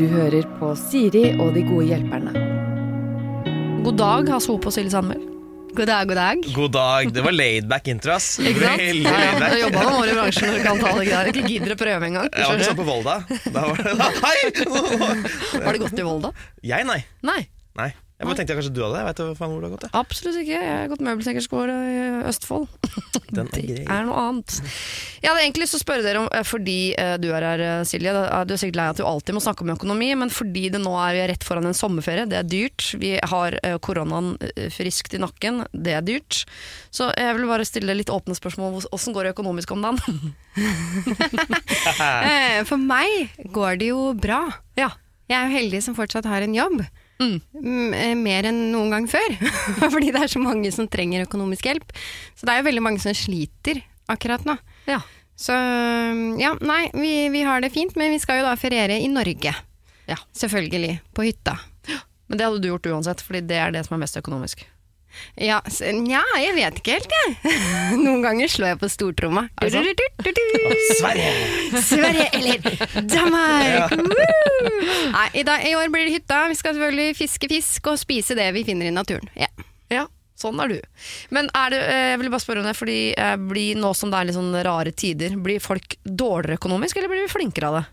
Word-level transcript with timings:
Du 0.00 0.06
hører 0.08 0.46
på 0.56 0.70
Siri 0.80 1.26
og 1.36 1.50
de 1.52 1.60
gode 1.66 1.90
hjelperne. 1.90 2.30
God 3.84 3.98
dag, 4.00 4.30
Hasse 4.32 4.48
Hope 4.48 4.70
og 4.70 4.72
Silje 4.72 4.94
Sandmøl. 4.94 5.20
God 5.76 5.90
dag, 5.90 6.06
god 6.08 6.16
dag. 6.16 6.46
God 6.56 6.70
dag. 6.72 7.10
Det 7.12 7.24
var 7.26 7.34
laidback 7.34 7.90
intro, 7.92 8.14
ass. 8.14 8.30
Ikke 8.40 8.62
sant? 8.62 8.80
Veldig 8.80 9.04
Ja, 9.04 9.18
ja. 9.20 9.34
Jeg 9.34 9.42
har 9.44 9.58
jobba 9.60 9.82
noen 9.84 9.98
år 9.98 10.08
i 10.08 10.14
bransjen 10.16 10.48
når 10.48 10.56
du 10.56 10.64
kan 10.64 10.80
ta 10.80 10.94
det 10.96 11.04
der. 11.10 11.28
Ikke 11.34 11.44
gidder 11.52 11.74
å 11.74 11.78
prøve 11.82 12.08
engang. 12.08 12.30
Jeg 12.32 12.48
var 12.48 12.56
ikke 12.56 12.70
sånn 12.70 12.80
på 12.80 12.86
Volda. 12.88 13.18
Da 13.44 13.66
var 13.68 13.84
det 13.84 14.08
Hei! 14.24 15.60
Var 15.66 15.68
det 15.76 15.82
godt 15.84 16.00
i 16.00 16.08
Volda? 16.08 16.32
Jeg, 16.72 16.88
nei. 16.88 16.98
Nei, 17.20 17.42
nei. 17.82 17.90
Jeg 18.20 18.28
bare 18.28 18.36
tenkte 18.36 18.52
jeg 18.52 18.58
kanskje 18.58 18.72
du 18.76 18.82
hadde 18.84 18.92
det. 18.92 19.00
Jeg 19.00 19.08
vet 19.08 19.38
faen 19.38 19.48
hvor 19.48 19.62
det 19.62 19.68
har 19.70 19.72
gått. 19.72 19.84
jeg. 19.86 19.92
absolutt 19.96 20.38
ikke. 20.42 20.56
Jeg 20.60 20.72
har 20.76 20.88
gått 20.92 21.04
møbelsnekkerskole 21.06 21.76
i 21.88 22.00
Østfold. 22.28 22.66
Den 23.38 23.48
er 23.48 23.62
Det 23.64 23.86
er 23.86 24.04
noe 24.04 24.24
annet. 24.26 24.56
Jeg 25.22 25.30
hadde 25.30 25.44
egentlig 25.46 25.64
lyst 25.64 25.72
til 25.72 25.80
å 25.80 25.84
spørre 25.86 26.04
dere 26.04 26.20
om, 26.20 26.28
eh, 26.36 26.44
fordi 26.44 26.76
eh, 27.00 27.14
du 27.22 27.30
er 27.32 27.46
her, 27.48 27.64
eh, 27.64 27.80
Silje. 27.88 28.12
Du 28.44 28.52
er 28.52 28.60
sikkert 28.60 28.76
lei 28.76 28.86
av 28.90 28.92
at 28.92 29.00
du 29.00 29.06
alltid 29.08 29.38
må 29.38 29.44
snakke 29.46 29.64
om 29.64 29.72
økonomi, 29.72 30.10
men 30.20 30.34
fordi 30.36 30.66
det 30.74 30.82
nå 30.84 30.92
er 31.00 31.16
vi 31.16 31.24
er 31.24 31.32
rett 31.32 31.48
foran 31.48 31.70
en 31.70 31.80
sommerferie, 31.80 32.28
det 32.28 32.42
er 32.42 32.52
dyrt. 32.52 32.90
Vi 33.00 33.16
har 33.32 33.56
koronaen 33.80 34.34
friskt 34.74 35.16
i 35.16 35.24
nakken, 35.24 35.64
det 35.72 35.96
er 35.96 36.04
dyrt. 36.04 36.44
Så 36.92 37.08
jeg 37.16 37.38
vil 37.38 37.48
bare 37.48 37.64
stille 37.64 37.96
litt 37.96 38.12
åpne 38.12 38.36
spørsmål. 38.36 38.82
Åssen 38.92 39.16
går 39.16 39.30
det 39.30 39.36
økonomisk 39.38 39.72
om 39.72 39.86
dagen? 39.88 40.34
For 42.68 42.76
meg 42.76 43.32
går 43.48 43.80
det 43.80 43.94
jo 43.94 44.10
bra. 44.12 44.44
ja. 44.76 44.92
Jeg 45.30 45.38
er 45.38 45.46
jo 45.46 45.54
heldig 45.60 45.80
som 45.84 45.94
fortsatt 45.94 46.26
har 46.26 46.42
en 46.42 46.56
jobb. 46.56 46.80
Mm. 47.20 47.92
Eh, 47.94 48.14
Mer 48.16 48.48
enn 48.50 48.60
noen 48.72 48.90
gang 48.94 49.06
før. 49.10 49.34
Fordi 49.94 50.10
det 50.14 50.22
er 50.24 50.32
så 50.32 50.40
mange 50.42 50.72
som 50.74 50.88
trenger 50.90 51.26
økonomisk 51.28 51.68
hjelp. 51.68 51.92
Så 52.34 52.48
det 52.48 52.54
er 52.54 52.62
jo 52.62 52.68
veldig 52.70 52.84
mange 52.88 53.02
som 53.02 53.16
sliter 53.16 53.82
akkurat 54.10 54.46
nå. 54.48 54.56
ja. 54.90 55.00
Så 55.40 55.54
ja, 56.36 56.50
nei, 56.60 56.90
vi, 56.92 57.12
vi 57.32 57.40
har 57.48 57.62
det 57.64 57.70
fint, 57.72 57.94
men 57.96 58.10
vi 58.12 58.18
skal 58.20 58.42
jo 58.42 58.44
da 58.44 58.50
feriere 58.60 58.98
i 59.00 59.06
Norge. 59.08 59.54
Ja. 60.04 60.18
Selvfølgelig. 60.36 60.98
På 61.16 61.24
hytta. 61.24 61.54
Men 62.28 62.36
det 62.36 62.44
hadde 62.44 62.60
du 62.60 62.68
gjort 62.68 62.88
uansett, 62.92 63.22
fordi 63.24 63.40
det 63.48 63.56
er 63.56 63.72
det 63.72 63.80
som 63.86 63.96
er 63.96 64.02
mest 64.02 64.18
økonomisk. 64.20 64.66
Ja, 65.40 65.60
så, 65.70 65.90
nja, 65.94 66.20
jeg 66.40 66.54
vet 66.56 66.78
ikke 66.80 66.96
helt, 66.98 67.14
jeg. 67.16 67.56
Noen 68.04 68.22
ganger 68.24 68.50
slår 68.50 68.72
jeg 68.72 68.80
på 68.82 68.90
stortromma. 68.92 69.46
Du-du-du-du-du. 69.60 70.36
Sverige! 70.98 71.82
Sverige 71.86 72.28
eller 72.38 73.04
Danmark! 73.10 73.96
Nei, 75.14 75.26
i, 75.34 75.44
dag, 75.46 75.66
I 75.66 75.74
år 75.78 75.90
blir 75.92 76.06
det 76.08 76.16
hytta. 76.18 76.44
Vi 76.50 76.58
skal 76.58 76.76
selvfølgelig 76.76 77.18
fiske 77.18 77.50
fisk 77.50 77.90
og 77.92 78.00
spise 78.00 78.36
det 78.38 78.48
vi 78.56 78.64
finner 78.68 78.90
i 78.90 78.94
naturen. 78.94 79.30
Ja. 79.38 79.50
Ja, 79.90 80.04
sånn 80.38 80.60
er 80.62 80.70
du. 80.70 80.76
Men 81.34 81.50
er 81.56 81.72
det, 81.74 81.80
eh, 81.90 82.04
jeg 82.12 82.20
vil 82.22 82.32
bare 82.32 82.44
spørre 82.44 82.62
om 82.62 82.68
det, 82.68 82.76
fordi 82.78 82.98
eh, 83.18 83.36
blir 83.50 83.80
nå 83.80 83.90
som 83.98 84.12
det 84.12 84.20
er 84.20 84.28
litt 84.28 84.38
sånn 84.38 84.54
rare 84.66 84.92
tider, 84.94 85.34
blir 85.42 85.62
folk 85.62 85.98
dårligere 86.04 86.60
økonomisk, 86.60 87.00
eller 87.00 87.10
blir 87.10 87.26
vi 87.26 87.32
flinkere 87.32 87.72
av 87.72 87.80
det? 87.80 87.86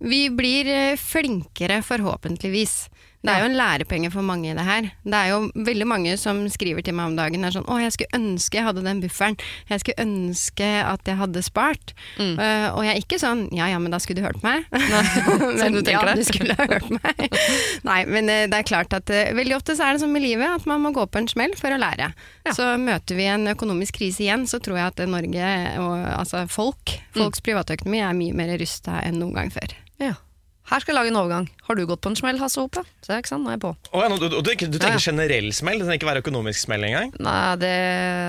Vi 0.00 0.22
blir 0.32 0.70
eh, 0.72 0.96
flinkere, 0.96 1.82
forhåpentligvis. 1.84 2.78
Det 3.20 3.32
er 3.34 3.42
jo 3.42 3.48
en 3.50 3.56
lærepenge 3.58 4.08
for 4.14 4.24
mange 4.24 4.48
i 4.48 4.54
det 4.56 4.64
her. 4.64 4.86
Det 5.04 5.14
er 5.18 5.26
jo 5.28 5.50
veldig 5.54 5.86
mange 5.86 6.14
som 6.16 6.38
skriver 6.48 6.80
til 6.86 6.94
meg 6.96 7.10
om 7.10 7.16
dagen 7.18 7.44
er 7.44 7.52
sånn 7.52 7.66
'Å, 7.68 7.76
jeg 7.82 7.92
skulle 7.92 8.16
ønske 8.16 8.56
jeg 8.56 8.64
hadde 8.64 8.84
den 8.86 9.02
bufferen. 9.02 9.36
Jeg 9.68 9.80
skulle 9.82 10.00
ønske 10.06 10.68
at 10.84 11.04
jeg 11.04 11.16
hadde 11.20 11.42
spart'. 11.44 11.92
Mm. 12.16 12.38
Uh, 12.40 12.68
og 12.72 12.80
jeg 12.86 12.94
er 12.94 13.00
ikke 13.02 13.18
sånn 13.20 13.42
'ja 13.52 13.66
ja, 13.68 13.78
men 13.78 13.92
da 13.92 13.98
skulle 14.00 14.22
du 14.22 14.26
hørt 14.26 14.40
meg'. 14.40 14.64
men, 15.60 15.76
du 15.76 15.90
ja, 15.90 16.00
det? 16.08 16.16
du 16.16 16.24
skulle 16.24 16.56
ha 16.56 16.66
hørt 16.66 16.88
meg. 16.90 17.36
Nei, 17.90 18.04
men 18.06 18.24
uh, 18.32 18.46
det 18.48 18.56
er 18.56 18.62
klart 18.72 18.96
at 18.96 19.10
uh, 19.12 19.34
veldig 19.36 19.56
ofte 19.56 19.76
så 19.76 19.84
er 19.84 19.92
det 19.92 20.00
sånn 20.00 20.12
med 20.16 20.24
livet 20.24 20.48
at 20.48 20.64
man 20.66 20.80
må 20.80 20.94
gå 20.96 21.04
på 21.04 21.20
en 21.20 21.28
smell 21.28 21.52
for 21.60 21.68
å 21.76 21.80
lære. 21.80 22.12
Ja. 22.46 22.52
Så 22.56 22.72
møter 22.80 23.20
vi 23.20 23.28
en 23.28 23.46
økonomisk 23.52 24.00
krise 24.00 24.24
igjen, 24.24 24.48
så 24.48 24.60
tror 24.64 24.80
jeg 24.80 24.86
at 24.94 25.04
Norge 25.08 25.52
og 25.80 25.94
altså 26.16 26.46
folk, 26.48 26.96
Mm. 27.10 27.24
folks 27.24 27.40
privatøkonomi 27.42 28.00
er 28.00 28.14
mye 28.14 28.34
mer 28.34 28.56
rusta 28.58 29.02
enn 29.02 29.18
noen 29.18 29.34
gang 29.34 29.50
før. 29.50 29.74
Ja. 29.98 30.14
Her 30.70 30.78
skal 30.82 30.92
jeg 30.92 30.96
lage 31.00 31.10
en 31.10 31.16
overgang. 31.18 31.46
Har 31.66 31.74
du 31.74 31.80
gått 31.88 32.00
på 32.04 32.10
en 32.12 32.16
smell, 32.18 32.36
Hasse 32.38 32.60
Hope? 32.62 32.82
Se, 33.02 33.16
ikke 33.18 33.30
sant, 33.32 33.42
nå 33.42 33.50
er 33.50 33.56
jeg 33.56 33.62
på. 33.64 33.72
Oh, 33.90 34.04
ja, 34.04 34.08
du, 34.12 34.22
du, 34.22 34.36
du, 34.38 34.38
du 34.38 34.50
Ja, 34.52 34.68
tenker 34.70 35.00
ja. 35.00 35.02
generell 35.02 35.48
smell? 35.56 35.80
Det 35.80 35.88
trenger 35.88 35.98
ikke 35.98 36.08
være 36.10 36.22
økonomisk 36.22 36.62
smell 36.62 36.86
engang? 36.86 37.10
Nei, 37.26 37.40
det, 37.58 37.70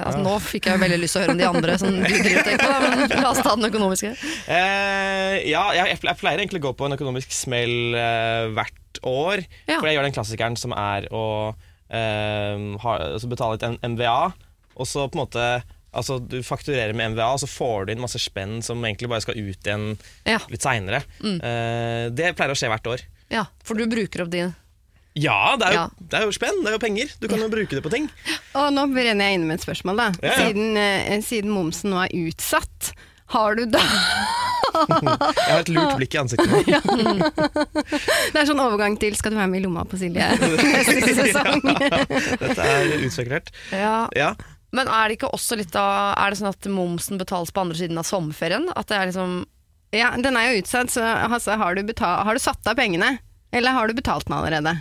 altså, 0.07 0.24
Nå 0.25 0.34
fikk 0.41 0.72
jeg 0.72 0.81
veldig 0.81 0.97
lyst 1.03 1.13
til 1.18 1.22
å 1.22 1.25
høre 1.28 1.35
om 1.35 1.41
de 1.44 1.47
andre 1.52 1.75
som 1.78 1.94
du 1.94 2.02
driver 2.02 2.47
tenker 2.47 2.63
på, 2.66 2.79
men 2.88 3.13
la 3.24 3.29
oss 3.29 3.41
ta 3.46 3.53
den 3.59 3.68
økonomiske. 3.69 4.13
Eh, 4.57 5.35
ja, 5.52 5.63
jeg, 5.78 6.00
jeg 6.02 6.19
pleier 6.24 6.41
egentlig 6.41 6.63
å 6.63 6.66
gå 6.69 6.74
på 6.81 6.90
en 6.90 6.97
økonomisk 6.97 7.35
smell 7.35 7.75
eh, 8.02 8.47
hvert 8.58 9.02
år. 9.12 9.44
For 9.69 9.90
jeg 9.91 10.00
gjør 10.00 10.09
den 10.09 10.18
klassikeren 10.18 10.58
som 10.59 10.73
er 10.78 11.06
å 11.13 11.25
eh, 11.94 12.66
ha, 12.88 12.97
altså 13.13 13.29
betale 13.31 13.59
et 13.62 13.85
MVA, 13.94 14.18
og 14.81 14.90
så 14.90 15.06
på 15.12 15.19
en 15.19 15.23
måte 15.28 15.46
Altså, 15.94 16.19
Du 16.24 16.38
fakturerer 16.44 16.94
med 16.96 17.12
MVA, 17.13 17.34
og 17.35 17.40
så 17.44 17.47
får 17.52 17.85
du 17.88 17.91
inn 17.91 18.00
masse 18.03 18.19
spenn 18.22 18.62
som 18.63 18.79
egentlig 18.85 19.09
bare 19.12 19.22
skal 19.25 19.35
ut 19.35 19.68
igjen 19.68 19.97
Ja, 20.25 20.40
litt 20.50 20.63
seinere. 20.63 21.03
Eh, 21.22 22.09
det 22.16 22.31
pleier 22.38 22.53
å 22.53 22.56
skje 22.56 22.69
hvert 22.72 22.88
år. 22.88 23.02
ja, 23.29 23.46
For 23.63 23.75
du 23.75 23.85
bruker 23.91 24.24
opp 24.24 24.31
din 24.31 24.53
Ja, 25.13 25.57
det 25.59 25.68
er, 25.68 25.74
jo, 25.75 25.79
Ja. 25.81 25.90
det 26.00 26.19
er 26.22 26.24
jo 26.24 26.31
spenn, 26.31 26.62
det 26.63 26.69
er 26.72 26.78
jo 26.78 26.79
penger. 26.79 27.09
Du 27.19 27.28
kan 27.28 27.40
jo 27.44 27.50
bruke 27.52 27.75
det 27.75 27.84
på 27.84 27.91
ting. 27.91 28.09
Og 28.56 28.72
nå 28.72 28.85
brenner 28.94 29.25
jeg 29.28 29.35
inne 29.41 29.46
med 29.50 29.59
et 29.59 29.66
spørsmål, 29.68 29.97
da. 30.00 30.07
Ja, 30.24 30.31
ja. 30.31 30.47
Siden, 30.47 30.78
uh, 30.79 31.22
siden 31.28 31.52
momsen 31.52 31.91
nå 31.91 32.00
er 32.06 32.16
utsatt, 32.16 32.94
har 33.35 33.56
du 33.56 33.66
da 33.66 33.79
Jeg 34.72 35.52
har 35.52 35.59
et 35.59 35.69
lurt 35.72 35.97
blikk 36.00 36.16
i 36.16 36.19
ansiktet 36.22 36.47
nå. 36.47 36.62
Det 38.31 38.40
er 38.40 38.47
sånn 38.47 38.59
overgang 38.63 38.96
til 39.00 39.16
'skal 39.19 39.31
du 39.35 39.38
være 39.38 39.50
med 39.52 39.59
i 39.59 39.63
lomma 39.66 39.84
på 39.84 40.00
Silje' 40.00 40.31
neste 40.40 41.12
sesong. 41.19 41.59
Dette 42.40 42.62
er 42.63 42.94
utspekulert. 43.03 43.52
Ja, 43.75 44.08
Ja. 44.16 44.31
Men 44.72 44.88
er 44.88 45.09
det 45.09 45.18
ikke 45.18 45.32
også 45.36 45.58
litt 45.59 45.76
av 45.76 46.14
Er 46.16 46.32
det 46.32 46.40
sånn 46.40 46.54
at 46.54 46.68
momsen 46.72 47.20
betales 47.20 47.52
på 47.52 47.64
andre 47.64 47.76
siden 47.80 48.00
av 48.00 48.08
sommerferien? 48.08 48.70
At 48.76 48.88
det 48.92 49.00
er 49.00 49.09
liksom 49.09 49.42
Ja, 49.96 50.14
den 50.16 50.38
er 50.40 50.48
jo 50.48 50.62
utsatt, 50.62 50.94
så 50.94 51.04
altså, 51.04 51.58
har 51.59 51.76
du, 51.76 51.84
har 52.00 52.34
du 52.34 52.40
satt 52.40 52.68
av 52.72 52.80
pengene? 52.80 53.18
Eller 53.52 53.76
har 53.76 53.88
du 53.88 53.98
betalt 53.98 54.30
den 54.30 54.38
allerede? 54.38 54.78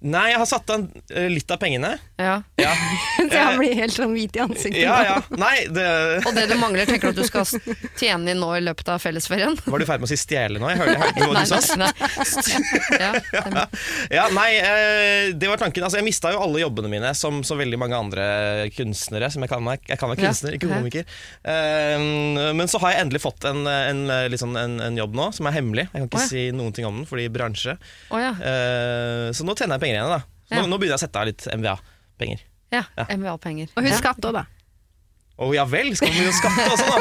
Nei, 0.00 0.30
jeg 0.32 0.38
har 0.40 0.48
satt 0.48 0.70
av 0.72 0.86
eh, 1.12 1.26
litt 1.28 1.50
av 1.52 1.58
pengene. 1.60 1.90
Ja. 2.16 2.38
Ja, 2.60 2.70
Så 3.20 3.26
jeg 3.36 3.58
blir 3.60 3.74
helt 3.76 3.92
sånn 3.92 4.14
hvit 4.16 4.36
i 4.38 4.40
ansiktet. 4.40 4.80
ja. 4.80 4.96
ja. 5.04 5.16
Nei, 5.36 5.66
det 5.68 5.84
Og 6.24 6.32
det 6.36 6.46
du 6.48 6.54
mangler, 6.60 6.88
tenker 6.88 7.10
du 7.10 7.18
at 7.18 7.20
du 7.20 7.28
skal 7.28 7.44
tjene 8.00 8.32
inn 8.32 8.40
nå 8.40 8.48
i 8.56 8.62
løpet 8.64 8.88
av 8.94 9.02
fellesferien? 9.02 9.58
Var 9.64 9.82
du 9.82 9.84
i 9.84 9.88
ferd 9.88 10.00
med 10.00 10.08
å 10.08 10.12
si 10.12 10.18
stjele 10.20 10.60
nå? 10.62 10.70
Jeg 10.72 10.80
hørte, 10.80 10.94
jeg 10.94 11.02
hørte 11.04 11.28
hva 11.28 11.42
du 11.44 11.52
sa. 11.52 11.76
nei. 11.80 11.90
Ja, 13.00 13.10
stemmer. 13.28 13.76
Ja, 14.16 14.24
nei, 14.36 14.48
eh, 14.56 15.34
det 15.36 15.50
var 15.52 15.60
tanken. 15.60 15.84
Altså, 15.84 16.00
jeg 16.00 16.08
mista 16.08 16.32
jo 16.32 16.40
alle 16.46 16.62
jobbene 16.64 16.92
mine, 16.92 17.12
som 17.18 17.42
så 17.44 17.58
veldig 17.60 17.80
mange 17.84 18.00
andre 18.00 18.26
kunstnere. 18.76 19.28
Som 19.32 19.44
jeg 19.44 19.52
kan 19.52 19.64
være, 19.68 19.84
Jeg 19.92 20.00
kan 20.00 20.12
være 20.14 20.20
Ja. 20.24 20.30
kunstner, 20.32 20.56
ikke 20.56 20.72
komiker. 20.72 21.04
Eh, 21.44 22.08
men 22.56 22.68
så 22.72 22.80
har 22.82 22.96
jeg 22.96 23.04
endelig 23.04 23.22
fått 23.24 23.44
en, 23.48 23.62
en, 23.68 24.02
sånn, 24.40 24.56
en, 24.60 24.80
en 24.88 24.98
jobb 25.00 25.14
nå, 25.16 25.28
som 25.36 25.48
er 25.50 25.56
hemmelig. 25.60 25.86
Jeg 25.92 25.96
kan 26.06 26.08
ikke 26.08 26.20
oh, 26.20 26.24
ja. 26.24 26.32
si 26.32 26.48
noen 26.56 26.74
ting 26.76 26.88
om 26.88 27.00
den, 27.02 27.08
fordi 27.08 27.28
bransje. 27.32 27.76
Oh, 28.10 28.18
ja. 28.20 28.32
Eh, 28.40 29.28
så 29.36 29.44
nå 29.46 29.54
tjener 29.58 29.76
jeg 29.76 29.84
penger 29.84 29.89
igjen. 29.96 30.08
da 30.08 30.20
så 30.50 30.54
nå, 30.56 30.62
Ja. 30.62 30.66
nå 30.66 30.78
begynner 30.78 30.96
jeg 30.96 31.00
å 31.00 31.04
sette 31.06 31.20
av 31.20 31.26
litt 31.30 31.46
MVA-penger. 31.46 32.40
ja. 32.72 32.84
Ja. 32.98 33.04
MVA-penger. 33.10 33.68
Og 33.76 33.82
husk 33.84 33.92
Ja. 33.94 33.98
skatt 34.02 34.24
òg, 34.24 34.32
da. 34.34 34.46
Å 35.40 35.54
ja 35.54 35.64
vel, 35.64 35.94
skal 35.96 36.10
vi 36.12 36.20
jo 36.26 36.32
skatte 36.36 36.66
også, 36.68 36.84
da? 36.90 36.98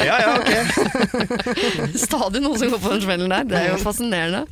ja 0.08 0.18
ja, 0.22 0.34
ok. 0.38 0.50
Stadig 1.98 2.38
noen 2.44 2.54
som 2.60 2.70
går 2.70 2.78
på 2.84 2.92
den 2.92 3.02
smellen 3.02 3.32
der. 3.32 3.48
Det 3.50 3.58
er 3.58 3.68
jo 3.72 3.78
fascinerende. 3.82 4.44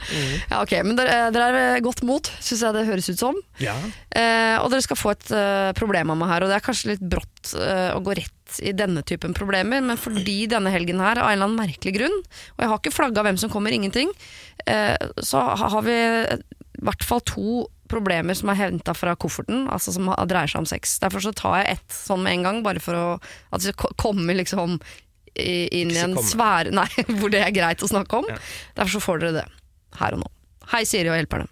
Ja, 0.50 0.62
ok, 0.64 0.72
Men 0.82 0.98
dere, 0.98 1.18
dere 1.34 1.44
er 1.52 1.54
ved 1.58 1.84
godt 1.86 2.02
mot, 2.08 2.30
syns 2.42 2.64
jeg 2.66 2.74
det 2.74 2.82
høres 2.88 3.08
ut 3.12 3.20
som. 3.22 3.38
Ja. 3.62 3.76
Eh, 4.10 4.56
og 4.58 4.72
dere 4.72 4.82
skal 4.82 4.98
få 4.98 5.12
et 5.14 5.30
eh, 5.30 5.70
problem 5.78 6.10
av 6.10 6.18
meg 6.18 6.32
her, 6.32 6.42
og 6.46 6.50
det 6.50 6.58
er 6.58 6.66
kanskje 6.66 6.90
litt 6.96 7.04
brått 7.14 7.54
eh, 7.54 7.92
å 7.94 8.02
gå 8.02 8.16
rett 8.18 8.58
i 8.66 8.72
denne 8.74 9.04
typen 9.06 9.34
problemer, 9.38 9.78
men 9.84 10.00
fordi 10.00 10.48
denne 10.50 10.72
helgen 10.74 10.98
her, 11.04 11.20
av 11.22 11.28
en 11.30 11.36
eller 11.38 11.50
annen 11.52 11.62
merkelig 11.62 11.94
grunn, 12.00 12.18
og 12.56 12.64
jeg 12.64 12.72
har 12.72 12.82
ikke 12.82 12.96
flagga 12.96 13.22
hvem 13.26 13.38
som 13.38 13.52
kommer, 13.52 13.70
ingenting, 13.76 14.10
eh, 14.66 14.96
så 15.22 15.46
ha- 15.54 15.68
har 15.76 15.82
vi 15.86 15.98
i 16.78 16.86
hvert 16.86 17.04
fall 17.06 17.22
to 17.26 17.66
problemer 17.90 18.36
som 18.36 18.52
er 18.52 18.58
henta 18.60 18.94
fra 18.94 19.14
kofferten, 19.18 19.66
altså 19.72 19.94
som 19.94 20.10
dreier 20.28 20.50
seg 20.50 20.62
om 20.62 20.68
sex. 20.68 20.98
Derfor 21.02 21.24
så 21.24 21.32
tar 21.36 21.62
jeg 21.62 21.78
ett 21.78 21.94
sånn 21.94 22.22
med 22.24 22.38
en 22.38 22.48
gang, 22.48 22.62
bare 22.66 22.82
for 22.84 22.98
å 22.98 23.06
at 23.54 23.64
det 23.64 23.74
kommer 24.00 24.36
liksom 24.38 24.78
inn 25.38 25.92
i 25.94 26.00
en 26.02 26.16
sfære 26.18 26.72
Nei, 26.74 26.88
hvor 27.20 27.30
det 27.32 27.44
er 27.44 27.54
greit 27.54 27.84
å 27.84 27.90
snakke 27.90 28.22
om. 28.22 28.28
Ja. 28.30 28.38
Derfor 28.80 28.98
så 28.98 29.04
får 29.04 29.22
dere 29.22 29.40
det 29.40 29.46
her 30.00 30.16
og 30.16 30.24
nå. 30.24 30.30
Hei, 30.72 30.84
Siri 30.88 31.10
og 31.10 31.16
hjelperne. 31.16 31.48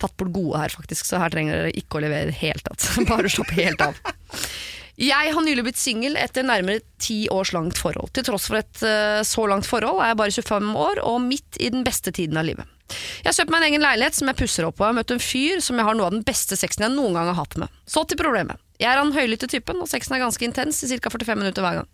Tatt 0.00 0.14
bort 0.20 0.32
gode 0.36 0.60
her, 0.60 0.72
faktisk, 0.72 1.08
så 1.08 1.20
her 1.22 1.32
trenger 1.32 1.62
dere 1.62 1.76
ikke 1.76 1.98
å 1.98 2.04
levere 2.04 2.28
i 2.28 2.32
det 2.32 2.40
hele 2.40 2.62
tatt. 2.62 2.84
Bare 3.10 3.32
slapp 3.32 3.52
helt 3.56 3.82
av. 3.82 3.98
Jeg 4.96 5.32
har 5.36 5.44
nylig 5.44 5.66
blitt 5.66 5.80
singel 5.80 6.16
etter 6.16 6.46
nærmere 6.46 6.80
ti 7.02 7.26
års 7.32 7.52
langt 7.52 7.76
forhold. 7.80 8.14
Til 8.16 8.24
tross 8.24 8.46
for 8.48 8.60
et 8.62 8.84
eh, 8.86 9.20
så 9.28 9.44
langt 9.50 9.68
forhold 9.68 10.00
er 10.00 10.14
jeg 10.14 10.18
bare 10.22 10.32
25 10.32 10.70
år, 10.80 11.02
og 11.04 11.18
midt 11.20 11.58
i 11.60 11.68
den 11.74 11.84
beste 11.84 12.14
tiden 12.16 12.40
av 12.40 12.48
livet. 12.48 12.75
Jeg 12.92 13.26
har 13.28 13.36
kjøpt 13.40 13.52
meg 13.52 13.62
en 13.62 13.68
egen 13.70 13.84
leilighet 13.84 14.18
som 14.18 14.30
jeg 14.30 14.38
pusser 14.38 14.66
opp, 14.68 14.78
og 14.78 14.84
jeg 14.84 14.92
har 14.92 14.98
møtt 15.00 15.14
en 15.16 15.22
fyr 15.22 15.62
som 15.64 15.80
jeg 15.80 15.88
har 15.88 15.98
noe 15.98 16.06
av 16.06 16.14
den 16.14 16.26
beste 16.26 16.58
sexen 16.58 16.86
jeg 16.86 16.94
noen 16.94 17.16
gang 17.18 17.30
har 17.32 17.38
hatt 17.40 17.58
med. 17.60 17.72
Så 17.88 18.04
til 18.06 18.20
problemet. 18.20 18.62
Jeg 18.78 18.92
er 18.92 19.00
han 19.00 19.14
høylytte 19.16 19.48
typen, 19.50 19.80
og 19.82 19.90
sexen 19.90 20.16
er 20.16 20.22
ganske 20.22 20.46
intens 20.46 20.82
i 20.84 20.90
ca. 20.92 21.10
45 21.10 21.40
minutter 21.40 21.64
hver 21.64 21.80
gang. 21.80 21.90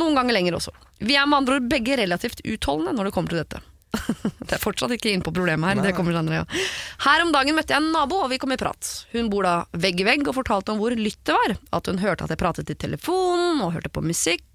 Noen 0.00 0.16
ganger 0.16 0.36
lenger 0.36 0.56
også. 0.60 0.72
Vi 1.02 1.16
er 1.18 1.26
med 1.28 1.42
andre 1.42 1.58
ord 1.58 1.68
begge 1.70 1.98
relativt 2.00 2.44
utholdende 2.44 2.94
når 2.96 3.08
det 3.08 3.14
kommer 3.16 3.34
til 3.34 3.42
dette. 3.42 3.60
det 4.46 4.54
er 4.54 4.62
fortsatt 4.62 4.92
ikke 4.94 5.10
inn 5.10 5.24
på 5.26 5.32
problemet 5.34 5.66
her. 5.66 5.82
det 5.82 5.94
kommer 5.96 6.14
senere, 6.14 6.42
ja. 6.42 6.64
Her 7.06 7.24
om 7.24 7.32
dagen 7.34 7.56
møtte 7.58 7.74
jeg 7.74 7.82
en 7.82 7.90
nabo, 7.94 8.20
og 8.24 8.30
vi 8.30 8.38
kom 8.42 8.54
i 8.54 8.60
prat. 8.60 8.90
Hun 9.14 9.30
bor 9.32 9.46
da 9.46 9.54
vegg 9.82 10.02
i 10.02 10.06
vegg 10.06 10.28
og 10.30 10.36
fortalte 10.36 10.74
om 10.74 10.80
hvor 10.82 10.94
lytt 10.94 11.20
det 11.26 11.36
var. 11.36 11.56
At 11.80 11.90
hun 11.90 11.98
hørte 12.02 12.26
at 12.26 12.34
jeg 12.34 12.40
pratet 12.40 12.70
i 12.70 12.78
telefonen 12.78 13.64
og 13.64 13.74
hørte 13.74 13.92
på 13.92 14.04
musikk. 14.04 14.46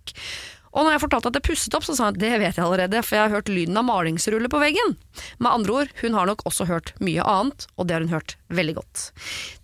Og 0.75 0.83
når 0.83 0.95
jeg 0.95 1.03
fortalte 1.05 1.31
at 1.31 1.37
jeg 1.39 1.47
pusset 1.47 1.75
opp, 1.77 1.85
så 1.87 1.95
sa 1.95 2.09
han 2.09 2.17
det 2.19 2.33
vet 2.41 2.57
jeg 2.57 2.65
allerede, 2.65 3.01
for 3.05 3.17
jeg 3.17 3.25
har 3.25 3.35
hørt 3.37 3.51
lyden 3.51 3.79
av 3.79 3.87
malingsrulle 3.87 4.51
på 4.51 4.59
veggen. 4.61 4.97
Med 5.39 5.51
andre 5.51 5.77
ord, 5.81 5.93
hun 6.01 6.17
har 6.17 6.27
nok 6.29 6.43
også 6.49 6.67
hørt 6.67 6.91
mye 7.03 7.23
annet, 7.23 7.67
og 7.79 7.87
det 7.87 7.95
har 7.95 8.03
hun 8.03 8.11
hørt 8.11 8.35
veldig 8.51 8.75
godt. 8.81 9.05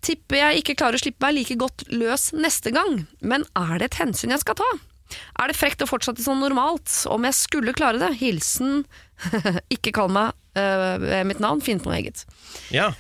Tipper 0.08 0.40
jeg 0.40 0.62
ikke 0.62 0.78
klarer 0.80 0.98
å 0.98 1.04
slippe 1.04 1.26
meg 1.26 1.36
like 1.36 1.60
godt 1.60 1.86
løs 1.92 2.32
neste 2.38 2.74
gang, 2.76 3.04
men 3.20 3.46
er 3.60 3.76
det 3.78 3.92
et 3.92 4.00
hensyn 4.06 4.34
jeg 4.34 4.44
skal 4.46 4.60
ta? 4.64 4.72
Er 5.44 5.52
det 5.52 5.60
frekt 5.60 5.84
å 5.84 5.90
fortsette 5.90 6.24
sånn 6.24 6.40
normalt, 6.40 6.88
om 7.12 7.28
jeg 7.28 7.36
skulle 7.36 7.76
klare 7.76 8.00
det? 8.00 8.14
Hilsen 8.22 8.86
ikke 9.76 9.92
kall 9.96 10.12
meg 10.14 10.32
uh, 10.56 11.24
mitt 11.28 11.44
navn, 11.44 11.64
finn 11.64 11.84
på 11.84 11.92
noe 11.92 12.00
eget. 12.00 12.24
Ja. 12.72 12.94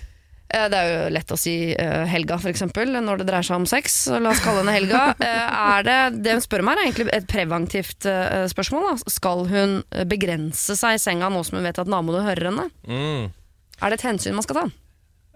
Eh, 0.53 0.68
Det 0.71 0.77
er 0.80 0.89
jo 0.92 1.09
lett 1.15 1.31
å 1.33 1.38
si 1.39 1.56
eh, 1.74 2.03
Helga, 2.12 2.38
for 2.42 2.51
eksempel, 2.51 2.92
når 3.03 3.21
det 3.21 3.27
dreier 3.30 3.48
seg 3.48 3.62
om 3.62 3.68
sex. 3.69 3.95
Så 4.07 4.19
la 4.21 4.33
oss 4.33 4.44
kalle 4.44 4.63
henne 4.63 4.75
Helga. 4.77 5.03
Eh, 5.21 5.48
er 5.77 5.83
det, 5.86 5.98
det 6.25 6.33
hun 6.38 6.44
spør 6.44 6.63
meg, 6.65 6.77
er 6.80 6.89
egentlig 6.89 7.07
et 7.15 7.27
preventivt 7.30 8.07
spørsmål. 8.51 8.88
Da. 8.89 9.12
Skal 9.13 9.45
hun 9.51 9.75
begrense 10.09 10.75
seg 10.80 10.98
i 10.98 11.01
senga 11.01 11.30
nå 11.31 11.44
som 11.48 11.59
hun 11.59 11.65
vet 11.68 11.80
at 11.81 11.89
naboene 11.92 12.24
hører 12.25 12.50
henne? 12.50 12.68
Mm. 12.89 13.30
Er 13.81 13.92
det 13.94 14.00
et 14.00 14.07
hensyn 14.09 14.36
man 14.38 14.45
skal 14.45 14.59
ta? 14.63 14.65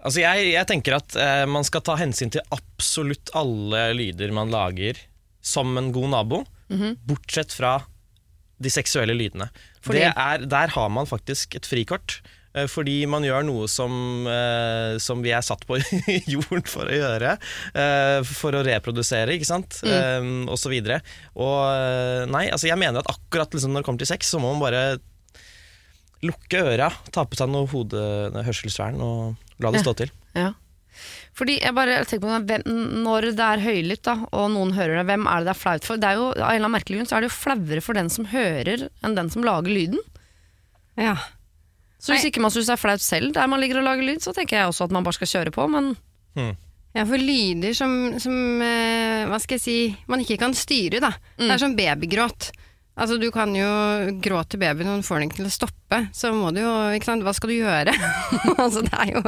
Altså 0.06 0.22
jeg, 0.22 0.50
jeg 0.52 0.68
tenker 0.70 0.98
at 0.98 1.16
eh, 1.18 1.44
man 1.50 1.64
skal 1.66 1.82
ta 1.86 1.96
hensyn 1.98 2.30
til 2.34 2.44
absolutt 2.54 3.32
alle 3.38 3.88
lyder 3.96 4.34
man 4.36 4.52
lager 4.52 4.98
som 5.46 5.72
en 5.78 5.92
god 5.94 6.10
nabo, 6.12 6.40
bortsett 7.06 7.52
fra 7.54 7.76
de 8.58 8.70
seksuelle 8.72 9.14
lydene. 9.14 9.46
Fordi? 9.84 10.00
Det 10.02 10.08
er, 10.10 10.46
der 10.50 10.72
har 10.74 10.88
man 10.90 11.06
faktisk 11.06 11.54
et 11.58 11.68
frikort. 11.68 12.16
Eh, 12.56 12.66
Fordi 12.72 12.96
man 13.12 13.22
gjør 13.26 13.44
noe 13.46 13.68
som, 13.70 13.92
eh, 14.26 14.96
som 15.02 15.22
vi 15.24 15.30
er 15.36 15.44
satt 15.46 15.62
på 15.68 15.78
jorden 16.34 16.64
for 16.66 16.88
å 16.90 16.96
gjøre. 16.96 17.36
eh, 17.76 18.20
for 18.26 18.56
å 18.58 18.64
reprodusere, 18.66 19.36
ikke 19.36 19.48
sant. 19.52 19.80
Eh, 19.86 20.24
og 20.48 20.56
så 20.58 20.72
videre. 20.72 21.02
Og 21.36 22.26
nei, 22.32 22.46
altså 22.50 22.70
jeg 22.72 22.80
mener 22.80 23.04
at 23.04 23.12
akkurat 23.12 23.52
liksom 23.54 23.72
når 23.76 23.84
det 23.84 23.88
kommer 23.90 24.02
til 24.04 24.10
sex, 24.14 24.32
så 24.32 24.40
må 24.42 24.54
man 24.56 24.64
bare 24.64 24.84
lukke 26.26 26.62
øra, 26.72 26.88
ta 27.12 27.26
på 27.28 27.36
seg 27.38 27.50
noe 27.52 27.68
hode- 27.70 28.44
hørselsvern 28.46 28.96
og 29.04 29.36
la 29.62 29.70
det 29.74 29.82
stå 29.84 29.92
til. 30.00 30.10
Ja. 30.34 30.54
Fordi 31.36 31.58
jeg 31.60 31.74
bare 31.76 31.98
tenker 32.08 32.24
på 32.24 32.38
hvem, 32.48 32.62
Når 33.04 33.26
det 33.36 33.44
er 33.44 33.60
høylytt, 33.60 34.02
da, 34.08 34.14
og 34.32 34.46
noen 34.54 34.72
hører 34.72 34.96
det, 35.02 35.06
hvem 35.10 35.26
er 35.28 35.42
det 35.44 35.50
det 35.50 35.52
er 35.52 35.60
flaut 35.60 35.84
for? 35.84 36.00
Det 36.00 36.08
er 36.08 36.16
jo, 36.16 36.30
av 36.30 36.38
en 36.38 36.40
eller 36.46 36.62
annen 36.64 36.72
merkelig 36.72 36.96
grunn 36.98 37.08
så 37.10 37.18
er 37.18 37.20
det 37.26 37.28
jo 37.28 37.36
flauere 37.36 37.82
for 37.84 37.98
den 38.00 38.08
som 38.08 38.24
hører, 38.32 38.86
enn 39.04 39.14
den 39.18 39.28
som 39.30 39.44
lager 39.44 39.68
lyden. 39.76 40.00
Ja. 40.96 41.12
Så 41.98 42.12
hvis 42.12 42.26
ikke 42.28 42.40
man 42.44 42.50
syns 42.52 42.66
det 42.68 42.74
er 42.76 42.80
flaut 42.82 43.00
selv 43.00 43.32
der 43.34 43.46
man 43.48 43.60
ligger 43.60 43.78
og 43.80 43.84
lager 43.88 44.04
lyd, 44.04 44.20
så 44.20 44.32
tenker 44.36 44.58
jeg 44.58 44.66
også 44.68 44.84
at 44.84 44.92
man 44.92 45.04
bare 45.06 45.16
skal 45.16 45.26
kjøre 45.32 45.50
på, 45.54 45.66
men 45.72 45.94
Ja, 46.96 47.04
for 47.04 47.16
lyder 47.20 47.74
som, 47.76 48.18
som 48.20 48.36
eh, 48.64 49.26
hva 49.28 49.36
skal 49.40 49.56
jeg 49.58 49.60
si, 49.60 49.96
man 50.08 50.20
ikke 50.20 50.38
kan 50.40 50.54
styre, 50.56 51.00
da. 51.00 51.10
Det 51.36 51.50
er 51.52 51.58
som 51.60 51.74
babygråt. 51.76 52.50
Altså, 52.96 53.18
du 53.20 53.26
kan 53.28 53.50
jo 53.52 53.68
gråte 54.24 54.56
babyen, 54.56 54.88
og 54.88 54.94
hun 54.96 55.04
får 55.04 55.18
den 55.20 55.28
ikke 55.28 55.36
til 55.42 55.48
å 55.50 55.52
stoppe. 55.52 55.98
Så 56.16 56.30
må 56.32 56.48
du 56.56 56.62
jo, 56.62 56.70
ikke 56.96 57.10
sant, 57.10 57.24
hva 57.26 57.34
skal 57.36 57.50
du 57.52 57.56
gjøre? 57.58 57.92
altså, 58.62 58.80
det 58.86 59.00
er 59.02 59.10
jo 59.12 59.20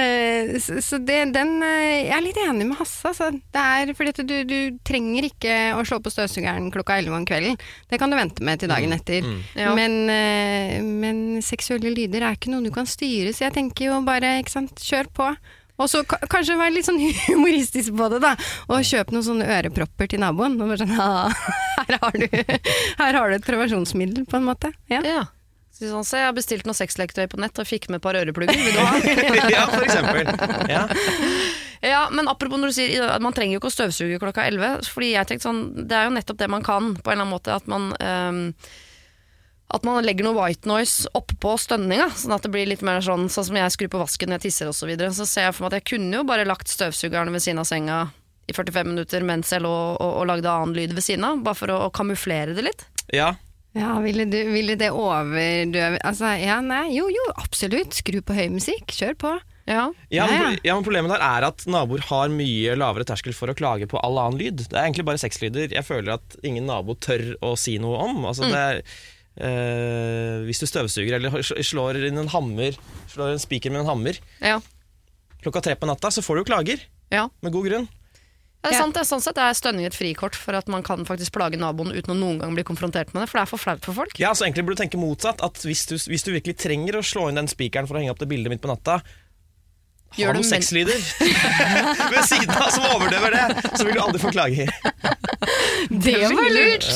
eh, 0.00 0.54
Så, 0.64 0.78
så 0.82 0.98
det, 0.98 1.18
den 1.36 1.52
eh, 1.62 2.06
Jeg 2.08 2.14
er 2.16 2.24
litt 2.24 2.40
enig 2.40 2.68
med 2.70 2.78
Hasse, 2.80 3.12
altså. 3.12 3.28
Det 3.30 3.64
er 3.76 3.92
fordi 3.98 4.14
at 4.14 4.22
du, 4.24 4.34
du 4.48 4.80
trenger 4.88 5.28
ikke 5.28 5.58
å 5.76 5.84
slå 5.84 6.00
på 6.00 6.14
støvsugeren 6.14 6.70
klokka 6.72 6.96
elleve 6.96 7.20
om 7.20 7.26
kvelden. 7.28 7.60
Det 7.92 8.00
kan 8.00 8.08
du 8.08 8.16
vente 8.16 8.46
med 8.46 8.62
til 8.62 8.72
dagen 8.72 8.96
etter. 8.96 9.28
Ja. 9.52 9.74
Men, 9.76 9.98
eh, 10.08 10.80
men 10.80 11.44
seksuelle 11.44 11.92
lyder 11.92 12.24
er 12.24 12.38
ikke 12.38 12.54
noe 12.54 12.64
du 12.64 12.72
kan 12.72 12.88
styre, 12.88 13.36
så 13.36 13.50
jeg 13.50 13.58
tenker 13.58 13.90
jo 13.90 14.00
bare, 14.08 14.38
ikke 14.40 14.56
sant, 14.56 14.80
kjør 14.80 15.12
på. 15.12 15.28
Og 15.74 15.90
så 15.90 16.04
kanskje 16.06 16.58
være 16.58 16.76
litt 16.76 16.86
sånn 16.86 17.00
humoristisk 17.28 17.94
på 17.98 18.10
det, 18.12 18.20
da. 18.22 18.34
Og 18.70 18.84
kjøp 18.86 19.14
noen 19.14 19.26
sånne 19.26 19.48
ørepropper 19.58 20.10
til 20.12 20.22
naboen. 20.22 20.58
Og 20.60 20.70
bare 20.70 20.82
sånn, 20.84 20.94
ja, 20.98 21.30
her, 21.80 21.96
har 22.02 22.18
du, 22.20 22.28
her 23.00 23.18
har 23.20 23.32
du 23.32 23.38
et 23.38 23.48
prevensjonsmiddel, 23.48 24.28
på 24.30 24.38
en 24.38 24.46
måte. 24.46 24.70
Ja. 24.92 25.02
Ja. 25.06 25.24
Så 25.74 25.88
sånn, 25.90 26.06
så 26.06 26.20
jeg 26.20 26.28
har 26.28 26.34
bestilt 26.36 26.68
noe 26.68 26.78
sexleketøy 26.78 27.26
på 27.32 27.38
nett 27.42 27.58
og 27.58 27.66
fikk 27.66 27.88
med 27.90 27.98
et 27.98 28.04
par 28.04 28.14
øreplugger. 28.14 28.54
Vil 28.54 28.76
du 28.76 28.78
ha? 28.78 28.92
ja, 29.56 29.64
for 29.72 29.82
eksempel. 29.82 30.30
Ja. 30.70 30.84
ja, 31.82 32.02
men 32.14 32.30
apropos 32.30 32.62
når 32.62 32.70
du 32.70 32.76
sier 32.76 33.08
at 33.10 33.24
man 33.24 33.34
trenger 33.34 33.56
jo 33.56 33.62
ikke 33.64 33.72
å 33.72 33.74
støvsuge 33.74 34.20
klokka 34.22 34.46
11. 34.46 34.86
Fordi 34.94 35.10
jeg 35.16 35.26
tenkte 35.26 35.48
sånn, 35.48 35.64
Det 35.82 35.98
er 35.98 36.06
jo 36.06 36.14
nettopp 36.14 36.38
det 36.44 36.50
man 36.54 36.62
kan, 36.62 36.92
på 36.94 37.10
en 37.10 37.16
eller 37.16 37.26
annen 37.26 37.34
måte. 37.34 37.58
At 37.58 37.66
man, 37.66 37.90
ehm, 37.98 38.44
at 39.72 39.86
man 39.86 40.04
legger 40.04 40.26
noe 40.26 40.36
white 40.36 40.68
noise 40.68 41.08
oppå 41.16 41.54
stønninga. 41.58 42.10
Sånn 42.18 42.34
at 42.36 42.44
det 42.44 42.52
blir 42.52 42.68
litt 42.68 42.84
mer 42.84 43.00
sånn 43.04 43.30
Sånn 43.32 43.48
som 43.48 43.56
jeg 43.58 43.72
skrur 43.74 43.90
på 43.94 44.02
vasken 44.02 44.30
når 44.30 44.42
jeg 44.42 44.50
tisser 44.50 44.70
osv. 44.70 44.84
Så, 44.84 44.90
videre. 44.90 45.14
så 45.16 45.26
ser 45.26 45.48
jeg 45.48 45.56
for 45.56 45.64
meg 45.64 45.72
at 45.72 45.80
jeg 45.80 45.88
kunne 45.94 46.20
jo 46.20 46.26
bare 46.28 46.44
lagt 46.46 46.70
støvsugeren 46.70 47.32
ved 47.32 47.42
siden 47.42 47.62
av 47.62 47.68
senga 47.70 48.02
i 48.44 48.52
45 48.52 48.90
minutter 48.92 49.24
mens 49.24 49.54
jeg 49.54 49.64
lå 49.64 49.72
og, 49.72 50.10
og 50.20 50.28
lagde 50.28 50.52
annen 50.52 50.76
lyd 50.76 50.92
ved 50.92 51.06
siden 51.06 51.24
av. 51.26 51.40
Bare 51.46 51.58
for 51.58 51.72
å, 51.72 51.80
å 51.88 51.94
kamuflere 51.94 52.56
det 52.56 52.68
litt. 52.68 52.86
ja. 53.14 53.34
Ja, 53.74 53.96
ville, 53.98 54.22
du, 54.30 54.36
ville 54.54 54.76
det 54.78 54.92
overdøve 54.94 55.98
Altså, 56.06 56.28
ja, 56.38 56.60
nei, 56.62 56.92
jo, 56.94 57.08
jo, 57.10 57.24
absolutt. 57.42 57.96
Skru 57.98 58.20
på 58.22 58.36
høy 58.36 58.46
musikk, 58.54 58.92
kjør 58.94 59.16
på. 59.18 59.32
Ja. 59.66 59.88
Ja, 60.12 60.28
men, 60.30 60.60
Ja, 60.62 60.76
men 60.76 60.84
Problemet 60.86 61.10
der 61.10 61.24
er 61.24 61.46
at 61.48 61.64
naboer 61.66 62.04
har 62.06 62.30
mye 62.30 62.76
lavere 62.78 63.06
terskel 63.08 63.34
for 63.34 63.50
å 63.50 63.56
klage 63.58 63.88
på 63.90 63.98
all 63.98 64.20
annen 64.20 64.38
lyd. 64.38 64.62
Det 64.68 64.76
er 64.76 64.86
egentlig 64.86 65.08
bare 65.08 65.18
sexlyder 65.18 65.74
jeg 65.74 65.86
føler 65.88 66.20
at 66.20 66.38
ingen 66.46 66.68
nabo 66.70 66.94
tør 66.94 67.32
å 67.42 67.54
si 67.58 67.74
noe 67.82 67.98
om. 68.04 68.22
Altså, 68.28 68.46
det 68.52 68.62
er, 68.62 68.82
eh, 69.36 70.44
hvis 70.46 70.60
du 70.62 70.66
støvsuger 70.68 71.16
eller 71.18 71.42
slår 71.42 71.98
inn 72.08 72.18
en 72.22 72.28
hammer 72.32 72.76
Slår 73.10 73.34
en 73.34 73.42
spiker 73.42 73.70
med 73.74 73.82
en 73.84 73.90
hammer 73.92 74.18
Ja. 74.40 74.60
klokka 75.42 75.62
tre 75.62 75.74
på 75.76 75.86
natta, 75.86 76.08
så 76.10 76.22
får 76.24 76.34
du 76.36 76.40
jo 76.44 76.50
klager. 76.52 76.80
ja. 77.10 77.28
Med 77.42 77.52
god 77.52 77.66
grunn. 77.68 77.88
Ja, 78.64 78.70
det 78.70 78.76
er 78.76 78.78
Ja. 78.78 78.82
sant, 78.86 78.94
det 78.94 79.00
er 79.02 79.04
sånn 79.10 79.20
sett 79.20 79.36
er 79.36 79.52
stønning 79.52 79.84
et 79.84 79.92
frikort 79.92 80.34
for 80.34 80.54
at 80.56 80.66
man 80.68 80.82
kan 80.82 81.04
faktisk 81.04 81.32
plage 81.32 81.58
naboen 81.60 81.92
uten 81.92 82.14
å 82.14 82.18
noen 82.18 82.38
gang 82.40 82.54
bli 82.54 82.64
konfrontert 82.64 83.12
med 83.12 83.20
det, 83.22 83.28
for 83.28 83.36
det 83.38 83.42
er 83.42 83.50
for 83.50 83.58
flaut 83.60 83.84
for 83.84 83.92
folk. 83.92 84.18
Ja, 84.18 84.30
så 84.32 84.46
Egentlig 84.46 84.64
burde 84.64 84.78
du 84.78 84.82
tenke 84.88 84.96
motsatt. 84.98 85.42
At 85.44 85.52
Hvis 85.60 85.84
du, 85.86 85.96
hvis 85.96 86.24
du 86.24 86.32
virkelig 86.32 86.56
trenger 86.56 86.96
å 86.96 87.04
slå 87.04 87.28
inn 87.28 87.34
den 87.36 87.46
spikeren 87.46 87.86
for 87.86 87.94
å 87.94 88.00
henge 88.00 88.10
opp 88.10 88.18
det 88.18 88.28
bildet 88.28 88.48
mitt 88.48 88.62
på 88.62 88.68
natta, 88.72 89.02
ha 90.14 90.22
Gjør 90.22 90.36
det 90.36 90.40
noen 90.40 90.48
sexlyder 90.48 91.00
ved 92.14 92.28
siden 92.28 92.54
av 92.54 92.70
som 92.74 92.86
overdøver 92.94 93.34
det, 93.34 93.44
så 93.74 93.86
vil 93.86 93.96
du 93.96 94.02
aldri 94.04 94.22
få 94.22 94.32
klager. 94.34 94.70
Det 95.90 96.16
var 96.30 96.50
lurt! 96.54 96.86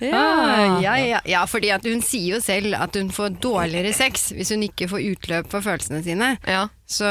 Ja. 0.00 0.20
Ah, 0.20 0.78
ja, 0.82 0.94
ja. 0.98 1.20
ja, 1.28 1.42
fordi 1.50 1.72
hun 1.84 2.02
sier 2.04 2.36
jo 2.36 2.40
selv 2.44 2.76
at 2.78 2.96
hun 2.96 3.10
får 3.14 3.36
dårligere 3.42 3.92
sex 3.96 4.30
hvis 4.36 4.52
hun 4.54 4.64
ikke 4.66 4.88
får 4.90 5.04
utløp 5.12 5.50
for 5.52 5.64
følelsene 5.64 6.02
sine. 6.06 6.32
Ja. 6.48 6.66
Så 6.90 7.10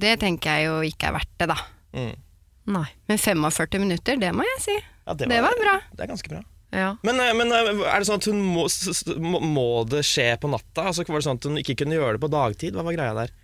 det 0.00 0.18
tenker 0.24 0.58
jeg 0.58 0.68
jo 0.68 0.80
ikke 0.88 1.10
er 1.10 1.18
verdt 1.20 1.36
det, 1.40 1.50
da. 1.52 1.60
Mm. 1.94 2.14
Nei. 2.74 2.88
Men 3.10 3.20
45 3.20 3.80
minutter, 3.84 4.18
det 4.20 4.32
må 4.34 4.46
jeg 4.54 4.64
si. 4.64 4.80
Ja, 5.04 5.14
Det 5.14 5.28
var 5.28 5.56
bra. 5.60 5.78
Det 5.92 6.06
er 6.06 6.12
ganske 6.14 6.32
bra. 6.32 6.42
Ja. 6.74 6.96
Men, 7.06 7.20
eh, 7.20 7.34
men 7.38 7.52
eh, 7.54 7.68
er 7.86 8.02
det 8.02 8.08
sånn 8.08 8.18
at 8.18 8.26
hun 8.26 8.40
må, 8.42 8.66
må 9.38 9.68
det 9.86 10.02
skje 10.06 10.32
på 10.42 10.50
natta? 10.50 10.88
Altså, 10.88 11.04
var 11.06 11.20
det 11.20 11.26
sånn 11.28 11.38
at 11.38 11.46
hun 11.46 11.60
ikke 11.60 11.76
kunne 11.84 11.94
gjøre 11.94 12.16
det 12.16 12.24
på 12.24 12.32
dagtid? 12.32 12.74
Hva 12.74 12.82
var 12.86 12.96
greia 12.96 13.14
der? 13.14 13.34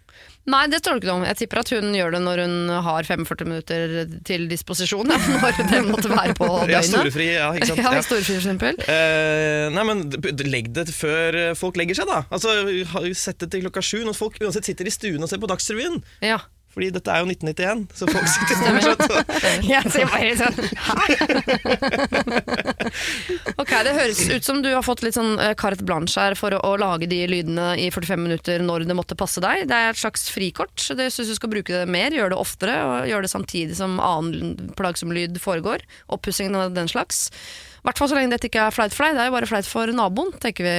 Nei, 0.48 0.62
det 0.72 0.78
står 0.80 0.96
det 0.96 1.02
ikke 1.02 1.10
noe 1.10 1.20
om. 1.20 1.24
Jeg 1.28 1.36
tipper 1.42 1.60
at 1.60 1.70
hun 1.76 1.90
gjør 1.94 2.14
det 2.16 2.20
når 2.24 2.40
hun 2.42 2.54
har 2.86 3.04
45 3.06 3.44
minutter 3.50 3.92
til 4.26 4.46
disposisjon. 4.50 5.10
Når 5.42 5.58
det 5.68 5.80
måtte 5.86 6.08
være 6.10 6.32
på 6.38 6.48
døgnet. 6.48 6.72
Ja, 6.72 6.80
storefri, 6.86 7.26
ja, 7.36 7.50
ikke 7.54 7.68
sant? 7.68 7.82
Ja, 7.84 7.92
Ja. 7.98 8.02
storefri 8.06 8.32
for 8.34 8.40
eksempel. 8.40 8.80
Eh, 8.88 9.66
nei, 9.76 9.84
men 9.86 10.00
Legg 10.50 10.72
det 10.74 10.86
før 10.96 11.36
eh, 11.38 11.52
folk 11.58 11.76
legger 11.78 12.00
seg, 12.00 12.08
da. 12.10 12.22
Altså, 12.32 12.56
Sett 13.14 13.38
det 13.44 13.50
til 13.52 13.66
klokka 13.66 13.84
sju 13.84 14.00
når 14.08 14.16
folk 14.16 14.40
uansett 14.40 14.66
sitter 14.72 14.88
i 14.88 14.94
stuen 14.94 15.22
og 15.22 15.28
ser 15.30 15.42
på 15.42 15.50
Dagsrevyen. 15.52 16.00
Ja. 16.24 16.40
Fordi 16.70 16.86
dette 16.94 17.10
er 17.10 17.18
jo 17.24 17.26
1991, 17.32 17.80
så 17.98 18.06
folk 18.06 18.28
sitter 18.34 18.54
fortsatt 18.62 19.02
og 19.10 19.18
Jeg 19.72 19.82
ser 19.90 20.06
bare 20.06 20.38
sånn 20.38 20.54
Ok, 23.60 23.72
Det 23.86 23.94
høres 23.96 24.20
ut 24.30 24.44
som 24.46 24.60
du 24.62 24.68
har 24.70 24.84
fått 24.86 25.02
litt 25.02 25.16
sånn 25.18 25.34
eh, 25.42 25.54
carte 25.58 25.82
blanche 25.86 26.20
her 26.22 26.34
for 26.38 26.54
å, 26.54 26.60
å 26.62 26.76
lage 26.80 27.06
de 27.10 27.18
lydene 27.30 27.72
i 27.80 27.88
45 27.90 28.22
minutter 28.22 28.62
når 28.62 28.84
det 28.86 28.94
måtte 28.98 29.16
passe 29.18 29.40
deg. 29.42 29.66
Det 29.70 29.76
er 29.76 29.90
et 29.90 30.00
slags 30.00 30.28
frikort. 30.30 30.76
så 30.78 30.94
Jeg 30.98 31.12
syns 31.14 31.30
du 31.32 31.36
skal 31.40 31.50
bruke 31.52 31.72
det 31.74 31.88
mer, 31.90 32.10
gjøre 32.14 32.32
det 32.34 32.40
oftere 32.40 32.74
og 32.86 33.08
gjøre 33.10 33.24
det 33.26 33.32
samtidig 33.34 33.74
som 33.78 33.98
annen 34.02 34.70
plagsom 34.78 35.10
lyd 35.16 35.34
foregår. 35.42 35.78
Oppussingen 36.14 36.56
av 36.60 36.74
den 36.76 36.88
slags. 36.90 37.16
I 37.80 37.82
hvert 37.88 37.98
fall 37.98 38.10
så 38.12 38.16
lenge 38.18 38.34
dette 38.34 38.48
ikke 38.50 38.64
er 38.68 38.74
flaut 38.76 38.94
for 38.94 39.02
deg. 39.08 39.16
Det 39.16 39.22
er 39.24 39.28
jo 39.30 39.36
bare 39.38 39.50
flaut 39.50 39.68
for 39.68 39.86
naboen. 39.96 40.30
tenker 40.42 40.62
vi, 40.66 40.74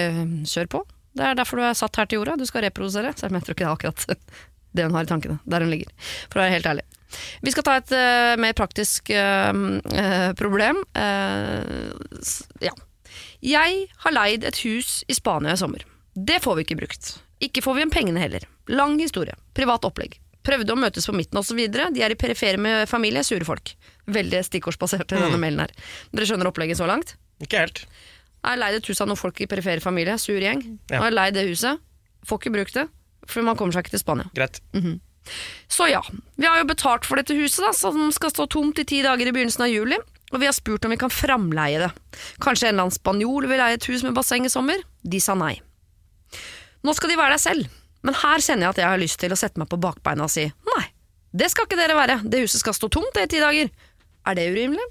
Kjør 0.47 0.67
på. 0.77 0.81
Det 1.17 1.23
er 1.27 1.35
derfor 1.35 1.55
du 1.59 1.63
er 1.67 1.75
satt 1.75 1.97
her 1.99 2.07
til 2.07 2.17
jorda. 2.21 2.33
Du 2.39 2.45
skal 2.47 2.63
reprodusere. 2.67 3.11
Selv 3.19 3.31
om 3.33 3.37
jeg 3.39 3.45
tror 3.47 3.55
ikke 3.57 3.65
det 3.65 3.71
er 3.71 3.75
akkurat 3.75 3.99
det 4.75 4.87
hun 4.87 4.95
har 4.97 5.07
i 5.07 5.11
tankene. 5.11 5.39
Der 5.45 5.65
hun 5.65 5.71
ligger. 5.73 5.91
For 6.29 6.39
å 6.39 6.45
være 6.45 6.55
helt 6.57 6.69
ærlig. 6.71 6.85
Vi 7.43 7.51
skal 7.51 7.65
ta 7.67 7.75
et 7.79 7.91
uh, 7.91 8.35
mer 8.39 8.55
praktisk 8.55 9.11
uh, 9.11 9.51
uh, 9.51 10.31
problem. 10.39 10.79
Ja. 12.63 12.73
Jeg 13.41 13.85
har 14.03 14.15
leid 14.15 14.45
et 14.47 14.61
hus 14.63 15.01
i 15.09 15.17
Spania 15.17 15.55
i 15.55 15.59
sommer. 15.59 15.83
Det 16.13 16.39
får 16.43 16.59
vi 16.59 16.67
ikke 16.67 16.79
brukt. 16.83 17.15
Ikke 17.41 17.63
får 17.65 17.75
vi 17.75 17.81
igjen 17.81 17.93
pengene 17.93 18.21
heller. 18.21 18.45
Lang 18.69 18.99
historie. 19.01 19.35
Privat 19.57 19.85
opplegg. 19.87 20.19
Prøvde 20.45 20.73
å 20.73 20.79
møtes 20.79 21.05
på 21.05 21.15
midten 21.15 21.39
osv. 21.41 21.59
De 21.71 22.03
er 22.05 22.13
i 22.13 22.19
perifere 22.19 22.61
med 22.61 22.89
familie, 22.89 23.23
sure 23.25 23.45
folk. 23.45 23.73
Veldig 24.11 24.41
stikkordsbasert 24.47 25.13
i 25.13 25.19
denne 25.19 25.41
mailen 25.41 25.63
her. 25.65 25.73
Dere 26.13 26.27
skjønner 26.29 26.49
opplegget 26.49 26.79
så 26.79 26.87
langt? 26.89 27.15
Ikke 27.41 27.61
helt. 27.61 27.83
Jeg 28.41 28.49
har 28.49 28.61
leid 28.61 28.79
et 28.79 28.89
hus 28.89 29.01
av 29.03 29.09
noen 29.09 29.19
folk 29.19 29.41
i 29.41 29.49
perifere 29.49 29.83
familie, 29.83 30.17
sur 30.21 30.41
gjeng. 30.41 30.63
Ja. 30.89 30.95
Jeg 30.95 31.03
har 31.03 31.13
leid 31.13 31.37
det 31.37 31.45
huset. 31.49 31.81
Får 32.25 32.41
ikke 32.41 32.53
brukt 32.53 32.77
det, 32.77 32.87
for 33.27 33.45
man 33.45 33.57
kommer 33.59 33.75
seg 33.75 33.85
ikke 33.85 33.95
til 33.97 34.03
Spania. 34.03 34.29
Greit. 34.37 34.61
Så 35.69 35.85
ja, 35.91 36.01
vi 36.35 36.47
har 36.49 36.57
jo 36.57 36.65
betalt 36.71 37.05
for 37.05 37.19
dette 37.21 37.35
huset, 37.37 37.61
da, 37.63 37.71
som 37.77 38.09
skal 38.15 38.31
stå 38.33 38.47
tomt 38.49 38.79
i 38.81 38.85
ti 38.89 39.03
dager 39.05 39.27
i 39.29 39.33
begynnelsen 39.35 39.67
av 39.67 39.69
juli. 39.69 39.99
og 40.31 40.39
vi 40.39 40.47
har 40.47 40.55
spurt 40.55 40.85
om 40.87 40.91
vi 40.93 40.97
kan 40.97 41.11
framleie 41.11 41.79
det. 41.79 41.89
Kanskje 42.39 42.69
en 42.69 42.73
eller 42.75 42.87
annen 42.87 42.95
spanjol 42.95 43.47
vil 43.51 43.59
leie 43.59 43.75
et 43.75 43.87
hus 43.91 44.03
med 44.03 44.15
basseng 44.15 44.45
i 44.47 44.49
sommer? 44.49 44.79
De 45.03 45.19
sa 45.19 45.35
nei. 45.35 45.57
Nå 46.87 46.93
skal 46.95 47.11
de 47.11 47.17
være 47.19 47.35
der 47.35 47.43
selv, 47.43 47.67
men 48.01 48.15
her 48.15 48.39
kjenner 48.39 48.69
jeg 48.69 48.73
at 48.73 48.81
jeg 48.81 48.89
har 48.93 49.01
lyst 49.01 49.19
til 49.19 49.35
å 49.35 49.37
sette 49.37 49.59
meg 49.59 49.69
på 49.69 49.77
bakbeina 49.83 50.23
og 50.25 50.31
si 50.31 50.47
nei, 50.47 50.85
det 51.35 51.51
skal 51.51 51.67
ikke 51.67 51.77
dere 51.79 51.97
være, 51.99 52.21
det 52.23 52.41
huset 52.45 52.63
skal 52.63 52.73
stå 52.73 52.89
tomt 52.89 53.19
i 53.21 53.27
ti 53.29 53.43
dager. 53.43 53.69
Er 54.25 54.37
det 54.39 54.47
urimelig? 54.55 54.87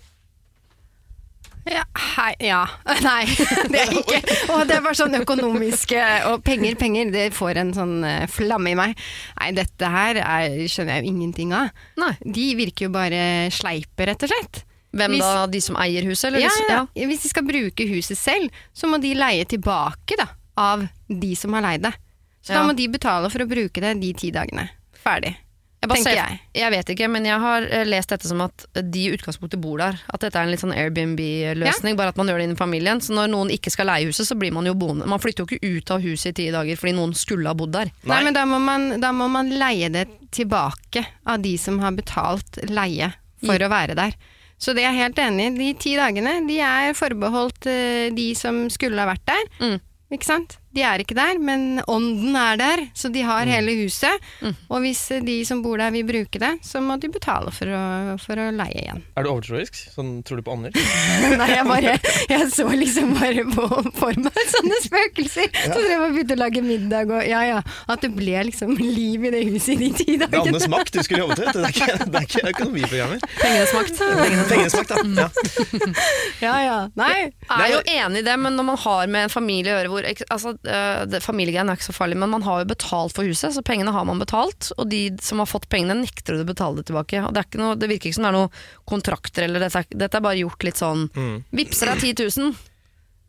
Ja, 1.71 1.85
hei, 2.17 2.33
ja. 2.43 2.65
Nei, 3.07 3.27
det 3.71 3.79
er 3.85 3.93
ikke 3.95 4.21
Og 4.57 4.65
det 4.67 4.75
er 4.75 4.83
bare 4.83 4.99
sånn 4.99 5.15
økonomiske 5.21 6.00
Og 6.33 6.41
penger, 6.47 6.75
penger, 6.81 7.12
det 7.15 7.29
får 7.37 7.61
en 7.62 7.71
sånn 7.77 7.93
eh, 8.07 8.25
flamme 8.31 8.73
i 8.73 8.79
meg. 8.79 8.97
Nei, 9.39 9.50
dette 9.55 9.91
her 9.93 10.19
er, 10.19 10.57
skjønner 10.67 10.97
jeg 10.99 11.05
jo 11.07 11.12
ingenting 11.12 11.55
av. 11.55 11.71
Nei. 12.03 12.11
De 12.25 12.49
virker 12.59 12.89
jo 12.89 12.93
bare 12.97 13.23
sleipe, 13.55 14.09
rett 14.11 14.27
og 14.27 14.33
slett. 14.33 14.65
Hvem 14.91 15.15
Hvis- 15.15 15.23
da, 15.23 15.47
de 15.47 15.61
som 15.62 15.79
eier 15.79 16.03
huset? 16.11 16.33
Eller 16.33 16.43
Ja, 16.49 16.50
ja. 16.69 16.81
Hvis 17.07 17.23
de 17.23 17.31
skal 17.31 17.47
bruke 17.47 17.87
huset 17.93 18.19
selv, 18.19 18.50
så 18.75 18.91
må 18.91 18.99
de 19.00 19.15
leie 19.15 19.47
tilbake 19.47 20.19
da, 20.19 20.27
av 20.59 20.83
de 21.07 21.35
som 21.39 21.55
har 21.55 21.62
leid 21.69 21.87
det. 21.87 21.95
Så 22.43 22.50
Ja. 22.55 22.59
da 22.59 22.67
må 22.67 22.75
de 22.75 22.89
betale 22.91 23.31
for 23.31 23.39
å 23.45 23.47
bruke 23.47 23.79
det 23.85 23.95
de 24.00 24.12
ti 24.19 24.33
dagene. 24.35 24.67
Ferdig. 25.05 25.37
Jeg, 25.80 25.88
bare 25.88 25.96
tenker 25.96 26.10
ser- 26.12 26.28
jeg. 26.28 26.40
jeg 26.60 26.70
vet 26.75 26.90
ikke, 26.92 27.06
men 27.08 27.25
jeg 27.25 27.40
har 27.40 27.64
eh, 27.72 27.84
lest 27.88 28.10
dette 28.12 28.28
som 28.28 28.40
at 28.44 28.66
de 28.84 29.04
i 29.06 29.12
utgangspunktet 29.16 29.60
bor 29.64 29.78
der. 29.80 29.96
At 30.12 30.20
dette 30.20 30.37
er 30.37 30.44
en 30.44 30.50
litt 30.52 30.60
sånn 30.60 30.75
Airbnb-løsning, 30.76 31.96
bare 31.96 32.12
at 32.12 32.18
man 32.20 32.28
gjør 32.28 32.37
det 32.42 32.49
innen 32.50 32.58
familien. 32.60 33.00
Så 33.00 33.14
når 33.16 33.30
noen 33.32 33.52
ikke 33.54 33.72
skal 33.72 33.88
leie 33.88 34.04
huset, 34.10 34.28
så 34.28 34.37
blir 34.37 34.52
man 34.52 34.68
jo 34.68 34.75
boende. 34.76 35.08
Man 35.08 35.22
flytter 35.22 35.46
jo 35.46 35.49
ikke 35.56 35.72
ut 35.80 35.94
av 35.96 36.04
huset 36.04 36.34
i 36.34 36.37
ti 36.37 36.49
dager 36.52 36.76
fordi 36.76 36.92
noen 36.99 37.14
skulle 37.16 37.49
ha 37.49 37.56
bodd 37.56 37.72
der. 37.72 37.92
Nei, 38.04 38.12
Nei. 38.12 38.20
men 38.28 38.37
da 38.37 38.44
må, 38.50 38.60
man, 38.60 38.87
da 39.00 39.12
må 39.16 39.30
man 39.32 39.49
leie 39.56 39.88
det 39.94 40.04
tilbake 40.37 41.06
av 41.25 41.40
de 41.42 41.56
som 41.58 41.80
har 41.80 41.96
betalt 41.96 42.60
leie 42.68 43.08
for 43.40 43.56
å 43.56 43.72
være 43.72 43.96
der. 43.96 44.12
Så 44.60 44.75
det 44.76 44.84
er 44.84 44.90
jeg 44.92 45.06
helt 45.06 45.20
enig 45.25 45.46
i. 45.49 45.52
De 45.56 45.72
ti 45.80 45.94
dagene 45.96 46.42
de 46.44 46.60
er 46.60 46.92
forbeholdt 46.92 47.64
eh, 47.72 48.10
de 48.12 48.34
som 48.37 48.66
skulle 48.68 49.00
ha 49.00 49.08
vært 49.08 49.25
der. 49.32 49.46
Mm. 49.64 49.78
Ikke 50.12 50.28
sant? 50.28 50.60
De 50.77 50.83
er 50.87 51.03
ikke 51.03 51.17
der, 51.19 51.39
men 51.43 51.81
ånden 51.91 52.37
er 52.39 52.59
der, 52.61 52.83
så 52.95 53.11
de 53.11 53.25
har 53.27 53.49
hele 53.50 53.73
huset. 53.81 54.23
Og 54.71 54.85
hvis 54.85 55.00
eh, 55.17 55.23
de 55.27 55.41
som 55.47 55.62
bor 55.65 55.81
der 55.81 55.91
vil 55.95 56.07
bruke 56.07 56.39
det, 56.43 56.53
så 56.67 56.79
må 56.85 56.95
de 57.03 57.11
betale 57.11 57.50
for 57.55 57.71
å, 57.75 57.81
for 58.23 58.39
å 58.39 58.49
leie 58.55 58.85
igjen. 58.85 59.03
Er 59.19 59.27
du 59.27 59.33
overtroisk? 59.33 59.81
Sånn, 59.95 60.21
tror 60.27 60.39
du 60.41 60.45
på 60.47 60.55
ånder? 60.55 60.77
Nei, 61.41 61.49
jeg 61.50 61.67
bare 61.67 61.97
Jeg 62.31 62.47
så 62.55 62.67
liksom 62.71 63.15
bare 63.19 63.45
på, 63.50 63.67
for 63.99 64.23
meg 64.23 64.41
sånne 64.55 64.79
spøkelser. 64.85 65.50
Så 65.59 65.75
drev 65.75 65.91
jeg 65.91 66.00
og 66.05 66.15
begynte 66.15 66.37
å 66.39 66.41
lage 66.45 66.62
middag 66.65 67.11
og 67.11 67.27
ja 67.27 67.43
ja. 67.49 67.59
At 67.91 68.05
det 68.05 68.12
ble 68.15 68.47
liksom 68.50 68.77
liv 68.79 69.27
i 69.27 69.33
det 69.35 69.43
huset 69.49 69.75
i 69.75 69.79
de 69.81 69.91
ti 69.97 70.17
Det 70.21 70.29
er 70.31 70.39
Annes 70.41 70.69
makt 70.71 70.95
du 70.95 71.03
skulle 71.03 71.25
jobbe 71.25 71.39
til. 71.41 71.50
Det 71.50 71.67
er 71.67 71.75
ikke, 71.75 72.07
det 72.07 72.21
er 72.21 72.29
ikke 72.29 72.45
økonomiprogrammer. 72.55 73.27
Pengenes 73.41 73.75
makt. 73.75 74.03
Pengenes 74.53 74.79
makt, 74.79 74.95
da. 74.95 75.27
Ja. 75.27 75.29
Ja 76.41 76.55
ja. 76.65 76.79
Nei. 76.99 77.15
Jeg 77.27 77.67
er 77.67 77.73
jo 77.75 77.81
enig 77.91 78.23
i 78.23 78.27
det, 78.27 78.37
men 78.41 78.57
når 78.57 78.67
man 78.71 78.79
har 78.85 79.11
med 79.12 79.27
en 79.27 79.33
familie 79.33 79.75
å 79.75 79.79
gjøre 79.81 79.93
hvor 79.93 80.07
altså, 80.09 80.55
det- 80.62 81.23
Familiegreiene 81.25 81.73
er 81.73 81.76
ikke 81.79 81.88
så 81.93 81.95
farlig, 81.97 82.17
men 82.21 82.31
man 82.31 82.43
har 82.43 82.61
jo 82.61 82.69
betalt 82.75 83.14
for 83.17 83.25
huset, 83.25 83.55
så 83.55 83.62
pengene 83.64 83.93
har 83.93 84.05
man 84.05 84.19
betalt. 84.21 84.73
Og 84.79 84.88
de 84.90 85.11
som 85.21 85.38
har 85.38 85.47
fått 85.47 85.69
pengene, 85.73 85.97
nekter 86.02 86.37
å 86.37 86.45
betale 86.45 86.76
det 86.76 86.87
tilbake. 86.90 87.23
Og 87.26 87.33
det, 87.33 87.40
er 87.40 87.49
ikke 87.49 87.62
noe, 87.62 87.79
det 87.81 87.88
virker 87.88 88.11
ikke 88.11 88.19
som 88.21 88.25
det 88.29 88.33
er 88.35 88.38
noen 88.38 88.50
kontrakter, 88.87 89.45
eller 89.45 89.61
dette 89.61 89.76
er, 89.81 89.87
dette 89.97 90.14
er 90.21 90.21
bare 90.21 90.40
gjort 90.43 90.62
litt 90.69 90.76
sånn 90.76 91.09
Mm. 91.14 91.45
Vipser 91.52 91.87
deg 91.87 91.99
10 92.00 92.14
000. 92.38 92.55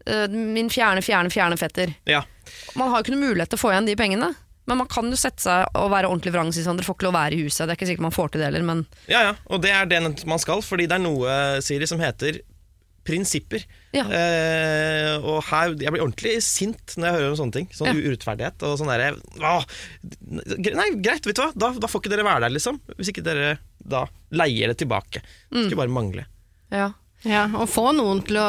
øh, 0.07 0.27
min 0.29 0.69
fjerne, 0.69 1.01
fjerne, 1.05 1.29
fjerne 1.29 1.57
fetter. 1.57 1.95
ja. 2.05 2.23
Man 2.75 2.89
har 2.89 3.01
jo 3.01 3.03
ikke 3.05 3.15
noe 3.19 3.29
mulighet 3.29 3.49
til 3.49 3.59
å 3.59 3.61
få 3.61 3.69
igjen 3.71 3.85
de 3.85 3.95
pengene. 3.95 4.35
Men 4.67 4.77
man 4.77 4.87
kan 4.87 5.05
jo 5.09 5.15
sette 5.17 5.39
seg 5.41 5.65
og 5.75 5.89
være 5.91 6.07
ordentlig 6.09 6.31
vrang 6.33 6.49
sånn, 6.53 6.77
dere 6.77 6.85
får 6.85 6.95
ikke 6.95 7.03
lov 7.07 7.13
å 7.15 7.19
være 7.19 7.33
i 7.37 7.43
huset. 7.43 7.65
Det 7.67 7.71
er 7.73 7.77
ikke 7.79 7.87
sikkert 7.89 8.05
man 8.05 8.11
får 8.11 8.31
til 8.31 8.41
det 8.41 8.45
heller, 8.51 8.63
men 8.63 8.85
Ja, 9.07 9.21
ja, 9.23 9.33
og 9.49 9.61
det 9.61 9.71
er 9.71 9.85
det 9.85 10.25
man 10.27 10.39
skal, 10.39 10.61
fordi 10.61 10.87
det 10.87 10.97
er 10.97 11.03
noe, 11.03 11.61
Siri, 11.61 11.85
som 11.87 11.99
heter 11.99 12.39
prinsipper. 13.07 13.63
Ja. 13.95 14.03
Eh, 14.05 15.15
og 15.25 15.41
her, 15.49 15.73
Jeg 15.81 15.91
blir 15.95 16.03
ordentlig 16.05 16.35
sint 16.45 16.93
når 16.97 17.07
jeg 17.07 17.15
hører 17.17 17.31
om 17.31 17.39
sånne 17.39 17.55
ting. 17.57 17.67
Sånn 17.73 17.89
Ja. 17.91 17.93
urettferdighet 17.97 18.63
og 18.67 18.77
sånn 18.79 18.91
derre 18.91 19.15
Nei, 20.21 20.87
greit, 21.01 21.25
vet 21.25 21.35
du 21.35 21.41
hva, 21.43 21.51
da, 21.55 21.71
da 21.81 21.87
får 21.89 22.01
ikke 22.03 22.13
dere 22.13 22.25
være 22.27 22.45
der, 22.45 22.53
liksom. 22.55 22.79
Hvis 22.97 23.09
ikke 23.11 23.23
dere 23.25 23.57
da 23.81 24.05
leier 24.31 24.71
det 24.71 24.77
tilbake. 24.83 25.21
Det 25.51 25.65
skulle 25.67 25.81
bare 25.83 25.95
mangle. 25.97 26.25
ja. 26.71 26.91
Ja, 27.27 27.43
og 27.53 27.67
få 27.69 27.91
noen 27.93 28.23
til 28.25 28.39
å, 28.41 28.45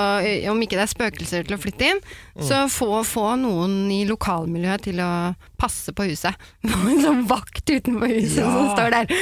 om 0.48 0.60
ikke 0.64 0.78
det 0.78 0.86
er 0.86 0.90
spøkelser 0.92 1.44
til 1.44 1.56
å 1.58 1.60
flytte 1.60 1.90
inn, 1.90 1.98
så 2.40 2.62
få, 2.72 3.02
få 3.04 3.34
noen 3.36 3.74
i 3.92 3.98
lokalmiljøet 4.08 4.86
til 4.86 5.02
å 5.04 5.10
passe 5.60 5.92
på 5.92 6.06
huset. 6.08 6.32
En 6.72 7.02
sånn 7.04 7.22
vakt 7.28 7.68
utenfor 7.68 8.08
huset 8.08 8.40
som 8.40 8.70
står 8.72 8.96
der. 8.96 9.12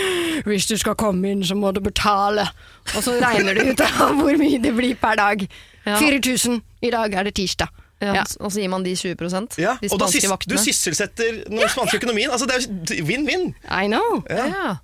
Hvis 0.47 0.71
du 0.71 0.77
skal 0.79 0.95
komme 1.01 1.35
inn, 1.35 1.43
så 1.47 1.59
må 1.59 1.73
du 1.75 1.83
betale. 1.83 2.47
Og 2.95 3.03
så 3.03 3.17
regner 3.19 3.59
du 3.59 3.73
ut 3.73 3.83
av 3.89 4.15
hvor 4.23 4.39
mye 4.39 4.63
det 4.63 4.73
blir 4.79 4.95
per 5.03 5.19
dag. 5.19 5.43
Ja. 5.87 5.99
4000. 5.99 6.61
I 6.87 6.91
dag 6.95 7.15
er 7.19 7.27
det 7.27 7.35
tirsdag. 7.41 7.69
Ja, 8.01 8.15
Ja. 8.15 8.23
Og 8.41 8.49
så 8.49 8.63
gir 8.63 8.71
man 8.73 8.81
de 8.81 8.95
20% 8.97 9.59
Ja, 9.61 9.75
de 9.77 9.91
og 9.93 9.99
da 10.01 10.07
spanske 10.09 10.21
sys, 10.23 10.25
du 10.25 10.31
vaktene. 10.33 10.61
sysselsetter 10.65 11.35
den 11.51 11.67
spanske 11.69 11.99
økonomien. 12.01 12.31
Altså, 12.33 12.47
det 12.49 12.57
er 12.57 12.97
jo 12.97 13.05
vinn-vinn. 13.05 13.51
I 13.69 13.91
know. 13.91 14.23
Ja. 14.31 14.79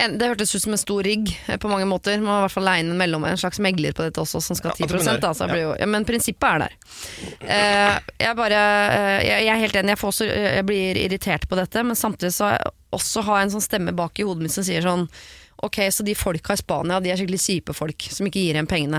En, 0.00 0.14
det 0.16 0.28
hørtes 0.30 0.54
ut 0.54 0.62
som 0.62 0.72
en 0.72 0.80
stor 0.80 1.02
rigg 1.04 1.28
eh, 1.46 1.58
på 1.60 1.68
mange 1.68 1.84
måter. 1.88 2.16
Man 2.16 2.30
må 2.30 2.36
i 2.40 2.44
hvert 2.46 2.54
fall 2.54 2.64
leie 2.64 2.80
inn 2.80 2.94
mellom, 2.96 3.26
en 3.28 3.40
slags 3.40 3.60
megler 3.60 3.92
på 3.96 4.06
dette 4.06 4.22
også, 4.22 4.40
som 4.40 4.56
skal 4.56 4.72
ha 4.72 4.86
10 4.88 5.20
da, 5.20 5.48
jo, 5.58 5.74
ja, 5.76 5.88
Men 5.90 6.06
prinsippet 6.08 6.48
er 6.48 6.62
der. 6.64 6.76
Uh, 7.42 7.98
jeg, 8.16 8.36
bare, 8.38 8.62
uh, 8.88 9.18
jeg, 9.20 9.44
jeg 9.44 9.52
er 9.52 9.60
helt 9.66 9.76
enig, 9.82 9.92
jeg, 9.92 10.00
får 10.00 10.14
også, 10.14 10.28
jeg 10.32 10.66
blir 10.68 11.02
irritert 11.02 11.44
på 11.48 11.58
dette, 11.60 11.84
men 11.84 11.98
samtidig 11.98 12.32
så 12.38 12.48
har 12.48 12.56
jeg 12.56 12.72
også 12.92 13.22
har 13.24 13.40
jeg 13.40 13.46
en 13.46 13.54
sånn 13.54 13.64
stemme 13.64 13.94
bak 13.96 14.20
i 14.20 14.26
hodet 14.28 14.44
mitt 14.44 14.54
som 14.54 14.64
sier 14.66 14.84
sånn 14.84 15.06
Ok, 15.62 15.78
så 15.94 16.02
de 16.02 16.14
folka 16.18 16.56
i 16.56 16.58
Spania 16.58 16.96
de 16.98 17.12
er 17.12 17.18
skikkelig 17.20 17.38
kjipe 17.38 17.74
folk 17.76 18.08
som 18.10 18.26
ikke 18.26 18.40
gir 18.40 18.56
igjen 18.56 18.66
pengene. 18.66 18.98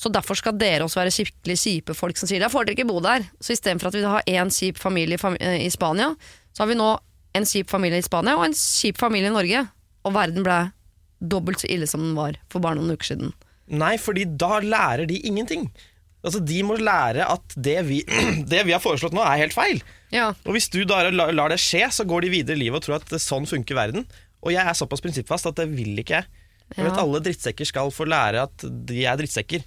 Så 0.00 0.08
derfor 0.08 0.38
skal 0.38 0.54
dere 0.56 0.86
også 0.86 0.96
være 0.96 1.12
skikkelig 1.12 1.56
kjipe 1.60 1.96
folk 1.98 2.16
som 2.16 2.30
sier 2.30 2.40
da 2.40 2.48
får 2.48 2.64
dere 2.64 2.78
ikke 2.78 2.86
bo 2.88 3.02
der. 3.04 3.26
Så 3.36 3.52
istedenfor 3.52 3.90
at 3.90 3.98
vi 3.98 4.06
har 4.08 4.30
én 4.32 4.52
kjip 4.54 4.80
familie 4.80 5.20
i 5.20 5.50
i 5.66 5.68
Spania, 5.68 6.14
så 6.56 6.62
har 6.62 6.70
vi 6.70 6.78
nå 6.80 6.88
en 7.36 7.46
kjip 7.50 7.68
familie 7.68 8.00
i 8.00 8.06
Spania 8.06 8.38
og 8.38 8.46
en 8.46 8.56
kjip 8.56 8.96
familie 9.02 9.28
i 9.28 9.34
Norge. 9.34 9.66
Og 10.06 10.14
verden 10.16 10.44
ble 10.46 10.58
dobbelt 11.20 11.60
så 11.60 11.68
ille 11.68 11.86
som 11.90 12.02
den 12.02 12.16
var 12.16 12.38
for 12.52 12.64
bare 12.64 12.78
noen 12.78 12.94
uker 12.96 13.12
siden. 13.12 13.32
Nei, 13.70 13.94
fordi 14.00 14.24
da 14.40 14.58
lærer 14.64 15.06
de 15.06 15.20
ingenting. 15.28 15.68
Altså, 16.24 16.40
De 16.44 16.58
må 16.66 16.76
lære 16.80 17.24
at 17.28 17.54
det 17.56 17.78
vi, 17.88 18.00
det 18.52 18.64
vi 18.66 18.74
har 18.74 18.82
foreslått 18.82 19.14
nå, 19.16 19.22
er 19.24 19.40
helt 19.44 19.56
feil. 19.56 19.82
Ja, 20.12 20.32
Og 20.44 20.56
Hvis 20.56 20.68
du 20.72 20.82
da 20.88 21.04
lar, 21.10 21.32
lar 21.36 21.52
det 21.52 21.60
skje, 21.62 21.86
så 21.94 22.04
går 22.08 22.26
de 22.26 22.32
videre 22.34 22.58
i 22.58 22.64
livet 22.64 22.80
og 22.80 22.86
tror 22.88 22.98
at 22.98 23.14
sånn 23.22 23.48
funker 23.48 23.78
verden. 23.78 24.06
Og 24.40 24.52
jeg 24.54 24.64
er 24.64 24.76
såpass 24.76 25.02
prinsippfast 25.04 25.48
at 25.50 25.60
det 25.60 25.68
vil 25.72 26.00
ikke 26.00 26.18
jeg. 26.20 26.28
Jeg 26.76 26.86
vet 26.86 26.98
alle 27.02 27.18
drittsekker 27.24 27.66
skal 27.66 27.88
få 27.90 28.06
lære 28.06 28.44
at 28.46 28.64
de 28.86 29.00
er 29.08 29.16
drittsekker. 29.18 29.64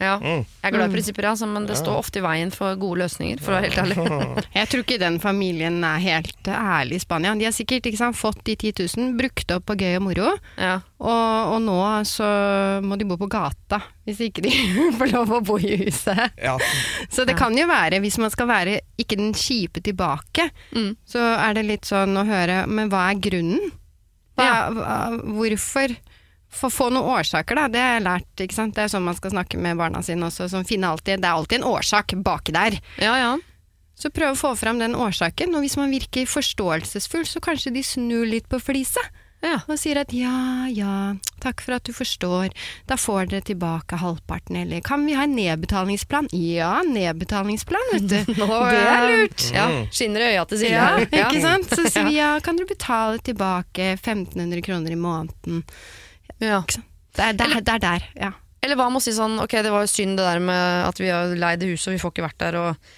Ja. 0.00 0.14
Mm. 0.20 0.42
Jeg 0.44 0.66
er 0.70 0.74
glad 0.74 0.88
i 0.90 0.94
prinsipper, 0.94 1.26
altså, 1.30 1.46
men 1.50 1.66
det 1.68 1.76
står 1.78 1.98
ofte 2.00 2.18
i 2.20 2.24
veien 2.24 2.50
for 2.54 2.74
gode 2.80 3.02
løsninger, 3.02 3.40
for 3.44 3.52
å 3.52 3.58
være 3.60 3.68
helt 3.68 3.80
ærlig. 3.84 4.44
Jeg 4.58 4.70
tror 4.72 4.82
ikke 4.84 4.98
den 5.02 5.18
familien 5.22 5.76
er 5.84 5.98
helt 6.04 6.48
ærlig 6.50 6.96
i 6.98 7.02
Spania. 7.04 7.34
De 7.36 7.46
har 7.48 7.52
sikkert 7.56 7.86
ikke 7.90 8.00
sant, 8.00 8.16
fått 8.18 8.40
de 8.48 8.56
10 8.56 8.72
000, 8.96 9.12
brukt 9.20 9.52
opp 9.56 9.66
på 9.70 9.76
gøy 9.80 9.98
og 9.98 10.04
moro. 10.08 10.30
Ja. 10.56 10.78
Og, 11.00 11.52
og 11.54 11.60
nå 11.64 11.78
så 12.08 12.26
må 12.84 12.96
de 13.00 13.06
bo 13.08 13.16
på 13.20 13.28
gata, 13.32 13.78
hvis 14.08 14.20
ikke 14.26 14.42
de 14.48 14.52
får 14.98 15.12
lov 15.14 15.34
å 15.38 15.42
bo 15.44 15.58
i 15.60 15.76
huset. 15.84 16.34
Ja, 16.40 16.56
Så 17.12 17.24
det 17.28 17.36
kan 17.40 17.56
jo 17.56 17.68
være, 17.70 18.00
hvis 18.04 18.18
man 18.20 18.32
skal 18.32 18.48
være 18.50 18.78
ikke 19.00 19.20
den 19.20 19.34
kjipe 19.36 19.84
tilbake, 19.84 20.48
Mm. 20.74 20.94
så 21.08 21.18
er 21.36 21.54
det 21.56 21.64
litt 21.66 21.88
sånn 21.88 22.14
å 22.16 22.22
høre, 22.28 22.62
men 22.70 22.88
hva 22.92 23.08
er 23.10 23.18
grunnen? 23.22 23.70
Hva, 24.38 24.46
hva, 24.72 24.94
hvorfor? 25.36 25.92
For 26.50 26.72
få 26.72 26.88
noen 26.90 27.06
årsaker, 27.20 27.56
da. 27.56 27.68
Det 27.70 27.82
har 27.82 27.94
jeg 27.94 28.06
lært. 28.06 28.42
ikke 28.42 28.56
sant? 28.56 28.74
Det 28.74 28.84
er 28.84 28.90
sånn 28.92 29.06
man 29.06 29.18
skal 29.18 29.34
snakke 29.34 29.60
med 29.60 29.78
barna 29.78 30.02
sine 30.02 30.26
også. 30.26 30.48
Som 30.50 30.66
finner 30.66 30.90
alltid, 30.90 31.22
det 31.22 31.28
er 31.28 31.38
alltid 31.38 31.60
en 31.60 31.70
årsak 31.70 32.16
baki 32.26 32.56
der. 32.56 32.80
ja, 32.98 33.14
ja. 33.20 33.38
Så 34.00 34.08
prøv 34.08 34.32
å 34.32 34.38
få 34.38 34.54
fram 34.56 34.78
den 34.80 34.94
årsaken, 34.96 35.52
og 35.52 35.60
hvis 35.60 35.76
man 35.76 35.90
virker 35.92 36.24
forståelsesfull, 36.24 37.26
så 37.28 37.42
kanskje 37.44 37.74
de 37.74 37.82
snur 37.84 38.24
litt 38.24 38.46
på 38.48 38.56
flisa. 38.62 39.02
Ja. 39.44 39.58
Og 39.72 39.78
sier 39.80 40.00
at 40.02 40.12
ja, 40.12 40.68
ja, 40.68 41.14
takk 41.40 41.62
for 41.64 41.76
at 41.78 41.86
du 41.88 41.94
forstår, 41.96 42.52
da 42.88 42.96
får 43.00 43.30
dere 43.30 43.44
tilbake 43.48 43.96
halvparten, 44.00 44.58
eller 44.62 44.82
kan 44.84 45.06
vi 45.08 45.16
ha 45.16 45.24
en 45.24 45.36
nedbetalingsplan? 45.36 46.28
Ja, 46.36 46.74
nedbetalingsplan, 46.84 47.88
vet 47.94 48.08
du. 48.08 48.34
Nå, 48.40 48.50
det 48.68 48.82
er 48.82 49.06
lurt. 49.08 49.46
Ja, 49.56 49.68
skinner 49.92 50.24
i 50.26 50.34
øya 50.34 50.44
til 50.48 50.62
Silje. 50.64 50.76
Ja, 50.76 51.24
ikke 51.24 51.44
sant? 51.44 51.72
Så 51.72 51.86
sier 51.88 52.08
vi 52.08 52.18
ja, 52.18 52.34
kan 52.44 52.60
dere 52.60 52.68
betale 52.68 53.20
tilbake 53.24 53.94
1500 53.96 54.64
kroner 54.64 54.96
i 54.96 55.00
måneden? 55.00 55.64
Ja. 56.40 56.62
Det 57.16 57.26
er 57.26 57.36
der, 57.36 57.60
det 57.60 57.74
er 57.74 57.82
der, 57.82 58.08
ja. 58.16 58.32
Eller 58.60 58.76
hva 58.76 58.90
med 58.92 59.00
å 59.00 59.04
si 59.04 59.12
sånn, 59.16 59.38
ok 59.42 59.54
det 59.64 59.70
var 59.72 59.86
jo 59.86 59.90
synd 59.90 60.18
det 60.20 60.26
der 60.26 60.42
med 60.44 60.88
at 60.88 60.98
vi 61.00 61.08
har 61.08 61.32
leid 61.32 61.64
huset 61.64 61.88
og 61.90 61.96
vi 61.96 62.02
får 62.02 62.12
ikke 62.14 62.26
vært 62.28 62.42
der 62.42 62.58
og 62.60 62.90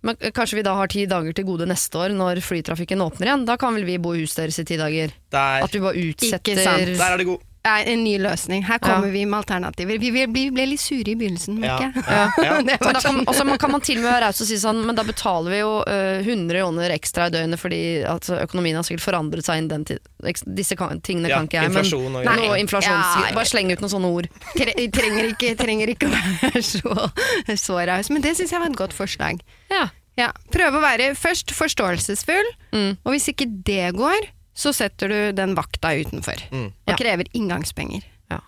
men 0.00 0.16
kanskje 0.32 0.56
vi 0.56 0.62
da 0.64 0.72
har 0.78 0.88
ti 0.88 1.02
dager 1.04 1.34
til 1.36 1.44
gode 1.44 1.66
neste 1.68 1.98
år 2.00 2.14
når 2.16 2.38
flytrafikken 2.40 3.02
åpner 3.04 3.28
igjen. 3.28 3.42
Da 3.44 3.58
kan 3.60 3.74
vel 3.76 3.84
vi 3.84 3.98
bo 4.00 4.14
i 4.16 4.22
huset 4.22 4.38
deres 4.46 4.56
i 4.62 4.64
ti 4.64 4.78
dager? 4.80 5.12
der, 5.28 5.64
At 5.66 5.74
vi 5.76 5.82
bare 5.84 6.00
utsetter 6.00 6.54
Ikke 6.54 6.64
sant. 6.64 6.94
der 6.96 7.12
er 7.12 7.20
det 7.20 7.26
god. 7.28 7.42
Er 7.66 7.88
en 7.92 8.00
ny 8.04 8.14
løsning. 8.22 8.62
Her 8.64 8.78
kommer 8.80 9.10
vi 9.12 9.26
med 9.28 9.36
alternativer. 9.42 9.98
Vi 10.00 10.10
ble, 10.14 10.22
vi 10.32 10.46
ble 10.54 10.64
litt 10.70 10.80
sure 10.80 11.12
i 11.12 11.14
begynnelsen, 11.20 11.58
Ja, 11.60 11.76
merker 11.76 11.92
jeg. 11.92 12.04
ja, 12.08 12.44
ja. 12.46 12.54
Men 12.64 12.78
var 12.86 12.96
da 12.96 13.02
kan, 13.04 13.18
sånn. 13.18 13.26
også, 13.28 13.44
man 13.50 13.58
kan 13.60 13.70
man 13.74 13.84
til 13.84 13.98
og 13.98 14.04
med 14.06 14.10
være 14.14 14.24
raus 14.30 14.40
og 14.40 14.48
si 14.48 14.56
sånn, 14.62 14.80
men 14.88 14.96
da 14.96 15.04
betaler 15.04 15.52
vi 15.52 15.58
jo 15.60 15.72
uh, 15.84 16.22
100 16.24 16.56
joner 16.62 16.94
ekstra 16.96 17.26
i 17.28 17.34
døgnet 17.36 17.60
fordi 17.60 17.80
altså, 18.08 18.38
økonomien 18.46 18.78
har 18.80 18.86
sikkert 18.88 19.04
forandret 19.04 19.44
seg 19.44 19.60
innen 19.60 19.70
den 19.74 19.84
tid. 19.92 20.44
Disse 20.56 20.78
kan, 20.80 21.02
tingene 21.04 21.28
Ja, 21.28 21.36
kan 21.42 21.50
ikke 21.50 21.60
jeg. 21.60 21.70
inflasjon 21.74 22.16
og 22.22 22.24
nei, 22.24 22.36
noe 22.40 22.58
inflasjons... 22.64 23.12
Ja, 23.20 23.28
ja. 23.28 23.36
Bare 23.36 23.50
sleng 23.52 23.70
ut 23.74 23.84
noen 23.84 23.92
sånne 23.92 24.12
ord. 24.16 24.30
Tre, 24.56 24.74
trenger, 24.96 25.30
ikke, 25.34 25.52
trenger 25.60 25.92
ikke 25.92 26.08
å 26.08 26.16
være 26.16 26.64
så, 26.64 27.10
så 27.60 27.80
raus. 27.92 28.08
Men 28.14 28.24
det 28.24 28.36
syns 28.40 28.52
jeg 28.56 28.62
var 28.64 28.72
et 28.72 28.80
godt 28.80 28.96
forslag. 28.96 29.44
Ja. 29.70 29.90
Ja, 30.18 30.32
Prøve 30.52 30.80
å 30.80 30.82
være 30.82 31.12
først 31.16 31.52
forståelsesfull, 31.56 32.48
Mm. 32.74 32.92
og 33.04 33.14
hvis 33.14 33.28
ikke 33.32 33.46
det 33.66 33.92
går, 33.96 34.26
så 34.60 34.72
setter 34.76 35.08
du 35.08 35.18
den 35.32 35.54
vakta 35.56 35.94
utenfor. 35.96 36.42
Mm. 36.52 36.66
Og 36.66 36.92
Ja. 36.92 36.96
krever 37.00 37.26
inngangspenger. 37.32 38.04
Ja. 38.28 38.40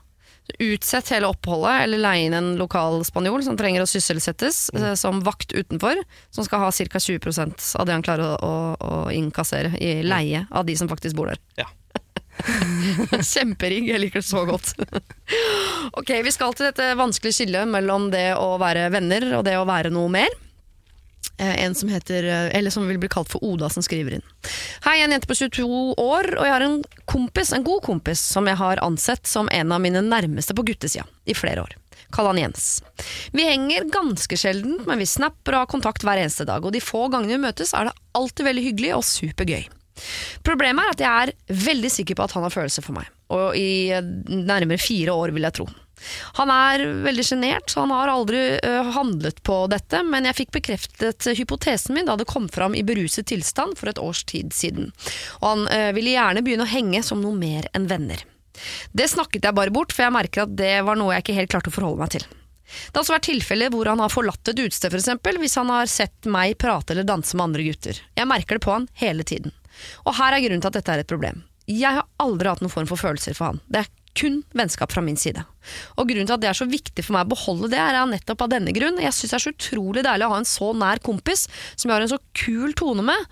Så 0.46 0.56
Utsett 0.58 1.08
hele 1.14 1.30
oppholdet, 1.32 1.86
eller 1.86 2.02
leie 2.02 2.26
inn 2.26 2.34
en 2.36 2.56
lokal 2.60 3.00
spanjol 3.08 3.44
som 3.46 3.56
trenger 3.56 3.84
å 3.84 3.88
sysselsettes 3.88 4.68
mm. 4.74 4.96
som 4.96 5.22
vakt 5.24 5.52
utenfor, 5.56 6.02
som 6.30 6.44
skal 6.44 6.66
ha 6.66 6.70
ca. 6.72 7.00
20 7.00 7.76
av 7.78 7.86
det 7.86 7.96
han 7.96 8.04
klarer 8.04 8.34
å, 8.36 8.36
å, 8.44 8.56
å 8.76 9.10
innkassere 9.14 9.72
i 9.80 10.02
leie 10.02 10.46
av 10.50 10.66
de 10.68 10.76
som 10.76 10.90
faktisk 10.90 11.16
bor 11.16 11.32
der. 11.32 11.40
Ja. 11.56 11.70
Kjemperigg, 13.32 13.88
jeg 13.88 14.00
liker 14.02 14.20
det 14.20 14.28
så 14.28 14.44
godt. 14.48 14.74
ok, 15.98 16.16
vi 16.24 16.32
skal 16.34 16.54
til 16.56 16.68
dette 16.68 16.92
vanskelige 16.98 17.40
skillet 17.40 17.68
mellom 17.68 18.10
det 18.12 18.32
å 18.36 18.56
være 18.60 18.88
venner 18.92 19.28
og 19.38 19.44
det 19.48 19.56
å 19.60 19.68
være 19.68 19.92
noe 19.94 20.10
mer. 20.12 20.41
Eh, 21.38 21.64
En 21.64 21.74
som 21.74 21.88
heter, 21.88 22.24
eh, 22.24 22.58
eller 22.58 22.70
som 22.70 22.86
vil 22.88 22.98
bli 22.98 23.08
kalt 23.08 23.28
for 23.32 23.44
Oda, 23.44 23.68
som 23.70 23.82
skriver 23.82 24.14
inn. 24.18 24.24
Hei, 24.84 24.98
jeg 24.98 25.02
er 25.02 25.08
en 25.08 25.14
jente 25.16 25.30
på 25.30 25.38
22 25.38 25.94
år, 25.98 26.28
og 26.38 26.44
jeg 26.44 26.52
har 26.52 26.64
en 26.66 26.82
kompis, 27.06 27.52
en 27.52 27.64
god 27.64 27.82
kompis, 27.82 28.20
som 28.20 28.46
jeg 28.46 28.56
har 28.56 28.82
ansett 28.84 29.26
som 29.26 29.48
en 29.52 29.72
av 29.72 29.80
mine 29.80 30.02
nærmeste 30.04 30.54
på 30.54 30.64
guttesida 30.64 31.06
i 31.26 31.34
flere 31.34 31.64
år. 31.64 31.76
Kall 32.12 32.26
han 32.28 32.38
Jens. 32.38 32.82
Vi 33.32 33.44
henger 33.48 33.88
ganske 33.90 34.36
sjelden, 34.36 34.82
men 34.86 35.00
vi 35.00 35.06
snapper 35.08 35.54
og 35.56 35.64
har 35.64 35.70
kontakt 35.72 36.04
hver 36.04 36.20
eneste 36.20 36.44
dag, 36.44 36.64
og 36.64 36.74
de 36.74 36.80
få 36.84 37.06
gangene 37.08 37.38
vi 37.38 37.46
møtes 37.46 37.72
er 37.72 37.88
det 37.88 37.94
alltid 38.18 38.44
veldig 38.50 38.64
hyggelig 38.68 38.92
og 38.98 39.06
supergøy. 39.08 39.64
Problemet 40.44 40.84
er 40.84 40.92
at 40.92 41.02
jeg 41.04 41.22
er 41.32 41.56
veldig 41.64 41.90
sikker 41.92 42.18
på 42.18 42.24
at 42.26 42.34
han 42.36 42.44
har 42.46 42.52
følelser 42.52 42.84
for 42.84 42.96
meg, 42.96 43.08
og 43.32 43.56
i 43.56 43.88
eh, 43.92 44.04
nærmere 44.28 44.80
fire 44.80 45.14
år 45.16 45.32
vil 45.32 45.48
jeg 45.48 45.56
tro. 45.60 45.68
Han 46.38 46.50
er 46.52 46.84
veldig 47.06 47.24
sjenert, 47.26 47.70
så 47.70 47.84
han 47.84 47.94
har 47.94 48.10
aldri 48.12 48.40
ø, 48.58 48.72
handlet 48.96 49.42
på 49.46 49.58
dette, 49.72 50.02
men 50.06 50.26
jeg 50.28 50.40
fikk 50.42 50.52
bekreftet 50.58 51.28
hypotesen 51.38 51.96
min 51.96 52.08
da 52.08 52.16
det 52.18 52.28
kom 52.30 52.48
fram 52.52 52.76
i 52.78 52.84
beruset 52.86 53.28
tilstand 53.30 53.78
for 53.78 53.92
et 53.92 54.02
års 54.02 54.24
tid 54.28 54.52
siden. 54.56 54.92
Og 55.40 55.48
han 55.48 55.64
ø, 55.68 55.80
ville 55.96 56.14
gjerne 56.16 56.44
begynne 56.44 56.66
å 56.66 56.72
henge 56.72 57.02
som 57.06 57.22
noe 57.22 57.36
mer 57.38 57.68
enn 57.76 57.88
venner. 57.90 58.24
Det 58.92 59.08
snakket 59.10 59.48
jeg 59.48 59.56
bare 59.56 59.72
bort, 59.74 59.94
for 59.94 60.06
jeg 60.06 60.14
merker 60.14 60.44
at 60.44 60.54
det 60.58 60.74
var 60.86 60.98
noe 60.98 61.14
jeg 61.16 61.24
ikke 61.24 61.38
helt 61.40 61.52
klarte 61.54 61.72
å 61.72 61.76
forholde 61.76 62.04
meg 62.04 62.14
til. 62.18 62.26
Det 62.72 62.96
har 62.96 63.02
også 63.02 63.14
vært 63.16 63.28
tilfeller 63.28 63.72
hvor 63.72 63.88
han 63.90 64.00
har 64.00 64.12
forlatt 64.12 64.48
et 64.48 64.60
utested, 64.60 64.94
eksempel, 64.96 65.38
hvis 65.42 65.56
han 65.60 65.72
har 65.72 65.88
sett 65.90 66.28
meg 66.30 66.56
prate 66.60 66.94
eller 66.94 67.08
danse 67.08 67.36
med 67.36 67.50
andre 67.50 67.66
gutter. 67.66 67.98
Jeg 68.16 68.28
merker 68.30 68.58
det 68.58 68.64
på 68.64 68.72
han 68.72 68.86
hele 69.02 69.26
tiden. 69.28 69.52
Og 70.06 70.16
her 70.16 70.36
er 70.36 70.44
grunnen 70.44 70.62
til 70.62 70.72
at 70.72 70.78
dette 70.78 70.94
er 70.94 71.02
et 71.02 71.10
problem. 71.10 71.42
Jeg 71.68 71.98
har 71.98 72.08
aldri 72.22 72.50
hatt 72.50 72.62
noen 72.64 72.72
form 72.72 72.88
for 72.90 73.00
følelser 73.00 73.36
for 73.38 73.52
han. 73.52 73.60
Det 73.68 73.82
er 73.84 73.90
kun 74.18 74.42
vennskap 74.56 74.92
fra 74.92 75.02
min 75.04 75.18
side. 75.18 75.44
Og 75.96 76.08
grunnen 76.08 76.28
til 76.28 76.36
at 76.36 76.42
det 76.42 76.50
er 76.50 76.58
så 76.58 76.66
viktig 76.68 77.04
for 77.04 77.16
meg 77.16 77.26
å 77.26 77.32
beholde 77.32 77.70
det, 77.72 77.80
er 77.80 77.98
nettopp 78.10 78.44
av 78.44 78.52
denne 78.52 78.74
grunn. 78.76 79.00
Jeg 79.02 79.14
syns 79.16 79.32
det 79.32 79.38
er 79.38 79.44
så 79.46 79.54
utrolig 79.54 80.04
deilig 80.06 80.28
å 80.28 80.34
ha 80.34 80.40
en 80.42 80.48
så 80.48 80.72
nær 80.76 81.02
kompis 81.04 81.46
som 81.76 81.88
jeg 81.88 81.94
har 81.94 82.04
en 82.04 82.12
så 82.12 82.20
kul 82.36 82.76
tone 82.78 83.04
med, 83.06 83.26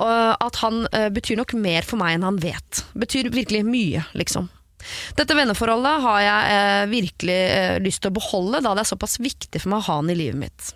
at 0.00 0.62
han 0.62 0.84
eh, 0.94 1.10
betyr 1.12 1.40
nok 1.40 1.56
mer 1.58 1.86
for 1.86 2.00
meg 2.00 2.16
enn 2.16 2.26
han 2.28 2.40
vet. 2.42 2.84
Betyr 2.98 3.32
virkelig 3.34 3.64
mye, 3.66 4.04
liksom. 4.18 4.50
Dette 5.18 5.36
venneforholdet 5.36 6.04
har 6.04 6.20
jeg 6.24 6.58
eh, 6.58 6.84
virkelig 6.90 7.40
eh, 7.52 7.78
lyst 7.84 8.04
til 8.04 8.12
å 8.12 8.16
beholde, 8.16 8.62
da 8.64 8.74
det 8.74 8.84
er 8.84 8.92
såpass 8.94 9.18
viktig 9.20 9.60
for 9.60 9.72
meg 9.72 9.82
å 9.82 9.88
ha 9.88 9.98
han 10.00 10.12
i 10.12 10.16
livet 10.18 10.40
mitt. 10.40 10.70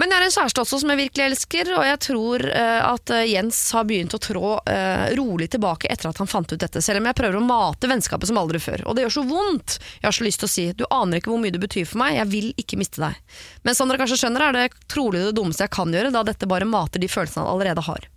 Men 0.00 0.10
jeg 0.10 0.16
har 0.16 0.26
en 0.26 0.34
kjæreste 0.34 0.62
også 0.62 0.78
som 0.82 0.92
jeg 0.92 1.00
virkelig 1.00 1.24
elsker, 1.26 1.70
og 1.76 1.86
jeg 1.86 2.00
tror 2.06 2.44
eh, 2.48 2.82
at 2.86 3.12
eh, 3.14 3.26
Jens 3.32 3.58
har 3.76 3.86
begynt 3.88 4.14
å 4.16 4.20
trå 4.22 4.52
eh, 4.70 5.10
rolig 5.18 5.50
tilbake 5.52 5.90
etter 5.92 6.10
at 6.10 6.20
han 6.22 6.30
fant 6.30 6.52
ut 6.52 6.60
dette, 6.60 6.82
selv 6.84 7.02
om 7.02 7.08
jeg 7.10 7.18
prøver 7.18 7.40
å 7.40 7.44
mate 7.44 7.90
vennskapet 7.90 8.30
som 8.30 8.40
aldri 8.40 8.62
før. 8.62 8.86
Og 8.86 8.96
det 8.96 9.06
gjør 9.06 9.16
så 9.18 9.26
vondt! 9.28 9.76
Jeg 9.98 10.08
har 10.08 10.16
så 10.16 10.26
lyst 10.26 10.44
til 10.44 10.50
å 10.50 10.54
si 10.54 10.66
du 10.78 10.86
aner 10.88 11.20
ikke 11.20 11.34
hvor 11.34 11.42
mye 11.42 11.54
det 11.54 11.62
betyr 11.62 11.88
for 11.90 12.02
meg, 12.04 12.16
jeg 12.20 12.30
vil 12.32 12.48
ikke 12.60 12.80
miste 12.80 13.02
deg. 13.02 13.36
Men 13.66 13.76
som 13.76 13.90
dere 13.90 14.00
kanskje 14.04 14.22
skjønner, 14.22 14.46
er 14.46 14.56
det 14.56 14.88
trolig 14.90 15.26
det 15.26 15.36
dummeste 15.36 15.66
jeg 15.66 15.74
kan 15.74 15.92
gjøre, 15.92 16.14
da 16.14 16.24
dette 16.26 16.48
bare 16.50 16.68
mater 16.68 17.02
de 17.02 17.10
følelsene 17.10 17.44
han 17.44 17.54
allerede 17.56 17.84
har. 17.90 18.08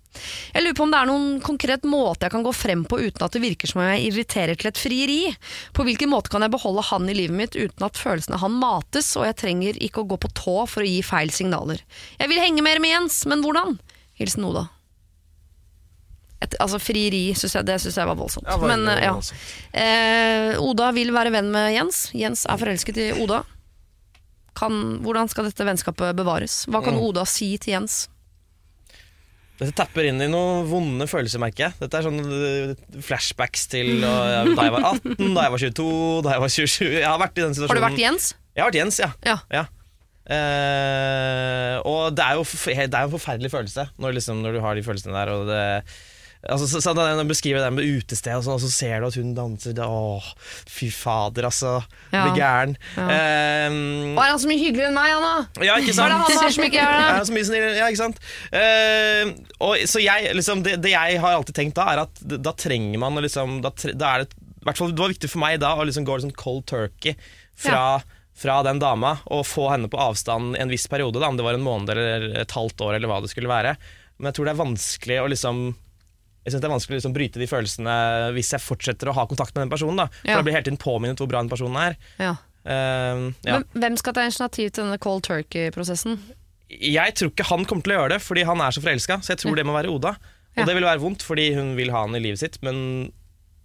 Jeg 0.53 0.63
lurer 0.63 0.77
på 0.77 0.85
om 0.85 0.91
det 0.93 0.99
er 0.99 1.09
noen 1.09 1.39
konkret 1.43 1.87
måte 1.89 2.27
jeg 2.27 2.33
kan 2.35 2.45
gå 2.45 2.53
frem 2.55 2.83
på 2.89 2.99
uten 3.01 3.25
at 3.25 3.33
det 3.33 3.41
virker 3.43 3.69
som 3.69 3.81
om 3.81 3.89
jeg 3.89 4.11
irriterer 4.11 4.59
til 4.59 4.69
et 4.69 4.81
frieri. 4.81 5.21
På 5.73 5.85
hvilken 5.87 6.11
måte 6.11 6.31
kan 6.33 6.45
jeg 6.45 6.53
beholde 6.53 6.85
han 6.89 7.09
i 7.09 7.17
livet 7.17 7.37
mitt 7.39 7.57
uten 7.57 7.87
at 7.87 7.99
følelsene 7.99 8.39
han 8.41 8.59
mates, 8.61 9.13
og 9.19 9.27
jeg 9.29 9.39
trenger 9.41 9.81
ikke 9.81 10.03
å 10.03 10.09
gå 10.13 10.19
på 10.21 10.31
tå 10.37 10.55
for 10.69 10.85
å 10.85 10.87
gi 10.87 11.01
feil 11.05 11.33
signaler. 11.33 11.81
Jeg 12.19 12.31
vil 12.31 12.41
henge 12.43 12.65
mer 12.65 12.81
med 12.83 12.93
Jens, 12.93 13.23
men 13.29 13.43
hvordan? 13.45 13.77
Hilsen 14.19 14.45
Oda. 14.45 14.67
Et, 16.43 16.55
altså 16.59 16.79
Frieri, 16.81 17.29
synes 17.39 17.55
jeg, 17.55 17.65
det 17.67 17.79
syns 17.79 17.97
jeg 18.01 18.09
var 18.09 18.19
voldsomt. 18.19 18.47
Ja, 18.49 18.57
var 18.59 18.73
men 18.73 18.87
eh, 18.91 19.03
ja. 19.05 19.13
voldsomt. 19.15 19.49
Eh, 19.79 20.61
Oda 20.61 20.91
vil 20.95 21.13
være 21.15 21.31
venn 21.33 21.51
med 21.53 21.71
Jens. 21.71 22.05
Jens 22.17 22.43
er 22.51 22.59
forelsket 22.59 22.99
i 22.99 23.09
Oda. 23.23 23.43
Kan, 24.53 24.99
hvordan 25.01 25.31
skal 25.31 25.47
dette 25.47 25.65
vennskapet 25.65 26.13
bevares? 26.17 26.65
Hva 26.69 26.83
kan 26.85 26.93
Mm. 26.99 27.05
Oda 27.07 27.23
si 27.25 27.55
til 27.57 27.73
Jens? 27.77 28.03
Dette 29.59 29.75
tapper 29.77 30.07
inn 30.09 30.21
i 30.23 30.29
noen 30.31 30.65
vonde 30.65 31.05
følelser, 31.09 31.41
merker 31.41 31.67
jeg. 31.67 31.77
Dette 31.83 31.99
er 31.99 32.07
sånn 32.07 32.19
øh, 32.23 32.71
flashbacks 33.05 33.67
til 33.71 34.01
øh, 34.01 34.49
da 34.57 34.65
jeg 34.65 34.73
var 34.73 34.87
18, 34.95 35.13
da 35.37 35.45
jeg 35.45 35.53
var 35.53 35.61
22, 35.61 35.85
da 36.25 36.33
jeg 36.33 36.43
var 36.43 36.53
27. 36.55 36.87
Jeg 36.97 37.07
har 37.07 37.21
vært 37.21 37.37
i 37.37 37.45
den 37.45 37.55
situasjonen. 37.55 37.75
Har 37.75 37.81
du 37.81 37.85
vært 37.85 38.01
Jens? 38.01 38.33
Jeg 38.53 38.63
har 38.63 38.71
vært 38.71 38.79
Jens, 38.81 38.99
ja. 39.03 39.11
Ja. 39.29 39.37
ja. 39.53 39.63
Eh, 40.23 41.77
og 41.83 42.15
det 42.15 42.23
er 42.23 42.39
jo 42.39 42.43
det 42.47 42.79
er 42.79 43.01
en 43.03 43.11
forferdelig 43.11 43.51
følelse 43.51 43.89
når, 43.99 44.15
liksom, 44.17 44.39
når 44.39 44.55
du 44.55 44.61
har 44.63 44.77
de 44.77 44.85
følelsene 44.85 45.15
der. 45.17 45.33
Og 45.35 45.49
det, 45.51 45.61
altså, 46.49 46.67
så, 46.67 46.81
så 46.83 46.93
da 46.97 47.05
jeg 47.09 47.25
beskriver 47.29 47.63
det 47.63 47.71
med 47.75 47.87
utested, 47.87 48.35
og, 48.35 48.43
sånn, 48.45 48.57
og 48.57 48.63
så 48.63 48.71
ser 48.71 49.01
du 49.01 49.07
at 49.07 49.17
hun 49.19 49.33
danser 49.37 49.75
det, 49.77 49.85
Åh, 49.87 50.29
fy 50.69 50.89
fader, 50.93 51.47
altså. 51.49 51.75
Ja. 52.11 52.25
Blir 52.25 52.39
gæren. 52.39 52.75
Ja. 52.97 53.05
Um, 53.69 54.17
er 54.17 54.31
han 54.33 54.41
så 54.41 54.49
mye 54.49 54.61
hyggeligere 54.61 54.91
enn 54.91 54.97
meg, 54.97 55.13
Anna? 55.17 55.33
ja, 55.63 55.77
ikke 55.79 55.95
Hva 55.97 56.07
er 56.07 56.13
det 56.13 56.19
han 56.21 56.39
er 56.47 56.55
som 56.57 56.67
ikke 56.67 56.81
er 56.83 56.97
det? 56.97 57.05
Ja, 57.05 57.27
så 57.29 57.37
mye 57.37 57.49
snill, 57.49 57.67
ja, 57.79 57.91
ikke 57.91 58.01
sant? 58.01 58.23
Uh, 58.53 59.33
og, 59.59 59.85
så 59.89 60.03
jeg, 60.03 60.33
liksom, 60.39 60.65
det, 60.65 60.79
det 60.83 60.95
jeg 60.95 61.21
har 61.23 61.37
alltid 61.37 61.59
tenkt 61.59 61.79
da, 61.79 61.87
er 61.93 62.03
at 62.05 62.25
da 62.33 62.55
trenger 62.57 62.99
man 63.01 63.21
liksom, 63.23 63.61
da, 63.63 63.71
da 63.93 64.11
er 64.11 64.25
det, 64.25 64.43
i 64.63 64.67
hvert 64.67 64.79
fall, 64.79 64.91
det 64.95 65.03
var 65.03 65.11
viktig 65.11 65.31
for 65.31 65.43
meg 65.43 65.57
da 65.63 65.73
å 65.75 65.87
liksom 65.87 66.05
gå 66.07 66.19
liksom 66.19 66.35
cold 66.39 66.65
turkey 66.71 67.17
fra, 67.59 67.99
fra 68.35 68.61
den 68.63 68.79
dama 68.79 69.17
og 69.31 69.43
få 69.47 69.67
henne 69.73 69.89
på 69.91 69.99
avstand 69.99 70.55
en 70.59 70.71
viss 70.71 70.87
periode, 70.91 71.19
da, 71.19 71.27
om 71.31 71.39
det 71.39 71.45
var 71.45 71.59
en 71.59 71.65
måned 71.65 71.91
eller 71.91 72.29
et 72.43 72.55
halvt 72.55 72.83
år 72.85 72.97
eller 72.97 73.11
hva 73.11 73.19
det 73.23 73.31
skulle 73.31 73.51
være. 73.51 73.75
Men 74.17 74.29
jeg 74.29 74.37
tror 74.37 74.47
det 74.47 74.53
er 74.53 74.61
vanskelig 74.61 75.17
å 75.19 75.31
liksom 75.31 75.65
jeg 76.43 76.51
synes 76.53 76.61
det 76.61 76.67
er 76.69 76.73
vanskelig 76.73 76.95
å 76.95 76.99
liksom 76.99 77.13
bryte 77.15 77.39
de 77.39 77.47
følelsene 77.47 77.93
hvis 78.35 78.49
jeg 78.55 78.59
fortsetter 78.63 79.07
å 79.11 79.15
ha 79.15 79.23
kontakt 79.29 79.55
med 79.55 79.63
den 79.65 79.71
personen. 79.71 80.01
Da. 80.03 80.07
For 80.21 80.27
Ja. 80.33 80.35
da 80.37 80.43
blir 80.43 80.53
hele 80.57 80.65
tiden 80.67 80.77
påminnet 80.81 81.17
hvor 81.21 81.29
bra 81.31 81.39
den 81.43 81.49
personen 81.53 81.77
er. 81.79 81.95
Ja. 82.19 82.35
Uh, 82.63 83.31
ja. 83.43 83.59
Men 83.59 83.65
hvem 83.75 83.97
skal 83.99 84.13
ta 84.15 84.23
initiativ 84.27 84.71
til 84.71 84.83
denne 84.85 84.99
cold 85.03 85.23
turkey-prosessen? 85.27 86.17
Jeg 86.73 87.15
tror 87.19 87.31
ikke 87.31 87.47
han 87.49 87.65
kommer 87.69 87.83
til 87.85 87.93
å 87.93 87.97
gjøre 88.01 88.13
det, 88.15 88.21
fordi 88.23 88.43
han 88.47 88.61
er 88.63 88.71
så 88.75 88.81
forelska. 88.83 89.19
Så 89.23 89.33
jeg 89.35 89.43
tror 89.43 89.55
det 89.59 89.65
må 89.67 89.75
være 89.75 89.91
Oda. 89.93 90.15
Og 90.57 90.65
det 90.67 90.75
vil 90.77 90.85
være 90.85 91.01
vondt, 91.01 91.23
fordi 91.25 91.53
hun 91.57 91.75
vil 91.77 91.91
ha 91.93 92.03
han 92.05 92.15
i 92.15 92.21
livet 92.23 92.39
sitt. 92.39 92.59
Men 92.65 93.11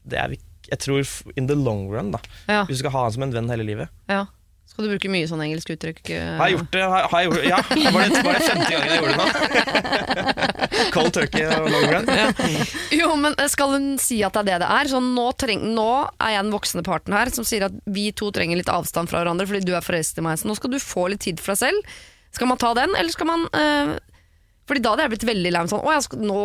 det 0.09 0.19
er, 0.19 0.35
jeg 0.71 0.79
tror 0.85 1.07
in 1.37 1.47
the 1.49 1.57
long 1.57 1.87
run, 1.93 2.11
da. 2.15 2.21
Hvis 2.69 2.79
du 2.79 2.83
skal 2.85 2.95
ha 2.95 3.03
han 3.07 3.13
som 3.17 3.23
en 3.27 3.33
venn 3.35 3.49
hele 3.53 3.67
livet. 3.69 3.89
ja. 4.09 4.27
Skal 4.69 4.85
du 4.85 4.91
bruke 4.93 5.09
mye 5.11 5.27
sånn 5.27 5.41
engelsk 5.43 5.71
uttrykk? 5.75 6.03
eh? 6.15 6.35
Har 6.39 6.51
jeg 6.51 6.59
gjort 6.59 6.75
det? 6.77 6.83
Har, 6.93 7.07
har 7.11 7.23
jeg 7.23 7.29
gjort 7.31 7.39
det? 7.41 7.49
Ja, 7.49 7.61
var 7.95 8.05
det, 8.13 8.21
var 8.27 8.37
det 8.37 8.43
femte 8.47 8.69
gangen 8.75 8.91
jeg 8.93 8.99
gjorde 9.01 9.15
det 9.15 9.19
nå? 9.19 10.89
Cold 10.95 11.15
turkey 11.17 11.47
og 11.49 11.71
long 11.73 11.87
run. 11.91 12.11
Jo, 12.95 13.09
men 13.19 13.35
skal 13.51 13.73
hun 13.75 13.87
si 14.03 14.21
at 14.27 14.37
det 14.37 14.43
er 14.45 14.49
det 14.53 14.59
det 14.63 14.69
er? 14.77 14.91
Så 14.93 15.01
nå, 15.03 15.25
treng, 15.41 15.65
nå 15.75 15.89
er 16.21 16.35
jeg 16.37 16.45
den 16.47 16.55
voksne 16.55 16.85
parten 16.87 17.17
her 17.17 17.33
som 17.35 17.47
sier 17.49 17.67
at 17.69 17.81
vi 17.89 18.11
to 18.17 18.29
trenger 18.35 18.61
litt 18.61 18.71
avstand 18.73 19.11
fra 19.11 19.23
hverandre 19.25 19.49
fordi 19.51 19.67
du 19.67 19.73
er 19.75 19.85
forelsket 19.85 20.21
i 20.23 20.27
meg. 20.29 20.39
Så 20.41 20.51
nå 20.51 20.55
skal 20.59 20.73
du 20.77 20.79
få 20.83 21.09
litt 21.13 21.25
tid 21.27 21.41
for 21.43 21.57
deg 21.57 21.63
selv. 21.65 21.99
Skal 22.37 22.51
man 22.53 22.61
ta 22.61 22.75
den, 22.77 22.93
eller 22.93 23.09
skal 23.15 23.27
man 23.31 23.47
øh, 23.57 23.95
Fordi 24.69 24.83
da 24.85 24.91
hadde 24.93 25.07
jeg 25.07 25.13
blitt 25.15 25.25
veldig 25.31 25.51
lei 25.55 25.63
meg 25.65 25.71
sånn 25.73 25.81
Å, 25.81 25.93
jeg 25.97 26.05
skal, 26.05 26.21
nå, 26.29 26.41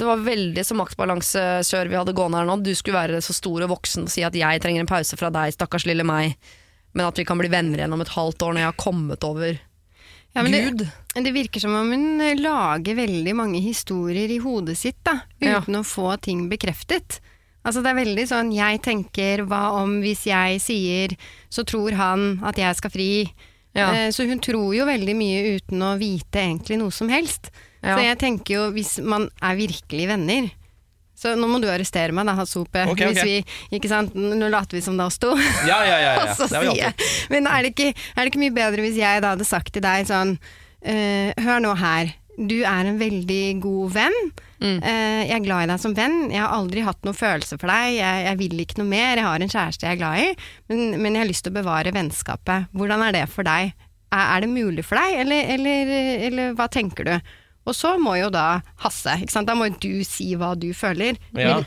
det 0.00 0.06
var 0.08 0.22
veldig 0.24 0.62
så 0.64 0.76
maktbalansekjør 0.78 1.90
vi 1.92 1.98
hadde 2.00 2.14
gående 2.16 2.40
her 2.40 2.48
nå. 2.48 2.56
Du 2.64 2.72
skulle 2.74 2.96
være 2.96 3.20
så 3.22 3.36
stor 3.36 3.66
og 3.68 3.74
voksen 3.76 4.08
og 4.08 4.12
si 4.14 4.24
at 4.24 4.34
jeg 4.40 4.64
trenger 4.64 4.82
en 4.86 4.90
pause 4.90 5.20
fra 5.20 5.28
deg, 5.36 5.52
stakkars 5.54 5.84
lille 5.86 6.06
meg. 6.08 6.32
Men 6.94 7.06
at 7.08 7.18
vi 7.18 7.24
kan 7.24 7.38
bli 7.40 7.48
venner 7.52 7.78
igjen 7.80 7.92
om 7.96 8.00
et 8.04 8.14
halvt 8.16 8.42
år 8.44 8.52
når 8.56 8.62
jeg 8.64 8.70
har 8.72 8.80
kommet 8.84 9.24
over 9.24 9.58
Ja, 10.34 10.42
men 10.42 10.52
det, 10.52 10.62
Gud. 10.64 10.82
det 11.24 11.32
virker 11.34 11.60
som 11.60 11.74
om 11.76 11.90
hun 11.92 12.20
eh, 12.24 12.34
lager 12.40 12.96
veldig 12.96 13.34
mange 13.36 13.60
historier 13.64 14.30
i 14.32 14.38
hodet 14.40 14.76
sitt, 14.80 14.96
da, 15.04 15.18
Ja. 15.40 15.60
uten 15.60 15.76
å 15.76 15.84
få 15.84 16.14
ting 16.20 16.48
bekreftet. 16.48 17.20
Altså 17.64 17.82
det 17.84 17.92
er 17.92 18.00
veldig 18.04 18.24
sånn 18.28 18.52
jeg 18.54 18.80
tenker 18.82 19.44
hva 19.46 19.70
om 19.82 20.00
hvis 20.02 20.24
jeg 20.26 20.58
sier 20.64 21.12
så 21.52 21.62
tror 21.68 21.92
han 21.94 22.40
at 22.44 22.56
jeg 22.56 22.74
skal 22.76 22.90
fri. 22.90 23.10
Ja. 23.74 23.90
Eh, 23.92 24.08
Så 24.10 24.26
hun 24.28 24.40
tror 24.40 24.74
jo 24.74 24.84
veldig 24.88 25.14
mye 25.16 25.56
uten 25.60 25.80
å 25.84 25.92
vite 26.00 26.40
egentlig 26.42 26.78
noe 26.80 26.90
som 26.90 27.08
helst. 27.08 27.50
Ja. 27.82 27.96
Så 27.96 28.02
jeg 28.04 28.18
tenker 28.18 28.54
jo 28.56 28.70
hvis 28.72 28.98
man 29.04 29.28
er 29.40 29.56
virkelig 29.56 30.08
venner, 30.08 30.50
Så 31.22 31.36
nå 31.38 31.46
må 31.46 31.60
du 31.62 31.68
arrestere 31.70 32.14
meg, 32.16 32.26
da, 32.26 32.34
Hasope. 32.34 32.82
Okay, 32.92 33.12
okay. 33.12 33.12
Hvis 33.14 33.28
vi, 33.28 33.76
ikke 33.78 33.90
sant? 33.90 34.16
Nå 34.18 34.48
later 34.50 34.78
vi 34.78 34.82
som 34.82 34.98
det 34.98 35.04
er 35.04 35.12
oss 35.12 35.20
to. 35.22 35.30
Ja, 35.68 35.78
ja, 35.86 35.98
ja. 36.02 36.14
ja. 36.16 36.24
Og 36.24 36.34
så 36.40 36.48
Det 36.50 36.58
har 36.58 36.64
vi 36.66 36.72
sier 36.72 36.88
alltid. 36.88 37.04
jeg 37.06 37.36
Men 37.36 37.46
er 37.50 37.62
det, 37.62 37.74
ikke, 37.76 37.92
er 37.92 38.18
det 38.18 38.32
ikke 38.32 38.42
mye 38.42 38.56
bedre 38.56 38.86
hvis 38.86 38.98
jeg 38.98 39.22
da 39.22 39.36
hadde 39.36 39.46
sagt 39.46 39.70
til 39.76 39.84
deg 39.84 40.08
sånn 40.10 40.34
uh, 40.38 41.30
Hør 41.46 41.62
nå 41.62 41.76
her. 41.78 42.16
Du 42.32 42.56
er 42.64 42.88
en 42.88 42.98
veldig 42.98 43.42
god 43.62 43.94
venn. 43.94 44.18
Mm. 44.62 44.78
Uh, 44.82 45.20
jeg 45.28 45.36
er 45.36 45.44
glad 45.46 45.66
i 45.66 45.70
deg 45.70 45.84
som 45.84 45.94
venn. 45.94 46.18
Jeg 46.32 46.42
har 46.42 46.56
aldri 46.56 46.82
hatt 46.86 47.06
noen 47.06 47.18
følelse 47.18 47.60
for 47.60 47.70
deg. 47.70 48.00
Jeg, 48.00 48.26
jeg 48.26 48.40
vil 48.42 48.64
ikke 48.64 48.80
noe 48.80 48.90
mer. 48.90 49.14
Jeg 49.20 49.28
har 49.28 49.46
en 49.46 49.54
kjæreste 49.54 49.86
jeg 49.86 49.98
er 49.98 50.02
glad 50.02 50.24
i, 50.24 50.50
men, 50.72 50.84
men 50.98 51.14
jeg 51.14 51.22
har 51.22 51.30
lyst 51.30 51.46
til 51.46 51.54
å 51.54 51.60
bevare 51.60 51.94
vennskapet. 51.94 52.72
Hvordan 52.74 53.06
er 53.06 53.18
det 53.20 53.26
for 53.30 53.46
deg? 53.46 53.76
Er, 54.12 54.24
er 54.24 54.42
det 54.44 54.50
mulig 54.50 54.84
for 54.84 54.98
deg, 54.98 55.22
eller, 55.22 55.54
eller, 55.54 55.94
eller 56.26 56.58
hva 56.58 56.66
tenker 56.72 57.08
du? 57.08 57.14
Og 57.66 57.74
så 57.78 57.92
må 58.02 58.16
jo 58.18 58.30
da 58.34 58.60
Hasse, 58.82 59.14
ikke 59.22 59.30
sant? 59.30 59.46
da 59.46 59.54
må 59.54 59.68
jo 59.70 59.76
du 59.80 60.04
si 60.04 60.32
hva 60.34 60.54
du 60.58 60.72
føler. 60.74 61.16
Ja. 61.38 61.60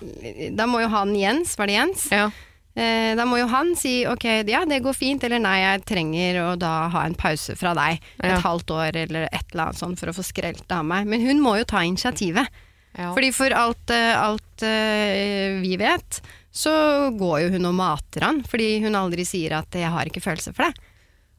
Da 0.52 0.66
må 0.68 0.82
jo 0.84 0.90
han 0.92 1.14
Jens, 1.16 1.56
var 1.58 1.68
det 1.72 1.78
Jens? 1.78 2.10
Ja. 2.12 2.30
Eh, 2.76 3.14
da 3.16 3.24
må 3.24 3.38
jo 3.40 3.46
han 3.48 3.70
si 3.80 4.02
ok, 4.06 4.26
ja 4.52 4.66
det 4.68 4.82
går 4.84 4.94
fint, 4.98 5.24
eller 5.24 5.40
nei, 5.40 5.62
jeg 5.62 5.86
trenger 5.88 6.42
å 6.44 6.48
da 6.60 6.90
ha 6.92 7.06
en 7.08 7.16
pause 7.16 7.56
fra 7.56 7.72
deg. 7.78 8.02
Et 8.20 8.34
Ja. 8.34 8.42
halvt 8.44 8.74
år 8.76 8.96
eller 9.06 9.30
et 9.32 9.46
eller 9.54 9.70
annet 9.70 9.80
sånt 9.80 9.98
for 10.00 10.12
å 10.12 10.16
få 10.18 10.26
skrelt 10.28 10.68
det 10.68 10.76
av 10.76 10.84
meg. 10.84 11.08
Men 11.08 11.22
hun 11.24 11.40
må 11.40 11.56
jo 11.58 11.64
ta 11.64 11.80
initiativet. 11.88 12.48
Ja. 12.98 13.14
Fordi 13.16 13.32
for 13.34 13.52
alt, 13.56 13.90
eh, 13.90 14.16
alt 14.20 14.64
eh, 14.64 15.62
vi 15.62 15.78
vet, 15.80 16.20
så 16.52 17.16
går 17.16 17.46
jo 17.46 17.50
hun 17.56 17.66
og 17.72 17.76
mater 17.76 18.24
han, 18.28 18.44
fordi 18.44 18.82
hun 18.84 18.96
aldri 18.96 19.24
sier 19.28 19.52
at 19.58 19.72
'jeg 19.72 19.90
har 19.92 20.06
ikke 20.06 20.24
følelser 20.24 20.54
for 20.56 20.64
deg'. 20.68 20.76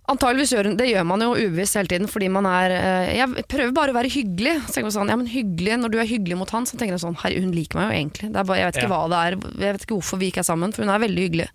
Antageligvis 0.07 0.53
gjør 0.55 0.69
hun 0.71 0.77
det 0.79 0.87
gjør 0.92 1.07
man 1.09 1.23
jo 1.25 1.33
ubevisst 1.35 1.75
hele 1.75 1.90
tiden, 1.90 2.07
fordi 2.11 2.29
man 2.31 2.47
er 2.47 2.71
eh, 2.77 3.09
Jeg 3.19 3.47
prøver 3.51 3.73
bare 3.75 3.90
å 3.90 3.97
være 3.97 4.11
hyggelig. 4.12 4.53
Så 4.69 4.77
tenker 4.77 4.87
man 4.87 4.95
sånn, 4.95 5.11
ja, 5.11 5.16
men 5.19 5.27
hyggelig, 5.33 5.79
Når 5.83 5.90
du 5.95 5.99
er 5.99 6.07
hyggelig 6.11 6.37
mot 6.38 6.53
han, 6.55 6.69
så 6.69 6.79
tenker 6.79 6.95
jeg 6.95 7.03
sånn 7.03 7.19
Herre, 7.25 7.40
hun 7.42 7.51
liker 7.57 7.81
meg 7.81 7.88
jo 7.90 7.97
egentlig. 7.97 8.31
Det 8.31 8.38
er 8.42 8.47
bare, 8.47 8.61
jeg 8.61 8.69
vet 8.71 8.79
ikke 8.79 8.87
Ja. 8.87 8.92
hva 8.95 9.09
det 9.11 9.19
er, 9.25 9.38
jeg 9.66 9.75
vet 9.79 9.87
ikke 9.88 9.97
hvorfor 9.99 10.21
vi 10.23 10.29
ikke 10.31 10.45
er 10.45 10.49
sammen, 10.51 10.73
for 10.77 10.87
hun 10.87 10.95
er 10.95 11.03
veldig 11.03 11.25
hyggelig. 11.27 11.49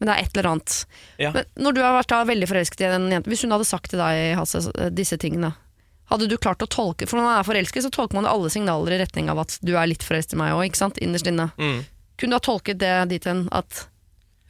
Men 0.00 0.10
det 0.10 0.14
er 0.16 0.24
et 0.26 0.34
eller 0.34 0.50
annet. 0.50 0.78
Ja. 1.22 1.30
Men 1.36 1.44
når 1.68 1.76
du 1.76 1.80
har 1.84 1.94
vært 2.00 2.10
da 2.10 2.24
veldig 2.26 2.48
forelsket 2.50 2.80
i 2.82 2.88
en 2.90 3.06
jente, 3.14 3.30
hvis 3.30 3.44
hun 3.46 3.54
hadde 3.54 3.68
sagt 3.68 3.90
til 3.94 4.02
deg, 4.02 4.34
Hasse, 4.40 4.64
disse 4.90 5.16
tingene, 5.22 5.52
hadde 6.10 6.26
du 6.28 6.34
klart 6.36 6.60
å 6.60 6.66
tolke 6.68 7.06
For 7.08 7.16
når 7.16 7.24
man 7.24 7.38
er 7.38 7.46
forelsket, 7.46 7.86
så 7.86 7.90
tolker 7.94 8.18
man 8.18 8.26
alle 8.28 8.50
signaler 8.52 8.92
i 8.92 8.98
retning 9.00 9.30
av 9.32 9.38
at 9.46 9.54
du 9.64 9.70
er 9.78 9.86
litt 9.88 10.02
forelsket 10.04 10.34
i 10.34 10.40
meg 10.42 10.52
òg, 10.52 10.66
ikke 10.66 10.82
sant? 10.82 10.98
Innerst 11.00 11.30
inne. 11.30 11.46
Mm. 11.56 11.78
Kunne 12.18 12.34
du 12.34 12.36
ha 12.36 12.42
tolket 12.44 12.82
det 12.82 12.90
dit 13.14 13.24
hen 13.30 13.46
at 13.54 13.86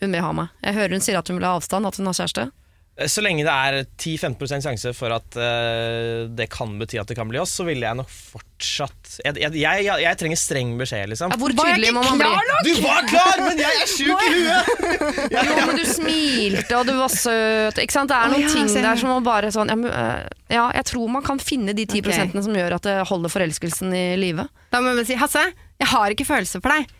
hun 0.01 0.11
vil 0.17 0.25
ha 0.25 0.33
meg? 0.33 0.49
Jeg 0.65 0.75
hører 0.81 0.97
hun 0.97 1.05
sier 1.05 1.21
at 1.21 1.29
hun 1.31 1.39
vil 1.39 1.47
ha 1.47 1.53
avstand, 1.61 1.87
at 1.87 2.01
hun 2.01 2.09
har 2.11 2.17
kjæreste. 2.19 2.49
Så 2.95 3.25
lenge 3.25 3.43
det 3.43 3.51
er 3.51 3.81
10-15% 3.99 4.63
sjanse 4.63 4.93
for 4.95 5.11
at 5.11 5.35
uh, 5.35 6.31
det 6.31 6.47
kan 6.53 6.77
bety 6.79 7.01
at 7.03 7.11
det 7.11 7.17
kan 7.19 7.27
bli 7.27 7.41
oss, 7.43 7.51
så 7.59 7.67
ville 7.67 7.83
jeg 7.83 7.99
nok 7.99 8.07
fortsatt 8.07 9.17
Jeg, 9.25 9.41
jeg, 9.43 9.57
jeg, 9.59 9.99
jeg 10.05 10.19
trenger 10.21 10.39
streng 10.39 10.77
beskjed, 10.79 11.11
liksom. 11.11 11.35
Ja, 11.35 11.41
hvor 11.41 11.57
tydelig 11.59 11.91
må 11.97 12.05
man 12.07 12.23
bli? 12.23 12.31
Du 12.69 12.73
var 12.85 13.03
klar, 13.11 13.43
men 13.43 13.59
jeg 13.59 13.83
er 13.83 13.91
sjuk 13.91 14.15
i 14.15 14.31
huet! 14.37 15.35
Jo, 15.35 15.43
men 15.67 15.81
du 15.81 15.85
smilte, 15.89 16.79
og 16.79 16.87
du 16.87 16.95
var 17.01 17.11
søt. 17.11 17.83
Ikke 17.83 17.97
sant? 17.97 18.13
Det 18.13 18.21
er 18.21 18.31
noen 18.31 18.45
noen 18.45 18.51
ja, 18.51 18.65
ting 18.71 18.85
der 18.85 19.01
som 19.01 19.13
man 19.13 19.27
bare 19.27 19.51
sånn 19.55 19.71
ja, 19.73 19.77
men, 19.79 19.91
øh, 19.91 20.27
ja, 20.53 20.65
jeg 20.79 20.89
tror 20.91 21.13
man 21.13 21.25
kan 21.27 21.41
finne 21.43 21.75
de 21.77 21.87
10 21.87 22.03
okay. 22.05 22.43
som 22.45 22.57
gjør 22.57 22.77
at 22.79 22.87
det 22.87 22.97
holder 23.11 23.33
forelskelsen 23.33 23.95
i 23.95 24.05
live. 24.21 24.47
Da 24.73 24.83
må 24.83 24.93
jeg 24.93 25.01
bare 25.01 25.09
si 25.09 25.19
'Hasse, 25.21 25.47
jeg 25.81 25.91
har 25.91 26.15
ikke 26.15 26.29
følelser 26.29 26.63
for 26.65 26.75
deg, 26.75 26.93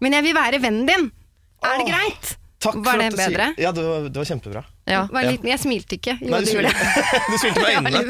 men 0.00 0.18
jeg 0.18 0.28
vil 0.28 0.38
være 0.38 0.62
vennen 0.62 0.86
din'. 0.88 1.10
Er 1.62 1.78
det 1.78 1.90
greit? 1.90 2.36
Takk 2.62 2.76
Var 2.78 2.84
for 2.92 3.00
det 3.02 3.06
at 3.08 3.12
du 3.12 3.16
sier- 3.18 3.32
bedre? 3.34 3.46
Ja, 3.58 3.70
det 3.74 3.82
var, 3.82 4.04
det 4.08 4.20
var 4.22 4.26
kjempebra. 4.28 4.60
Ja. 4.86 5.00
Var 5.10 5.24
litt, 5.26 5.44
jeg 5.50 5.58
smilte 5.62 5.96
ikke. 5.98 6.14
Jo, 6.22 6.28
Nei, 6.30 6.40
du 6.44 6.50
smilte 6.50 6.72
du 7.32 7.36
smilte 7.42 7.62
med 7.62 7.68
Jeg 7.72 7.76
har 7.76 7.88
øynene. 7.90 8.02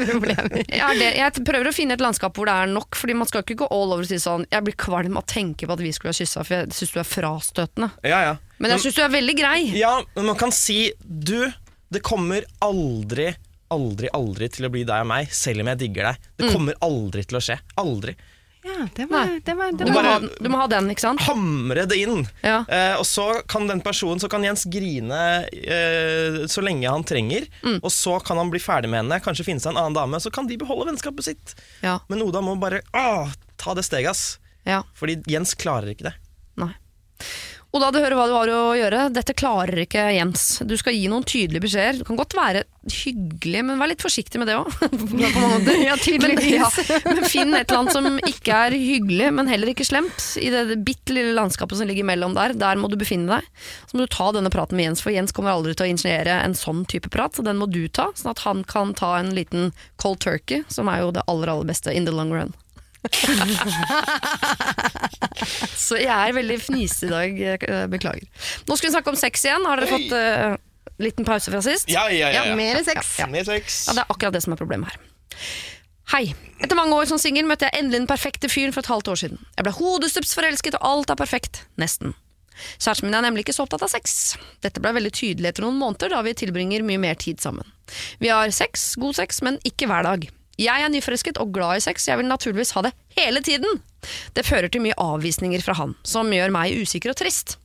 litt. 0.53 0.73
Jeg, 0.79 0.97
det, 0.99 1.07
jeg 1.17 1.43
prøver 1.47 1.69
å 1.69 1.73
finne 1.73 1.97
et 1.97 2.03
landskap 2.05 2.37
hvor 2.37 2.49
det 2.49 2.53
er 2.63 2.69
nok, 2.73 2.95
Fordi 2.99 3.15
man 3.17 3.29
skal 3.29 3.41
ikke 3.45 3.57
gå 3.63 3.67
all 3.73 3.93
over 3.95 4.05
og 4.05 4.09
si 4.09 4.19
sånn 4.21 4.45
Jeg 4.53 4.65
blir 4.67 4.75
kvalm 4.79 5.17
av 5.17 5.23
å 5.23 5.29
tenke 5.33 5.65
på 5.69 5.73
at 5.77 5.81
vi 5.83 5.91
skulle 5.95 6.13
ha 6.13 6.17
kyssa, 6.17 6.43
for 6.45 6.55
jeg 6.59 6.73
syns 6.77 6.93
du 6.93 6.99
er 7.01 7.09
frastøtende. 7.09 7.89
Ja, 8.05 8.19
ja. 8.29 8.35
Men 8.61 8.71
jeg 8.75 8.83
syns 8.85 8.95
du 8.99 9.01
er 9.05 9.13
veldig 9.13 9.35
grei. 9.41 9.57
Ja, 9.77 9.95
men 10.15 10.29
man 10.29 10.37
kan 10.39 10.53
si 10.55 10.91
Du, 11.01 11.39
det 11.93 12.01
kommer 12.05 12.45
aldri 12.63 13.31
Aldri, 13.73 14.09
aldri 14.13 14.51
til 14.53 14.67
å 14.67 14.69
bli 14.69 14.83
deg 14.85 15.01
og 15.01 15.07
meg 15.09 15.31
Selv 15.33 15.63
om 15.63 15.69
jeg 15.71 15.79
digger 15.87 16.11
deg 16.11 16.25
Det 16.37 16.45
Mm. 16.45 16.51
kommer 16.53 16.75
aldri 16.85 17.23
til 17.25 17.39
å 17.39 17.41
skje 17.41 17.55
Aldri 17.81 18.13
Ja, 18.63 18.87
det 18.95 19.05
var, 19.11 19.25
Nei. 19.27 19.39
det 19.43 19.53
var, 19.59 19.71
det 19.75 19.85
Du 19.85 19.91
må, 19.91 19.97
var. 19.99 20.05
ha, 20.07 20.19
du 20.39 20.47
må 20.49 20.57
ha 20.61 20.67
den, 20.71 20.87
ikke 20.93 21.03
sant? 21.03 21.19
Hamre 21.27 21.83
det 21.89 21.97
inn 21.99 22.21
Ja. 22.43 22.61
eh, 22.67 22.93
Og 22.95 23.03
så 23.05 23.25
kan 23.51 23.67
den 23.67 23.81
personen 23.83 24.21
Så 24.23 24.29
kan 24.31 24.43
Jens 24.45 24.63
grine 24.71 25.19
eh, 25.51 26.45
Så 26.47 26.63
lenge 26.63 26.87
han 26.89 27.03
trenger 27.03 27.49
Mm. 27.63 27.79
Og 27.83 27.91
så 27.91 28.17
kan 28.23 28.37
han 28.39 28.49
bli 28.53 28.59
ferdig 28.63 28.89
med 28.89 29.03
henne 29.03 29.19
Kanskje 29.23 29.43
finne 29.47 29.59
seg 29.63 29.73
en 29.75 29.81
annen 29.83 29.97
dame 29.97 30.19
Så 30.23 30.31
kan 30.31 30.47
de 30.47 30.57
beholde 30.57 30.87
vennskapet 30.91 31.27
sitt 31.27 31.55
Ja. 31.83 31.99
Men 32.07 32.21
Oda 32.23 32.41
må 32.41 32.55
bare 32.59 32.81
åh, 32.95 33.31
ta 33.57 33.73
det 33.75 33.83
steget 33.87 34.09
ass 34.15 34.23
ja. 34.65 34.81
Fordi 34.95 35.17
Jens 35.27 35.53
klarer 35.59 35.91
ikke 35.91 36.07
det 36.07 36.13
Nei. 37.73 37.79
Og 37.79 37.81
da 37.81 37.89
du 37.89 38.03
hører 38.03 38.13
hva 38.13 38.25
du 38.29 38.33
har 38.35 38.49
å 38.53 38.75
gjøre, 38.77 39.07
dette 39.09 39.33
klarer 39.33 39.79
ikke 39.81 40.03
Jens. 40.13 40.59
Du 40.61 40.75
skal 40.77 40.93
gi 40.93 41.07
noen 41.09 41.23
tydelige 41.25 41.63
beskjeder. 41.63 41.97
Du 41.97 42.05
kan 42.05 42.19
godt 42.19 42.35
være 42.37 42.61
hyggelig, 42.85 43.63
men 43.65 43.79
vær 43.81 43.89
litt 43.89 44.03
forsiktig 44.03 44.37
med 44.37 44.51
det 44.51 44.59
òg. 44.59 44.69
Ja. 45.23 45.95
Men, 45.97 46.37
ja, 46.45 46.67
men 47.05 47.25
finn 47.25 47.53
et 47.55 47.71
eller 47.71 47.79
annet 47.79 47.95
som 47.95 48.19
ikke 48.27 48.53
er 48.67 48.75
hyggelig, 48.77 49.29
men 49.33 49.49
heller 49.49 49.71
ikke 49.71 49.85
slemt. 49.87 50.21
I 50.37 50.51
det, 50.53 50.63
det 50.69 50.77
bitte 50.85 51.15
lille 51.15 51.33
landskapet 51.37 51.79
som 51.79 51.89
ligger 51.89 52.05
mellom 52.07 52.35
der, 52.37 52.53
der 52.59 52.79
må 52.79 52.89
du 52.91 52.97
befinne 52.99 53.39
deg. 53.39 53.49
Så 53.89 53.97
må 53.97 54.05
du 54.05 54.13
ta 54.13 54.29
denne 54.35 54.51
praten 54.53 54.77
med 54.77 54.91
Jens, 54.91 55.03
for 55.03 55.15
Jens 55.15 55.33
kommer 55.35 55.55
aldri 55.55 55.73
til 55.73 55.87
å 55.87 55.91
ingeniere 55.93 56.39
en 56.43 56.57
sånn 56.57 56.83
type 56.89 57.09
prat, 57.13 57.33
så 57.35 57.45
den 57.45 57.57
må 57.61 57.69
du 57.71 57.85
ta, 57.87 58.09
sånn 58.19 58.33
at 58.33 58.43
han 58.45 58.65
kan 58.69 58.93
ta 58.97 59.15
en 59.19 59.33
liten 59.37 59.71
cold 60.01 60.21
turkey, 60.23 60.65
som 60.69 60.91
er 60.91 61.01
jo 61.03 61.13
det 61.15 61.25
aller, 61.25 61.49
aller 61.55 61.71
beste 61.73 61.93
in 61.93 62.09
the 62.09 62.13
long 62.13 62.33
run. 62.35 62.53
Så 65.83 65.97
jeg 65.99 66.13
er 66.13 66.33
veldig 66.35 66.57
fnisete 66.63 67.07
i 67.07 67.09
dag, 67.11 67.39
jeg 67.43 67.59
beklager. 67.91 68.27
Nå 68.69 68.75
skal 68.79 68.89
vi 68.89 68.93
snakke 68.95 69.11
om 69.11 69.17
sex 69.19 69.43
igjen. 69.47 69.65
Har 69.67 69.75
dere 69.81 69.89
Oi. 69.89 69.93
fått 69.97 70.11
uh, 70.15 70.55
liten 71.03 71.27
pause 71.27 71.51
fra 71.51 71.61
sist? 71.65 71.85
Ja, 71.91 72.03
ja, 72.13 72.27
ja, 72.31 72.41
ja. 72.51 72.55
Mer 72.57 72.75
sex. 72.85 72.99
Mer 73.29 73.45
sex 73.47 73.65
Ja, 73.89 73.93
det 73.97 74.01
er 74.05 74.09
akkurat 74.15 74.33
det 74.35 74.43
som 74.45 74.53
er 74.55 74.59
problemet 74.61 74.87
her. 74.93 74.99
Hei. 76.13 76.25
Etter 76.63 76.77
mange 76.79 76.95
år 76.95 77.05
som 77.09 77.19
singel 77.19 77.45
møtte 77.47 77.65
jeg 77.67 77.75
endelig 77.79 77.99
den 78.03 78.11
perfekte 78.11 78.47
fyren 78.51 78.73
for 78.75 78.81
et 78.83 78.91
halvt 78.91 79.07
år 79.11 79.17
siden. 79.23 79.39
Jeg 79.57 79.63
ble 79.67 79.73
hodestups 79.75 80.35
forelsket, 80.37 80.75
og 80.79 80.83
alt 80.89 81.09
er 81.13 81.19
perfekt. 81.19 81.53
Nesten. 81.79 82.09
Kjæresten 82.77 83.07
min 83.07 83.17
er 83.17 83.23
nemlig 83.25 83.41
ikke 83.47 83.55
så 83.57 83.63
opptatt 83.65 83.85
av 83.85 83.91
sex. 83.91 84.35
Dette 84.63 84.81
ble 84.83 84.91
veldig 84.95 85.11
tydelig 85.15 85.47
etter 85.49 85.63
noen 85.65 85.79
måneder, 85.79 86.07
da 86.13 86.19
vi 86.25 86.35
tilbringer 86.37 86.85
mye 86.85 87.01
mer 87.01 87.17
tid 87.19 87.37
sammen. 87.43 87.65
Vi 88.21 88.29
har 88.31 88.51
sex, 88.53 88.93
god 89.01 89.17
sex, 89.17 89.41
men 89.45 89.57
ikke 89.67 89.89
hver 89.89 90.03
dag. 90.05 90.27
Jeg 90.61 90.85
er 90.85 90.91
nyforelsket 90.93 91.39
og 91.41 91.53
glad 91.55 91.79
i 91.79 91.83
sex, 91.83 92.05
jeg 92.07 92.19
vil 92.19 92.29
naturligvis 92.29 92.75
ha 92.77 92.83
det 92.85 92.93
hele 93.17 93.41
tiden. 93.41 93.79
Det 94.35 94.45
fører 94.45 94.69
til 94.69 94.83
mye 94.83 94.97
avvisninger 95.01 95.63
fra 95.65 95.73
han, 95.79 95.95
som 96.05 96.29
gjør 96.29 96.53
meg 96.53 96.75
usikker 96.77 97.13
og 97.13 97.17
trist. 97.17 97.55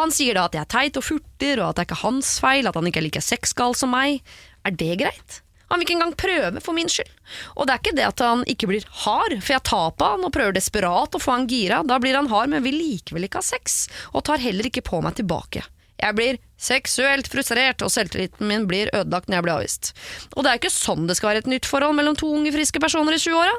Han 0.00 0.12
sier 0.12 0.36
da 0.36 0.48
at 0.48 0.58
jeg 0.58 0.66
er 0.66 0.72
teit 0.74 1.00
og 1.00 1.06
furter, 1.06 1.62
og 1.62 1.70
at 1.70 1.78
det 1.78 1.84
er 1.84 1.88
ikke 1.88 2.02
hans 2.02 2.34
feil, 2.44 2.68
at 2.68 2.76
han 2.76 2.90
ikke 2.90 3.00
er 3.00 3.08
like 3.08 3.24
sexgal 3.24 3.76
som 3.78 3.94
meg. 3.94 4.20
Er 4.68 4.76
det 4.76 4.98
greit? 5.00 5.40
Han 5.70 5.80
vil 5.80 5.86
ikke 5.86 5.96
engang 5.96 6.16
prøve 6.20 6.60
for 6.62 6.76
min 6.76 6.90
skyld. 6.92 7.08
Og 7.56 7.66
det 7.66 7.72
er 7.72 7.80
ikke 7.80 7.96
det 7.96 8.04
at 8.06 8.20
han 8.22 8.44
ikke 8.50 8.68
blir 8.70 8.84
hard, 9.04 9.38
for 9.40 9.56
jeg 9.56 9.64
tar 9.66 9.94
på 9.96 10.10
han 10.12 10.26
og 10.26 10.34
prøver 10.34 10.54
desperat 10.54 11.16
å 11.16 11.22
få 11.22 11.38
han 11.38 11.48
gira. 11.50 11.80
Da 11.88 11.96
blir 12.02 12.18
han 12.18 12.28
hard, 12.30 12.52
men 12.52 12.66
vil 12.66 12.76
likevel 12.76 13.26
ikke 13.26 13.40
ha 13.40 13.46
sex, 13.46 13.86
og 14.12 14.26
tar 14.28 14.44
heller 14.44 14.68
ikke 14.68 14.84
på 14.84 15.00
meg 15.04 15.16
tilbake. 15.18 15.64
Jeg 16.02 16.16
blir 16.18 16.40
seksuelt 16.60 17.28
frustrert, 17.30 17.84
og 17.84 17.92
selvtilliten 17.92 18.48
min 18.48 18.66
blir 18.70 18.90
ødelagt 18.94 19.28
når 19.28 19.38
jeg 19.38 19.46
blir 19.46 19.54
avvist. 19.54 19.92
Og 20.34 20.44
det 20.44 20.50
er 20.50 20.60
ikke 20.60 20.74
sånn 20.74 21.06
det 21.08 21.18
skal 21.18 21.32
være 21.32 21.44
et 21.44 21.52
nytt 21.54 21.68
forhold 21.68 21.96
mellom 21.98 22.18
to 22.18 22.30
unge, 22.34 22.52
friske 22.54 22.82
personer 22.82 23.16
i 23.16 23.22
20-åra. 23.22 23.54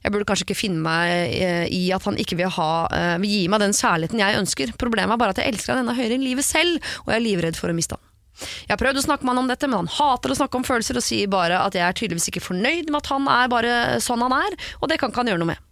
Jeg 0.00 0.12
burde 0.12 0.26
kanskje 0.28 0.46
ikke 0.48 0.56
finne 0.56 0.80
meg 0.80 1.34
eh, 1.36 1.66
i 1.76 1.82
at 1.92 2.06
han 2.08 2.16
ikke 2.20 2.38
vil, 2.38 2.52
ha, 2.56 2.70
eh, 2.96 3.16
vil 3.20 3.34
gi 3.34 3.42
meg 3.52 3.60
den 3.62 3.76
kjærligheten 3.76 4.22
jeg 4.22 4.38
ønsker. 4.40 4.72
Problemet 4.80 5.14
er 5.14 5.20
bare 5.20 5.36
at 5.36 5.42
jeg 5.42 5.52
elsker 5.52 5.74
han 5.74 5.84
enda 5.84 5.96
høyere 5.98 6.16
enn 6.16 6.24
livet 6.24 6.46
selv, 6.46 6.80
og 7.04 7.12
jeg 7.12 7.20
er 7.20 7.26
livredd 7.26 7.60
for 7.60 7.72
å 7.72 7.76
miste 7.76 7.98
han. 7.98 8.09
Jeg 8.40 8.74
har 8.74 8.80
prøvd 8.80 9.00
å 9.00 9.06
snakke 9.06 9.26
med 9.26 9.34
han 9.34 9.44
om 9.44 9.50
dette, 9.50 9.70
men 9.70 9.82
han 9.82 9.94
hater 9.96 10.32
å 10.32 10.38
snakke 10.38 10.60
om 10.60 10.66
følelser 10.66 11.00
og 11.00 11.06
sier 11.06 11.30
bare 11.32 11.62
at 11.64 11.76
jeg 11.76 11.86
er 11.86 11.96
tydeligvis 11.96 12.30
ikke 12.32 12.44
fornøyd 12.44 12.90
med 12.90 13.00
at 13.02 13.10
han 13.12 13.26
er 13.30 13.50
bare 13.52 13.74
sånn 14.04 14.24
han 14.24 14.36
er, 14.36 14.56
og 14.80 14.90
det 14.90 15.00
kan 15.00 15.12
ikke 15.12 15.24
han 15.24 15.32
gjøre 15.32 15.42
noe 15.44 15.52
med. 15.52 15.66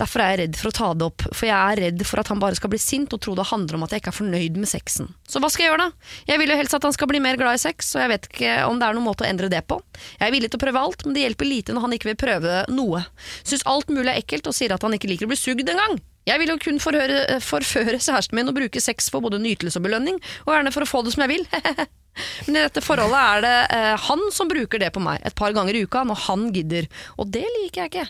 Derfor 0.00 0.22
er 0.22 0.32
jeg 0.32 0.38
redd 0.40 0.58
for 0.58 0.70
å 0.70 0.74
ta 0.74 0.88
det 0.98 1.06
opp, 1.06 1.24
for 1.30 1.46
jeg 1.46 1.54
er 1.54 1.80
redd 1.84 2.04
for 2.08 2.22
at 2.22 2.30
han 2.32 2.40
bare 2.42 2.58
skal 2.58 2.72
bli 2.72 2.80
sint 2.82 3.12
og 3.14 3.20
tro 3.22 3.34
det 3.38 3.46
handler 3.50 3.78
om 3.78 3.84
at 3.86 3.94
jeg 3.94 4.02
ikke 4.02 4.12
er 4.12 4.18
fornøyd 4.18 4.58
med 4.58 4.70
sexen. 4.70 5.12
Så 5.28 5.42
hva 5.42 5.50
skal 5.52 5.66
jeg 5.66 5.72
gjøre 5.72 5.86
da? 5.86 6.12
Jeg 6.30 6.42
vil 6.42 6.52
jo 6.52 6.58
helst 6.58 6.78
at 6.78 6.86
han 6.86 6.96
skal 6.96 7.10
bli 7.12 7.22
mer 7.22 7.38
glad 7.40 7.58
i 7.58 7.62
sex, 7.62 7.92
og 7.94 8.02
jeg 8.02 8.12
vet 8.14 8.30
ikke 8.30 8.56
om 8.68 8.80
det 8.80 8.88
er 8.88 8.98
noen 8.98 9.06
måte 9.06 9.26
å 9.26 9.30
endre 9.30 9.50
det 9.52 9.62
på. 9.70 9.78
Jeg 10.18 10.26
er 10.26 10.34
villig 10.34 10.52
til 10.52 10.60
å 10.60 10.64
prøve 10.64 10.82
alt, 10.82 11.06
men 11.06 11.16
det 11.16 11.26
hjelper 11.26 11.50
lite 11.50 11.76
når 11.76 11.86
han 11.86 11.96
ikke 11.98 12.10
vil 12.10 12.20
prøve 12.24 12.62
noe. 12.74 13.04
Syns 13.42 13.66
alt 13.70 13.92
mulig 13.92 14.10
er 14.10 14.22
ekkelt 14.22 14.50
og 14.50 14.56
sier 14.56 14.74
at 14.74 14.82
han 14.86 14.98
ikke 14.98 15.12
liker 15.12 15.30
å 15.30 15.32
bli 15.32 15.38
sugd 15.38 15.68
engang. 15.68 16.00
Jeg 16.28 16.38
vil 16.38 16.52
jo 16.52 16.58
kun 16.62 16.78
forhøre, 16.82 17.40
forføre 17.42 17.98
kjæresten 17.98 18.38
min 18.38 18.50
og 18.50 18.54
bruke 18.54 18.82
sex 18.82 19.10
for 19.10 19.24
både 19.24 19.42
nytelse 19.42 19.80
og 19.80 19.88
belønning, 19.88 20.22
og 20.46 20.54
gjerne 20.54 20.74
for 20.74 20.86
å 20.86 20.90
få 20.90 21.02
det 21.02 21.16
som 21.16 21.26
jeg 21.26 21.36
vil. 21.38 21.50
Men 22.46 22.58
i 22.58 22.64
dette 22.66 22.82
forholdet 22.84 23.20
er 23.20 23.44
det 23.44 23.54
eh, 23.76 23.94
han 24.08 24.26
som 24.34 24.50
bruker 24.50 24.82
det 24.82 24.90
på 24.94 25.02
meg 25.02 25.22
et 25.24 25.36
par 25.38 25.54
ganger 25.56 25.78
i 25.78 25.84
uka 25.86 26.04
når 26.08 26.26
han 26.26 26.50
gidder, 26.54 26.88
og 27.16 27.30
det 27.32 27.44
liker 27.58 27.84
jeg 27.84 27.92
ikke. 27.92 28.06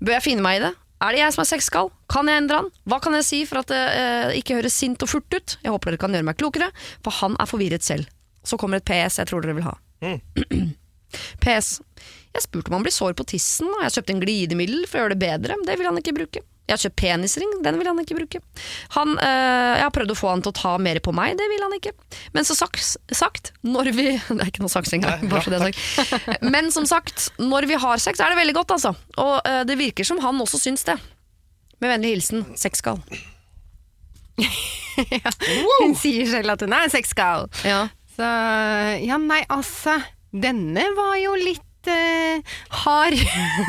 Bør 0.00 0.16
jeg 0.16 0.26
finne 0.26 0.44
meg 0.44 0.58
i 0.58 0.64
det? 0.64 0.72
Er 1.04 1.12
det 1.12 1.20
jeg 1.20 1.34
som 1.34 1.42
er 1.42 1.48
sexgal? 1.50 1.90
Kan 2.08 2.30
jeg 2.30 2.40
endre 2.40 2.62
han? 2.62 2.70
Hva 2.88 3.00
kan 3.04 3.16
jeg 3.18 3.26
si 3.28 3.40
for 3.48 3.60
at 3.60 3.72
det 3.72 3.80
eh, 3.98 4.36
ikke 4.40 4.56
høres 4.60 4.76
sint 4.78 5.02
og 5.04 5.10
furt 5.10 5.36
ut? 5.36 5.56
Jeg 5.60 5.74
håper 5.74 5.92
dere 5.92 6.00
kan 6.00 6.16
gjøre 6.16 6.28
meg 6.30 6.38
klokere, 6.40 6.70
for 7.04 7.18
han 7.20 7.36
er 7.42 7.50
forvirret 7.50 7.84
selv. 7.84 8.08
Så 8.44 8.56
kommer 8.60 8.80
et 8.80 8.88
PS 8.88 9.20
jeg 9.20 9.28
tror 9.28 9.44
dere 9.44 9.58
vil 9.58 9.66
ha. 9.66 9.76
PS. 11.44 11.76
Jeg 12.34 12.46
spurte 12.46 12.70
om 12.70 12.78
han 12.78 12.86
blir 12.86 12.94
sår 12.94 13.14
på 13.18 13.26
tissen, 13.34 13.68
og 13.70 13.84
jeg 13.84 13.98
kjøpte 13.98 14.16
en 14.16 14.24
glidemiddel 14.24 14.88
for 14.88 14.98
å 14.98 15.04
gjøre 15.04 15.14
det 15.14 15.22
bedre, 15.22 15.58
men 15.58 15.68
det 15.68 15.76
vil 15.78 15.90
han 15.90 16.00
ikke 16.00 16.16
bruke. 16.16 16.42
Jeg 16.64 16.72
har 16.78 16.80
kjøpt 16.80 16.96
penisring, 16.96 17.50
den 17.60 17.76
vil 17.76 17.88
han 17.90 17.98
ikke 18.00 18.16
bruke. 18.16 18.38
Han, 18.94 19.10
øh, 19.20 19.72
jeg 19.76 19.84
har 19.84 19.92
prøvd 19.92 20.14
å 20.14 20.16
få 20.16 20.30
han 20.30 20.44
til 20.44 20.52
å 20.54 20.56
ta 20.56 20.70
mer 20.80 21.00
på 21.04 21.12
meg, 21.12 21.34
det 21.36 21.44
vil 21.50 21.60
han 21.60 21.74
ikke. 21.76 21.92
Men 22.32 22.46
som 22.48 22.56
sagt, 22.56 22.94
sagt 23.12 23.50
når 23.60 23.90
vi 23.92 24.06
Det 24.34 24.38
er 24.38 24.48
ikke 24.48 24.64
noe 24.64 24.72
saks 24.72 24.94
engang, 24.96 25.26
bare 25.28 25.44
så 25.44 25.52
det 25.52 25.58
er 25.60 25.76
sagt. 25.76 26.46
Men 26.54 26.72
som 26.72 26.88
sagt, 26.88 27.28
når 27.42 27.68
vi 27.68 27.76
har 27.84 28.00
sex, 28.00 28.22
er 28.22 28.32
det 28.32 28.40
veldig 28.40 28.56
godt, 28.56 28.78
altså. 28.78 28.94
Og 29.20 29.34
øh, 29.44 29.60
det 29.68 29.76
virker 29.80 30.08
som 30.08 30.22
han 30.24 30.40
også 30.40 30.62
syns 30.62 30.86
det. 30.88 30.96
Med 31.82 31.92
vennlig 31.92 32.14
hilsen 32.16 32.46
sexgal. 32.56 33.02
Hun 35.82 35.94
sier 35.98 36.26
selv 36.30 36.54
at 36.54 36.62
hun 36.64 36.72
er 36.74 36.90
sexgal. 36.92 37.48
Ja. 37.66 37.84
Så 38.14 38.26
ja, 39.04 39.18
nei, 39.20 39.42
altså. 39.52 39.98
Denne 40.34 40.88
var 40.96 41.16
jo 41.20 41.34
litt 41.38 41.62
eh, 41.90 42.54
hard. 42.84 43.18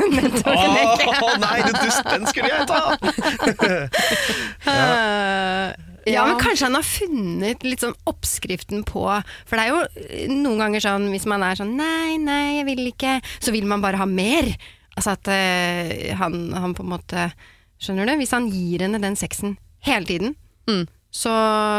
Å 1.26 1.32
nei, 1.42 1.58
du 1.66 1.72
dust, 1.80 2.04
den 2.08 2.26
skulle 2.30 2.52
jeg 2.52 2.66
ta! 2.70 2.82
Eh, 4.66 6.12
ja, 6.12 6.22
men 6.26 6.38
kanskje 6.38 6.68
han 6.68 6.76
har 6.78 6.86
funnet 6.86 7.64
litt 7.66 7.82
sånn 7.82 7.94
oppskriften 8.06 8.84
på 8.86 9.02
For 9.46 9.58
det 9.58 9.64
er 9.64 9.72
jo 9.72 9.80
eh, 10.06 10.28
noen 10.30 10.60
ganger 10.62 10.84
sånn 10.84 11.08
hvis 11.10 11.26
man 11.30 11.42
er 11.46 11.58
sånn 11.58 11.72
Nei, 11.78 12.14
nei, 12.22 12.58
jeg 12.60 12.66
vil 12.68 12.82
ikke. 12.92 13.16
Så 13.42 13.54
vil 13.54 13.66
man 13.66 13.82
bare 13.82 13.98
ha 14.00 14.06
mer. 14.06 14.52
Altså 14.94 15.16
at 15.16 15.30
eh, 15.34 16.12
han, 16.18 16.38
han 16.54 16.74
på 16.78 16.86
en 16.86 16.92
måte 16.94 17.28
Skjønner 17.82 18.08
du? 18.08 18.14
Hvis 18.22 18.32
han 18.32 18.46
gir 18.48 18.86
henne 18.86 19.02
den 19.02 19.18
sexen 19.20 19.58
hele 19.86 20.08
tiden, 20.08 20.36
Mm. 20.66 20.80
Så, 21.16 21.32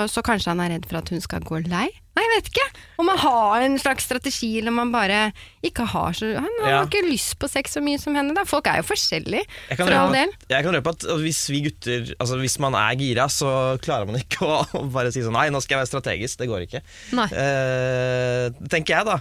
så 0.10 0.24
kanskje 0.26 0.50
han 0.56 0.62
er 0.66 0.72
redd 0.76 0.86
for 0.90 0.98
at 1.00 1.10
hun 1.14 1.22
skal 1.22 1.44
gå 1.46 1.60
lei? 1.70 1.86
Nei, 2.18 2.24
jeg 2.26 2.32
vet 2.34 2.48
ikke. 2.50 2.64
Om 2.98 3.06
man 3.12 3.20
har 3.22 3.62
en 3.68 3.76
slags 3.78 4.08
strategi, 4.10 4.48
eller 4.58 4.74
om 4.74 4.80
man 4.82 4.90
bare 4.96 5.20
ikke 5.68 5.86
har 5.92 6.16
så 6.18 6.32
Han 6.40 6.48
har 6.64 6.72
Ja. 6.72 6.80
ikke 6.88 7.04
lyst 7.06 7.36
på 7.38 7.46
sex 7.52 7.76
så 7.78 7.84
mye 7.86 8.00
som 8.02 8.18
henne, 8.18 8.34
da. 8.34 8.42
Folk 8.50 8.66
er 8.72 8.80
jo 8.82 8.88
forskjellige, 8.90 9.46
Jeg 9.70 9.78
kan 9.78 9.86
for 9.86 9.94
all 10.00 10.16
del. 10.18 10.34
jeg 10.50 10.66
kan 10.66 10.74
røpe 10.80 10.96
at 10.96 11.06
hvis 11.22 11.44
vi 11.54 11.62
gutter 11.68 12.10
Altså 12.18 12.40
hvis 12.42 12.58
man 12.66 12.74
er 12.74 12.98
gira, 12.98 13.28
så 13.30 13.78
klarer 13.86 14.10
man 14.10 14.18
ikke 14.24 14.42
å, 14.50 14.58
å 14.82 14.86
bare 14.90 15.14
si 15.14 15.22
sånn 15.22 15.38
Nei, 15.38 15.50
nå 15.54 15.62
skal 15.62 15.78
jeg 15.78 15.84
være 15.86 15.92
strategisk. 15.94 16.40
Det 16.42 16.50
går 16.50 16.66
ikke. 16.66 16.82
Nei. 17.22 17.30
Eh, 17.38 18.50
tenker 18.74 18.98
jeg, 18.98 19.06
da. 19.14 19.20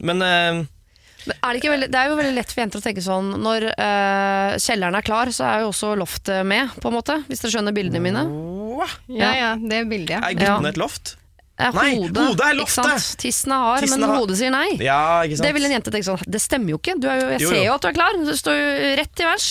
Men 0.00 0.22
eh, 0.24 0.62
Er 1.28 1.52
det, 1.52 1.60
ikke 1.60 1.70
veldig, 1.76 1.90
det 1.92 2.00
er 2.00 2.08
jo 2.10 2.16
veldig 2.18 2.34
lett 2.40 2.50
for 2.50 2.62
jenter 2.64 2.80
å 2.80 2.82
tenke 2.82 3.02
sånn 3.04 3.28
Når 3.44 3.68
øh, 3.76 4.56
kjelleren 4.62 4.96
er 4.98 5.04
klar, 5.06 5.30
så 5.36 5.44
er 5.52 5.60
jo 5.62 5.68
også 5.70 5.92
loftet 6.00 6.46
med, 6.48 6.72
på 6.80 6.88
en 6.90 6.96
måte. 6.96 7.20
Hvis 7.28 7.44
dere 7.44 7.58
skjønner 7.58 7.76
bildene 7.76 8.00
mine. 8.08 8.24
Åh, 8.72 8.94
Ja, 9.12 9.32
ja, 9.38 9.50
det 9.60 9.82
bildet, 9.90 10.16
ja. 10.16 10.22
er 10.28 10.38
guttene 10.38 10.72
et 10.72 10.80
loft? 10.80 11.16
Er 11.62 11.74
Nei, 11.76 11.90
hodet, 12.00 12.16
hodet 12.16 12.46
er 12.48 12.54
loftet! 12.58 12.86
Tissene 12.88 13.18
Tissen 13.22 13.52
er 13.52 13.60
hard, 13.66 13.82
Tissen 13.84 14.00
men 14.00 14.08
er 14.08 14.16
hodet 14.16 14.38
sier 14.40 14.50
nei. 14.54 14.68
Ja, 14.82 15.00
ikke 15.22 15.36
sant? 15.36 15.46
Det 15.46 15.52
vil 15.58 15.66
en 15.68 15.74
jente 15.76 15.92
tenke 15.94 16.06
sånn 16.08 16.22
Det 16.26 16.40
stemmer 16.42 16.72
jo 16.72 16.78
ikke. 16.80 16.94
Du 16.98 17.06
er 17.12 17.20
jo, 17.20 17.26
jeg 17.34 17.40
Jo, 17.44 17.48
jo. 17.48 17.52
ser 17.52 17.64
jo 17.66 17.74
at 17.76 17.84
du 17.84 17.88
er 17.90 17.96
klar. 17.98 18.18
Du 18.24 18.32
står 18.40 18.56
jo 18.58 18.70
rett 19.02 19.20
i 19.22 19.26
vers. 19.28 19.48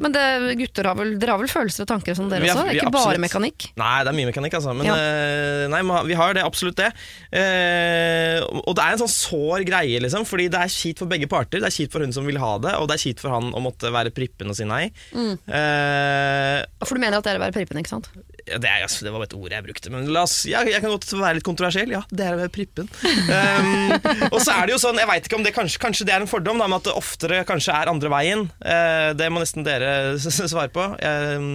Men 0.00 0.12
det, 0.14 0.24
gutter 0.58 0.84
har 0.88 0.94
vel, 0.96 1.18
dere 1.18 1.34
har 1.34 1.38
vel 1.42 1.50
følelser 1.50 1.82
og 1.84 1.88
tanker 1.88 2.14
som 2.16 2.28
dere 2.30 2.40
har- 2.46 2.54
også? 2.56 2.64
Det 2.68 2.76
er 2.76 2.80
ikke 2.86 2.92
bare 2.92 3.18
mekanikk. 3.22 3.66
Nei, 3.76 4.04
det 4.04 4.08
er 4.12 4.16
mye 4.18 4.30
mekanikk, 4.32 4.54
altså. 4.58 4.74
Men 4.76 4.86
Ja. 4.86 4.94
eh, 4.96 5.66
nei, 5.68 5.82
vi 6.06 6.14
har 6.14 6.34
det, 6.34 6.42
absolutt 6.44 6.76
det. 6.76 6.92
Eh, 7.32 8.40
og 8.42 8.74
det 8.76 8.84
er 8.84 8.92
en 8.92 9.02
sånn 9.04 9.12
sår 9.12 9.64
greie, 9.68 10.00
liksom. 10.00 10.24
Fordi 10.28 10.48
det 10.50 10.60
er 10.60 10.70
kjipt 10.72 10.98
for 10.98 11.06
begge 11.06 11.28
parter. 11.28 11.60
Det 11.60 11.68
er 11.68 11.76
kjipt 11.76 11.92
for 11.92 12.00
hun 12.00 12.12
som 12.12 12.24
vil 12.26 12.38
ha 12.38 12.58
det, 12.58 12.74
og 12.78 12.88
det 12.88 12.94
er 12.98 13.02
kjipt 13.12 13.20
for 13.20 13.30
han 13.30 13.52
å 13.52 13.60
måtte 13.62 13.90
være 13.92 14.10
prippen 14.14 14.48
og 14.48 14.56
si 14.56 14.64
nei. 14.64 14.90
Mm. 15.14 15.38
Eh, 15.48 16.64
For 16.84 16.94
du 16.94 17.00
mener 17.00 17.18
at 17.18 17.24
det 17.24 17.36
er 17.40 17.52
prippen, 17.52 17.78
ikke 17.82 17.88
sant? 17.88 18.08
Ja, 18.48 18.58
det, 18.58 18.68
er, 18.68 18.82
altså, 18.86 19.04
det 19.06 19.12
var 19.14 19.24
et 19.24 19.34
ord 19.36 19.54
jeg 19.54 19.64
brukte, 19.66 19.90
men 19.92 20.08
oss, 20.18 20.34
ja, 20.50 20.62
jeg 20.66 20.82
kan 20.82 20.90
godt 20.90 21.06
være 21.14 21.38
litt 21.38 21.46
kontroversiell. 21.46 21.92
Ja, 21.94 22.02
det 22.10 22.26
er 22.26 22.36
å 22.36 22.40
være 22.40 22.52
prippen. 22.54 22.88
Um, 23.06 23.92
og 24.34 24.38
så 24.42 24.56
er 24.56 24.66
det 24.66 24.74
jo 24.74 24.80
sånn, 24.82 24.98
jeg 24.98 25.10
vet 25.10 25.28
ikke 25.28 25.38
om 25.38 25.46
det 25.46 25.54
kanskje, 25.54 25.80
kanskje 25.82 26.06
det 26.08 26.16
er 26.16 26.24
en 26.24 26.30
fordom, 26.30 26.58
da, 26.62 26.68
med 26.70 26.80
at 26.80 26.90
det 26.90 26.96
oftere 26.98 27.42
kanskje 27.48 27.76
er 27.78 27.92
andre 27.92 28.10
veien. 28.12 28.44
Uh, 28.64 29.12
det 29.18 29.30
må 29.32 29.42
nesten 29.42 29.66
dere 29.66 29.92
svare 30.18 30.70
på. 30.74 30.88
Eh, 30.98 31.48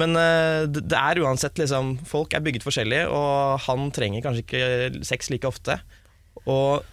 men 0.00 0.18
uh, 0.18 0.64
det 0.66 0.98
er 0.98 1.20
uansett 1.22 1.60
liksom 1.60 1.92
Folk 2.08 2.34
er 2.34 2.42
bygget 2.42 2.64
forskjellig, 2.66 3.04
og 3.12 3.60
han 3.68 3.88
trenger 3.94 4.24
kanskje 4.24 4.46
ikke 4.46 5.06
sex 5.06 5.30
like 5.32 5.48
ofte. 5.48 5.78
Og 6.44 6.84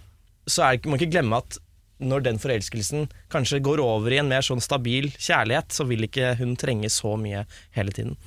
så 0.49 0.65
er 0.65 0.77
det, 0.77 0.87
må 0.87 0.95
man 0.95 1.01
ikke 1.01 1.15
glemme 1.15 1.39
at 1.41 1.61
når 2.01 2.25
den 2.25 2.39
forelskelsen 2.41 3.07
kanskje 3.31 3.61
går 3.63 3.81
over 3.83 4.13
i 4.13 4.19
en 4.21 4.29
mer 4.29 4.45
sånn 4.45 4.61
stabil 4.63 5.11
kjærlighet, 5.17 5.69
så 5.73 5.85
vil 5.89 6.07
ikke 6.07 6.33
hun 6.39 6.55
trenge 6.59 6.89
så 6.93 7.13
mye 7.19 7.45
hele 7.77 7.93
tiden. 7.95 8.17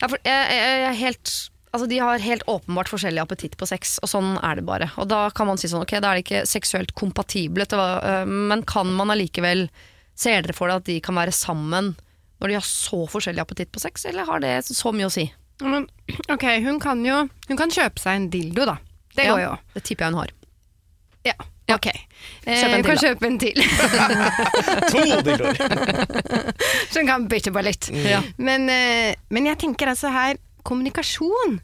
Ja, 0.00 0.08
for 0.08 0.18
jeg, 0.24 0.48
jeg, 0.52 0.80
jeg 0.82 0.88
er 0.92 0.98
helt 1.02 1.34
Altså, 1.76 1.88
De 1.90 1.98
har 2.00 2.22
helt 2.24 2.44
åpenbart 2.48 2.88
forskjellig 2.88 3.20
appetitt 3.20 3.56
på 3.60 3.66
sex, 3.68 3.98
og 4.00 4.08
sånn 4.08 4.38
er 4.40 4.56
det 4.56 4.62
bare. 4.64 4.86
Og 4.96 5.10
Da 5.10 5.26
kan 5.36 5.48
man 5.50 5.58
si 5.60 5.68
sånn, 5.68 5.82
ok, 5.84 5.98
da 6.00 6.08
er 6.14 6.16
det 6.16 6.22
ikke 6.24 6.46
seksuelt 6.48 6.94
kompatible, 6.96 7.66
øh, 7.68 8.22
men 8.24 8.62
kan 8.64 8.88
man 8.96 9.12
allikevel 9.12 9.66
Ser 10.16 10.40
dere 10.40 10.54
for 10.56 10.70
deg 10.72 10.78
at 10.80 10.86
de 10.88 10.94
kan 11.04 11.18
være 11.18 11.34
sammen 11.36 11.90
når 12.40 12.48
de 12.48 12.54
har 12.56 12.64
så 12.64 13.02
forskjellig 13.08 13.42
appetitt 13.42 13.68
på 13.72 13.82
sex, 13.82 14.06
eller 14.08 14.24
har 14.24 14.40
det 14.40 14.54
så 14.64 14.92
mye 14.96 15.10
å 15.10 15.12
si? 15.12 15.26
Men, 15.60 15.84
ok, 16.32 16.46
hun 16.64 16.80
kan 16.80 17.02
jo 17.04 17.26
Hun 17.50 17.60
kan 17.60 17.72
kjøpe 17.72 18.00
seg 18.00 18.22
en 18.22 18.30
dildo, 18.32 18.64
da. 18.68 18.78
Det 19.16 19.26
Ja, 19.28 19.34
går 19.34 19.42
jo. 19.44 19.52
Det 19.76 19.84
tipper 19.88 20.06
jeg 20.06 20.14
hun 20.14 20.20
har. 20.22 20.32
Ja, 21.28 21.36
ok. 21.74 21.86
Eh, 22.46 22.60
Kjøp 22.60 22.72
en 22.72 22.82
til, 22.82 22.86
kan 22.86 22.96
da. 22.96 23.02
kjøpe 23.02 23.26
en 23.26 23.38
til, 23.42 23.58
To 24.92 25.04
dildoer! 25.26 25.56
Som 26.94 27.06
kan 27.08 27.26
bytte 27.30 27.52
på 27.54 27.62
litt. 27.66 27.88
Ja. 28.06 28.20
Men, 28.38 28.68
eh, 28.70 29.14
men 29.34 29.48
jeg 29.50 29.58
tenker 29.64 29.90
altså 29.92 30.12
her 30.14 30.38
Kommunikasjon. 30.66 31.60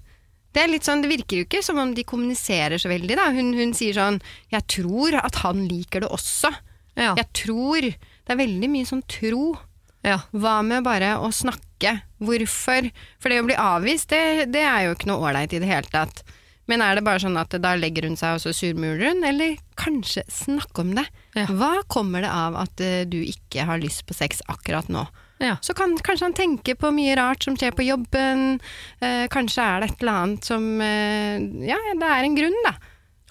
Det 0.52 0.60
er 0.62 0.68
litt 0.70 0.84
sånn, 0.86 1.00
det 1.02 1.08
virker 1.10 1.40
jo 1.40 1.46
ikke 1.46 1.62
som 1.64 1.78
om 1.80 1.94
de 1.96 2.04
kommuniserer 2.06 2.78
så 2.78 2.90
veldig. 2.90 3.16
da. 3.18 3.30
Hun, 3.34 3.48
hun 3.56 3.72
sier 3.74 3.96
sånn 3.96 4.20
'Jeg 4.52 4.66
tror 4.68 5.16
at 5.18 5.40
han 5.42 5.64
liker 5.66 6.04
det 6.04 6.10
også'. 6.12 6.52
Ja. 6.94 7.14
Jeg 7.16 7.28
tror 7.32 7.80
Det 7.82 8.30
er 8.30 8.38
veldig 8.38 8.68
mye 8.70 8.86
sånn 8.86 9.02
tro. 9.10 9.56
Ja. 10.04 10.20
Hva 10.30 10.60
med 10.62 10.84
bare 10.84 11.16
å 11.18 11.30
snakke? 11.34 12.02
Hvorfor? 12.22 12.86
For 13.18 13.28
det 13.32 13.40
å 13.42 13.46
bli 13.48 13.56
avvist, 13.58 14.10
det, 14.10 14.52
det 14.52 14.62
er 14.62 14.84
jo 14.86 14.94
ikke 14.94 15.08
noe 15.10 15.24
ålreit 15.30 15.52
i 15.56 15.58
det 15.58 15.66
hele 15.66 15.90
tatt. 15.90 16.22
Men 16.70 16.82
er 16.84 16.94
det 16.96 17.02
bare 17.06 17.22
sånn 17.22 17.38
at 17.40 17.54
da 17.62 17.72
legger 17.78 18.06
hun 18.06 18.14
seg 18.18 18.36
og 18.36 18.44
så 18.44 18.52
surmuler 18.54 19.02
hun, 19.10 19.24
eller 19.26 19.56
kanskje 19.80 20.22
snakke 20.30 20.84
om 20.84 20.92
det? 20.94 21.04
Ja. 21.34 21.48
Hva 21.50 21.72
kommer 21.90 22.22
det 22.22 22.30
av 22.30 22.56
at 22.60 22.82
eh, 22.84 23.02
du 23.08 23.18
ikke 23.18 23.66
har 23.66 23.82
lyst 23.82 24.04
på 24.06 24.14
sex 24.16 24.44
akkurat 24.52 24.90
nå? 24.92 25.02
Ja. 25.42 25.56
Så 25.64 25.74
kan 25.74 25.96
kanskje 25.98 26.28
han 26.28 26.36
tenke 26.38 26.76
på 26.78 26.92
mye 26.94 27.16
rart 27.18 27.42
som 27.42 27.56
skjer 27.58 27.74
på 27.74 27.82
jobben, 27.82 28.60
eh, 29.02 29.26
kanskje 29.32 29.64
er 29.64 29.82
det 29.82 29.90
et 29.90 30.04
eller 30.04 30.20
annet 30.20 30.46
som 30.46 30.68
eh, 30.84 31.42
Ja, 31.66 31.80
det 31.98 32.10
er 32.14 32.28
en 32.28 32.38
grunn, 32.38 32.58
da. 32.68 32.76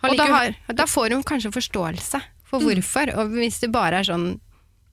Og 0.01 0.17
da, 0.17 0.25
har, 0.27 0.55
da 0.75 0.87
får 0.89 1.15
hun 1.15 1.23
kanskje 1.23 1.53
forståelse 1.53 2.19
for 2.49 2.65
hvorfor. 2.65 3.13
Og 3.21 3.35
hvis 3.37 3.61
det 3.63 3.71
bare 3.73 4.01
er 4.01 4.09
sånn 4.11 4.33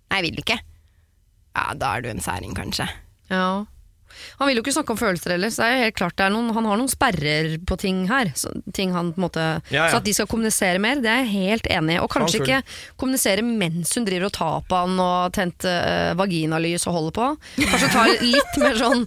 Nei, 0.09 0.23
jeg 0.23 0.25
vil 0.31 0.39
ikke. 0.41 0.55
Ja, 1.53 1.65
da 1.77 1.91
er 1.97 2.05
du 2.05 2.07
en 2.09 2.23
særing, 2.25 2.55
kanskje. 2.57 2.87
Ja. 3.29 3.67
Han 4.39 4.49
vil 4.49 4.59
jo 4.59 4.63
ikke 4.65 4.75
snakke 4.77 4.95
om 4.95 5.01
følelser 5.01 5.35
heller, 5.35 5.53
så 5.53 5.63
det 5.63 5.69
er 5.69 5.77
jo 5.77 5.85
helt 5.87 5.99
klart 6.01 6.17
det 6.19 6.27
er 6.27 6.35
noen, 6.35 6.51
han 6.57 6.69
har 6.69 6.81
noen 6.81 6.91
sperrer 6.93 7.49
på 7.69 7.79
ting 7.81 8.05
her. 8.11 8.33
Så, 8.39 8.53
ting 8.77 8.93
han 8.97 9.13
på 9.15 9.21
en 9.23 9.27
måte, 9.29 9.47
Ja, 9.73 9.85
ja. 9.85 9.89
så 9.93 10.01
at 10.01 10.07
de 10.09 10.15
skal 10.17 10.29
kommunisere 10.31 10.83
mer, 10.83 11.03
det 11.05 11.11
er 11.13 11.23
jeg 11.25 11.33
helt 11.35 11.71
enig 11.73 11.97
i. 11.97 12.01
Og 12.03 12.11
kanskje 12.13 12.43
ikke 12.43 12.61
kommunisere 13.01 13.45
mens 13.47 13.95
hun 13.97 14.07
driver 14.09 14.29
og 14.31 14.37
tar 14.39 14.67
på 14.69 14.83
han 14.83 14.99
og 15.03 15.33
tent 15.37 15.69
uh, 15.69 16.15
vaginalys 16.19 16.87
og 16.89 16.97
holder 16.99 17.17
på. 17.19 17.29
Kanskje 17.63 17.93
ta 17.95 18.07
litt 18.23 18.61
mer 18.63 18.79
sånn 18.79 19.07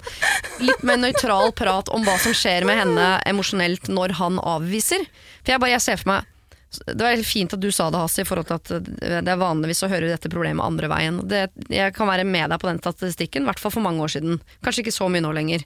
Litt 0.61 0.83
mer 0.85 0.99
nøytral 1.01 1.51
prat 1.57 1.89
om 1.93 2.03
hva 2.05 2.17
som 2.21 2.35
skjer 2.37 2.65
med 2.69 2.77
henne 2.77 3.07
emosjonelt 3.29 3.89
når 3.91 4.15
han 4.19 4.37
avviser. 4.39 5.07
For 5.41 5.55
jeg 5.55 5.63
bare 5.63 5.75
jeg 5.75 5.83
ser 5.87 6.01
for 6.01 6.13
meg 6.15 6.27
det 6.71 7.03
var 7.03 7.23
fint 7.27 7.53
at 7.53 7.59
du 7.59 7.67
sa 7.71 7.89
det, 7.91 7.99
Hasi, 7.99 8.23
i 8.23 8.27
forhold 8.27 8.47
til 8.47 8.57
at 8.59 8.71
eh, 9.03 9.19
det 9.19 9.33
er 9.33 9.41
vanligvis 9.41 9.83
å 9.83 9.91
høre 9.91 10.11
dette 10.11 10.31
problemet 10.31 10.63
andre 10.63 10.87
veien. 10.91 11.19
Det, 11.27 11.45
jeg 11.71 11.95
kan 11.97 12.09
være 12.09 12.27
med 12.27 12.53
deg 12.53 12.61
på 12.61 12.69
den 12.69 12.79
statistikken, 12.79 13.43
i 13.43 13.51
hvert 13.51 13.61
fall 13.61 13.73
for 13.75 13.83
mange 13.83 14.03
år 14.05 14.13
siden. 14.15 14.39
Kanskje 14.63 14.85
ikke 14.85 14.95
så 14.95 15.09
mye 15.11 15.25
nå 15.25 15.33
lenger. 15.35 15.65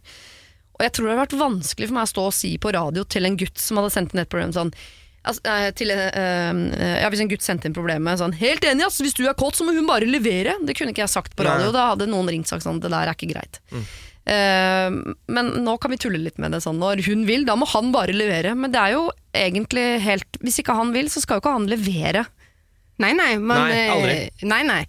Og 0.75 0.83
jeg 0.83 0.95
tror 0.95 1.07
det 1.07 1.15
har 1.15 1.23
vært 1.23 1.39
vanskelig 1.39 1.89
for 1.89 1.97
meg 1.97 2.07
å 2.07 2.11
stå 2.11 2.27
og 2.29 2.35
si 2.35 2.55
på 2.61 2.73
radio 2.75 3.05
til 3.07 3.29
en 3.29 3.37
gutt 3.39 3.61
som 3.61 3.79
hadde 3.79 3.93
sendt 3.93 4.15
inn 4.15 4.23
et 4.25 4.31
problem 4.31 4.51
sånn 4.55 4.73
altså, 5.25 5.45
eh, 5.47 5.69
til, 5.77 5.93
eh, 5.93 6.99
ja, 7.01 7.11
Hvis 7.11 7.23
en 7.23 7.31
gutt 7.31 7.45
sendte 7.45 7.69
inn 7.69 7.77
problemet 7.77 8.19
sånn 8.19 8.35
Helt 8.41 8.65
enig, 8.67 8.85
ass, 8.87 8.99
hvis 9.03 9.15
du 9.15 9.23
er 9.29 9.37
kåt, 9.37 9.55
så 9.55 9.67
må 9.67 9.75
hun 9.77 9.87
bare 9.87 10.09
levere. 10.09 10.57
Det 10.65 10.75
kunne 10.77 10.91
ikke 10.91 11.05
jeg 11.05 11.13
sagt 11.15 11.37
på 11.37 11.45
radio. 11.47 11.69
nei. 11.69 11.77
Da 11.77 11.87
hadde 11.93 12.09
noen 12.11 12.29
ringt 12.33 12.49
og 12.49 12.55
sagt 12.55 12.67
sånn 12.67 12.81
Det 12.83 12.91
der 12.91 13.07
er 13.07 13.15
ikke 13.15 13.31
greit. 13.31 13.61
Eh, 13.71 13.95
men 14.25 15.51
nå 15.65 15.75
kan 15.81 15.91
vi 15.93 15.99
tulle 16.01 16.17
litt 16.17 16.39
med 16.41 16.51
det 16.55 16.61
sånn. 16.65 16.79
Når 16.81 17.03
hun 17.05 17.25
vil, 17.27 17.43
da 17.45 17.55
må 17.59 17.67
han 17.69 17.91
bare 17.93 18.15
levere. 18.15 18.55
Men 18.57 18.71
det 18.73 18.81
er 18.81 18.95
jo 18.95 19.03
egentlig 19.35 19.83
helt 20.05 20.39
Hvis 20.41 20.61
ikke 20.63 20.75
han 20.77 20.93
vil, 20.95 21.09
så 21.13 21.21
skal 21.21 21.37
jo 21.37 21.43
ikke 21.45 21.53
han 21.59 21.67
levere. 21.69 22.25
Nei, 23.03 23.11
nei. 23.17 23.35
Man, 23.37 23.67
Nei, 23.69 23.83
aldri. 23.91 24.15
eh, 24.31 24.47
Nei, 24.47 24.61
nei. 24.63 24.81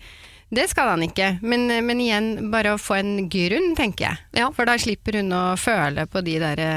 Det 0.57 0.69
skal 0.71 0.93
han 0.93 1.03
ikke. 1.03 1.41
Men, 1.43 1.65
eh, 1.75 1.81
men 1.83 1.99
igjen, 2.01 2.29
bare 2.53 2.77
å 2.77 2.79
få 2.81 2.95
en 3.01 3.29
grunn, 3.29 3.73
tenker 3.75 4.07
jeg. 4.07 4.19
Ja. 4.39 4.51
For 4.55 4.65
da 4.69 4.77
slipper 4.79 5.19
hun 5.19 5.33
å 5.35 5.45
føle 5.59 6.05
på 6.07 6.23
de 6.25 6.37
derre 6.39 6.69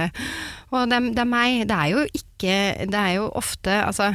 Å, 0.70 0.84
det, 0.90 1.00
det 1.16 1.22
er 1.22 1.30
meg. 1.30 1.64
Det 1.70 1.78
er 1.78 1.94
jo 1.94 2.02
ikke 2.14 2.58
Det 2.90 3.00
er 3.00 3.14
jo 3.18 3.24
ofte 3.40 3.74
Altså, 3.88 4.12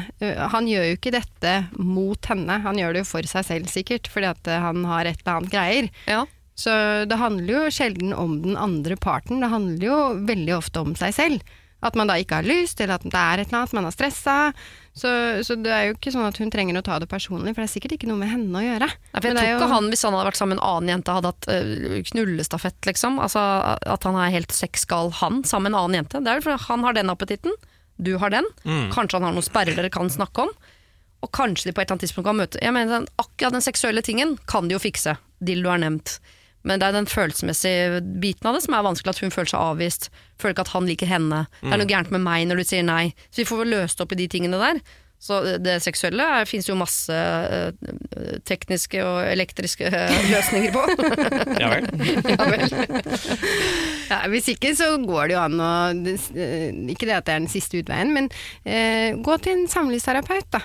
han 0.52 0.68
gjør 0.70 0.84
jo 0.90 0.98
ikke 0.98 1.14
dette 1.14 1.54
mot 1.78 2.28
henne. 2.30 2.60
Han 2.66 2.78
gjør 2.78 2.92
det 2.98 3.02
jo 3.04 3.08
for 3.14 3.26
seg 3.30 3.46
selv, 3.46 3.70
sikkert, 3.72 4.10
fordi 4.10 4.28
at 4.34 4.50
han 4.66 4.84
har 4.90 5.06
et 5.10 5.22
eller 5.22 5.38
annet 5.40 5.54
greier. 5.54 5.88
Ja. 6.10 6.24
Så 6.54 6.70
det 7.10 7.16
handler 7.18 7.50
jo 7.56 7.62
sjelden 7.74 8.12
om 8.14 8.36
den 8.44 8.56
andre 8.60 8.94
parten. 8.96 9.40
Det 9.42 9.50
handler 9.50 9.86
jo 9.88 9.98
veldig 10.28 10.54
ofte 10.60 10.80
om 10.84 10.94
seg 10.98 11.14
selv. 11.16 11.42
At 11.84 11.96
man 11.98 12.08
da 12.08 12.14
ikke 12.16 12.38
har 12.38 12.46
lyst, 12.46 12.78
eller 12.80 12.94
at 12.96 13.02
det 13.04 13.12
er 13.20 13.40
et 13.42 13.48
eller 13.50 13.58
annet, 13.60 13.72
man 13.76 13.84
er 13.90 13.92
stressa. 13.92 14.36
Så, 14.96 15.10
så 15.44 15.56
det 15.60 15.72
er 15.74 15.82
jo 15.90 15.96
ikke 15.98 16.12
sånn 16.14 16.24
at 16.24 16.38
hun 16.40 16.48
trenger 16.54 16.78
å 16.78 16.82
ta 16.86 16.96
det 17.02 17.10
personlig, 17.10 17.52
for 17.52 17.60
det 17.60 17.66
er 17.68 17.72
sikkert 17.74 17.96
ikke 17.98 18.08
noe 18.08 18.16
med 18.22 18.30
henne 18.30 18.56
å 18.56 18.62
gjøre. 18.64 18.88
Nei, 18.88 19.18
for 19.20 19.26
jeg 19.28 19.36
tror 19.36 19.50
ikke 19.50 19.66
jo- 19.66 19.72
han, 19.74 19.88
hvis 19.92 20.04
han 20.06 20.14
hadde 20.16 20.28
vært 20.30 20.38
sammen 20.40 20.54
med 20.56 20.62
en 20.62 20.70
annen 20.70 20.92
jente, 20.94 21.16
hadde 21.18 21.32
hatt 21.34 21.48
øh, 21.52 21.98
knullestafett, 22.08 22.78
liksom. 22.88 23.18
Altså 23.20 23.42
at 23.98 24.06
han 24.08 24.16
er 24.22 24.32
helt 24.32 24.54
sexgal, 24.54 25.10
han, 25.20 25.42
sammen 25.44 25.68
med 25.68 25.74
en 25.74 25.80
annen 25.82 25.98
jente. 26.00 26.22
Det 26.24 26.32
er 26.32 26.40
jo 26.40 26.46
fordi 26.46 26.64
han 26.70 26.86
har 26.88 26.96
den 26.96 27.12
appetitten, 27.12 27.58
du 28.00 28.14
har 28.22 28.32
den. 28.32 28.48
Kanskje 28.94 29.18
han 29.20 29.28
har 29.28 29.36
noen 29.36 29.44
sperrer 29.50 29.76
dere 29.76 29.90
kan 29.92 30.08
snakke 30.10 30.46
om. 30.46 30.54
Og 31.20 31.30
kanskje 31.36 31.68
de 31.68 31.74
på 31.76 31.82
et 31.82 31.86
eller 31.88 31.96
annet 31.98 32.04
tidspunkt 32.04 32.26
kan 32.28 32.36
møte 32.36 32.60
Jeg 32.60 32.72
mener, 32.76 33.04
Akkurat 33.20 33.54
den 33.54 33.62
seksuelle 33.64 34.02
tingen 34.04 34.34
kan 34.50 34.68
de 34.68 34.74
jo 34.78 34.80
fikse. 34.82 35.18
Dildo 35.44 35.68
er 35.72 35.84
nevnt. 35.84 36.16
Men 36.64 36.80
det 36.80 36.88
er 36.88 36.96
den 36.96 37.06
følelsesmessige 37.10 38.00
biten 38.22 38.48
av 38.48 38.56
det 38.56 38.64
som 38.64 38.74
er 38.78 38.84
vanskelig. 38.86 39.14
At 39.16 39.22
hun 39.24 39.32
føler 39.34 39.52
seg 39.52 39.60
avvist, 39.60 40.10
føler 40.40 40.56
ikke 40.56 40.64
at 40.66 40.74
han 40.74 40.88
liker 40.88 41.10
henne. 41.10 41.44
Det 41.60 41.72
er 41.74 41.80
noe 41.82 41.90
gærent 41.90 42.12
med 42.14 42.24
meg 42.24 42.46
når 42.48 42.62
du 42.62 42.68
sier 42.70 42.84
nei. 42.86 43.10
Så 43.30 43.42
vi 43.44 43.48
får 43.52 43.64
vel 43.64 43.74
løst 43.78 44.00
opp 44.04 44.14
i 44.16 44.20
de 44.22 44.28
tingene 44.32 44.60
der. 44.62 44.80
Så 45.24 45.38
det 45.62 45.78
seksuelle 45.80 46.20
er- 46.40 46.44
finnes 46.44 46.66
jo 46.68 46.74
masse 46.76 47.14
uh, 47.14 47.70
tekniske 48.44 48.98
og 49.00 49.22
elektriske 49.30 49.88
uh, 49.88 50.18
løsninger 50.34 50.74
på. 50.74 50.82
Ja 51.62 51.70
vel. 51.70 51.86
ja 52.34 52.48
vel. 52.50 52.66
Ja, 54.10 54.18
hvis 54.32 54.50
ikke 54.52 54.74
så 54.76 54.90
går 55.00 55.30
det 55.30 55.36
jo 55.36 55.40
an 55.40 55.60
å 55.64 55.70
eh, 55.94 56.68
Ikke 56.92 57.08
det 57.08 57.16
at 57.16 57.28
det 57.28 57.36
er 57.36 57.40
den 57.44 57.48
siste 57.52 57.80
utveien, 57.80 58.12
men 58.16 58.28
uh, 58.68 59.16
gå 59.24 59.38
til 59.44 59.54
en 59.62 59.68
samlivsterapeut, 59.70 60.48
da. 60.52 60.60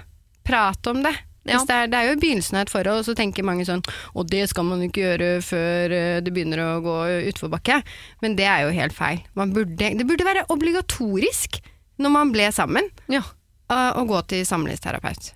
Prat 0.49 0.91
om 0.91 1.03
det. 1.05 1.13
Ja. 1.49 1.57
Hvis 1.57 1.67
det, 1.69 1.77
er, 1.81 1.89
det 1.91 1.97
er 1.99 2.09
jo 2.11 2.19
begynnelsen 2.21 2.59
av 2.59 2.67
et 2.67 2.71
forhold, 2.73 3.01
og 3.01 3.07
så 3.09 3.15
tenker 3.17 3.45
mange 3.47 3.65
sånn 3.67 3.81
Og 4.13 4.27
det 4.29 4.43
skal 4.51 4.67
man 4.67 4.83
ikke 4.85 5.01
gjøre 5.01 5.29
før 5.45 5.95
eh, 5.97 6.19
det 6.25 6.33
begynner 6.35 6.61
å 6.63 6.69
gå 6.85 6.95
utforbakke. 7.31 7.79
Men 8.23 8.37
det 8.39 8.45
er 8.49 8.67
jo 8.67 8.75
helt 8.77 8.95
feil. 8.95 9.23
Man 9.39 9.51
burde, 9.55 9.91
det 9.99 10.05
burde 10.09 10.27
være 10.27 10.45
obligatorisk 10.53 11.59
når 11.99 12.13
man 12.15 12.31
ble 12.31 12.47
sammen, 12.55 12.87
Ja. 13.11 13.25
å, 13.67 13.79
å 13.99 14.05
gå 14.07 14.21
til 14.31 14.45
samlivsterapeut. 14.47 15.33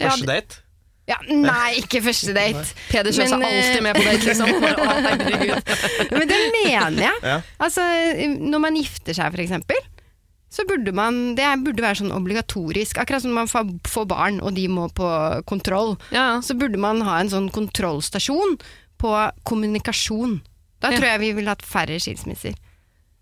Ja, 0.00 0.10
Første 0.10 0.26
date. 0.26 0.64
Ja, 1.10 1.16
nei, 1.26 1.80
ikke 1.80 1.98
første 2.04 2.32
date. 2.36 2.60
Peder 2.90 3.10
Kjøs 3.14 3.32
er 3.34 3.42
eh, 3.42 3.46
alltid 3.50 3.82
med 3.82 3.96
på 3.98 4.02
date, 4.06 4.26
liksom. 4.30 4.50
Men 6.18 6.28
det 6.30 6.38
mener 6.54 7.02
jeg. 7.02 7.22
Ja. 7.26 7.38
Altså, 7.62 7.82
når 8.38 8.62
man 8.62 8.78
gifter 8.78 9.16
seg, 9.16 9.32
for 9.34 9.42
eksempel, 9.42 9.80
så 10.50 10.64
burde 10.66 10.92
man 10.92 11.34
Det 11.36 11.46
burde 11.64 11.82
være 11.82 12.00
sånn 12.02 12.12
obligatorisk. 12.12 12.98
Akkurat 12.98 13.22
som 13.22 13.32
man 13.32 13.46
får- 13.46 14.06
barn, 14.08 14.40
og 14.40 14.54
de 14.54 14.66
må 14.68 14.88
på 14.92 15.44
kontroll. 15.46 15.96
Ja. 16.10 16.40
Så 16.40 16.58
burde 16.58 16.76
man 16.78 17.00
ha 17.02 17.18
en 17.20 17.28
sånn 17.30 17.50
kontrollstasjon 17.50 18.58
på 18.98 19.32
kommunikasjon. 19.44 20.40
Da 20.80 20.90
Ja. 20.90 20.96
tror 20.98 21.06
jeg 21.06 21.20
vi 21.20 21.32
ville 21.32 21.48
hatt 21.48 21.62
færre 21.62 21.98
skilsmisser. 22.00 22.54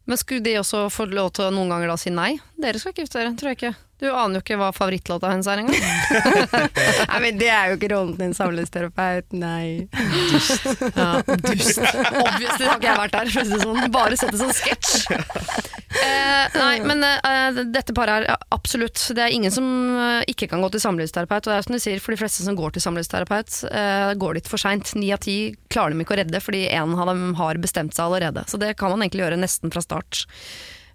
Men 0.07 0.17
skulle 0.17 0.43
de 0.43 0.55
også 0.57 0.89
få 0.91 1.05
lov 1.13 1.33
til 1.35 1.45
å 1.45 1.53
noen 1.53 1.69
ganger 1.69 1.89
da 1.89 1.97
si 1.97 2.11
nei? 2.11 2.39
Dere 2.59 2.79
skal 2.79 2.93
ikke 2.93 3.03
gifte 3.05 3.19
dere, 3.21 3.35
tror 3.37 3.49
jeg 3.53 3.59
ikke. 3.59 3.77
Du 3.99 4.07
aner 4.07 4.39
jo 4.39 4.43
ikke 4.45 4.57
hva 4.61 4.69
favorittlåta 4.71 5.33
hennes 5.33 5.49
er 5.51 5.65
engang. 5.65 5.79
Nei, 7.11 7.19
men 7.25 7.39
Det 7.41 7.49
er 7.51 7.73
jo 7.73 7.79
ikke 7.79 7.89
rollen 7.91 8.15
din, 8.19 8.35
samlivsterapeut, 8.37 9.33
nei. 9.35 9.89
Ja, 10.95 11.19
dust. 11.27 11.81
Obviously 11.83 12.69
har 12.69 12.79
ikke 12.79 12.87
jeg 12.87 13.01
vært 13.01 13.17
der. 13.17 13.33
For 13.35 13.43
å 13.43 13.49
si 13.49 13.57
det 13.57 13.61
sånn. 13.65 13.81
Bare 13.95 14.19
sett 14.21 14.35
det 14.37 14.41
som 14.41 14.55
sketsj. 14.55 15.09
Eh, 15.99 16.55
nei, 16.55 16.77
men 16.87 17.03
eh, 17.03 17.59
dette 17.75 17.95
paret 17.97 18.29
er 18.29 18.37
absolutt 18.55 19.01
Det 19.17 19.23
er 19.25 19.33
ingen 19.35 19.51
som 19.51 19.67
eh, 19.99 20.29
ikke 20.31 20.47
kan 20.53 20.63
gå 20.63 20.71
til 20.77 20.85
samlivsterapeut. 20.85 21.49
Og 21.49 21.51
det 21.51 21.59
er 21.59 21.67
som 21.67 21.75
du 21.75 21.83
sier, 21.83 22.03
for 22.05 22.15
de 22.15 22.21
fleste 22.23 22.47
som 22.47 22.59
går 22.59 22.77
til 22.77 22.87
samlivsterapeut, 22.87 23.61
eh, 23.73 24.15
går 24.21 24.39
dit 24.39 24.55
for 24.55 24.63
seint. 24.63 24.95
Ni 25.01 25.11
av 25.17 25.25
ti 25.27 25.39
klarer 25.73 25.97
dem 25.97 26.07
ikke 26.07 26.15
å 26.15 26.23
redde 26.23 26.45
fordi 26.45 26.69
en 26.71 26.95
av 26.95 27.11
dem 27.11 27.33
har 27.41 27.59
bestemt 27.59 27.99
seg 27.99 28.07
allerede. 28.07 28.47
Så 28.47 28.63
det 28.63 28.77
kan 28.79 28.95
man 28.95 29.03
egentlig 29.03 29.27
gjøre 29.27 29.43
nesten 29.43 29.75
fra 29.75 29.83
start. 29.83 30.23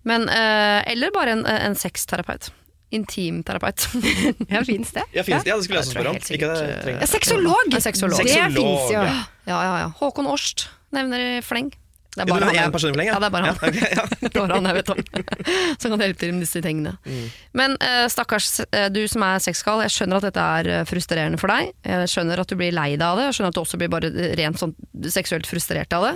Men, 0.07 0.29
eh, 0.31 0.79
eller 0.95 1.11
bare 1.15 1.35
en, 1.35 1.47
en 1.47 1.75
sexterapeut. 1.79 2.53
Intimterapeut. 2.93 3.87
Ja, 4.53 4.63
fins 4.67 4.91
det? 4.93 5.05
Ja, 5.15 5.23
finnes 5.25 5.43
det? 5.43 5.49
Ja, 5.49 5.57
det 5.57 5.65
skulle 5.65 5.79
jeg 5.79 5.85
også 5.85 5.95
spørre 5.95 6.13
om. 6.13 6.19
Ikke 6.37 6.49
det, 6.49 6.97
Ja, 6.99 7.07
sexolog! 7.09 7.71
Ja, 7.73 7.79
sexolog. 7.83 8.19
Det 8.21 8.35
fins 8.53 8.91
ja. 8.93 9.05
Ja, 9.47 9.57
ja, 9.57 9.77
ja. 9.85 9.87
Håkon 9.99 10.29
Årst 10.29 10.67
nevner 10.93 11.41
fleng. 11.45 11.73
Det 12.13 12.21
er 12.21 12.29
bare 12.29 12.45
han. 12.45 12.69
én 12.69 12.73
person 12.73 12.91
i 12.91 12.93
fleng, 12.93 13.07
ja? 13.09 13.15
Ja, 13.15 13.19
det 13.21 13.25
er 13.25 13.33
bare 13.33 13.49
han. 13.49 13.57
Ja, 13.57 13.69
ok, 13.69 13.77
ja. 13.97 14.03
Det 14.21 14.31
bare 14.35 14.57
han 14.59 14.67
jeg 14.69 14.77
vet 14.77 14.91
om. 14.93 14.99
Som 15.81 15.93
kan 15.93 16.03
hjelpe 16.03 16.21
til 16.21 16.33
med 16.35 16.45
disse 16.45 16.61
tingene. 16.61 16.93
Mm. 17.09 17.23
Men 17.57 17.77
uh, 17.81 18.05
stakkars 18.11 18.49
eh, 18.67 18.89
du 18.93 19.01
som 19.09 19.25
er 19.25 19.41
sexgal, 19.41 19.81
jeg 19.85 19.95
skjønner 19.95 20.21
at 20.21 20.27
dette 20.27 20.43
er 20.59 20.69
eh, 20.69 20.83
frustrerende 20.89 21.39
for 21.41 21.49
deg. 21.49 21.71
Jeg 21.89 22.11
skjønner 22.13 22.43
at 22.43 22.51
du 22.51 22.57
blir 22.59 22.75
lei 22.75 22.91
deg 22.93 23.05
av 23.07 23.17
det, 23.17 23.25
jeg 23.31 23.39
skjønner 23.39 23.53
at 23.53 23.57
du 23.57 23.63
også 23.63 23.81
blir 23.81 23.91
bare 23.93 24.11
rent 24.37 24.61
sånn 24.61 24.75
seksuelt 25.09 25.49
frustrert 25.49 25.97
av 25.97 26.05
det. 26.05 26.13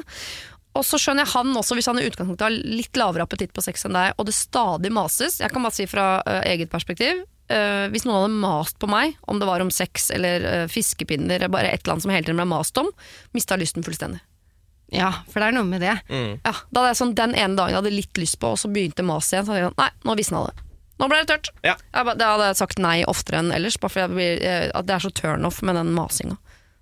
Og 0.77 0.85
så 0.85 0.99
skjønner 1.01 1.25
jeg 1.25 1.33
han 1.33 1.57
også, 1.57 1.77
hvis 1.77 1.89
han 1.89 1.99
i 1.99 2.05
utgangspunktet 2.05 2.45
har 2.45 2.53
litt 2.53 2.99
lavere 2.99 3.25
appetitt 3.25 3.53
på 3.55 3.63
sex 3.65 3.87
enn 3.87 3.97
deg, 3.97 4.13
og 4.17 4.27
det 4.27 4.35
stadig 4.37 4.91
mases. 4.93 5.39
Jeg 5.41 5.53
kan 5.53 5.65
bare 5.65 5.77
si 5.77 5.87
fra 5.89 6.07
uh, 6.21 6.39
eget 6.45 6.71
perspektiv. 6.73 7.23
Uh, 7.47 7.87
hvis 7.93 8.03
noen 8.05 8.27
hadde 8.27 8.41
mast 8.43 8.77
på 8.81 8.89
meg, 8.91 9.15
om 9.31 9.39
det 9.39 9.47
var 9.49 9.63
om 9.63 9.71
sex 9.73 10.09
eller 10.13 10.45
uh, 10.45 10.65
fiskepinner, 10.71 11.47
bare 11.53 11.71
et 11.71 11.81
eller 11.81 11.95
annet 11.95 12.05
som 12.05 12.13
hele 12.13 12.27
tiden 12.27 12.41
ble 12.41 12.49
mast 12.51 12.77
om, 12.81 12.91
mista 13.35 13.57
lysten 13.59 13.85
fullstendig. 13.87 14.21
Ja, 14.93 15.09
for 15.27 15.43
det 15.43 15.49
er 15.49 15.57
noe 15.57 15.67
med 15.67 15.83
det. 15.83 15.97
Mm. 16.07 16.37
Ja, 16.45 16.53
da 16.53 16.79
hadde 16.79 16.93
jeg 16.93 16.99
sånn, 17.01 17.17
Den 17.17 17.33
ene 17.35 17.57
dagen 17.59 17.73
jeg 17.73 17.81
hadde 17.81 17.97
litt 17.97 18.21
lyst 18.21 18.39
på, 18.39 18.53
og 18.53 18.61
så 18.61 18.71
begynte 18.71 19.03
maset 19.03 19.35
igjen, 19.35 19.47
så 19.47 19.53
hadde 19.53 19.63
jeg 19.63 19.71
sånn, 19.71 19.79
nei, 19.81 19.89
nå 20.07 20.15
visna 20.19 20.45
det. 20.47 20.67
Nå 20.97 21.09
ble 21.11 21.19
det 21.21 21.29
tørt. 21.29 21.49
Ja. 21.65 21.75
Jeg, 21.93 22.13
da 22.21 22.29
hadde 22.33 22.51
jeg 22.51 22.59
sagt 22.61 22.79
nei 22.81 22.97
oftere 23.09 23.41
enn 23.41 23.51
ellers, 23.53 23.75
bare 23.81 23.93
fordi 23.93 24.05
jeg 24.05 24.15
blir, 24.15 24.71
at 24.79 24.87
det 24.87 24.95
er 24.95 25.03
så 25.03 25.11
turnoff 25.13 25.59
med 25.65 25.77
den 25.77 25.91
masinga. 25.93 26.37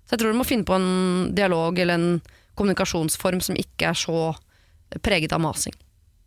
Så 0.06 0.14
jeg 0.14 0.22
tror 0.22 0.32
du 0.32 0.38
må 0.38 0.46
finne 0.46 0.66
på 0.66 0.78
en 0.78 1.34
dialog 1.36 1.78
eller 1.82 1.98
en 1.98 2.35
kommunikasjonsform 2.56 3.40
som 3.44 3.56
ikke 3.60 3.90
er 3.92 3.98
så 3.98 4.34
preget 5.02 5.32
av 5.32 5.40
masing. 5.44 5.74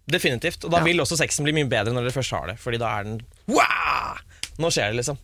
Definitivt. 0.09 0.63
Og 0.65 0.71
da 0.71 0.77
Ja. 0.79 0.83
vil 0.83 0.99
også 1.01 1.17
sexen 1.17 1.43
bli 1.45 1.53
mye 1.53 1.69
bedre 1.69 1.93
når 1.93 2.07
dere 2.09 2.15
først 2.17 2.31
har 2.31 2.47
det, 2.47 2.57
Fordi 2.59 2.77
da 2.79 2.99
er 2.99 3.03
den 3.03 3.21
Wah! 3.47 4.17
Nå 4.59 4.67
skjer 4.73 4.91
det, 4.91 4.95
liksom. 5.03 5.17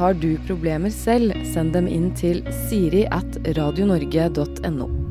Har 0.00 0.14
du 0.14 0.38
problemer 0.48 0.90
selv, 0.90 1.34
send 1.52 1.72
dem 1.76 1.86
inn 1.86 2.14
til 2.16 2.40
siri 2.68 3.04
at 3.12 3.36
radionorge.no. 3.56 5.09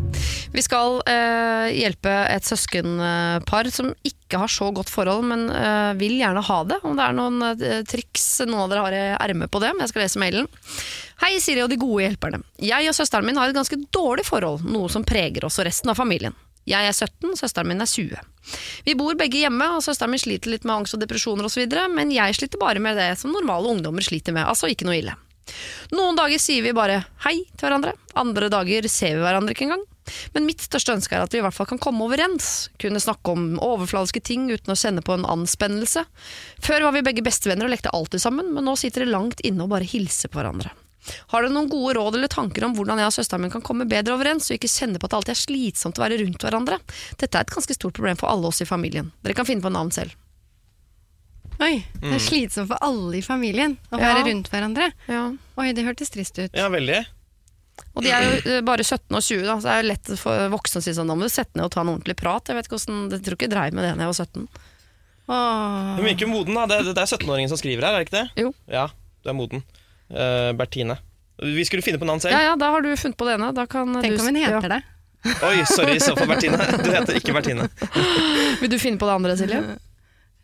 Vi 0.50 0.64
skal 0.66 0.98
eh, 1.06 1.68
hjelpe 1.78 2.12
et 2.34 2.48
søskenpar 2.48 3.70
som 3.74 3.92
ikke 4.06 4.42
har 4.42 4.52
så 4.52 4.70
godt 4.74 4.90
forhold, 4.90 5.28
men 5.30 5.46
eh, 5.54 5.94
vil 6.00 6.18
gjerne 6.18 6.44
ha 6.46 6.60
det. 6.68 6.80
Om 6.84 6.98
det 6.98 7.06
er 7.06 7.18
noen 7.18 7.46
eh, 7.52 7.82
triks 7.88 8.26
noen 8.48 8.66
av 8.66 8.74
dere 8.74 8.86
har 8.86 8.98
i 8.98 9.04
ermet 9.30 9.54
på 9.54 9.62
det. 9.62 9.72
Jeg 9.78 9.92
skal 9.92 10.06
lese 10.06 10.22
mailen. 10.22 10.50
Hei, 11.22 11.36
Siri 11.44 11.62
og 11.64 11.70
de 11.72 11.78
gode 11.80 12.08
hjelperne. 12.08 12.42
Jeg 12.64 12.90
og 12.90 12.98
søsteren 12.98 13.30
min 13.30 13.38
har 13.38 13.52
et 13.52 13.58
ganske 13.58 13.78
dårlig 13.94 14.26
forhold, 14.28 14.66
noe 14.66 14.90
som 14.92 15.06
preger 15.06 15.46
oss 15.46 15.62
og 15.62 15.70
resten 15.70 15.94
av 15.94 16.00
familien. 16.00 16.38
Jeg 16.70 16.86
er 16.86 16.94
17, 16.94 17.38
søsteren 17.40 17.70
min 17.70 17.82
er 17.82 17.90
20. 17.90 18.20
Vi 18.86 18.96
bor 18.98 19.18
begge 19.18 19.42
hjemme, 19.42 19.66
og 19.76 19.84
søsteren 19.86 20.14
min 20.14 20.22
sliter 20.22 20.52
litt 20.54 20.66
med 20.68 20.82
angst 20.82 20.98
og 20.98 21.02
depresjoner 21.02 21.48
osv., 21.48 21.66
men 21.94 22.14
jeg 22.14 22.38
sliter 22.38 22.62
bare 22.62 22.82
med 22.84 22.98
det 23.00 23.12
som 23.22 23.34
normale 23.34 23.72
ungdommer 23.72 24.06
sliter 24.06 24.36
med, 24.36 24.46
altså 24.50 24.70
ikke 24.70 24.90
noe 24.90 25.00
ille. 25.00 25.16
Noen 25.98 26.18
dager 26.18 26.42
sier 26.42 26.62
vi 26.62 26.76
bare 26.78 27.02
hei 27.26 27.40
til 27.42 27.64
hverandre, 27.66 27.96
andre 28.20 28.52
dager 28.54 28.86
ser 28.92 29.18
vi 29.18 29.24
hverandre 29.26 29.56
ikke 29.56 29.66
engang. 29.70 29.89
Men 30.34 30.46
mitt 30.50 30.62
største 30.66 30.94
ønske 30.96 31.16
er 31.18 31.24
at 31.26 31.34
vi 31.34 31.40
i 31.40 31.46
hvert 31.46 31.54
fall 31.56 31.70
kan 31.70 31.80
komme 31.82 32.04
overens, 32.08 32.70
kunne 32.82 33.00
snakke 33.04 33.32
om 33.36 33.48
overfladiske 33.64 34.22
ting 34.24 34.50
uten 34.52 34.74
å 34.74 34.78
kjenne 34.80 35.02
på 35.06 35.14
en 35.18 35.26
anspennelse. 35.26 36.06
Før 36.62 36.88
var 36.88 36.96
vi 36.98 37.02
begge 37.06 37.24
bestevenner 37.26 37.66
og 37.70 37.74
lekte 37.76 37.94
alltid 37.94 38.22
sammen, 38.24 38.54
men 38.54 38.66
nå 38.66 38.76
sitter 38.80 39.06
det 39.06 39.12
langt 39.14 39.40
inne 39.42 39.64
og 39.66 39.70
bare 39.74 39.88
hilser 39.88 40.30
på 40.32 40.40
hverandre. 40.42 40.72
Har 41.32 41.42
dere 41.42 41.54
noen 41.56 41.70
gode 41.72 41.96
råd 41.96 42.18
eller 42.20 42.28
tanker 42.30 42.66
om 42.68 42.74
hvordan 42.76 43.00
jeg 43.00 43.08
og 43.08 43.14
søsteren 43.16 43.42
min 43.42 43.54
kan 43.54 43.64
komme 43.66 43.88
bedre 43.90 44.14
overens, 44.18 44.50
og 44.52 44.58
ikke 44.60 44.70
kjenne 44.70 45.00
på 45.00 45.08
at 45.08 45.14
det 45.14 45.18
alltid 45.22 45.32
er 45.34 45.40
slitsomt 45.42 45.98
å 45.98 46.04
være 46.04 46.18
rundt 46.22 46.44
hverandre? 46.44 46.78
Dette 47.18 47.40
er 47.40 47.48
et 47.48 47.54
ganske 47.56 47.74
stort 47.78 47.96
problem 47.98 48.20
for 48.20 48.30
alle 48.30 48.52
oss 48.52 48.60
i 48.62 48.68
familien. 48.68 49.12
Dere 49.24 49.34
kan 49.40 49.48
finne 49.48 49.64
på 49.64 49.72
navn 49.74 49.90
selv. 49.96 50.12
Oi, 51.60 51.82
det 52.00 52.14
er 52.16 52.22
slitsomt 52.24 52.70
for 52.70 52.80
alle 52.86 53.18
i 53.20 53.24
familien 53.26 53.74
å 53.92 53.98
Ja. 54.00 54.14
være 54.14 54.28
rundt 54.30 54.48
hverandre. 54.52 54.92
Ja. 55.08 55.26
Oi, 55.58 55.72
det 55.74 55.84
hørtes 55.84 56.10
trist 56.14 56.38
ut. 56.40 56.52
Ja, 56.54 56.70
veldig. 56.70 57.02
Og 57.96 58.06
de 58.06 58.12
er 58.14 58.26
jo 58.26 58.34
eh, 58.40 58.62
bare 58.66 58.86
17 58.86 59.16
og 59.16 59.24
20, 59.24 59.44
da, 59.46 59.56
så 59.60 59.68
det 59.68 59.74
er 59.74 59.82
jo 59.84 59.90
lett 59.90 60.12
for 60.22 60.54
voksne 60.54 60.82
å 60.82 60.86
si 60.86 60.96
sånn, 60.96 61.12
da 61.12 61.18
må 61.18 61.28
du 61.28 61.34
sette 61.34 61.58
ned 61.58 61.68
og 61.68 61.74
ta 61.74 61.84
en 61.84 61.94
ordentlig 61.94 62.16
prat. 62.20 62.50
Jeg 62.50 62.58
vet 62.58 62.70
ikke 62.70 62.78
hvordan, 62.78 63.02
jeg 63.14 63.26
tror 63.26 63.38
ikke 63.38 63.50
jeg 63.50 63.54
dreiv 63.56 63.78
med 63.78 63.86
det 63.86 63.94
da 63.96 64.06
jeg 64.06 64.14
var 64.14 64.20
17. 64.26 64.48
Åh. 65.30 65.92
Hun 66.00 66.08
virker 66.08 66.32
moden, 66.32 66.58
da. 66.58 66.66
Det, 66.70 66.80
det 66.90 67.04
er 67.04 67.12
17-åringen 67.18 67.52
som 67.52 67.60
skriver 67.62 67.86
her, 67.86 67.98
er 67.98 68.02
det 68.02 68.10
ikke 68.10 68.18
det? 68.18 68.46
Jo. 68.46 68.54
Ja, 68.72 68.88
du 69.24 69.30
er 69.30 69.38
moden. 69.38 69.66
Uh, 70.10 70.52
Bertine. 70.58 70.98
Vi 71.40 71.66
skulle 71.66 71.86
finne 71.86 72.00
på 72.02 72.08
navn 72.10 72.20
selv. 72.24 72.34
Ja 72.34 72.50
ja, 72.50 72.56
da 72.60 72.72
har 72.74 72.82
du 72.84 72.90
funnet 72.98 73.18
på 73.20 73.28
det 73.28 73.38
ene. 73.38 73.52
Da 73.56 73.68
kan 73.70 73.94
Tenk 74.02 74.18
du, 74.18 74.24
om 74.24 74.32
hun 74.32 74.40
ja. 74.42 74.60
det. 74.60 74.82
Oi, 75.48 75.62
sorry 75.70 75.96
i 75.96 76.02
så 76.04 76.16
fall, 76.18 76.28
Bertine. 76.32 76.58
Du 76.82 76.90
heter 76.92 77.20
ikke 77.20 77.36
Bertine. 77.36 77.70
Vil 78.62 78.72
du 78.72 78.80
finne 78.82 79.00
på 79.00 79.08
det 79.08 79.20
andre, 79.20 79.38
Silje? 79.40 79.62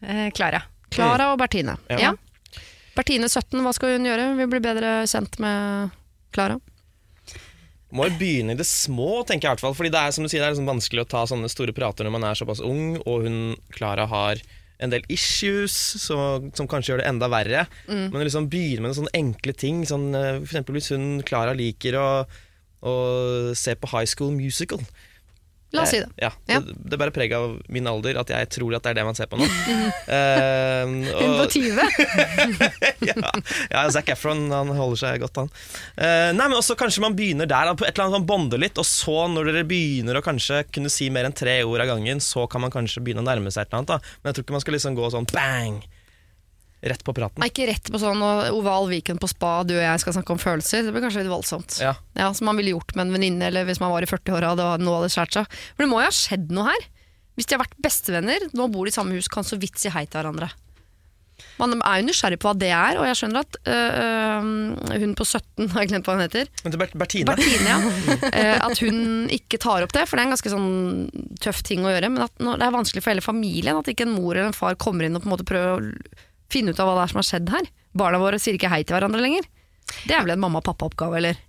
Eh, 0.05 0.27
Klara. 0.35 0.59
Klara 0.91 1.29
og 1.31 1.39
Bertine. 1.39 1.77
Ja. 1.89 2.11
Ja. 2.11 2.59
Bertine 2.93 3.29
17, 3.31 3.61
hva 3.63 3.71
skal 3.73 3.95
hun 3.95 4.05
gjøre? 4.05 4.25
Vi 4.37 4.45
blir 4.51 4.61
bedre 4.61 4.89
kjent 5.09 5.39
med 5.41 5.95
Klara. 6.35 6.59
Må 7.95 8.09
jo 8.09 8.17
begynne 8.19 8.55
i 8.55 8.59
det 8.59 8.67
små, 8.67 9.23
tenker 9.23 9.47
jeg 9.47 9.49
i 9.49 9.53
hvert 9.55 9.63
fall. 9.63 9.75
Fordi 9.77 9.91
det 9.93 10.01
er 10.01 10.15
som 10.15 10.25
du 10.25 10.29
sier, 10.29 10.41
det 10.43 10.49
er 10.49 10.55
liksom 10.55 10.67
vanskelig 10.67 11.05
å 11.05 11.09
ta 11.15 11.23
sånne 11.29 11.49
store 11.51 11.75
prater 11.75 12.07
når 12.07 12.15
man 12.17 12.27
er 12.27 12.37
såpass 12.37 12.63
ung, 12.65 12.97
og 13.07 13.23
hun 13.27 13.39
Klara 13.75 14.07
har 14.11 14.41
en 14.83 14.91
del 14.91 15.05
issues 15.07 15.71
så, 16.03 16.17
som 16.57 16.67
kanskje 16.67 16.91
gjør 16.91 17.01
det 17.03 17.07
enda 17.07 17.29
verre. 17.31 17.61
Men 18.11 18.25
liksom 18.27 18.49
begynne 18.51 18.89
med 18.89 18.97
sånne 18.97 19.15
enkle 19.15 19.55
ting. 19.55 19.85
Sånn, 19.87 20.09
eh, 20.17 20.41
for 20.41 20.51
eksempel 20.51 20.75
hvis 20.75 20.91
hun 20.91 21.05
Klara 21.27 21.55
liker 21.55 21.95
å, 21.95 22.07
å 22.83 22.95
se 23.55 23.77
på 23.79 23.91
High 23.93 24.09
School 24.11 24.35
Musical. 24.35 24.83
La 25.75 25.83
oss 25.85 25.93
si 25.93 25.99
det. 26.01 26.09
Ja, 26.21 26.31
Ja. 26.49 26.59
Det, 26.63 26.75
det 26.91 26.99
bærer 26.99 27.13
preg 27.15 27.33
av 27.35 27.55
min 27.71 27.87
alder 27.89 28.19
at 28.21 28.31
jeg 28.31 28.49
tror 28.55 28.75
at 28.77 28.85
det 28.85 28.93
er 28.93 28.99
det 28.99 29.05
man 29.07 29.17
ser 29.17 29.29
på 29.31 29.39
nå. 29.39 29.45
Eh, 29.45 30.83
Hun 30.85 31.05
på 31.09 31.45
og, 31.45 31.51
20. 31.51 31.79
ja, 33.09 33.15
ja, 33.71 33.83
Zac 33.93 34.09
Efron 34.13 34.45
han 34.53 34.71
holder 34.77 35.01
seg 35.01 35.23
godt, 35.23 35.41
han. 35.41 35.49
Uh, 35.97 36.31
nei, 36.35 36.47
men 36.47 36.57
også 36.59 36.77
Kanskje 36.79 37.03
man 37.03 37.15
begynner 37.17 37.49
der, 37.49 37.71
på 37.77 37.87
et 37.87 37.93
eller 37.95 38.07
annet 38.07 38.19
man 38.19 38.27
bonder 38.29 38.61
litt, 38.61 38.77
og 38.81 38.87
så 38.87 39.25
når 39.31 39.51
dere 39.51 39.65
begynner 39.67 40.19
å 40.19 40.23
kanskje 40.25 40.63
kunne 40.75 40.91
si 40.91 41.09
mer 41.13 41.27
enn 41.27 41.35
tre 41.35 41.57
ord 41.65 41.83
av 41.83 41.89
gangen, 41.95 42.21
så 42.23 42.45
kan 42.51 42.63
man 42.65 42.73
kanskje 42.73 43.03
begynne 43.05 43.23
å 43.23 43.27
nærme 43.27 43.51
seg 43.53 43.65
et 43.65 43.71
eller 43.73 43.83
annet. 43.83 43.93
Da. 43.95 44.17
Men 44.21 44.31
jeg 44.31 44.37
tror 44.37 44.47
ikke 44.47 44.57
man 44.57 44.65
skal 44.65 44.77
liksom 44.79 44.97
gå 44.99 45.11
sånn 45.15 45.29
bang! 45.33 45.81
Rett 46.85 47.01
på 47.05 47.15
praten. 47.17 47.41
Nei, 47.41 47.49
ikke 47.49 47.65
rett 47.71 47.87
på 47.89 47.97
sånn 48.01 48.21
oval 48.21 48.89
weekend 48.91 49.21
på 49.21 49.29
spa, 49.31 49.63
du 49.65 49.73
og 49.73 49.81
jeg 49.81 50.01
skal 50.03 50.17
snakke 50.19 50.35
om 50.35 50.41
følelser. 50.41 50.85
Det 50.85 50.93
blir 50.93 51.05
kanskje 51.05 51.23
litt 51.23 51.31
voldsomt. 51.33 51.79
Ja. 51.81 51.95
Ja, 52.13 52.27
Som 52.37 52.45
man 52.51 52.59
ville 52.61 52.75
gjort 52.75 52.93
med 52.93 53.07
en 53.07 53.15
venninne, 53.15 53.47
eller 53.49 53.65
hvis 53.65 53.81
man 53.81 53.93
var 53.93 54.05
i 54.05 54.09
40-åra 54.09 54.53
og 54.53 54.83
noe 54.83 54.99
hadde 55.01 55.13
skåret 55.15 55.39
seg. 55.39 55.57
For 55.73 55.85
det 55.85 55.89
må 55.89 56.03
jo 56.03 56.11
ha 56.11 56.13
skjedd 56.13 56.53
noe 56.53 56.69
her. 56.69 56.85
Hvis 57.35 57.49
de 57.49 57.57
har 57.57 57.65
vært 57.65 57.79
bestevenner, 57.83 58.45
nå 58.55 58.69
bor 58.71 58.85
de 58.85 58.93
i 58.93 58.95
samme 58.95 59.17
hus, 59.17 59.31
kan 59.31 59.43
så 59.47 59.57
vidt 59.59 59.81
si 59.81 59.91
hei 59.91 60.05
til 60.05 60.21
hverandre. 60.21 60.51
Man 61.59 61.73
er 61.75 61.99
jo 61.99 62.05
nysgjerrig 62.07 62.37
på 62.39 62.47
hva 62.47 62.53
det 62.55 62.69
er, 62.71 62.97
og 62.99 63.07
jeg 63.09 63.17
skjønner 63.19 63.43
at 63.43 63.57
øh, 63.67 63.97
øh, 64.05 64.93
hun 65.01 65.15
på 65.19 65.25
17, 65.27 65.67
har 65.73 65.83
jeg 65.83 65.91
glemt 65.91 66.07
hva 66.07 66.15
hun 66.15 66.23
heter, 66.23 66.51
Bertine 66.95 67.27
Bertine, 67.27 67.73
ja. 67.73 67.79
Eh, 68.35 68.55
at 68.55 68.79
hun 68.83 69.27
ikke 69.33 69.59
tar 69.61 69.83
opp 69.83 69.95
det, 69.95 70.05
for 70.07 70.15
det 70.15 70.23
er 70.23 70.29
en 70.29 70.35
ganske 70.35 70.53
sånn 70.53 71.35
tøff 71.43 71.59
ting 71.67 71.83
å 71.83 71.91
gjøre. 71.91 72.11
Men 72.13 72.27
at 72.27 72.39
det 72.39 72.69
er 72.69 72.75
vanskelig 72.75 73.03
for 73.03 73.13
hele 73.13 73.25
familien, 73.25 73.79
at 73.79 73.91
ikke 73.91 74.07
en 74.07 74.15
mor 74.15 74.35
eller 74.35 74.51
en 74.51 74.55
far 74.55 74.79
kommer 74.79 75.07
inn 75.07 75.17
og 75.17 75.25
på 75.25 75.29
en 75.29 75.35
måte 75.35 75.47
prøver 75.47 75.75
å 75.75 76.31
finne 76.51 76.73
ut 76.73 76.79
av 76.79 76.89
hva 76.89 76.99
det 76.99 77.05
er 77.05 77.13
som 77.13 77.21
har 77.21 77.27
skjedd 77.29 77.51
her. 77.53 77.67
Barna 77.95 78.21
våre 78.21 78.39
sier 78.41 78.57
ikke 78.57 78.71
hei 78.71 78.83
til 78.83 78.97
hverandre 78.97 79.23
lenger. 79.23 79.47
Det 80.05 80.15
er 80.15 80.25
vel 80.25 80.35
en 80.35 80.43
mamma-pappa-oppgave, 80.43 81.19
eller? 81.21 81.41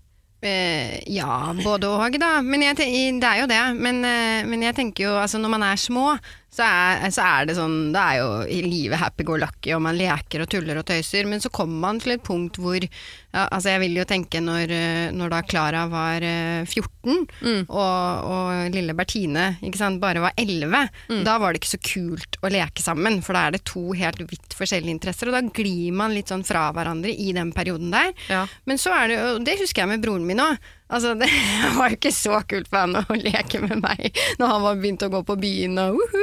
Uh, 0.45 0.97
ja, 1.11 1.55
både 1.59 1.89
og, 1.89 2.19
da. 2.21 2.37
Men 2.45 2.67
jeg, 2.67 2.77
det 3.21 3.29
er 3.29 3.43
jo 3.43 3.49
det. 3.51 3.63
Men, 3.81 4.03
uh, 4.05 4.47
men 4.49 4.67
jeg 4.67 4.77
tenker 4.77 5.09
jo, 5.09 5.15
altså 5.19 5.41
når 5.43 5.55
man 5.57 5.65
er 5.67 5.81
små, 5.81 6.11
så 6.57 6.65
er, 6.65 7.11
så 7.13 7.21
er 7.27 7.45
det 7.51 7.57
sånn 7.59 7.93
Det 7.93 8.01
er 8.01 8.17
jo 8.23 8.29
i 8.49 8.63
livet 8.65 8.97
happy-go-lucky, 9.01 9.75
og 9.77 9.83
man 9.85 9.97
leker 9.99 10.41
og 10.41 10.49
tuller 10.49 10.79
og 10.81 10.87
tøyser. 10.89 11.27
Men 11.29 11.43
så 11.43 11.51
kommer 11.53 11.81
man 11.83 11.99
til 12.01 12.15
et 12.15 12.23
punkt 12.25 12.57
hvor 12.63 12.79
ja, 12.81 13.43
Altså, 13.53 13.69
jeg 13.75 13.81
vil 13.83 13.99
jo 13.99 14.05
tenke 14.09 14.41
når, 14.41 14.71
eh, 14.73 15.11
når 15.13 15.29
da 15.35 15.41
Klara 15.45 15.83
var 15.93 16.25
eh, 16.25 16.65
14, 16.65 17.27
Mm. 17.47 17.67
og, 17.69 18.25
og 18.27 18.73
lille 18.75 18.95
Bertine 18.97 19.59
ikke 19.63 19.79
sant, 19.79 20.01
bare 20.03 20.23
var 20.25 20.33
11, 20.41 20.89
Mm. 21.11 21.21
da 21.27 21.37
var 21.39 21.53
det 21.53 21.61
ikke 21.61 21.75
så 21.77 21.83
kult 21.85 22.39
å 22.43 22.51
leke 22.51 22.83
sammen. 22.83 23.21
For 23.23 23.37
da 23.37 23.45
er 23.47 23.55
det 23.59 23.65
to 23.69 23.93
helt 23.95 24.19
vidt 24.19 24.57
forskjellige 24.57 24.91
interesser, 24.97 25.29
og 25.31 25.37
da 25.37 25.43
glir 25.55 25.93
man 25.95 26.15
litt 26.17 26.33
sånn 26.33 26.43
fra 26.47 26.71
hverandre 26.75 27.13
i 27.13 27.29
den 27.37 27.53
perioden 27.55 27.93
der. 27.95 28.11
Ja. 28.33 28.47
Men 28.67 28.81
så 28.83 28.91
er 28.97 29.09
det 29.13 29.21
jo, 29.21 29.39
det 29.47 29.59
husker 29.61 29.85
jeg 29.85 29.93
med 29.93 30.03
broren 30.03 30.27
min 30.27 30.43
òg. 30.43 30.57
Altså, 30.87 31.15
det 31.19 31.27
var 31.79 31.91
jo 31.91 31.97
ikke 31.99 32.13
så 32.15 32.39
kult 32.47 32.69
for 32.71 32.85
han 32.85 32.95
å 33.01 33.17
leke 33.27 33.59
med 33.65 33.81
meg 33.83 34.21
når 34.39 34.53
han 34.53 34.63
var 34.69 34.77
begynt 34.79 35.03
å 35.03 35.11
gå 35.11 35.23
på 35.27 35.37
byen 35.43 35.81
og 35.83 35.99
uhu. 35.99 36.23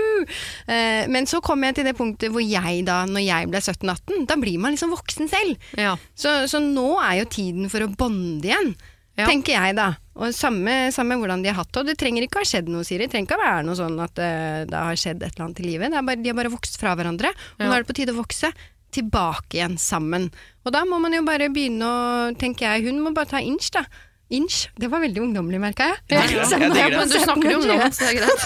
Eh, 0.72 1.04
men 1.12 1.28
så 1.28 1.42
kom 1.44 1.66
jeg 1.68 1.76
til 1.80 1.90
det 1.90 1.96
punktet 1.98 2.32
hvor 2.32 2.44
jeg 2.46 2.86
da, 2.88 3.02
når 3.10 3.26
jeg 3.26 3.50
ble 3.52 3.60
17-18, 3.60 4.24
da 4.30 4.38
blir 4.40 4.62
man 4.64 4.72
liksom 4.76 4.94
voksen 4.96 5.28
selv. 5.32 5.60
Ja. 5.76 5.98
Så, 6.16 6.46
så 6.48 6.62
nå 6.64 6.88
er 7.04 7.20
jo 7.24 7.30
tiden 7.36 7.68
for 7.74 7.84
å 7.84 7.92
bonde 7.92 8.48
igjen, 8.52 8.74
Ja. 9.20 9.28
tenker 9.30 9.54
jeg 9.54 9.76
da. 9.78 9.92
Og 10.18 10.32
samme, 10.34 10.88
samme 10.94 11.18
hvordan 11.22 11.44
de 11.44 11.50
har 11.52 11.60
hatt 11.60 11.70
det. 11.74 11.82
Og 11.84 11.90
det 11.92 11.94
trenger 12.02 12.24
ikke 12.26 12.40
å 12.40 12.42
ha 12.42 12.48
skjedd 12.50 12.70
noe, 12.72 12.86
Siri. 12.88 13.06
Det 13.06 13.12
trenger 13.14 13.28
ikke 13.28 13.38
å 13.38 13.44
være 13.44 13.66
noe 13.68 13.78
sånn 13.78 14.00
at 14.02 14.18
eh, 14.24 14.64
det 14.70 14.80
har 14.88 14.98
skjedd 14.98 15.22
et 15.22 15.36
eller 15.36 15.46
annet 15.50 15.60
i 15.62 15.66
livet. 15.68 15.92
Det 15.94 16.02
bare, 16.08 16.22
de 16.24 16.32
har 16.32 16.38
bare 16.40 16.54
vokst 16.54 16.80
fra 16.82 16.96
hverandre. 16.98 17.30
Og 17.58 17.62
Ja. 17.62 17.68
nå 17.68 17.76
er 17.76 17.84
det 17.84 17.90
på 17.92 17.98
tide 18.00 18.16
å 18.16 18.22
vokse 18.24 18.50
tilbake 18.94 19.58
igjen 19.60 19.78
sammen. 19.82 20.30
Og 20.66 20.74
da 20.74 20.82
må 20.86 20.98
man 21.02 21.14
jo 21.18 21.22
bare 21.26 21.50
begynne 21.54 21.86
å, 21.86 22.34
tenker 22.42 22.70
jeg, 22.72 22.88
hun 22.90 23.02
må 23.06 23.14
bare 23.14 23.30
ta 23.36 23.42
inch, 23.42 23.70
da. 23.74 23.84
Inch. 24.34 24.58
Det 24.80 24.90
var 24.92 25.04
veldig 25.04 25.22
ungdommelig, 25.22 25.60
merka 25.62 25.88
jeg. 25.92 25.98
Ja, 26.14 26.22
ja, 26.34 26.44
jeg 26.50 26.72
digger 26.74 26.90
det. 26.90 27.00
Men 27.00 27.12
du 27.12 27.18
snakker 27.22 27.52
jo 27.52 27.58
om 27.60 27.68
noe, 27.70 27.88
så 27.94 28.00
det 28.04 28.10
er 28.12 28.18
greit. 28.20 28.44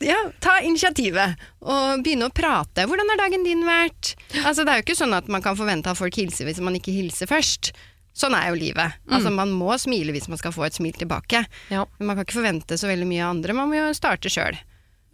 ja, 0.12 0.18
ta 0.44 0.58
initiativet 0.64 1.30
og 1.60 2.02
begynne 2.04 2.28
å 2.30 2.34
prate. 2.34 2.86
Hvordan 2.88 3.12
har 3.12 3.18
dagen 3.24 3.44
din 3.46 3.64
vært? 3.66 4.14
Altså, 4.42 4.64
det 4.64 4.70
er 4.72 4.76
jo 4.80 4.86
ikke 4.86 4.98
sånn 4.98 5.16
at 5.18 5.28
man 5.32 5.44
kan 5.44 5.58
forvente 5.58 5.92
at 5.92 6.00
folk 6.00 6.16
hilser 6.18 6.48
hvis 6.48 6.62
man 6.64 6.76
ikke 6.78 6.94
hilser 6.94 7.30
først. 7.30 7.72
Sånn 8.16 8.34
er 8.36 8.50
jo 8.50 8.58
livet. 8.60 8.98
Altså, 9.08 9.32
man 9.32 9.52
må 9.56 9.72
smile 9.80 10.12
hvis 10.12 10.28
man 10.28 10.40
skal 10.40 10.52
få 10.52 10.66
et 10.66 10.76
smil 10.76 10.96
tilbake. 10.96 11.44
Ja. 11.72 11.86
Men 11.98 12.10
man 12.10 12.18
kan 12.18 12.26
ikke 12.26 12.40
forvente 12.42 12.76
så 12.80 12.90
veldig 12.90 13.08
mye 13.08 13.24
av 13.24 13.30
andre. 13.36 13.56
Man 13.56 13.70
må 13.70 13.80
jo 13.80 13.88
starte 13.96 14.32
sjøl. 14.32 14.56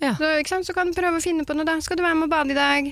Ja. 0.02 0.14
Så, 0.18 0.62
så 0.66 0.74
kan 0.74 0.90
du 0.90 0.98
prøve 0.98 1.18
å 1.18 1.22
finne 1.22 1.46
på 1.46 1.54
noe, 1.58 1.66
da. 1.66 1.78
Skal 1.82 1.98
du 1.98 2.02
være 2.06 2.18
med 2.18 2.26
og 2.28 2.34
bade 2.34 2.54
i 2.54 2.58
dag? 2.58 2.90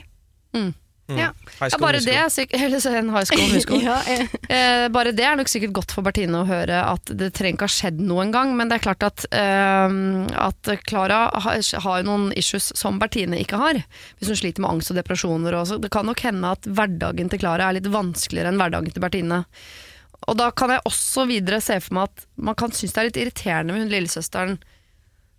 Mm. 0.57 0.71
Ja. 1.07 1.31
High 1.61 1.71
Ja, 1.71 1.79
bare 1.79 2.01
det, 2.03 2.15
er 2.19 2.57
eller 2.67 2.81
så 2.83 2.91
en 2.99 3.13
high 3.15 3.25
school 3.29 3.53
musical. 3.53 3.83
ja, 3.89 4.01
eh. 4.11 4.27
Eh, 4.51 4.87
bare 4.91 5.13
det 5.15 5.25
er 5.27 5.39
nok 5.39 5.51
sikkert 5.51 5.75
godt 5.77 5.95
for 5.95 6.07
Bertine 6.07 6.41
å 6.43 6.49
høre 6.49 6.81
at 6.83 7.13
det 7.15 7.31
trenger 7.37 7.55
ikke 7.55 7.69
ha 7.69 7.75
skjedd 7.77 8.03
noe 8.03 8.25
engang, 8.27 8.57
men 8.59 8.71
det 8.71 8.81
er 8.81 8.87
klart 8.89 9.07
at 9.07 9.27
eh, 9.31 9.97
at 10.47 10.73
Klara 10.89 11.21
har, 11.47 11.63
har 11.87 12.03
jo 12.03 12.09
noen 12.09 12.29
issues 12.39 12.73
som 12.79 12.99
Bertine 13.03 13.39
ikke 13.43 13.61
har. 13.63 13.81
Hvis 14.19 14.33
hun 14.33 14.41
sliter 14.43 14.65
med 14.65 14.75
angst 14.75 14.91
og 14.93 14.99
depresjoner. 14.99 15.55
også. 15.55 15.79
det 15.83 15.93
kan 15.95 16.09
nok 16.11 16.27
hende 16.27 16.55
at 16.59 16.67
hverdagen 16.67 17.31
til 17.31 17.43
Klara 17.43 17.71
er 17.71 17.79
litt 17.79 17.91
vanskeligere 17.93 18.51
enn 18.51 18.61
hverdagen 18.61 18.91
til 18.91 19.05
Bertine. 19.05 19.45
Og 20.27 20.39
da 20.41 20.51
kan 20.51 20.73
jeg 20.73 20.83
også 20.89 21.27
videre 21.31 21.61
se 21.63 21.77
for 21.85 21.99
meg 21.99 22.11
at 22.11 22.27
man 22.49 22.57
kan 22.59 22.73
synes 22.75 22.95
det 22.95 23.03
er 23.03 23.09
litt 23.11 23.21
irriterende 23.21 23.77
med 23.77 23.87
hun 23.87 23.95
lillesøsteren 23.95 24.57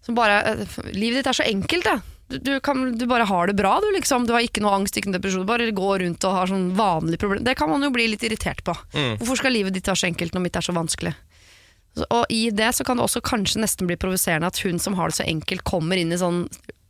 som 0.06 0.16
bare 0.16 0.38
eh, 0.54 0.78
Livet 0.96 1.20
ditt 1.20 1.28
er 1.28 1.36
så 1.36 1.48
enkelt, 1.48 1.88
det. 1.88 2.17
Du, 2.28 2.60
kan, 2.60 2.98
du 2.98 3.06
bare 3.08 3.24
har 3.24 3.48
det 3.48 3.56
bra, 3.56 3.78
du 3.80 3.88
liksom. 3.96 4.26
Du 4.28 4.34
har 4.36 4.44
ikke 4.44 4.64
noe 4.64 4.76
angst, 4.76 4.98
ikke 5.00 5.12
noe 5.12 5.16
depresjon. 5.20 5.46
Bare 5.48 5.70
går 5.72 6.04
rundt 6.04 6.26
og 6.28 6.36
har 6.36 6.52
sånn 6.52 6.74
vanlige 6.76 7.22
problemer. 7.24 7.46
Det 7.48 7.56
kan 7.60 7.72
man 7.72 7.86
jo 7.86 7.92
bli 7.96 8.10
litt 8.12 8.26
irritert 8.28 8.66
på. 8.68 8.76
Mm. 8.92 9.16
Hvorfor 9.22 9.40
skal 9.40 9.56
livet 9.56 9.78
ditt 9.78 9.88
være 9.88 10.02
så 10.04 10.10
enkelt 10.10 10.36
når 10.36 10.44
mitt 10.44 10.60
er 10.60 10.68
så 10.68 10.76
vanskelig? 10.76 11.14
Og 12.06 12.26
i 12.30 12.50
det 12.54 12.74
så 12.76 12.86
kan 12.86 13.00
det 13.00 13.08
også 13.08 13.24
kanskje 13.26 13.64
nesten 13.64 13.88
bli 13.90 13.98
provoserende 13.98 14.52
at 14.52 14.60
hun 14.62 14.78
som 14.82 14.98
har 15.00 15.10
det 15.10 15.18
så 15.18 15.26
enkelt, 15.26 15.64
kommer 15.66 15.98
inn 15.98 16.12
i 16.14 16.20
sånn 16.20 16.44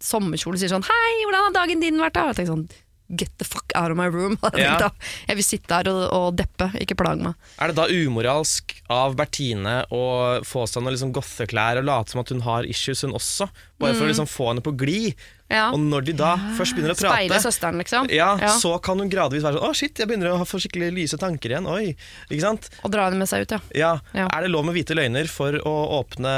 sommerkjole 0.03 0.57
og 0.57 0.61
sier 0.61 0.69
sånn 0.73 0.85
Hei, 0.85 1.13
hvordan 1.23 1.47
har 1.47 1.55
dagen 1.55 1.81
din 1.81 2.01
vært? 2.01 2.17
da? 2.17 2.25
Og 2.25 2.33
jeg 2.33 2.41
tenker 2.41 2.53
sånn 2.55 2.67
Get 3.09 3.29
the 3.39 3.45
fuck 3.47 3.71
out 3.73 3.89
of 3.91 3.95
my 3.95 4.07
room. 4.11 4.35
Jeg, 4.53 4.65
Ja. 4.65 4.73
tenkt, 4.81 5.05
jeg 5.29 5.37
vil 5.39 5.45
sitte 5.47 5.77
her 5.77 5.87
og, 5.87 6.01
og 6.11 6.35
deppe, 6.35 6.67
ikke 6.83 6.97
plage 6.99 7.21
meg. 7.23 7.35
Er 7.61 7.71
det 7.71 7.77
da 7.79 7.85
umoralsk 7.87 8.73
av 8.91 9.15
Bertine 9.15 9.77
å 9.95 10.01
få 10.43 10.65
seg 10.67 10.83
noen 10.83 10.91
liksom 10.97 11.13
gotheklær 11.15 11.79
og 11.79 11.87
late 11.87 12.11
som 12.11 12.19
at 12.23 12.33
hun 12.35 12.41
har 12.43 12.67
issues, 12.67 13.05
hun 13.07 13.15
også? 13.15 13.47
Bare 13.79 13.93
for 13.95 14.03
å 14.07 14.09
liksom 14.11 14.27
få 14.27 14.49
henne 14.51 14.63
på 14.65 14.73
glid. 14.75 15.13
Mm. 15.15 15.33
Ja. 15.55 15.69
Og 15.71 15.79
når 15.79 16.03
de 16.09 16.13
da 16.19 16.33
først 16.57 16.75
begynner 16.75 16.91
å 16.91 16.97
Speile 16.99 17.29
prate 17.31 17.39
søsteren, 17.45 17.79
liksom. 17.79 18.09
ja, 18.11 18.33
Ja. 18.41 18.49
Så 18.59 18.73
kan 18.83 18.99
hun 18.99 19.07
gradvis 19.07 19.45
være 19.45 19.55
sånn 19.55 19.69
Å, 19.69 19.75
shit, 19.79 19.95
jeg 20.01 20.09
begynner 20.09 20.33
å 20.35 20.41
få 20.49 20.59
skikkelig 20.59 20.89
lyse 20.97 21.15
tanker 21.21 21.53
igjen. 21.53 21.69
Oi. 21.71 21.93
Ikke 22.27 22.43
sant? 22.43 22.67
Og 22.83 22.91
dra 22.91 23.05
henne 23.07 23.21
med 23.21 23.29
seg 23.31 23.45
ut, 23.47 23.55
ja. 23.55 23.61
Ja. 23.71 23.93
Ja. 24.17 24.27
Er 24.35 24.43
det 24.43 24.51
lov 24.51 24.65
med 24.67 24.75
hvite 24.75 24.97
løgner 24.99 25.29
for 25.31 25.55
å 25.63 25.75
åpne 26.01 26.33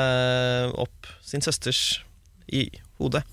opp 0.78 1.09
sin 1.26 1.41
søsters 1.41 2.03
i 2.53 2.67
hodet? 3.01 3.24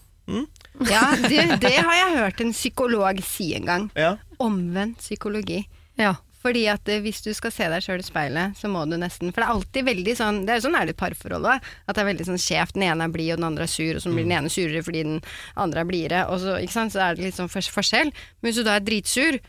Ja 0.85 1.03
det, 1.23 1.61
det 1.63 1.75
har 1.79 1.95
jeg 2.03 2.15
hørt 2.19 2.41
en 2.45 2.53
psykolog 2.53 3.21
si 3.25 3.53
en 3.57 3.67
gang. 3.69 3.91
Ja. 3.97 4.17
Omvendt 4.43 5.03
psykologi. 5.05 5.65
ja. 6.01 6.17
Fordi 6.47 6.61
at 6.71 6.87
eh, 6.93 7.01
hvis 7.03 7.25
du 7.25 7.33
skal 7.35 7.51
se 7.51 7.67
deg 7.73 7.83
sjøl 7.83 7.99
i 7.99 8.05
speilet, 8.07 8.55
så 8.55 8.69
må 8.71 8.85
du 8.87 8.95
nesten 9.01 9.33
For 9.33 9.43
det 9.43 9.47
er 9.49 9.55
alltid 9.57 9.87
veldig 9.89 10.13
sånn 10.15 10.37
Det 10.47 10.53
er 10.53 10.61
jo 10.61 10.65
sånn 10.69 10.77
er 10.79 10.87
det 10.87 10.93
i 10.95 10.99
parforhold 11.01 11.49
òg. 11.51 11.65
At 11.89 11.97
det 11.97 12.03
er 12.05 12.07
veldig 12.07 12.27
sånn 12.29 12.39
skjevt. 12.39 12.77
Den 12.77 12.85
ene 12.87 13.09
er 13.09 13.15
blid, 13.17 13.33
og 13.35 13.41
den 13.41 13.49
andre 13.49 13.67
er 13.67 13.73
sur, 13.73 13.97
og 13.99 14.05
så 14.05 14.13
blir 14.13 14.29
den 14.29 14.35
ene 14.37 14.53
surere 14.53 14.85
fordi 14.87 15.03
den 15.09 15.17
andre 15.65 15.83
er 15.83 15.89
blidere. 15.89 16.21
Og 16.31 16.39
så, 16.45 16.55
ikke 16.63 16.77
sant? 16.77 16.95
så 16.95 17.03
er 17.03 17.17
det 17.19 17.27
litt 17.27 17.41
sånn 17.41 17.51
forskjell. 17.51 18.13
Men 18.15 18.47
hvis 18.51 18.61
du 18.61 18.63
da 18.69 18.77
er 18.79 18.87
dritsur, 18.87 19.41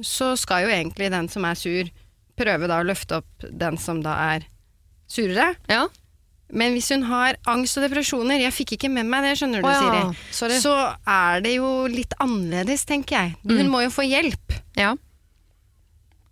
så 0.00 0.30
skal 0.40 0.64
jo 0.64 0.72
egentlig 0.78 1.10
den 1.12 1.28
som 1.28 1.44
er 1.44 1.60
sur, 1.60 1.92
prøve 2.40 2.72
da 2.72 2.80
å 2.80 2.88
løfte 2.88 3.20
opp 3.20 3.46
den 3.66 3.76
som 3.82 4.00
da 4.06 4.16
er 4.32 4.48
surere. 5.12 5.52
ja. 5.68 5.84
Men 6.52 6.72
hvis 6.76 6.88
hun 6.94 7.02
har 7.02 7.36
angst 7.46 7.76
og 7.78 7.82
depresjoner, 7.88 8.38
jeg 8.40 8.52
fikk 8.54 8.76
ikke 8.76 8.90
med 8.90 9.06
meg 9.10 9.24
det, 9.26 9.32
skjønner 9.40 9.62
du, 9.62 9.66
oh, 9.66 9.72
ja, 9.72 10.12
Siri, 10.30 10.60
så 10.62 10.74
er 11.06 11.40
det 11.42 11.56
jo 11.56 11.86
litt 11.90 12.14
annerledes, 12.22 12.84
tenker 12.86 13.16
jeg. 13.18 13.34
Hun 13.42 13.64
Mm. 13.66 13.70
må 13.72 13.82
jo 13.82 13.90
få 13.90 14.06
hjelp. 14.06 14.54
ja. 14.76 14.94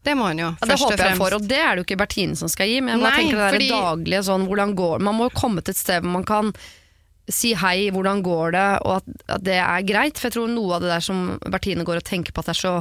Det 0.05 0.13
må 0.21 0.27
hun 0.29 0.37
jo, 0.39 0.49
Ja, 0.61 0.67
det 0.69 0.77
håper 0.79 0.99
jeg 1.01 1.17
for, 1.17 1.33
og 1.35 1.49
det 1.49 1.57
er 1.59 1.71
det 1.77 1.81
jo 1.81 1.85
ikke 1.95 1.97
Bertine 1.97 2.37
som 2.37 2.47
skal 2.53 2.69
gi. 2.69 2.81
Men 2.85 3.01
jeg 3.01 3.09
Nei, 3.09 3.23
tenker 3.23 3.39
det 3.39 3.41
der 3.41 3.55
fordi- 3.57 3.71
daglige 3.73 4.23
sånn, 4.27 4.47
hvordan 4.47 4.75
går 4.77 4.99
Man 5.01 5.15
må 5.17 5.31
jo 5.31 5.41
komme 5.41 5.63
til 5.65 5.73
et 5.73 5.77
sted 5.79 6.03
hvor 6.03 6.13
man 6.13 6.25
kan 6.25 6.53
si 7.31 7.55
hei, 7.57 7.89
hvordan 7.95 8.21
går 8.25 8.55
det, 8.55 8.65
og 8.85 8.99
at, 8.99 9.07
at 9.37 9.45
det 9.47 9.57
er 9.57 9.87
greit. 9.89 10.19
For 10.21 10.29
jeg 10.29 10.37
tror 10.37 10.51
noe 10.53 10.77
av 10.77 10.85
det 10.85 10.91
der 10.93 11.05
som 11.05 11.23
Bertine 11.41 11.87
går 11.87 12.01
og 12.03 12.07
tenker 12.07 12.35
på 12.35 12.43
at 12.43 12.51
det 12.51 12.55
er 12.57 12.61
så 12.61 12.75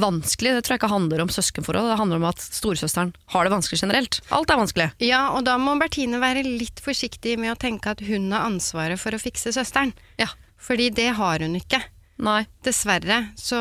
vanskelig, 0.00 0.54
det 0.56 0.64
tror 0.64 0.76
jeg 0.76 0.82
ikke 0.82 0.92
handler 0.94 1.24
om 1.24 1.32
søskenforhold, 1.34 1.90
det 1.92 2.00
handler 2.00 2.22
om 2.22 2.28
at 2.30 2.44
storesøsteren 2.44 3.12
har 3.34 3.46
det 3.46 3.54
vanskelig 3.54 3.82
generelt. 3.82 4.20
Alt 4.36 4.52
er 4.52 4.60
vanskelig. 4.62 4.88
Ja, 5.04 5.22
og 5.36 5.44
da 5.48 5.58
må 5.60 5.76
Bertine 5.80 6.22
være 6.22 6.46
litt 6.46 6.80
forsiktig 6.84 7.36
med 7.40 7.54
å 7.54 7.60
tenke 7.60 7.92
at 7.92 8.04
hun 8.04 8.30
har 8.32 8.48
ansvaret 8.48 9.00
for 9.00 9.16
å 9.16 9.20
fikse 9.20 9.52
søsteren. 9.56 9.92
Ja. 10.20 10.30
Fordi 10.60 10.90
det 10.92 11.12
har 11.16 11.44
hun 11.44 11.56
ikke. 11.56 11.80
Nei. 12.20 12.42
Dessverre 12.64 13.30
så, 13.40 13.60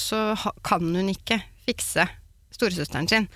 så 0.00 0.32
kan 0.64 0.84
hun 0.96 1.10
ikke 1.12 1.42
fikse 1.68 2.08
storesøsteren 2.56 3.08
sin. 3.10 3.28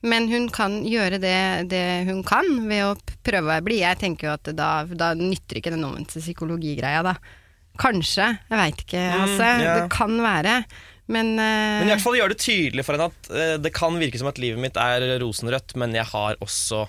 Men 0.00 0.30
hun 0.30 0.46
kan 0.52 0.78
gjøre 0.88 1.18
det, 1.20 1.68
det 1.68 1.84
hun 2.08 2.22
kan 2.24 2.46
ved 2.70 2.86
å 2.86 2.94
prøve 3.26 3.44
å 3.44 3.50
være 3.50 3.64
blid. 3.66 3.82
Jeg 3.82 4.00
tenker 4.00 4.30
jo 4.30 4.36
at 4.38 4.52
da, 4.56 4.70
da 4.88 5.10
nytter 5.18 5.60
ikke 5.60 5.72
den 5.74 5.84
omvendte 5.84 6.22
psykologigreia, 6.22 7.02
da. 7.04 7.16
Kanskje, 7.80 8.26
jeg 8.48 8.60
veit 8.60 8.80
ikke, 8.84 9.02
altså. 9.16 9.44
Mm, 9.44 9.64
yeah. 9.64 9.76
Det 9.76 9.90
kan 9.92 10.16
være. 10.24 10.54
Men, 11.10 11.34
uh... 11.36 11.80
Men 11.80 11.88
i 11.88 11.92
hvert 11.94 12.04
fall 12.04 12.16
gjør 12.18 12.32
det 12.32 12.40
tydelig 12.42 12.86
for 12.86 12.96
henne 12.96 13.10
at 13.10 13.30
uh, 13.32 13.56
det 13.60 13.74
kan 13.76 13.98
virke 14.00 14.20
som 14.20 14.30
at 14.30 14.40
livet 14.40 14.62
mitt 14.62 14.78
er 14.80 15.04
rosenrødt, 15.22 15.74
men 15.80 15.96
jeg 15.96 16.06
har 16.12 16.40
også 16.44 16.86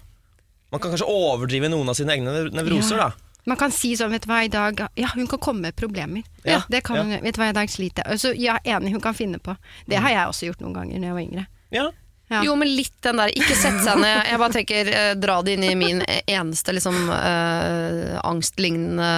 Man 0.71 0.79
kan 0.79 0.93
kanskje 0.93 1.09
overdrive 1.09 1.67
noen 1.67 1.89
av 1.91 1.97
sine 1.99 2.15
egne 2.15 2.45
nevroser, 2.53 2.99
Ja. 3.01 3.09
da. 3.09 3.27
Man 3.49 3.57
kan 3.57 3.73
si 3.73 3.95
sånn, 3.97 4.11
vet 4.13 4.27
du 4.27 4.29
hva, 4.29 4.43
i 4.45 4.51
dag 4.53 4.83
Ja, 4.99 5.09
hun 5.15 5.25
kan 5.27 5.39
komme 5.41 5.65
med 5.65 5.75
problemer. 5.75 6.21
Ja, 6.45 6.59
det 6.69 6.83
kan 6.85 6.99
ja. 6.99 7.03
hun, 7.07 7.23
vet 7.25 7.35
du 7.35 7.41
hva, 7.41 7.49
i 7.49 7.57
dag 7.57 7.71
sliter 7.73 8.05
jeg. 8.05 8.13
Altså, 8.13 8.33
ja, 8.37 8.59
enig, 8.63 8.93
hun 8.93 9.01
kan 9.01 9.17
finne 9.17 9.41
på. 9.41 9.55
Det 9.89 9.97
har 9.97 10.13
jeg 10.13 10.29
også 10.29 10.51
gjort 10.51 10.61
noen 10.61 10.77
ganger 10.77 11.01
når 11.01 11.09
jeg 11.09 11.17
var 11.17 11.25
yngre. 11.25 11.45
Ja. 11.73 11.87
Ja. 12.31 12.41
Jo, 12.47 12.53
men 12.55 12.69
litt 12.71 12.95
den 13.03 13.19
der, 13.19 13.31
ikke 13.35 13.55
sette 13.59 13.81
seg 13.83 13.99
ned. 13.99 14.21
Jeg 14.29 14.39
bare 14.39 14.55
tenker, 14.55 14.87
eh, 14.95 15.09
dra 15.19 15.41
det 15.43 15.57
inn 15.57 15.65
i 15.67 15.73
min 15.75 15.99
eneste 16.07 16.71
liksom, 16.77 16.95
eh, 17.11 18.13
angstlignende 18.23 19.09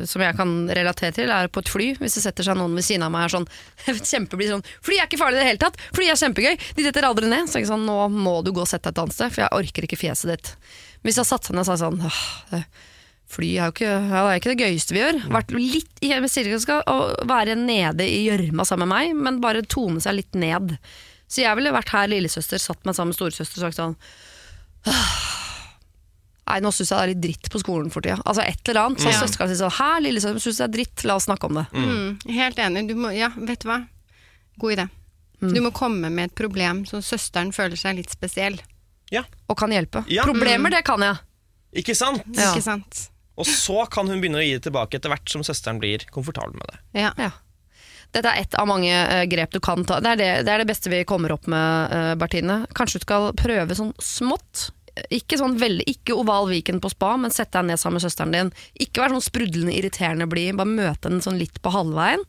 eh, 0.00 0.06
som 0.08 0.24
jeg 0.24 0.36
kan 0.38 0.54
relatere 0.78 1.12
til, 1.18 1.28
er 1.34 1.50
på 1.52 1.60
et 1.60 1.68
fly. 1.68 1.88
Hvis 2.00 2.16
det 2.16 2.24
setter 2.24 2.48
seg 2.48 2.56
noen 2.56 2.72
ved 2.78 2.86
siden 2.86 3.04
av 3.04 3.12
meg 3.12 3.26
er 3.26 3.34
sånn 3.36 3.48
kjempeblid 4.14 4.54
sånn 4.54 4.64
Fly 4.84 4.98
er 5.02 5.06
ikke 5.10 5.20
farlig 5.20 5.38
i 5.38 5.42
det 5.42 5.50
hele 5.52 5.62
tatt! 5.66 5.76
Fly 5.96 6.08
er 6.08 6.20
kjempegøy! 6.22 6.54
De 6.78 6.88
detter 6.88 7.06
aldri 7.10 7.28
ned. 7.28 7.50
Så 7.52 7.60
jeg 7.60 7.68
sånn, 7.68 7.84
nå 7.88 7.98
må 8.14 8.38
du 8.46 8.52
gå 8.56 8.64
og 8.64 8.70
sette 8.70 8.88
deg 8.88 8.96
et 8.96 9.04
annet 9.04 9.18
sted, 9.18 9.34
for 9.36 9.44
jeg 9.44 9.56
orker 9.60 9.88
ikke 9.90 10.00
fjeset 10.00 10.32
ditt. 10.32 10.52
Hvis 11.04 11.20
jeg 11.20 11.28
satte 11.28 11.50
seg 11.52 11.58
ned 11.58 11.66
og 11.66 11.70
sa 11.74 11.78
sånn 11.84 12.00
«Åh, 12.08 12.24
det- 12.54 12.66
Fly 13.34 13.48
er 13.56 13.70
jo 13.70 13.72
ikke, 13.72 13.88
ja, 13.88 14.20
det 14.20 14.30
er 14.30 14.38
ikke 14.38 14.50
det 14.52 14.62
gøyeste 14.66 14.94
vi 14.94 15.00
gjør. 15.00 15.16
Vært 15.32 15.54
litt, 15.56 16.02
jeg 16.04 16.60
skal 16.62 16.82
være 17.26 17.56
nede 17.58 18.04
i 18.06 18.26
gjørma 18.28 18.66
sammen 18.68 18.86
med 18.86 18.94
meg, 18.94 19.22
men 19.26 19.40
bare 19.42 19.62
tone 19.66 20.02
seg 20.04 20.18
litt 20.20 20.36
ned. 20.38 20.76
Så 21.34 21.42
jeg 21.42 21.58
ville 21.58 21.72
vært 21.74 21.90
her 21.90 22.06
lillesøster, 22.12 22.60
satt 22.62 22.84
meg 22.86 22.94
sammen 22.94 23.10
med 23.10 23.18
storesøster 23.18 23.58
og 23.58 23.64
sagt 23.66 23.80
sånn 23.80 23.96
Nei, 26.44 26.58
nå 26.60 26.70
syns 26.76 26.90
jeg 26.92 26.98
det 26.98 27.04
er 27.04 27.10
litt 27.14 27.22
dritt 27.24 27.48
på 27.50 27.60
skolen 27.62 27.88
for 27.92 28.04
tida. 28.04 28.18
Altså 28.28 28.42
et 28.44 28.68
eller 28.68 28.82
annet. 28.82 29.00
Så 29.00 29.08
Ja. 29.08 29.20
søsteren 29.22 29.38
kan 29.40 29.48
si 29.48 29.56
sånn 29.62 29.72
Hæ, 29.72 29.88
lillesøster 30.04 30.42
syns 30.44 30.58
det 30.60 30.64
er 30.66 30.74
dritt, 30.76 31.04
la 31.08 31.14
oss 31.16 31.24
snakke 31.26 31.48
om 31.48 31.54
det. 31.54 31.66
Mm, 31.72 32.18
helt 32.36 32.58
enig. 32.60 32.82
Du 32.88 32.94
må, 33.00 33.08
ja, 33.16 33.30
vet 33.34 33.60
du 33.64 33.68
hva? 33.70 33.78
God 34.60 34.72
idé. 34.76 34.84
Mm. 35.40 35.54
Du 35.54 35.60
må 35.64 35.72
komme 35.72 36.10
med 36.12 36.30
et 36.30 36.34
problem 36.36 36.84
så 36.86 37.00
søsteren 37.02 37.50
føler 37.52 37.76
seg 37.80 37.96
litt 37.96 38.10
spesiell. 38.12 38.60
Ja. 39.10 39.24
Og 39.48 39.56
kan 39.56 39.70
hjelpe. 39.72 40.04
Ja. 40.12 40.22
Problemer, 40.28 40.70
det 40.70 40.84
kan 40.84 41.00
jeg. 41.00 41.16
Ikke 41.82 41.96
sant? 41.96 42.22
Ja. 42.36 42.52
Ikke 42.52 42.62
sant? 42.62 43.08
Og 43.36 43.46
så 43.46 43.88
kan 43.90 44.06
hun 44.06 44.20
begynne 44.20 44.38
å 44.38 44.44
gi 44.44 44.52
det 44.54 44.62
tilbake 44.68 44.94
etter 45.00 45.10
hvert 45.10 45.28
som 45.32 45.42
søsteren 45.42 45.80
blir 45.80 46.04
komfortabel 46.14 46.54
med 46.54 46.68
det. 46.70 46.78
Ja. 47.18 47.30
Dette 48.14 48.30
er 48.30 48.44
ett 48.44 48.54
av 48.60 48.68
mange 48.70 48.94
uh, 48.94 49.24
grep 49.26 49.54
du 49.54 49.60
kan 49.64 49.82
ta. 49.86 49.98
Det 50.02 50.14
er 50.14 50.20
det, 50.20 50.30
det 50.46 50.54
er 50.54 50.62
det 50.62 50.70
beste 50.70 50.92
vi 50.92 51.02
kommer 51.08 51.34
opp 51.34 51.48
med, 51.50 51.90
uh, 51.90 52.14
Bertine. 52.18 52.62
Kanskje 52.76 53.00
du 53.02 53.06
skal 53.08 53.32
prøve 53.38 53.74
sånn 53.74 53.90
smått. 54.02 54.68
Ikke 55.10 55.34
sånn 55.40 55.56
veldig, 55.58 55.88
ikke 55.90 56.14
oval 56.14 56.46
Viken 56.52 56.78
på 56.78 56.92
spa, 56.92 57.16
men 57.18 57.32
sett 57.34 57.50
deg 57.56 57.66
ned 57.66 57.80
sammen 57.82 57.98
med 57.98 58.04
søsteren 58.04 58.34
din. 58.36 58.52
Ikke 58.78 59.02
vær 59.02 59.10
sånn 59.16 59.24
sprudlende 59.26 59.74
irriterende 59.74 60.28
blid, 60.30 60.54
bare 60.60 60.70
møte 60.70 61.10
henne 61.10 61.24
sånn 61.24 61.40
litt 61.40 61.58
på 61.64 61.74
halvveien. 61.74 62.22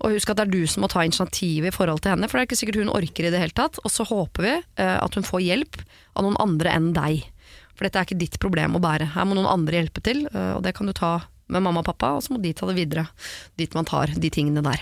Og 0.00 0.16
husk 0.16 0.32
at 0.32 0.40
det 0.40 0.46
er 0.46 0.54
du 0.54 0.72
som 0.72 0.86
må 0.86 0.90
ta 0.92 1.04
initiativet 1.04 1.68
i 1.68 1.76
forhold 1.76 2.00
til 2.00 2.14
henne, 2.14 2.30
for 2.32 2.38
det 2.38 2.46
er 2.46 2.50
ikke 2.50 2.60
sikkert 2.62 2.80
hun 2.80 2.96
orker 2.96 3.28
i 3.28 3.34
det 3.34 3.44
hele 3.44 3.56
tatt. 3.60 3.76
Og 3.84 3.92
så 3.92 4.08
håper 4.08 4.48
vi 4.48 4.56
uh, 4.56 4.98
at 5.02 5.20
hun 5.20 5.28
får 5.28 5.44
hjelp 5.44 5.80
av 6.16 6.24
noen 6.24 6.40
andre 6.40 6.72
enn 6.72 6.94
deg. 6.96 7.26
For 7.76 7.84
dette 7.84 8.00
er 8.00 8.08
ikke 8.08 8.22
ditt 8.24 8.40
problem 8.40 8.78
å 8.78 8.80
bære. 8.80 9.12
Her 9.12 9.28
må 9.28 9.36
noen 9.36 9.52
andre 9.52 9.82
hjelpe 9.82 10.00
til, 10.00 10.24
og 10.32 10.62
det 10.64 10.72
kan 10.78 10.88
du 10.88 10.96
ta 10.96 11.18
med 11.52 11.60
mamma 11.60 11.82
og 11.82 11.90
pappa, 11.90 12.14
og 12.16 12.24
så 12.24 12.32
må 12.32 12.40
de 12.40 12.54
ta 12.56 12.64
det 12.70 12.78
videre 12.78 13.04
dit 13.60 13.76
man 13.76 13.84
tar 13.84 14.16
de 14.16 14.30
tingene 14.32 14.64
der. 14.64 14.80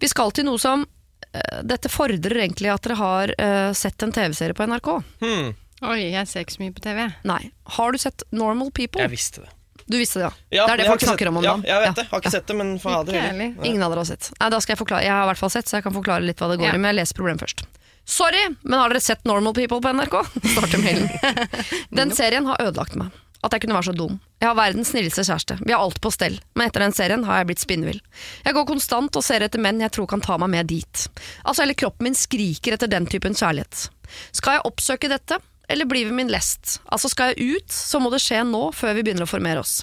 Vi 0.00 0.08
skal 0.10 0.32
til 0.34 0.46
noe 0.48 0.58
som 0.58 0.84
eh, 1.32 1.60
Dette 1.62 1.88
fordrer 1.92 2.40
egentlig 2.44 2.70
at 2.72 2.82
dere 2.86 2.96
har 3.00 3.34
eh, 3.38 3.72
sett 3.76 4.02
en 4.02 4.12
TV-serie 4.14 4.54
på 4.58 4.66
NRK. 4.70 4.88
Hmm, 5.22 5.52
Oi, 5.84 5.98
jeg 6.14 6.26
ser 6.30 6.44
ikke 6.46 6.54
så 6.56 6.62
mye 6.64 6.72
på 6.72 6.80
TV. 6.84 7.02
Nei. 7.28 7.42
Har 7.76 7.92
du 7.92 7.98
sett 8.00 8.22
Normal 8.32 8.70
People? 8.72 9.02
jeg 9.04 9.10
visste 9.12 9.42
det. 9.44 9.50
Du 9.84 9.98
visste 10.00 10.16
det, 10.22 10.24
ja. 10.24 10.32
Ja, 10.62 10.66
det 10.66 10.72
er 10.72 10.80
det 10.80 10.86
folk 10.88 11.02
snakker 11.04 11.28
om 11.28 11.36
om 11.36 11.44
om 11.44 11.64
Ja, 11.66 11.74
jeg 11.74 11.82
vet 11.90 11.98
det. 11.98 12.04
Har 12.08 12.22
ikke 12.22 12.30
sett 12.32 12.46
det, 12.48 12.54
men 12.56 12.70
fader 12.80 13.18
heller. 13.20 13.50
Ingen 13.68 13.82
av 13.84 13.92
dere 13.92 14.00
har 14.00 14.08
sett. 14.08 14.30
Nei, 14.40 14.48
da 14.54 14.60
skal 14.64 14.72
Jeg 14.72 14.80
forklare 14.80 15.04
Jeg 15.04 15.12
har 15.12 15.26
i 15.26 15.28
hvert 15.28 15.42
fall 15.42 15.52
sett, 15.52 15.68
så 15.68 15.76
jeg 15.76 15.84
kan 15.84 15.92
forklare 15.92 16.24
litt 16.24 16.40
hva 16.40 16.48
det 16.48 16.56
går 16.62 16.70
Ja. 16.70 16.74
i. 16.78 16.80
Men 16.80 16.94
jeg 16.94 17.00
leser 17.02 17.18
problemet 17.18 17.44
først. 17.44 17.66
Sorry, 18.08 18.40
men 18.62 18.78
har 18.80 18.88
dere 18.92 19.00
sett 19.04 19.24
Normal 19.28 19.52
People 19.56 19.80
på 19.84 19.92
NRK? 19.92 20.16
Starter 20.54 20.80
mailen. 20.80 21.10
Den 22.00 22.10
serien 22.16 22.48
har 22.48 22.62
ødelagt 22.64 22.96
meg. 23.00 23.12
At 23.44 23.52
jeg 23.52 23.64
kunne 23.64 23.76
være 23.76 23.90
så 23.90 23.96
dum. 23.96 24.16
Jeg 24.40 24.48
har 24.48 24.56
verdens 24.56 24.90
snilleste 24.94 25.24
kjæreste. 25.26 25.58
Vi 25.60 25.74
har 25.74 25.82
alt 25.84 26.00
på 26.00 26.12
stell. 26.14 26.38
Men 26.56 26.70
etter 26.70 26.84
den 26.84 26.94
serien 26.96 27.26
har 27.28 27.42
jeg 27.42 27.50
blitt 27.50 27.64
spinnvill. 27.64 28.00
Jeg 28.46 28.56
går 28.56 28.68
konstant 28.70 29.18
og 29.20 29.24
ser 29.26 29.44
etter 29.44 29.60
menn 29.60 29.82
jeg 29.84 29.92
tror 29.92 30.08
kan 30.08 30.24
ta 30.24 30.38
meg 30.40 30.52
med 30.54 30.70
dit. 30.72 31.06
Altså 31.44 31.64
Hele 31.64 31.76
kroppen 31.76 32.08
min 32.08 32.16
skriker 32.16 32.76
etter 32.76 32.88
den 32.90 33.08
typen 33.10 33.36
kjærlighet. 33.36 33.88
Skal 34.36 34.58
jeg 34.58 34.66
oppsøke 34.68 35.12
dette, 35.12 35.38
eller 35.68 35.88
blir 35.88 36.08
vi 36.08 36.16
min 36.16 36.32
lest? 36.32 36.78
Altså 36.88 37.12
Skal 37.12 37.34
jeg 37.34 37.58
ut, 37.58 37.72
så 37.72 38.00
må 38.00 38.12
det 38.12 38.22
skje 38.24 38.40
nå, 38.48 38.70
før 38.76 38.96
vi 38.96 39.04
begynner 39.04 39.28
å 39.28 39.30
formere 39.30 39.64
oss. 39.64 39.82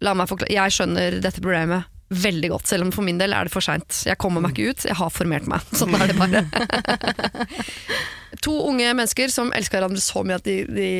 La 0.00 0.14
meg 0.16 0.30
forklare. 0.30 0.54
Jeg 0.54 0.78
skjønner 0.78 1.18
dette 1.22 1.42
problemet 1.42 1.89
veldig 2.10 2.50
godt, 2.50 2.66
selv 2.66 2.86
om 2.86 2.92
for 2.92 3.06
min 3.06 3.18
del 3.20 3.34
er 3.34 3.46
det 3.46 3.54
for 3.54 3.64
seint. 3.64 4.02
Jeg 4.06 4.18
kommer 4.20 4.42
meg 4.42 4.56
ikke 4.56 4.74
ut, 4.74 4.86
jeg 4.88 4.98
har 4.98 5.12
formert 5.14 5.46
meg. 5.50 5.64
Sånn 5.78 5.94
er 5.94 6.10
det 6.10 6.18
bare. 6.18 6.44
to 8.44 8.54
unge 8.66 8.90
mennesker 8.90 9.32
som 9.32 9.52
elsker 9.54 9.78
hverandre 9.78 10.02
så 10.02 10.24
mye 10.26 10.40
at, 10.40 10.46
de, 10.46 10.64
de, 10.66 10.90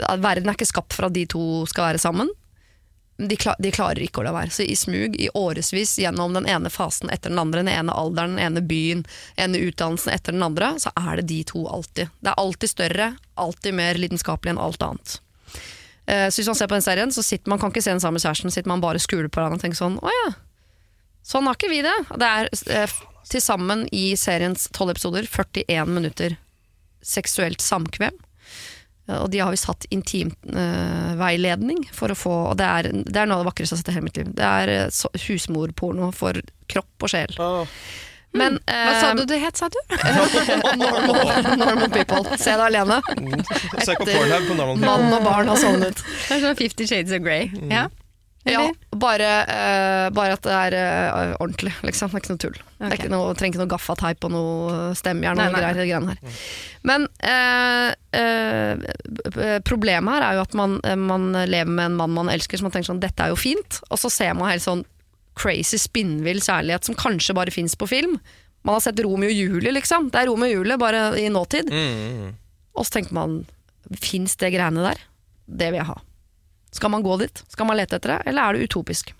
at 0.00 0.22
verden 0.22 0.48
er 0.48 0.56
ikke 0.56 0.70
skapt 0.72 0.96
for 0.96 1.10
at 1.10 1.16
de 1.16 1.26
to 1.30 1.44
skal 1.70 1.90
være 1.90 2.02
sammen. 2.02 2.32
De, 3.20 3.36
klar, 3.36 3.58
de 3.60 3.68
klarer 3.68 4.00
ikke 4.00 4.22
å 4.22 4.24
la 4.24 4.32
være. 4.32 4.52
Så 4.54 4.64
i 4.64 4.76
smug, 4.80 5.16
i 5.20 5.28
årevis, 5.36 5.98
gjennom 6.00 6.32
den 6.38 6.48
ene 6.48 6.72
fasen 6.72 7.12
etter 7.12 7.28
den 7.28 7.42
andre, 7.42 7.60
den 7.60 7.74
ene 7.74 7.92
alderen, 7.92 8.38
den 8.38 8.46
ene 8.46 8.62
byen, 8.64 9.04
den 9.36 9.50
ene 9.50 9.66
utdannelsen 9.68 10.14
etter 10.14 10.32
den 10.32 10.46
andre, 10.46 10.72
så 10.80 10.92
er 10.96 11.20
det 11.20 11.28
de 11.28 11.42
to 11.52 11.66
alltid. 11.68 12.08
Det 12.16 12.32
er 12.32 12.40
alltid 12.40 12.72
større, 12.72 13.10
alltid 13.36 13.76
mer 13.76 14.00
lidenskapelig 14.00 14.54
enn 14.54 14.62
alt 14.64 14.88
annet. 14.88 15.20
Eh, 16.10 16.26
Så 16.32 16.40
hvis 16.42 16.50
man 16.50 16.58
ser 16.58 16.70
på 16.70 16.76
den 16.78 16.84
serien, 16.86 17.12
så 17.14 17.22
sitter 17.22 17.52
man 17.52 17.60
kan 17.62 17.70
ikke 17.72 17.82
se 17.84 17.92
den 17.94 18.02
sammen 18.02 18.18
med 18.18 18.24
kjæresten, 18.26 18.50
sitter 18.54 18.72
man 18.72 18.82
bare 18.82 18.98
skuler 19.02 19.28
på 19.30 19.38
hverandre 19.40 19.60
og 19.60 19.62
tenker 19.64 19.78
sånn 19.78 19.98
Å 20.02 20.14
ja, 20.16 20.32
sånn 21.30 21.46
har 21.46 21.58
ikke 21.58 21.70
vi 21.70 21.82
det. 21.86 21.96
Det 22.18 22.30
er 22.30 22.50
eh, 22.80 22.96
til 23.30 23.44
sammen 23.44 23.86
i 23.94 24.10
seriens 24.18 24.66
tolv 24.74 24.94
episoder 24.96 25.28
41 25.28 25.92
minutter 25.94 26.34
seksuelt 27.04 27.62
samkvem. 27.62 28.16
Eh, 29.08 29.18
Og 29.20 29.30
de 29.30 29.38
har 29.44 29.52
visst 29.54 29.68
hatt 29.70 29.86
intimveiledning 29.94 31.84
for 31.94 32.10
å 32.12 32.18
få 32.18 32.34
Og 32.50 32.56
det 32.60 32.66
er, 32.66 32.90
det 32.92 33.16
er 33.16 33.26
noe 33.30 33.38
av 33.38 33.44
det 33.44 33.50
vakreste 33.52 33.74
jeg 33.74 33.78
har 33.78 33.84
sett 33.84 33.92
i 33.92 33.96
hele 33.98 34.08
mitt 34.08 34.20
liv. 34.20 34.30
Det 34.34 34.46
er 34.46 34.72
uh, 34.90 35.18
husmorporno 35.28 36.10
for 36.16 36.40
kropp 36.70 37.06
og 37.06 37.12
sjel. 37.12 37.36
Åh. 37.38 37.80
Men 38.36 38.58
Hva 38.62 38.92
sa 39.00 39.10
eh, 39.10 39.16
du 39.18 39.24
det 39.26 39.40
het, 39.42 39.58
sa 39.58 39.66
du? 39.72 39.78
normal, 40.78 41.56
normal 41.58 41.88
people. 41.90 42.22
Se 42.38 42.54
deg 42.54 42.66
alene. 42.68 43.00
Søk 43.82 44.04
på 44.04 44.06
Pornhub 44.06 44.46
på 44.46 44.58
normal 44.58 44.76
people. 44.76 44.84
Mann 44.86 45.16
og 45.16 45.24
barn 45.26 45.50
har 45.50 45.58
sovnet. 45.58 46.04
Det 46.28 46.36
er 46.36 46.44
sånn 46.44 46.60
Fifty 46.60 46.86
Shades 46.90 47.16
of 47.16 47.24
Grey. 47.26 47.50
Ja. 47.72 47.88
Ja, 48.48 48.62
bare, 48.96 49.28
uh, 49.44 50.06
bare 50.16 50.36
at 50.38 50.46
det 50.46 50.52
er 50.56 50.76
uh, 50.80 51.32
ordentlig, 51.42 51.74
liksom. 51.84 52.08
Det 52.08 52.16
er 52.16 52.22
ikke 52.22 52.32
noe 52.32 52.40
tull. 52.40 52.54
Det 52.56 52.86
er 52.88 52.94
ikke 52.96 53.10
noe, 53.12 53.34
trenger 53.36 53.52
ikke 53.52 53.60
noe 53.60 53.72
gaffateip 53.74 54.24
og 54.24 54.32
noe 54.32 54.78
stemmejern 54.96 55.42
og 55.44 55.58
greier. 55.58 55.82
de. 56.08 56.32
Men 56.88 57.04
uh, 57.20 57.90
eh, 58.16 59.58
problemet 59.68 60.16
her 60.16 60.24
er 60.24 60.38
jo 60.38 60.46
at 60.46 60.56
man, 60.56 60.78
man 61.04 61.28
lever 61.36 61.68
med 61.68 61.90
en 61.90 61.98
mann 62.00 62.16
man 62.16 62.32
elsker, 62.32 62.56
som 62.56 62.70
man 62.70 62.74
tenker 62.74 62.94
sånn 62.94 63.02
dette 63.02 63.26
er 63.26 63.34
jo 63.34 63.38
fint, 63.38 63.82
og 63.90 64.00
så 64.00 64.08
ser 64.12 64.32
man 64.38 64.48
helt 64.54 64.64
sånn 64.64 64.86
crazy, 65.40 65.78
spinnvill 65.80 66.42
kjærlighet 66.44 66.86
som 66.88 66.98
kanskje 66.98 67.36
bare 67.36 67.54
fins 67.54 67.76
på 67.78 67.88
film. 67.90 68.18
Man 68.66 68.76
har 68.76 68.84
sett 68.84 69.00
Romeo 69.00 69.30
og 69.30 69.36
Julie, 69.36 69.72
liksom. 69.72 70.10
Det 70.12 70.20
er 70.20 70.28
Romeo 70.28 70.50
og 70.50 70.58
Julie, 70.58 70.76
bare 70.80 71.04
i 71.20 71.28
nåtid. 71.32 71.70
Mm. 71.72 72.34
Og 72.76 72.86
så 72.86 72.98
tenker 72.98 73.16
man, 73.16 73.38
fins 73.96 74.36
det 74.40 74.52
greiene 74.54 74.84
der? 74.84 75.00
Det 75.48 75.70
vil 75.72 75.80
jeg 75.80 75.88
ha. 75.88 75.96
Skal 76.76 76.92
man 76.92 77.02
gå 77.02 77.16
dit? 77.22 77.42
Skal 77.50 77.66
man 77.66 77.80
lete 77.80 77.96
etter 77.98 78.14
det, 78.14 78.20
eller 78.30 78.42
er 78.42 78.58
det 78.58 78.68
utopisk? 78.68 79.14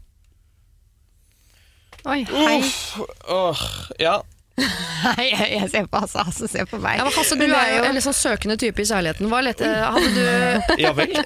Oi, 2.09 2.21
hei. 2.29 2.61
Uff, 2.61 3.01
åh, 3.29 3.65
ja. 4.01 4.21
hei. 5.17 5.27
Jeg 5.57 5.69
ser 5.73 5.89
på 5.91 6.01
Hasse, 6.05 6.23
Hasse 6.25 6.49
ser 6.53 6.69
på 6.69 6.79
meg. 6.81 7.01
Ja, 7.01 7.09
men 7.09 7.17
Hasse, 7.17 7.37
du 7.41 7.45
er 7.49 7.75
jo 7.75 7.83
en 7.89 7.97
litt 7.97 8.07
sånn 8.07 8.17
søkende 8.17 8.57
type 8.61 8.85
i 8.85 8.89
kjærligheten. 8.89 9.29
Hva 9.33 9.41
lette 9.45 9.65
hadde 9.67 10.11
du, 10.17 10.25
Ja 10.81 10.93
vel. 10.97 11.13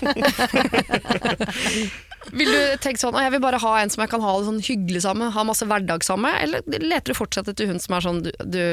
vil 2.33 2.51
du 2.51 2.61
tenke 2.83 3.03
sånn, 3.03 3.18
jeg 3.20 3.35
vil 3.35 3.43
bare 3.45 3.61
ha 3.62 3.72
en 3.81 3.93
som 3.93 4.05
jeg 4.05 4.12
kan 4.12 4.25
ha 4.25 4.37
det 4.39 4.47
sånn 4.49 4.62
hyggelig 4.64 5.05
sammen, 5.05 5.33
ha 5.35 5.47
masse 5.47 5.66
hverdag 5.68 6.07
sammen 6.07 6.31
med, 6.31 6.39
eller 6.47 6.85
leter 6.85 7.12
du 7.12 7.18
fortsatt 7.18 7.51
etter 7.53 7.68
hun 7.70 7.83
som 7.83 7.97
er 7.97 8.07
sånn, 8.07 8.22
du, 8.25 8.33
du 8.45 8.64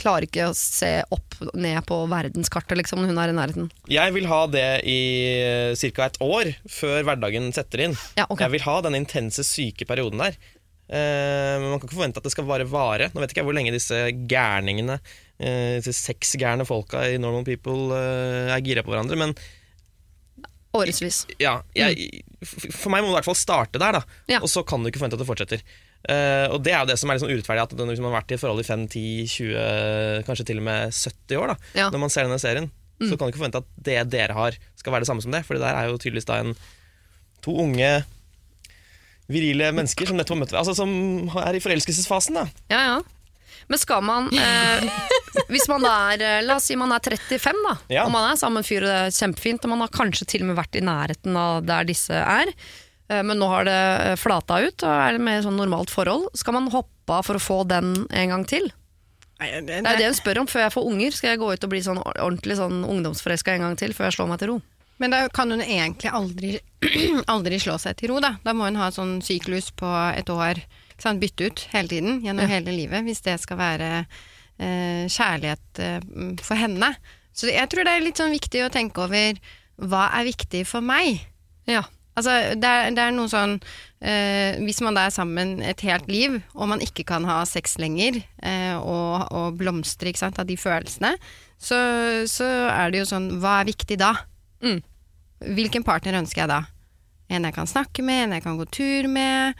klarer 0.00 0.26
ikke 0.26 0.50
å 0.50 0.56
se 0.56 1.00
opp 1.14 1.36
ned 1.54 1.80
på 1.88 1.98
verdenskartet, 2.10 2.76
liksom, 2.80 3.02
når 3.02 3.12
hun 3.12 3.20
er 3.22 3.32
i 3.32 3.36
nærheten? 3.36 3.68
Jeg 3.90 4.14
vil 4.16 4.28
ha 4.30 4.40
det 4.50 4.68
i 4.88 5.00
ca. 5.80 6.08
et 6.08 6.18
år 6.24 6.54
før 6.70 7.04
hverdagen 7.06 7.50
setter 7.56 7.86
inn. 7.86 7.98
Ja, 8.18 8.26
okay. 8.28 8.46
Jeg 8.46 8.56
vil 8.56 8.66
ha 8.66 8.80
den 8.86 8.98
intense 8.98 9.46
syke 9.46 9.88
perioden 9.88 10.22
der. 10.22 10.38
Eh, 10.90 11.54
men 11.62 11.68
man 11.70 11.78
kan 11.78 11.86
ikke 11.86 11.98
forvente 12.00 12.18
at 12.18 12.26
det 12.26 12.34
skal 12.34 12.48
bare 12.48 12.66
vare. 12.68 13.10
Nå 13.12 13.22
vet 13.22 13.32
ikke 13.32 13.44
jeg 13.44 13.48
hvor 13.50 13.56
lenge 13.56 13.74
disse 13.76 14.02
gærningene, 14.30 14.98
eh, 15.38 15.78
disse 15.78 15.94
sexgærne 16.02 16.66
folka 16.68 17.04
i 17.06 17.20
Normal 17.22 17.46
People 17.46 17.94
eh, 17.94 18.50
er 18.56 18.66
gira 18.66 18.84
på 18.86 18.94
hverandre, 18.94 19.18
men 19.20 19.36
Årevis. 20.76 21.24
ja, 21.42 21.56
jeg, 21.74 22.22
for 22.46 22.92
meg 22.94 23.02
må 23.02 23.08
det 23.10 23.14
i 23.14 23.18
hvert 23.18 23.28
fall 23.32 23.38
starte 23.38 23.80
der, 23.82 23.98
da. 23.98 24.02
Ja. 24.30 24.38
Og 24.40 24.48
så 24.52 24.62
kan 24.66 24.82
du 24.82 24.90
ikke 24.90 25.00
forvente 25.02 25.18
at 25.18 25.22
det 25.24 25.28
fortsetter. 25.30 25.64
Uh, 26.06 26.46
og 26.54 26.62
det 26.64 26.72
er 26.72 26.84
jo 26.84 26.88
det 26.92 26.98
som 27.00 27.10
er 27.10 27.18
litt 27.18 27.24
sånn 27.24 27.32
urettferdig, 27.34 27.64
at 27.66 27.74
hvis 27.76 28.00
man 28.00 28.12
har 28.12 28.20
vært 28.22 28.32
i 28.36 28.38
forhold 28.40 28.62
i 28.62 28.68
5-10-20, 28.68 30.22
kanskje 30.28 30.46
til 30.48 30.60
og 30.62 30.66
med 30.70 30.94
70 30.94 31.36
år, 31.42 31.52
da, 31.52 31.56
Ja. 31.80 31.88
når 31.90 32.00
man 32.04 32.10
ser 32.14 32.24
denne 32.28 32.38
serien, 32.40 32.70
så 33.00 33.16
kan 33.16 33.26
du 33.26 33.32
ikke 33.32 33.40
forvente 33.40 33.60
at 33.64 33.68
det 33.80 33.98
dere 34.12 34.34
har, 34.36 34.56
skal 34.76 34.92
være 34.92 35.02
det 35.06 35.08
samme 35.08 35.22
som 35.24 35.32
det. 35.32 35.42
For 35.46 35.56
det 35.56 35.62
der 35.64 35.74
er 35.76 35.88
jo 35.88 35.96
tydeligvis 35.98 36.28
da 36.28 36.38
en 36.42 36.54
to 37.40 37.54
unge 37.62 38.04
virile 39.30 39.70
mennesker 39.72 40.06
som 40.10 40.18
nettopp 40.18 40.36
har 40.36 40.40
møtt 40.42 40.52
altså 40.58 40.74
som 40.76 40.90
er 41.40 41.56
i 41.56 41.62
forelskelsesfasen. 41.62 42.34
da 42.36 42.44
Ja, 42.72 42.80
ja. 42.90 43.00
Men 43.70 43.78
skal 43.78 44.02
man 44.02 44.26
eh, 44.34 44.84
Hvis 45.48 45.68
man 45.70 45.82
da 45.84 45.92
er, 46.12 46.22
eh, 46.26 46.42
la 46.42 46.56
oss 46.56 46.64
si 46.70 46.76
man 46.76 46.92
er 46.92 46.98
35 47.00 47.62
da, 47.66 47.76
Ja. 47.88 48.04
og 48.06 48.12
man 48.12 48.30
er 48.32 48.36
sammen 48.40 48.58
med 48.60 48.64
en 48.64 48.68
fyr 48.70 48.82
og 48.82 48.90
det 48.90 49.00
er 49.06 49.16
kjempefint, 49.18 49.64
og 49.64 49.70
man 49.70 49.80
har 49.84 49.88
kanskje 49.94 50.26
til 50.26 50.42
og 50.42 50.48
med 50.50 50.56
vært 50.58 50.76
i 50.80 50.84
nærheten 50.84 51.36
av 51.36 51.64
der 51.66 51.84
disse 51.84 52.10
er, 52.14 52.50
eh, 53.10 53.22
men 53.22 53.38
nå 53.38 53.48
har 53.48 53.64
det 53.64 53.78
eh, 54.10 54.16
flata 54.16 54.58
ut 54.66 54.82
og 54.82 54.90
er 54.90 55.12
det 55.12 55.20
mer 55.20 55.42
sånn 55.42 55.56
normalt 55.60 55.90
forhold, 55.90 56.28
skal 56.34 56.54
man 56.58 56.70
hoppe 56.74 57.10
av 57.20 57.24
for 57.26 57.34
å 57.38 57.42
få 57.42 57.60
den 57.68 58.06
en 58.10 58.28
gang 58.34 58.44
til? 58.46 58.70
Nei, 59.40 59.52
det, 59.64 59.66
Det 59.84 59.86
er 59.86 59.96
det 59.96 60.04
hun 60.10 60.18
spør 60.18 60.38
om 60.42 60.46
før 60.46 60.60
jeg 60.66 60.72
får 60.74 60.84
unger. 60.90 61.10
Skal 61.16 61.30
jeg 61.30 61.38
gå 61.40 61.46
ut 61.54 61.62
og 61.64 61.70
bli 61.72 61.78
sånn 61.80 61.96
ordentlig 62.04 62.58
sånn 62.58 62.82
ungdomsforelska 62.84 63.54
en 63.54 63.62
gang 63.64 63.76
til 63.80 63.94
før 63.96 64.10
jeg 64.10 64.18
slår 64.18 64.28
meg 64.28 64.38
til 64.42 64.48
ro? 64.50 64.56
Men 65.00 65.14
da 65.14 65.20
kan 65.32 65.48
hun 65.50 65.62
egentlig 65.64 66.10
aldri, 66.12 66.50
aldri 67.26 67.56
slå 67.56 67.78
seg 67.80 67.96
til 67.96 68.10
ro, 68.12 68.18
da. 68.20 68.34
Da 68.44 68.52
må 68.52 68.66
hun 68.68 68.76
ha 68.76 68.90
sånn 68.92 69.22
syklus 69.24 69.70
på 69.72 69.88
et 70.12 70.28
år. 70.28 70.60
Bytte 71.00 71.46
ut 71.48 71.62
hele 71.72 71.88
tiden, 71.88 72.20
gjennom 72.20 72.44
Ja. 72.44 72.60
hele 72.60 72.74
livet, 72.76 73.00
hvis 73.06 73.22
det 73.24 73.38
skal 73.40 73.56
være 73.56 74.04
kjærlighet 74.60 75.80
eh, 75.80 76.02
for 76.44 76.58
henne. 76.58 76.92
Så 77.32 77.48
jeg 77.50 77.70
tror 77.70 77.86
det 77.86 77.94
er 77.94 78.04
litt 78.04 78.20
sånn 78.20 78.34
viktig 78.34 78.64
å 78.66 78.72
tenke 78.72 79.06
over 79.06 79.40
hva 79.80 80.08
er 80.18 80.28
viktig 80.28 80.66
for 80.68 80.84
meg. 80.84 81.22
Ja. 81.70 81.86
Altså, 82.18 82.34
det 82.58 82.68
er, 82.68 82.90
det 82.92 83.02
er 83.04 83.12
noe 83.14 83.30
sånn 83.30 83.52
eh, 84.02 84.58
Hvis 84.66 84.80
man 84.82 84.96
da 84.98 85.06
er 85.06 85.14
sammen 85.14 85.60
et 85.64 85.80
helt 85.86 86.08
liv, 86.10 86.40
og 86.52 86.68
man 86.72 86.82
ikke 86.84 87.06
kan 87.08 87.24
ha 87.28 87.38
sex 87.48 87.78
lenger, 87.80 88.18
eh, 88.42 88.74
og, 88.76 89.30
og 89.30 89.56
blomstre 89.60 90.12
av 90.26 90.42
de 90.48 90.58
følelsene, 90.58 91.14
så, 91.60 91.78
så 92.28 92.48
er 92.72 92.90
det 92.90 93.02
jo 93.02 93.10
sånn 93.12 93.30
Hva 93.40 93.60
er 93.60 93.70
viktig 93.70 94.00
da? 94.00 94.14
Mm. 94.64 94.82
Hvilken 95.56 95.86
partner 95.86 96.18
ønsker 96.20 96.44
jeg 96.44 96.52
da? 96.52 96.64
En 97.30 97.46
jeg 97.46 97.56
kan 97.56 97.70
snakke 97.70 98.02
med, 98.04 98.26
en 98.26 98.36
jeg 98.36 98.44
kan 98.44 98.58
gå 98.58 98.66
tur 98.74 99.08
med, 99.08 99.54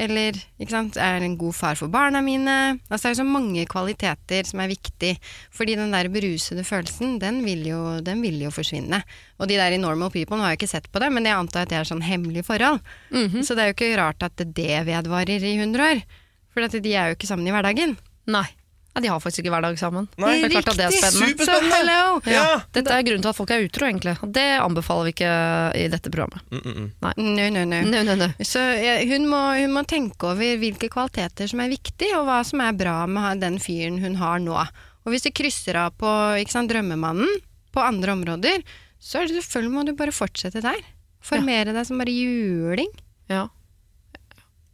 eller 0.00 0.36
ikke 0.60 0.72
sant? 0.72 0.96
er 0.96 1.18
jeg 1.18 1.28
en 1.28 1.36
god 1.40 1.56
far 1.56 1.78
for 1.78 1.92
barna 1.92 2.22
mine? 2.24 2.56
Altså, 2.88 3.02
det 3.02 3.10
er 3.10 3.14
jo 3.14 3.20
så 3.20 3.26
mange 3.28 3.64
kvaliteter 3.68 4.48
som 4.48 4.62
er 4.64 4.72
viktig, 4.72 5.12
fordi 5.54 5.76
den 5.78 5.92
der 5.94 6.08
berusede 6.12 6.64
følelsen, 6.64 7.18
den 7.22 7.42
vil 7.44 7.66
jo, 7.68 7.80
den 8.04 8.22
vil 8.24 8.40
jo 8.40 8.52
forsvinne. 8.54 9.02
Og 9.38 9.50
de 9.50 9.58
der 9.60 9.76
i 9.76 9.80
Normal 9.80 10.12
People 10.14 10.38
nå 10.38 10.46
har 10.46 10.54
jeg 10.54 10.62
ikke 10.62 10.72
sett 10.72 10.88
på 10.92 11.02
det, 11.02 11.10
men 11.12 11.28
jeg 11.28 11.36
antar 11.36 11.66
at 11.66 11.72
det 11.72 11.80
er 11.80 11.88
sånn 11.88 12.04
hemmelig 12.06 12.46
forhold. 12.48 12.80
Mhm. 13.12 13.44
Så 13.44 13.56
det 13.56 13.64
er 13.64 13.72
jo 13.72 13.76
ikke 13.78 14.00
rart 14.00 14.24
at 14.24 14.40
det 14.40 14.84
vedvarer 14.88 15.44
i 15.44 15.56
100 15.58 15.90
år, 15.90 16.02
for 16.50 16.66
at 16.66 16.74
de 16.80 16.94
er 16.96 17.10
jo 17.10 17.18
ikke 17.18 17.30
sammen 17.30 17.48
i 17.48 17.54
hverdagen. 17.54 17.98
Nei. 18.30 18.48
Ja, 18.90 19.00
de 19.04 19.10
har 19.12 19.20
faktisk 19.22 19.44
ikke 19.44 19.52
hverdag 19.54 19.76
sammen. 19.78 20.08
Nei. 20.18 20.32
Det 20.42 20.48
er 20.48 20.54
klart 20.56 20.70
at 20.72 20.78
det 20.80 20.86
er 20.88 20.94
spennende. 20.96 21.28
Superspennende! 21.30 21.76
hello! 21.76 22.20
Ja! 22.26 22.46
Dette 22.74 22.96
er 22.96 23.04
grunnen 23.06 23.22
til 23.22 23.30
at 23.30 23.38
folk 23.38 23.52
er 23.54 23.66
utro, 23.68 23.86
egentlig. 23.86 24.16
Og 24.26 24.32
det 24.34 24.46
anbefaler 24.58 25.06
vi 25.06 25.12
ikke 25.14 25.34
i 25.78 25.84
dette 25.92 26.10
programmet. 26.10 26.42
Mm, 26.50 26.60
mm, 26.64 26.78
mm. 26.80 26.88
No, 27.22 27.46
no, 27.54 27.64
no. 27.70 27.80
No, 27.86 28.02
no, 28.08 28.16
no. 28.18 28.28
Så 28.42 28.64
ja, 28.82 28.96
hun, 29.12 29.28
må, 29.30 29.42
hun 29.60 29.76
må 29.76 29.84
tenke 29.86 30.32
over 30.32 30.58
hvilke 30.58 30.90
kvaliteter 30.90 31.50
som 31.52 31.62
er 31.62 31.70
viktig, 31.70 32.10
og 32.18 32.26
hva 32.26 32.40
som 32.46 32.64
er 32.66 32.74
bra 32.82 32.96
med 33.06 33.44
den 33.44 33.60
fyren 33.62 34.00
hun 34.02 34.18
har 34.18 34.42
nå. 34.42 34.58
Og 34.58 35.14
hvis 35.14 35.28
du 35.28 35.30
krysser 35.38 35.78
av 35.80 35.94
på 36.00 36.10
ikke 36.42 36.56
sant, 36.56 36.72
drømmemannen 36.72 37.30
på 37.70 37.84
andre 37.84 38.18
områder, 38.18 38.66
så 38.98 39.22
er 39.22 39.30
det 39.30 39.38
selvfølgelig 39.38 39.76
må 39.76 39.86
du 39.86 39.94
bare 39.96 40.14
fortsette 40.14 40.64
der. 40.66 40.82
Formere 41.24 41.72
deg 41.76 41.86
som 41.86 42.00
bare 42.00 42.12
juling. 42.12 42.90
Ja. 43.30 43.46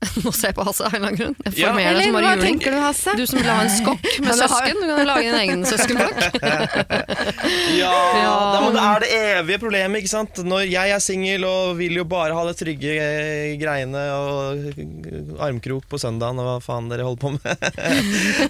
Nå 0.24 0.32
ser 0.34 0.50
jeg 0.50 0.56
på 0.58 0.64
Hasse 0.66 0.84
av 0.86 0.94
en 0.94 0.98
eller 1.00 1.08
annen 1.12 1.20
grunn. 1.20 1.36
Jeg 1.46 1.58
Ja. 1.60 1.72
deg 1.76 1.86
Eller 1.90 2.02
som 2.06 2.16
hva 2.16 2.22
juling. 2.26 2.42
tenker 2.46 2.70
du, 2.74 2.78
Hasse? 2.82 3.14
Du 3.18 3.24
som 3.26 3.38
vil 3.40 3.50
ha 3.50 3.56
en 3.64 3.72
skokk 3.74 4.06
med 4.22 4.28
Ja, 4.32 4.36
søsken, 4.42 4.80
du 4.82 4.92
kan 4.96 5.06
lage 5.10 5.26
din 5.26 5.38
egen 5.42 5.64
søskenblokk. 5.68 6.16
Ja, 7.76 7.92
Ja. 8.16 8.34
Det, 8.52 8.60
men 8.64 8.74
det 8.76 8.82
er 8.86 9.00
det 9.04 9.10
evige 9.16 9.58
problemet. 9.62 10.00
ikke 10.02 10.12
sant? 10.12 10.40
Når 10.46 10.64
jeg 10.70 10.94
er 10.96 11.02
singel 11.02 11.44
og 11.48 11.76
vil 11.78 11.96
jo 12.00 12.04
bare 12.08 12.34
ha 12.36 12.44
det 12.48 12.56
trygge 12.58 12.94
eh, 12.96 13.54
greiene 13.60 14.02
og 14.16 15.40
armkrok 15.46 15.86
på 15.90 16.00
søndagen 16.00 16.40
og 16.42 16.48
hva 16.48 16.56
faen 16.64 16.88
dere 16.90 17.06
holder 17.06 17.22
på 17.22 17.34
med. 17.36 17.68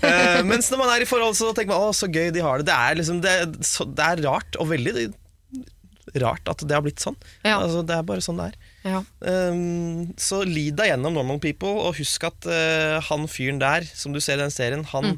Eh, 0.01 0.43
Mens 0.47 0.71
når 0.73 0.79
man 0.83 0.93
er 0.95 1.05
i 1.05 1.09
forhold, 1.09 1.37
så 1.39 1.53
tenker 1.57 1.73
man 1.75 1.89
å, 1.91 1.95
så 1.97 2.09
gøy 2.11 2.31
de 2.35 2.45
har 2.45 2.61
det. 2.63 2.69
Det 2.71 2.77
er, 2.77 2.99
liksom, 3.01 3.21
det, 3.25 3.37
så, 3.67 3.87
det 3.89 4.07
er 4.13 4.25
rart, 4.27 4.57
og 4.63 4.71
veldig 4.73 5.09
rart 6.23 6.49
at 6.49 6.63
det 6.65 6.73
har 6.77 6.85
blitt 6.87 7.03
sånn. 7.03 7.17
Ja. 7.45 7.59
Altså, 7.61 7.83
det 7.87 7.97
er 7.99 8.05
bare 8.07 8.23
sånn 8.25 8.39
det 8.41 8.51
er. 8.53 8.59
Ja. 8.87 9.03
Um, 9.27 10.13
så 10.21 10.43
lid 10.47 10.77
deg 10.79 10.93
gjennom 10.95 11.17
Normal 11.19 11.41
People, 11.43 11.75
og 11.89 11.97
husk 11.99 12.29
at 12.29 12.47
uh, 12.51 12.99
han 13.11 13.27
fyren 13.31 13.59
der, 13.63 13.87
som 13.93 14.15
du 14.15 14.21
ser 14.23 14.39
i 14.39 14.45
den 14.47 14.55
serien, 14.55 14.85
han 14.95 15.17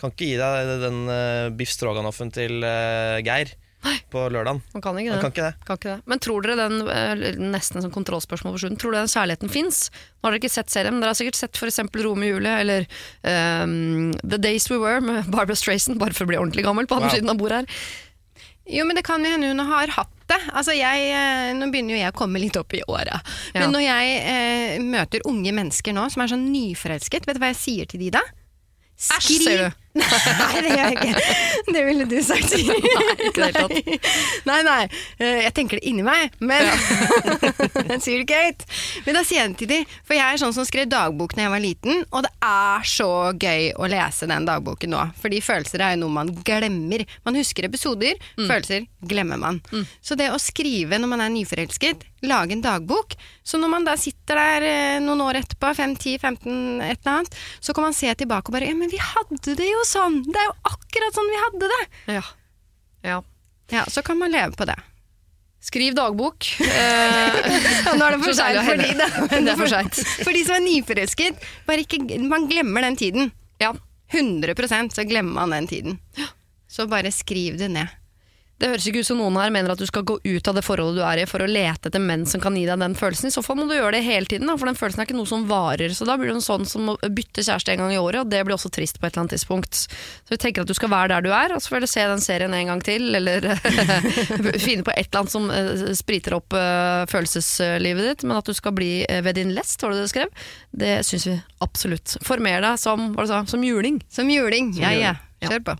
kan 0.00 0.10
ikke 0.10 0.26
gi 0.32 0.38
deg 0.40 0.72
den 0.82 1.04
uh, 1.08 1.50
biff 1.54 1.70
stroganoffen 1.70 2.32
til 2.34 2.58
uh, 2.66 3.20
Geir 3.24 3.54
på 4.08 4.22
lørdagen. 4.32 4.62
Han 4.72 4.80
kan 4.80 4.96
ikke 4.96 5.12
Han 5.12 5.18
det. 5.18 5.22
kan 5.22 5.32
ikke 5.34 5.44
det. 5.44 5.66
Kan 5.68 5.76
ikke 5.78 5.90
det. 5.92 6.04
Men 6.08 6.20
tror 6.24 6.44
dere 6.46 6.54
den 6.56 6.86
uh, 6.88 7.40
nesten 7.52 7.84
som 7.84 7.92
kontrollspørsmål 7.92 8.54
på 8.56 8.62
slutten, 8.62 8.78
tror 8.80 8.94
dere 8.96 9.04
den 9.04 9.12
kjærligheten 9.12 9.52
fins? 9.52 9.80
Nå 9.92 10.24
har 10.24 10.32
dere 10.32 10.40
ikke 10.40 10.54
sett 10.54 10.72
serien, 10.72 10.94
men 10.96 11.04
dere 11.04 11.12
har 11.12 11.18
sikkert 11.20 11.36
sett 11.36 11.60
f.eks. 11.60 11.82
Romeo 12.00 12.24
i 12.24 12.32
Julie 12.32 12.54
eller 12.62 12.86
um, 13.28 14.14
The 14.24 14.40
Days 14.40 14.70
We 14.72 14.78
Were 14.80 15.04
med 15.04 15.28
Barbara 15.28 15.56
Strayson, 15.60 15.98
bare 16.00 16.16
for 16.16 16.24
å 16.24 16.32
bli 16.32 16.40
ordentlig 16.40 16.64
gammel 16.66 16.88
på 16.88 16.96
andre 16.96 17.10
Wow. 17.12 17.18
siden 17.18 17.34
av 17.34 17.38
bordet 17.42 17.60
her. 17.60 17.84
Jo, 18.66 18.84
men 18.88 18.96
det 18.96 19.04
kan 19.04 19.24
jo 19.24 19.30
hende 19.30 19.50
hun 19.50 19.60
har 19.68 19.92
hatt 19.92 20.12
det. 20.30 20.40
Altså 20.56 20.72
jeg, 20.72 21.08
eh, 21.12 21.50
nå 21.56 21.68
begynner 21.72 21.96
jo 21.96 22.00
jeg 22.00 22.14
å 22.14 22.16
komme 22.16 22.40
litt 22.40 22.56
opp 22.56 22.72
i 22.76 22.80
åra. 22.88 23.18
Ja. 23.52 23.60
Men 23.60 23.74
når 23.76 23.84
jeg 23.84 24.14
eh, 24.32 24.76
møter 24.80 25.26
unge 25.28 25.52
mennesker 25.52 25.96
nå 25.96 26.06
som 26.12 26.24
er 26.24 26.32
sånn 26.32 26.46
nyforelsket, 26.52 27.28
vet 27.28 27.36
du 27.36 27.42
hva 27.44 27.52
jeg 27.52 27.60
sier 27.60 27.90
til 27.90 28.06
de 28.06 28.12
da? 28.16 28.24
Æsj, 28.94 29.28
sier 29.42 29.66
du. 29.66 29.83
Nei, 30.40 30.60
det 30.64 30.70
gjør 30.74 30.80
jeg 30.80 30.94
ikke. 30.98 31.34
Det 31.74 31.82
ville 31.86 32.04
du 32.10 32.16
sagt. 32.26 32.54
Nei, 32.58 33.14
ikke 33.28 33.46
det 33.46 33.50
tatt. 33.54 34.06
Nei, 34.48 34.56
nei. 34.66 34.80
eh, 35.22 35.42
Jeg 35.44 35.52
tenker 35.54 35.78
det 35.78 35.86
inni 35.90 36.02
meg, 36.06 36.34
men 36.42 36.66
jeg 37.92 38.00
sier 38.02 38.18
det 38.18 38.24
ikke 38.24 38.40
høyt. 38.42 38.64
Men 39.06 39.18
da 39.18 39.22
sier 39.26 39.40
jeg 39.44 39.52
det 39.54 39.58
til 39.62 39.70
de, 39.70 39.78
for 40.06 40.16
jeg 40.18 40.24
er 40.34 40.40
sånn 40.42 40.54
som 40.56 40.66
skrev 40.66 40.88
dagbok 40.90 41.36
da 41.36 41.44
jeg 41.46 41.52
var 41.54 41.62
liten, 41.62 42.02
og 42.10 42.26
det 42.26 42.32
er 42.44 42.88
så 42.90 43.08
gøy 43.38 43.70
å 43.78 43.88
lese 43.90 44.28
den 44.30 44.48
dagboken 44.48 44.92
nå. 44.94 45.04
Fordi 45.22 45.40
følelser 45.44 45.84
er 45.86 45.94
jo 45.94 46.02
noe 46.04 46.16
man 46.18 46.32
glemmer. 46.46 47.06
Man 47.26 47.38
husker 47.38 47.68
episoder, 47.70 48.18
følelser 48.38 48.88
glemmer 49.04 49.38
man. 49.40 49.60
Så 50.04 50.18
det 50.18 50.30
å 50.34 50.40
skrive 50.42 50.98
når 50.98 51.10
man 51.14 51.22
er 51.24 51.32
nyforelsket, 51.34 52.02
lage 52.24 52.54
en 52.56 52.62
dagbok, 52.64 53.14
så 53.44 53.58
når 53.60 53.68
man 53.68 53.84
da 53.84 53.94
sitter 54.00 54.38
der 54.40 54.64
eh, 54.64 55.00
noen 55.04 55.20
år 55.26 55.36
etterpå, 55.42 55.74
5, 55.76 55.92
10, 56.00 56.14
15, 56.22 56.54
et 56.80 56.96
eller 57.04 57.10
annet, 57.18 57.34
så 57.60 57.74
kan 57.76 57.84
man 57.84 57.92
se 57.96 58.08
tilbake 58.16 58.48
og 58.48 58.54
bare 58.56 58.70
Ja, 58.70 58.76
men 58.78 58.88
vi 58.88 58.96
hadde 58.96 59.52
det 59.58 59.66
jo 59.84 59.90
sånn! 59.92 60.18
Det 60.26 60.40
er 60.40 60.48
jo 60.48 60.56
akkurat 60.72 61.20
sånn 61.20 61.30
vi 61.30 61.44
hadde 61.44 61.70
det! 61.74 61.84
Ja. 62.16 62.24
ja. 63.04 63.20
Ja, 63.72 63.86
så 63.88 64.02
kan 64.04 64.18
man 64.20 64.32
leve 64.34 64.56
på 64.56 64.66
det. 64.68 64.76
Skriv 65.64 65.94
dagbok. 65.96 66.44
Eh, 66.74 67.96
nå 67.96 68.04
er 68.04 68.16
det 68.16 68.20
for 68.24 68.36
seint 68.36 68.60
for 68.66 68.80
de, 68.80 68.88
for. 69.56 69.68
For 70.26 70.36
de 70.36 70.42
som 70.44 70.56
er 70.58 70.64
nyforelsket, 70.64 71.44
ikke, 71.84 72.00
man 72.28 72.48
glemmer 72.50 72.84
den 72.88 72.96
tiden. 73.00 73.34
ja. 73.62 73.74
100% 74.14 74.94
så 74.94 75.02
glemmer 75.08 75.32
man 75.40 75.50
den 75.50 75.66
tiden. 75.66 75.96
Så 76.70 76.86
bare 76.86 77.10
skriv 77.10 77.56
det 77.58 77.70
ned. 77.72 77.88
Det 78.64 78.70
høres 78.72 78.84
ikke 78.88 79.02
ut 79.04 79.08
som 79.10 79.18
noen 79.20 79.34
her 79.36 79.50
mener 79.52 79.74
at 79.74 79.80
du 79.80 79.84
skal 79.84 80.06
gå 80.08 80.14
ut 80.24 80.48
av 80.48 80.56
det 80.56 80.62
forholdet 80.64 80.96
du 80.96 81.02
er 81.04 81.20
i 81.20 81.24
for 81.28 81.44
å 81.44 81.48
lete 81.48 81.90
etter 81.90 82.00
menn 82.00 82.22
som 82.24 82.40
kan 82.40 82.54
gi 82.56 82.62
deg 82.64 82.80
den 82.80 82.94
følelsen. 82.96 83.28
I 83.28 83.34
så 83.34 83.42
fall 83.44 83.58
må 83.58 83.66
du 83.68 83.74
gjøre 83.74 83.98
det 83.98 84.06
hele 84.06 84.24
tiden, 84.30 84.48
for 84.56 84.70
den 84.70 84.78
følelsen 84.78 85.02
er 85.02 85.08
ikke 85.08 85.16
noe 85.18 85.28
som 85.28 85.44
varer. 85.50 85.92
Så 85.92 86.06
da 86.08 86.14
blir 86.16 86.30
det 86.30 86.38
en 86.38 86.46
sånn 86.46 86.64
som 86.64 86.88
å 86.88 86.94
bytte 86.96 87.44
kjæreste 87.44 87.74
en 87.74 87.82
gang 87.82 87.92
i 87.92 87.98
året, 88.00 88.22
og 88.22 88.30
det 88.32 88.40
blir 88.40 88.56
også 88.56 88.70
trist 88.72 88.96
på 88.96 89.04
et 89.04 89.12
eller 89.12 89.26
annet 89.26 89.34
tidspunkt. 89.36 89.82
Så 89.84 90.32
vi 90.32 90.38
tenker 90.40 90.64
at 90.64 90.70
du 90.72 90.72
skal 90.78 90.94
være 90.94 91.10
der 91.12 91.26
du 91.26 91.28
er, 91.36 91.52
og 91.52 91.60
så 91.60 91.74
får 91.74 91.84
du 91.84 91.88
se 91.92 92.06
den 92.08 92.24
serien 92.24 92.56
en 92.56 92.72
gang 92.72 92.80
til, 92.88 93.04
eller 93.20 93.50
finne 94.64 94.86
på 94.88 94.96
et 94.96 95.10
eller 95.10 95.20
annet 95.20 95.34
som 95.36 95.52
eh, 95.52 95.84
spriter 96.00 96.38
opp 96.38 96.56
eh, 96.56 97.04
følelseslivet 97.12 98.08
ditt, 98.08 98.24
men 98.24 98.40
at 98.40 98.48
du 98.48 98.56
skal 98.56 98.72
bli 98.80 98.94
eh, 99.04 99.20
ved 99.28 99.36
din 99.42 99.52
lest, 99.52 99.76
var 99.84 99.92
det 99.92 100.00
det 100.00 100.08
du 100.08 100.14
skrev, 100.14 100.48
det 100.72 100.96
syns 101.04 101.28
vi 101.28 101.36
absolutt. 101.68 102.16
Former 102.24 102.64
deg 102.64 102.80
som, 102.80 103.10
hva 103.12 103.28
du 103.28 103.34
sa, 103.34 103.44
som 103.52 103.68
juling. 103.68 104.00
Som 104.08 104.32
juling. 104.32 104.72
Ja, 104.80 104.96
ja. 104.96 105.14
Kjør 105.50 105.64
på. 105.68 105.74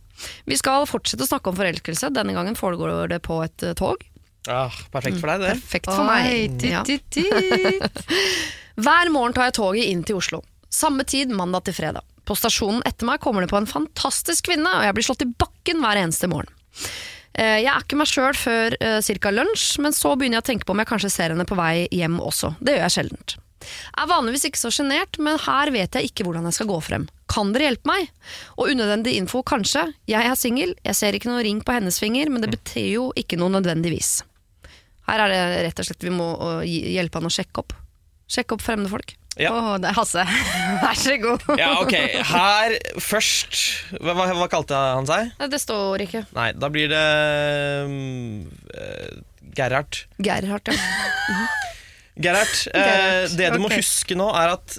Vi 0.50 0.56
skal 0.60 0.86
fortsette 0.90 1.24
å 1.24 1.30
snakke 1.30 1.50
om 1.52 1.56
forelskelse. 1.58 2.10
Denne 2.14 2.34
gangen 2.36 2.56
foregår 2.58 3.08
det 3.12 3.20
på 3.24 3.40
et 3.44 3.62
eh, 3.66 3.74
tog. 3.78 4.02
Ah, 4.50 4.72
perfekt 4.92 5.20
for 5.22 5.30
deg, 5.32 5.40
det. 5.46 5.52
Perfekt 5.56 5.88
for 5.88 6.04
meg. 6.04 6.26
Oi, 6.28 6.68
Ja. 6.68 6.82
Titt, 6.84 7.06
titt. 7.14 8.04
Hver 8.84 9.10
morgen 9.14 9.32
tar 9.36 9.48
jeg 9.48 9.56
toget 9.60 9.88
inn 9.88 10.02
til 10.04 10.18
Oslo. 10.20 10.42
Samme 10.74 11.04
tid 11.08 11.30
mandag 11.32 11.64
til 11.68 11.76
fredag. 11.76 12.02
På 12.26 12.34
stasjonen 12.36 12.82
etter 12.88 13.06
meg 13.08 13.20
kommer 13.22 13.44
det 13.44 13.50
på 13.52 13.58
en 13.60 13.68
fantastisk 13.68 14.48
kvinne, 14.48 14.68
og 14.68 14.84
jeg 14.86 14.96
blir 14.96 15.06
slått 15.06 15.22
i 15.26 15.28
bakken 15.38 15.82
hver 15.84 16.00
eneste 16.00 16.28
morgen. 16.32 16.50
Eh, 17.34 17.60
Jeg 17.62 17.70
er 17.70 17.84
ikke 17.84 17.98
meg 18.00 18.08
sjøl 18.10 18.36
før 18.38 18.76
eh, 18.80 18.98
ca. 19.20 19.32
lunsj, 19.34 19.78
men 19.84 19.92
så 19.96 20.14
begynner 20.16 20.40
jeg 20.40 20.44
å 20.44 20.48
tenke 20.50 20.66
på 20.68 20.74
om 20.74 20.80
jeg 20.82 20.90
kanskje 20.90 21.12
ser 21.12 21.34
henne 21.34 21.46
på 21.48 21.58
vei 21.58 21.86
hjem 21.92 22.16
også. 22.24 22.54
Det 22.60 22.76
gjør 22.76 22.86
jeg 22.88 22.96
sjeldent. 22.98 23.36
Jeg 23.64 24.02
er 24.04 24.10
vanligvis 24.10 24.44
ikke 24.50 24.60
så 24.60 24.70
sjenert, 24.74 25.16
men 25.24 25.38
her 25.40 25.70
vet 25.72 25.96
jeg 25.96 26.10
ikke 26.10 26.26
hvordan 26.26 26.48
jeg 26.50 26.56
skal 26.58 26.68
gå 26.68 26.80
frem. 26.84 27.06
Kan 27.30 27.54
dere 27.54 27.70
hjelpe 27.70 27.88
meg? 27.88 28.12
Og 28.58 28.70
unødvendig 28.74 29.16
info, 29.18 29.42
kanskje. 29.46 29.86
Jeg 30.10 30.28
er 30.28 30.38
singel, 30.38 30.74
jeg 30.84 30.98
ser 30.98 31.16
ikke 31.16 31.30
noe 31.32 31.44
ring 31.46 31.62
på 31.64 31.76
hennes 31.76 31.98
finger, 32.02 32.30
men 32.32 32.44
det 32.44 32.52
betyr 32.52 32.88
jo 32.90 33.08
ikke 33.18 33.38
noe 33.40 33.52
nødvendigvis. 33.54 34.18
Her 35.08 35.26
er 35.26 35.32
det 35.32 35.42
rett 35.68 35.80
og 35.80 35.88
slett 35.88 36.06
vi 36.06 36.14
må 36.14 36.28
hjelpe 36.64 37.20
han 37.20 37.28
å 37.28 37.32
sjekke 37.32 37.64
opp. 37.64 37.76
Sjekke 38.30 38.56
opp 38.56 38.64
fremmede 38.64 38.92
folk. 38.92 39.16
Ja. 39.40 39.50
Oh, 39.50 39.74
det 39.82 39.90
Hasse. 39.96 40.22
Vær 40.84 40.98
så 40.98 41.16
god. 41.18 41.42
Ja, 41.58 41.72
ok. 41.82 41.94
Her 42.28 42.76
først 43.02 43.58
Hva, 43.98 44.14
hva, 44.14 44.46
kalte 44.50 44.78
han 44.78 45.08
seg? 45.08 45.32
Det 45.50 45.60
står 45.60 46.06
ikke. 46.06 46.22
Nei, 46.36 46.52
da 46.54 46.70
blir 46.72 46.92
det 46.92 47.04
um, 47.88 48.44
uh, 48.70 49.10
Gerhard. 49.58 50.04
Gerhard, 50.22 50.70
ja. 50.70 50.78
Gerhard, 52.24 52.54
eh, 52.70 52.78
Gerhard, 52.78 53.32
det 53.38 53.48
du 53.56 53.58
må 53.58 53.68
huske 53.72 54.14
nå, 54.14 54.28
er 54.38 54.52
at 54.54 54.76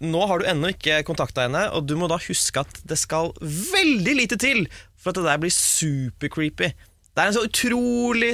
nå 0.00 0.20
har 0.30 0.40
du 0.40 0.46
ennå 0.50 0.70
ikke 0.72 1.02
kontakta 1.08 1.44
henne, 1.46 1.66
og 1.76 1.86
du 1.88 1.94
må 2.00 2.08
da 2.10 2.16
huske 2.20 2.62
at 2.62 2.80
det 2.88 2.96
skal 3.00 3.32
veldig 3.42 4.14
lite 4.18 4.38
til 4.40 4.64
for 5.00 5.10
at 5.12 5.20
det 5.20 5.26
der 5.28 5.40
blir 5.42 5.52
super-creepy. 5.54 6.70
Det 7.10 7.20
er 7.24 7.30
en 7.30 7.36
så 7.36 7.44
utrolig 7.46 8.32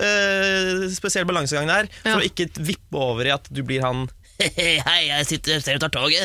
eh, 0.00 0.86
spesiell 0.94 1.26
balansegang 1.28 1.68
der, 1.70 1.88
for 2.02 2.16
Ja. 2.16 2.20
å 2.20 2.26
ikke 2.26 2.48
vippe 2.60 2.96
over 3.00 3.26
i 3.28 3.34
at 3.34 3.48
du 3.50 3.62
blir 3.66 3.82
han 3.84 4.06
Hei, 4.40 5.06
jeg 5.08 5.26
sitter 5.30 5.60
ser 5.64 5.78
og 5.78 5.80
tar 5.86 5.94
toget. 5.94 6.20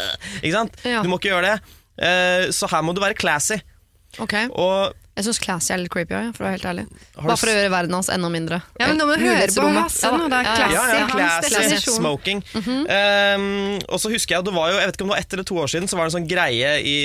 Ikke 0.44 0.52
sant? 0.54 0.76
Ja. 0.86 1.00
Du 1.02 1.08
må 1.10 1.16
ikke 1.18 1.32
gjøre 1.32 1.48
det. 1.56 1.72
Eh, 1.98 2.44
så 2.54 2.68
her 2.70 2.84
må 2.86 2.92
du 2.94 3.00
være 3.02 3.16
classy. 3.18 3.56
Ok. 4.22 4.36
Og 4.54 4.94
Jeg 5.16 5.24
syns 5.24 5.38
Classy 5.40 5.70
er 5.72 5.78
litt 5.80 5.88
creepy 5.88 6.12
òg, 6.12 6.26
for 6.36 6.44
å 6.44 6.46
være 6.50 6.56
helt 6.58 6.66
ærlig. 6.68 6.82
Du 7.16 7.22
Bare 7.24 7.36
for 7.40 7.48
å 7.48 7.52
gjøre 7.54 7.70
verden 7.72 7.94
hans 7.96 8.10
enda 8.12 8.28
mindre. 8.28 8.58
Ja, 8.76 8.90
men 8.90 8.98
nå 9.00 9.06
må 9.08 9.14
du 9.16 9.22
høre 9.24 9.46
på. 9.48 9.68
Hasse 9.78 10.10
nå, 10.12 10.26
det 10.28 10.40
Ja, 10.44 10.50
ja, 10.52 10.56
Classy. 10.58 10.74
ja, 10.76 10.82
ja, 10.92 11.06
classy 11.08 11.54
definisjon. 11.54 11.94
smoking. 11.96 12.42
-hmm. 12.52 12.82
um, 12.84 13.78
og 13.88 14.00
så 14.02 14.10
husker 14.12 14.34
jeg, 14.36 14.44
det 14.44 14.54
var 14.54 14.70
jo, 14.70 14.76
jeg 14.76 14.86
vet 14.90 14.96
ikke 14.98 15.04
om 15.06 15.08
det 15.08 15.16
var 15.16 15.22
ett 15.24 15.32
eller 15.32 15.44
to 15.48 15.56
år 15.56 15.66
siden, 15.72 15.88
så 15.88 15.96
var 15.96 16.04
det 16.04 16.12
en 16.12 16.16
sånn 16.18 16.28
greie 16.28 16.70
i, 16.84 16.96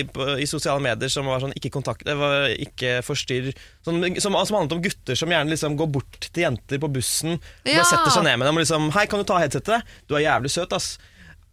i 0.43 0.45
sosiale 0.45 0.83
medier 0.83 1.07
som 1.09 1.25
var 1.25 1.39
sånn 1.39 1.55
ikke 1.55 1.71
kontakt, 1.71 2.03
det 2.05 2.17
var 2.19 2.49
ikke 2.51 2.99
forstyrr, 3.01 3.53
som, 3.85 4.03
som, 4.19 4.35
som 4.45 4.55
handlet 4.59 4.75
om 4.75 4.81
gutter 4.81 5.15
som 5.15 5.29
gjerne 5.31 5.49
liksom 5.49 5.77
går 5.77 5.87
bort 5.87 6.27
til 6.33 6.43
jenter 6.43 6.77
på 6.83 6.91
bussen, 6.91 7.31
og 7.39 7.71
Ja. 7.71 7.79
bare 7.79 7.85
setter 7.95 8.11
seg 8.11 8.23
ned 8.27 8.37
med 8.39 8.47
dem 8.47 8.57
og 8.57 8.61
liksom 8.65 8.91
Hei, 8.91 9.05
kan 9.07 9.19
du 9.19 9.23
ta 9.23 9.39
headsetet? 9.39 9.87
Du 10.09 10.15
er 10.15 10.27
jævlig 10.27 10.51
søt, 10.51 10.73
ass. 10.73 10.97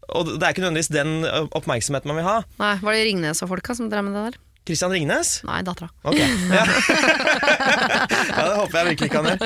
Og 0.09 0.27
det 0.27 0.43
er 0.43 0.51
ikke 0.55 0.65
nødvendigvis 0.65 0.89
den 0.91 1.25
oppmerksomheten 1.53 2.09
man 2.09 2.17
vil 2.17 2.25
ha. 2.25 2.43
Nei, 2.59 2.75
Var 2.83 2.93
det 2.93 3.05
Ringnes 3.07 3.43
og 3.45 3.49
folka 3.51 3.75
som 3.77 3.91
drev 3.91 4.03
med 4.05 4.15
det 4.17 4.23
der? 4.33 4.39
Christian 4.69 4.93
Ringnes? 4.93 5.39
Nei, 5.49 5.63
dattera. 5.67 5.89
Ok. 6.05 6.19
Ja. 6.49 6.65
ja, 8.29 8.45
det 8.45 8.57
håper 8.59 8.77
jeg 8.79 8.87
virkelig 8.89 9.09
ikke 9.09 9.21
han 9.23 9.29
gjør. 9.31 9.41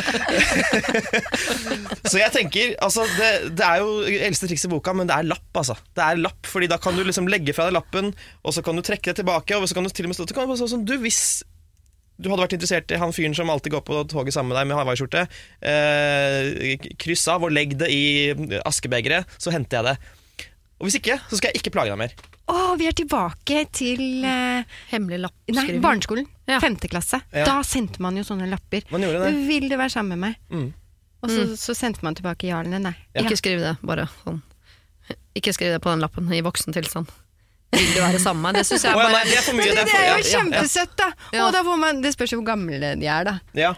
Så 2.07 2.19
jeg 2.21 2.33
tenker, 2.35 2.75
altså 2.85 3.05
det, 3.17 3.31
det 3.59 3.67
er 3.67 3.83
jo 3.83 3.89
eldste 4.29 4.49
triks 4.51 4.67
i 4.67 4.71
boka, 4.73 4.95
men 4.97 5.09
det 5.11 5.17
er 5.17 5.29
lapp, 5.31 5.49
altså. 5.59 5.77
Det 5.97 6.05
er 6.05 6.21
lapp, 6.23 6.43
fordi 6.49 6.69
da 6.71 6.79
kan 6.83 6.97
du 6.97 7.03
liksom 7.07 7.31
legge 7.31 7.55
fra 7.57 7.69
deg 7.69 7.77
lappen, 7.79 8.13
og 8.43 8.55
så 8.55 8.65
kan 8.65 8.79
du 8.79 8.85
trekke 8.87 9.11
det 9.11 9.21
tilbake, 9.23 9.59
og 9.59 9.69
så 9.69 9.79
kan 9.79 9.87
du 9.87 9.93
til 9.93 10.09
og 10.09 10.13
med 10.13 10.19
stå 10.19 10.29
være 10.33 10.71
sånn 10.71 10.87
du, 10.89 10.97
hvis 11.03 11.23
du 12.23 12.29
hadde 12.31 12.45
vært 12.45 12.57
interessert 12.57 12.93
i 12.93 12.99
han 13.01 13.15
fyren 13.15 13.35
som 13.37 13.51
alltid 13.51 13.73
går 13.75 13.85
på 13.87 14.03
toget 14.13 14.35
sammen 14.37 14.53
med 14.53 14.61
deg 14.61 14.69
med 14.71 14.79
hawaiiskjorte, 14.79 15.25
eh, 15.67 16.89
kryss 17.01 17.25
av 17.33 17.47
og 17.47 17.55
legg 17.55 17.75
det 17.81 17.89
i 17.91 18.05
askebegeret, 18.63 19.39
så 19.43 19.55
henter 19.55 19.81
jeg 19.81 19.85
det. 19.91 19.97
Og 20.83 20.89
hvis 20.89 20.97
ikke, 20.99 21.15
så 21.31 21.39
skal 21.39 21.53
jeg 21.53 21.61
ikke 21.63 21.71
plage 21.77 21.93
deg 21.95 21.99
mer. 22.01 22.15
Å, 22.51 22.75
vi 22.75 22.89
er 22.91 22.95
tilbake 22.99 23.61
til 23.71 24.25
eh, 24.27 24.65
Hemmelig 24.91 25.21
nei, 25.21 25.29
lappskriving. 25.29 25.81
barneskolen. 25.85 26.27
Ja. 26.51 26.59
Femte 26.61 26.91
klasse. 26.91 27.21
Ja. 27.31 27.45
Da 27.47 27.61
sendte 27.63 28.03
man 28.03 28.19
jo 28.19 28.25
sånne 28.27 28.49
lapper. 28.51 28.83
Man 28.91 29.07
gjorde 29.07 29.23
det. 29.29 29.31
Vil 29.47 29.69
du 29.71 29.77
være 29.79 29.95
sammen 29.95 30.19
med 30.19 30.25
meg? 30.27 30.41
Mm. 30.51 30.73
Og 31.23 31.31
så, 31.31 31.45
så 31.55 31.77
sendte 31.79 32.03
man 32.03 32.19
tilbake 32.19 32.49
ja 32.51 32.59
eller 32.65 32.83
nei. 32.83 32.97
Ja. 33.15 33.23
Ikke 33.23 33.39
skriv 33.39 33.63
det, 33.63 33.77
bare 33.87 34.09
sånn. 34.25 34.41
Ikke 35.39 35.55
skriv 35.55 35.71
det 35.77 35.79
på 35.85 35.93
den 35.95 36.03
lappen 36.03 36.27
i 36.35 36.43
voksen 36.43 36.75
tilstand. 36.75 37.15
Vil 37.73 37.87
du 37.95 38.01
være 38.03 38.19
sammen 38.21 38.43
med 38.43 38.51
meg? 38.51 38.59
Det 38.59 38.67
syns 38.69 38.83
jeg 38.85 38.93
Å, 38.93 38.99
ja, 38.99 39.07
bare 39.07 39.15
nei, 39.23 39.31
det 39.31 39.39
er 39.39 39.47
for 39.47 39.57
mye. 39.57 39.69
Men 39.71 39.79
det, 39.79 39.79
er 39.79 39.87
det 39.87 39.95
for- 39.95 40.03
er 40.03 40.11
jo 40.11 40.19
ja. 40.19 40.35
kjempesøtt, 40.35 40.99
da! 40.99 41.07
Ja. 41.33 41.47
Og 41.47 41.55
da 41.55 41.63
får 41.71 41.79
man, 41.87 42.03
det 42.05 42.13
spørs 42.19 42.35
jo 42.35 42.41
hvor 42.43 42.49
gamle 42.51 42.81
de 43.01 43.07
er, 43.09 43.31
da. 43.31 43.39
Ja. 43.57 43.71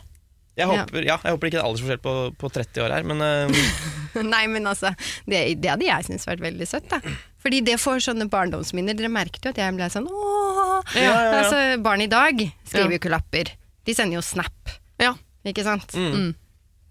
Jeg 0.55 0.69
håper, 0.71 1.03
ja, 1.03 1.17
jeg 1.25 1.35
håper 1.35 1.49
ikke 1.49 1.57
det 1.57 1.61
er 1.63 1.67
aldersforskjell 1.67 2.03
på, 2.05 2.13
på 2.39 2.51
30 2.55 2.83
år 2.85 2.93
her, 2.95 3.07
men 3.11 3.23
uh... 3.25 4.21
Nei, 4.35 4.45
men 4.53 4.69
altså, 4.71 4.93
det, 5.27 5.41
det 5.59 5.71
hadde 5.73 5.89
jeg 5.89 6.07
syntes 6.07 6.29
vært 6.29 6.45
veldig 6.45 6.69
søtt, 6.71 6.87
da. 6.93 7.01
Fordi 7.43 7.59
det 7.67 7.75
får 7.83 8.05
sånne 8.07 8.29
barndomsminner. 8.31 8.95
Dere 8.95 9.11
merket 9.11 9.43
jo 9.49 9.51
at 9.51 9.59
jeg 9.59 9.75
ble 9.75 9.89
sånn 9.91 10.07
ååå. 10.07 10.79
Ja, 10.95 11.03
ja, 11.03 11.11
ja. 11.11 11.41
Altså, 11.41 11.59
barn 11.83 12.05
i 12.05 12.09
dag 12.13 12.39
skriver 12.63 12.87
Ja. 12.87 12.93
jo 12.95 13.01
ikke 13.01 13.11
lapper. 13.13 13.51
De 13.85 13.97
sender 13.99 14.21
jo 14.21 14.23
snap, 14.25 14.71
Ja. 15.03 15.11
ikke 15.45 15.67
sant? 15.67 15.91
mm. 15.99 16.31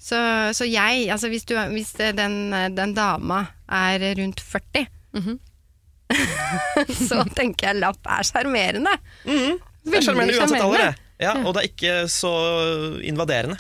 Så, 0.04 0.18
så 0.52 0.68
jeg, 0.68 1.06
altså 1.16 1.30
hvis, 1.32 1.46
du, 1.48 1.56
hvis 1.72 1.94
den, 1.96 2.52
den 2.76 2.92
dama 2.98 3.46
er 3.72 4.04
rundt 4.20 4.44
40, 4.44 4.88
Mhm. 5.16 5.40
så 7.08 7.24
tenker 7.34 7.70
jeg 7.72 7.80
lapp 7.80 8.06
er 8.12 8.26
sjarmerende. 8.28 8.92
Det 9.24 9.34
er 9.34 9.56
Veldig 9.88 10.02
sjarmerende 10.06 10.36
uansett 10.42 10.62
alder, 10.66 10.84
det. 10.84 11.03
Ja, 11.22 11.36
og 11.46 11.54
det 11.54 11.62
er 11.64 11.70
ikke 11.70 11.96
så 12.12 12.32
invaderende. 13.06 13.58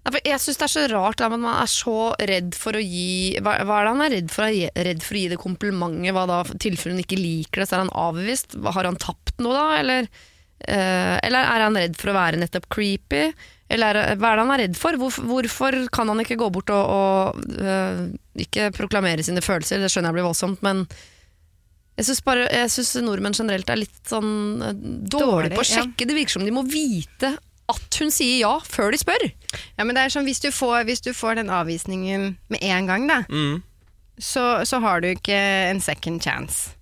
Nei, 0.00 0.12
for 0.14 0.20
Jeg 0.24 0.40
syns 0.40 0.56
det 0.60 0.64
er 0.64 0.72
så 0.72 0.82
rart 0.94 1.20
at 1.20 1.32
man 1.32 1.42
er 1.50 1.68
så 1.68 1.94
redd 2.16 2.54
for 2.56 2.72
å 2.72 2.80
gi 2.80 3.36
Hva, 3.44 3.58
hva 3.68 3.80
er 3.80 3.84
det 3.84 3.90
han 3.92 4.04
er 4.06 4.12
redd 4.14 4.30
for? 4.32 4.48
gi- 4.48 4.70
Redd 4.88 5.02
for 5.04 5.16
å 5.18 5.20
gi 5.20 5.28
det 5.28 5.38
komplimentet? 5.42 6.14
Hva 6.16 6.22
da? 6.30 6.38
Tilfelle 6.62 6.94
hun 6.96 7.02
ikke 7.04 7.18
liker 7.20 7.60
det, 7.62 7.68
så 7.68 7.76
er 7.76 7.82
han 7.84 7.92
avvist? 8.08 8.56
Har 8.64 8.88
han 8.88 8.96
tapt 9.00 9.36
noe 9.44 9.52
da? 9.56 9.66
Eller, 9.80 10.08
øh, 10.68 11.16
eller 11.26 11.50
er 11.52 11.64
han 11.66 11.76
redd 11.76 11.98
for 12.00 12.12
å 12.12 12.16
være 12.16 12.40
nettopp 12.40 12.68
creepy? 12.72 13.26
Eller 13.70 13.94
er, 14.00 14.16
hva 14.18 14.32
er 14.32 14.40
det 14.40 14.46
han 14.46 14.54
er 14.56 14.62
redd 14.64 14.78
for? 14.80 14.96
Hvorfor, 14.98 15.28
hvorfor 15.28 15.76
kan 15.94 16.08
han 16.10 16.24
ikke 16.24 16.38
gå 16.40 16.48
bort 16.56 16.72
og, 16.74 16.96
og 16.96 17.60
øh, 17.60 18.00
ikke 18.46 18.70
proklamere 18.74 19.22
sine 19.26 19.44
følelser? 19.44 19.84
Det 19.84 19.92
skjønner 19.92 20.10
jeg 20.14 20.20
blir 20.20 20.26
voldsomt, 20.30 20.64
men 20.64 20.86
jeg 22.00 22.70
syns 22.72 22.94
nordmenn 23.04 23.36
generelt 23.36 23.70
er 23.70 23.76
litt 23.82 24.00
sånn 24.08 24.62
eh, 24.62 24.72
dårlig 24.74 25.10
Dårlig, 25.10 25.54
på 25.54 25.62
å 25.62 25.68
ja. 25.68 25.82
sjekke. 25.82 26.06
Det 26.08 26.16
virker 26.16 26.36
som 26.38 26.44
de 26.46 26.54
må 26.54 26.62
vite 26.66 27.34
at 27.70 27.98
hun 28.00 28.10
sier 28.10 28.40
ja, 28.40 28.56
før 28.66 28.90
de 28.90 28.98
spør. 28.98 29.28
Ja, 29.78 29.84
men 29.84 29.94
det 29.94 30.02
er 30.02 30.10
sånn, 30.14 30.26
hvis 30.26 30.40
du 30.42 30.48
får, 30.50 30.84
hvis 30.88 31.04
du 31.06 31.12
får 31.14 31.38
den 31.38 31.52
avvisningen 31.54 32.32
med 32.50 32.62
en 32.66 32.86
gang, 32.90 33.06
da, 33.06 33.20
Mm. 33.30 33.62
så, 34.18 34.64
så 34.66 34.80
har 34.82 35.00
du 35.00 35.08
ikke 35.12 35.36
en 35.70 35.80
second 35.80 36.22
chance. 36.22 36.72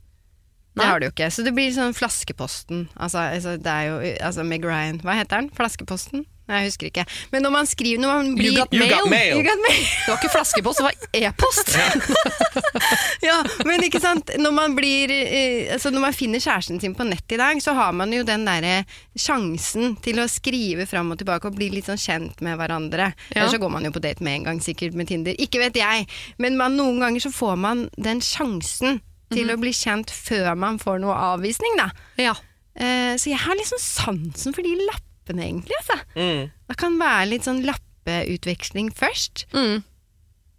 Det 0.79 0.85
Nei. 0.85 0.89
har 0.93 1.01
du 1.03 1.09
ikke. 1.11 1.27
Så 1.35 1.43
det 1.45 1.53
blir 1.57 1.73
sånn 1.75 1.93
Flaskeposten. 1.97 2.87
Altså, 2.97 3.19
altså, 3.35 3.57
det 3.59 3.67
er 3.73 3.85
jo 3.91 3.97
altså 4.25 4.45
Meg 4.47 4.65
Ryan. 4.65 5.01
Hva 5.03 5.17
heter 5.19 5.43
den? 5.43 5.51
Flaskeposten? 5.51 6.25
Nei, 6.49 6.63
jeg 6.63 6.71
husker 6.71 6.89
ikke. 6.89 7.05
Men 7.33 7.43
når 7.45 7.53
man 7.53 7.67
skriver 7.69 8.01
når 8.01 8.13
man 8.15 8.35
blir, 8.39 8.53
You 8.55 8.63
got 8.63 8.73
You 8.73 8.87
got 8.89 9.11
mail. 9.13 9.37
You 9.37 9.45
got 9.45 9.61
mail. 9.69 9.83
Det 10.05 10.09
var 10.15 10.19
ikke 10.23 10.33
flaskepost, 10.33 10.79
det 10.81 10.87
var 10.89 10.95
e-post. 11.29 11.75
Ja, 13.23 13.37
men 13.67 13.83
ikke 13.85 14.01
sant 14.01 14.31
Når 14.39 14.53
man 14.55 14.75
blir 14.77 15.11
eh, 15.13 15.73
Altså 15.75 15.91
når 15.93 16.03
man 16.07 16.15
finner 16.17 16.41
kjæresten 16.43 16.81
sin 16.81 16.95
på 16.97 17.05
nett 17.07 17.33
i 17.35 17.39
dag 17.41 17.61
Så 17.63 17.75
har 17.77 17.93
man 17.97 18.13
jo 18.15 18.23
den 18.27 18.45
derre 18.47 18.85
sjansen 19.19 19.97
Til 20.05 20.21
å 20.23 20.27
skrive 20.31 20.87
fram 20.89 21.11
og 21.15 21.19
tilbake 21.21 21.51
Og 21.51 21.57
bli 21.59 21.69
litt 21.75 21.89
sånn 21.91 22.01
kjent 22.01 22.43
med 22.45 22.59
hverandre 22.61 23.11
Ja. 23.13 23.43
Eller 23.43 23.53
så 23.53 23.61
går 23.63 23.73
man 23.75 23.87
jo 23.89 23.93
på 23.95 24.03
date 24.05 24.25
med 24.25 24.41
en 24.41 24.49
gang 24.51 24.63
Sikkert 24.65 24.97
med 24.99 25.11
Tinder 25.11 25.37
Ikke 25.39 25.61
vet 25.63 25.77
jeg 25.79 26.07
Men 26.43 26.57
man, 26.61 26.77
noen 26.79 27.03
ganger 27.03 27.27
så 27.27 27.33
får 27.35 27.59
man 27.61 27.87
den 27.99 28.23
sjansen 28.25 29.01
Til 29.35 29.51
å 29.53 29.59
bli 29.61 29.75
kjent 29.77 30.13
før 30.15 30.55
man 30.59 30.79
får 30.83 31.03
noe 31.05 31.17
avvisning 31.35 31.77
da 31.81 31.91
Ja. 32.21 32.37
eh, 32.79 33.15
Så 33.21 33.33
jeg 33.35 33.43
har 33.45 33.59
liksom 33.59 33.83
sansen 33.83 34.57
for 34.57 34.65
de 34.67 34.77
lappene 34.87 35.05
egentlig 35.37 35.77
altså. 35.83 35.99
Mm. 36.17 36.49
Det 36.73 36.77
kan 36.81 36.97
være 36.99 37.29
litt 37.29 37.45
sånn 37.45 37.61
lappeutveksling 37.69 38.89
først 38.97 39.45
Mm. 39.53 39.83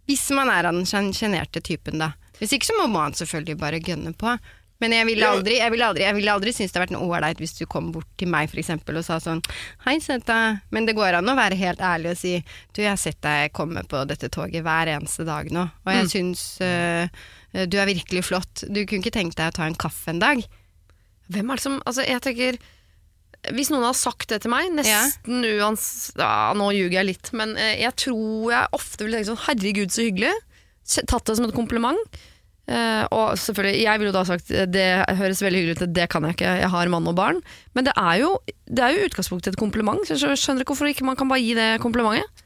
hvis 0.06 0.30
man 0.30 0.48
er 0.48 0.66
av 0.70 0.74
den 0.74 0.86
sjenerte 0.86 1.60
typen, 1.60 1.98
da. 1.98 2.12
Hvis 2.38 2.52
ikke 2.54 2.70
så 2.70 2.78
må 2.78 2.86
man 2.88 3.12
selvfølgelig 3.12 3.58
bare 3.58 3.80
gønne 3.80 4.14
på. 4.16 4.38
Men 4.80 4.92
jeg 4.92 5.04
ville 5.10 5.26
aldri, 5.28 5.58
jeg 5.58 5.70
ville 5.74 5.84
aldri, 5.84 6.02
jeg 6.06 6.14
ville 6.16 6.32
aldri 6.32 6.52
synes 6.56 6.72
det 6.72 6.80
hadde 6.80 6.86
vært 6.88 6.94
noe 6.96 7.10
ålreit 7.18 7.36
hvis 7.42 7.52
du 7.58 7.66
kom 7.68 7.90
bort 7.92 8.06
til 8.16 8.30
meg 8.32 8.48
for 8.48 8.56
eksempel, 8.62 8.96
og 8.96 9.04
sa 9.04 9.18
sånn 9.20 9.42
Hei, 9.84 9.98
søta. 10.00 10.62
Men 10.72 10.86
det 10.88 10.94
går 10.96 11.18
an 11.18 11.28
å 11.28 11.34
være 11.36 11.58
helt 11.60 11.82
ærlig 11.84 12.14
og 12.14 12.16
si 12.16 12.38
Du, 12.72 12.80
jeg 12.80 12.88
har 12.88 12.96
sett 12.96 13.20
deg 13.20 13.52
komme 13.52 13.82
på 13.84 14.00
dette 14.08 14.30
toget 14.32 14.64
hver 14.64 14.88
eneste 14.88 15.26
dag 15.28 15.50
nå, 15.52 15.66
og 15.84 15.92
jeg 15.92 16.08
syns 16.08 16.46
uh, 16.64 17.04
du 17.68 17.76
er 17.76 17.90
virkelig 17.90 18.24
flott. 18.24 18.64
Du 18.70 18.80
kunne 18.86 19.02
ikke 19.04 19.12
tenkt 19.18 19.36
deg 19.36 19.50
å 19.52 19.56
ta 19.58 19.66
en 19.68 19.74
kaffe 19.76 20.08
en 20.14 20.22
dag? 20.22 20.40
Hvem 21.28 21.50
er 21.50 21.60
det 21.60 21.62
som 21.66 21.76
Altså, 21.84 22.06
jeg 22.08 22.22
tenker 22.24 22.58
Hvis 23.48 23.70
noen 23.72 23.86
har 23.88 23.96
sagt 23.96 24.28
det 24.28 24.42
til 24.44 24.52
meg, 24.52 24.68
nesten 24.76 25.44
uans... 25.46 25.84
Ja, 26.18 26.50
nå 26.56 26.70
ljuger 26.76 26.98
jeg 27.00 27.08
litt, 27.14 27.30
men 27.36 27.54
eh, 27.56 27.78
jeg 27.80 27.96
tror 28.04 28.50
jeg 28.52 28.74
ofte 28.76 29.06
vil 29.06 29.16
tenke 29.16 29.30
sånn 29.30 29.44
Herregud, 29.46 29.94
så 29.94 30.04
hyggelig. 30.04 30.34
Tatt 31.08 31.24
det 31.30 31.38
som 31.38 31.46
et 31.46 31.56
kompliment. 31.56 32.20
Eh, 32.70 33.04
og 33.16 33.32
selvfølgelig, 33.40 33.80
jeg 33.82 34.00
ville 34.00 34.12
jo 34.12 34.14
da 34.18 34.26
sagt 34.28 34.52
eh, 34.54 34.68
det 34.68 34.86
høres 35.18 35.40
veldig 35.42 35.62
hyggelig 35.62 35.78
ut, 35.78 35.86
det 35.96 36.06
kan 36.12 36.26
jeg 36.28 36.36
ikke, 36.36 36.52
jeg 36.60 36.70
har 36.74 36.92
mann 36.92 37.08
og 37.10 37.16
barn. 37.18 37.40
Men 37.74 37.88
det 37.88 37.96
er 37.98 38.20
jo, 38.20 38.34
det 38.68 38.84
er 38.84 38.94
jo 38.94 39.08
utgangspunktet 39.08 39.54
et 39.54 39.62
kompliment, 39.62 40.04
så 40.06 40.18
jeg 40.20 40.38
skjønner 40.38 40.62
ikke 40.62 40.76
hvorfor 40.76 40.92
ikke 40.92 41.08
man 41.08 41.18
kan 41.18 41.32
bare 41.32 41.42
gi 41.42 41.56
det 41.58 41.70
komplimentet. 41.82 42.44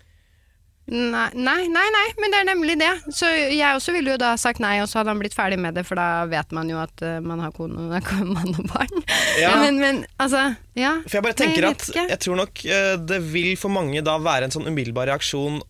Nei, 0.85 1.31
nei, 1.33 1.63
nei, 1.73 1.85
nei, 1.95 2.09
men 2.21 2.33
det 2.35 2.41
er 2.43 2.47
nemlig 2.51 2.75
det. 2.77 2.91
Så 3.17 3.29
jeg 3.33 3.65
også 3.73 3.95
ville 3.95 4.15
jo 4.15 4.21
da 4.21 4.35
sagt 4.41 4.61
nei, 4.61 4.77
og 4.83 4.89
så 4.91 5.01
hadde 5.01 5.15
han 5.15 5.23
blitt 5.23 5.37
ferdig 5.37 5.57
med 5.61 5.79
det, 5.79 5.87
for 5.89 5.97
da 5.97 6.27
vet 6.29 6.53
man 6.53 6.69
jo 6.69 6.77
at 6.83 7.05
øh, 7.05 7.21
man 7.25 7.41
har 7.41 7.55
kone, 7.57 7.89
mann 8.37 8.53
og 8.53 8.67
barn. 8.69 9.07
Ja. 9.41 9.55
Men, 9.63 9.81
men 9.81 10.03
altså, 10.21 10.51
ja. 10.77 10.99
For 11.07 11.19
jeg 11.19 11.27
bare 11.27 11.39
Nei, 11.39 11.41
tenker 11.41 11.69
jeg 11.69 11.79
at 11.79 12.13
jeg 12.13 12.21
tror 12.27 12.41
nok 12.43 12.65
eh, 12.69 12.95
det 13.01 13.23
vil 13.33 13.55
for 13.61 13.73
mange 13.73 14.05
da 14.05 14.19
være 14.21 14.51
en 14.51 14.55
sånn 14.55 14.69
umiddelbar 14.69 15.09
reaksjon 15.09 15.63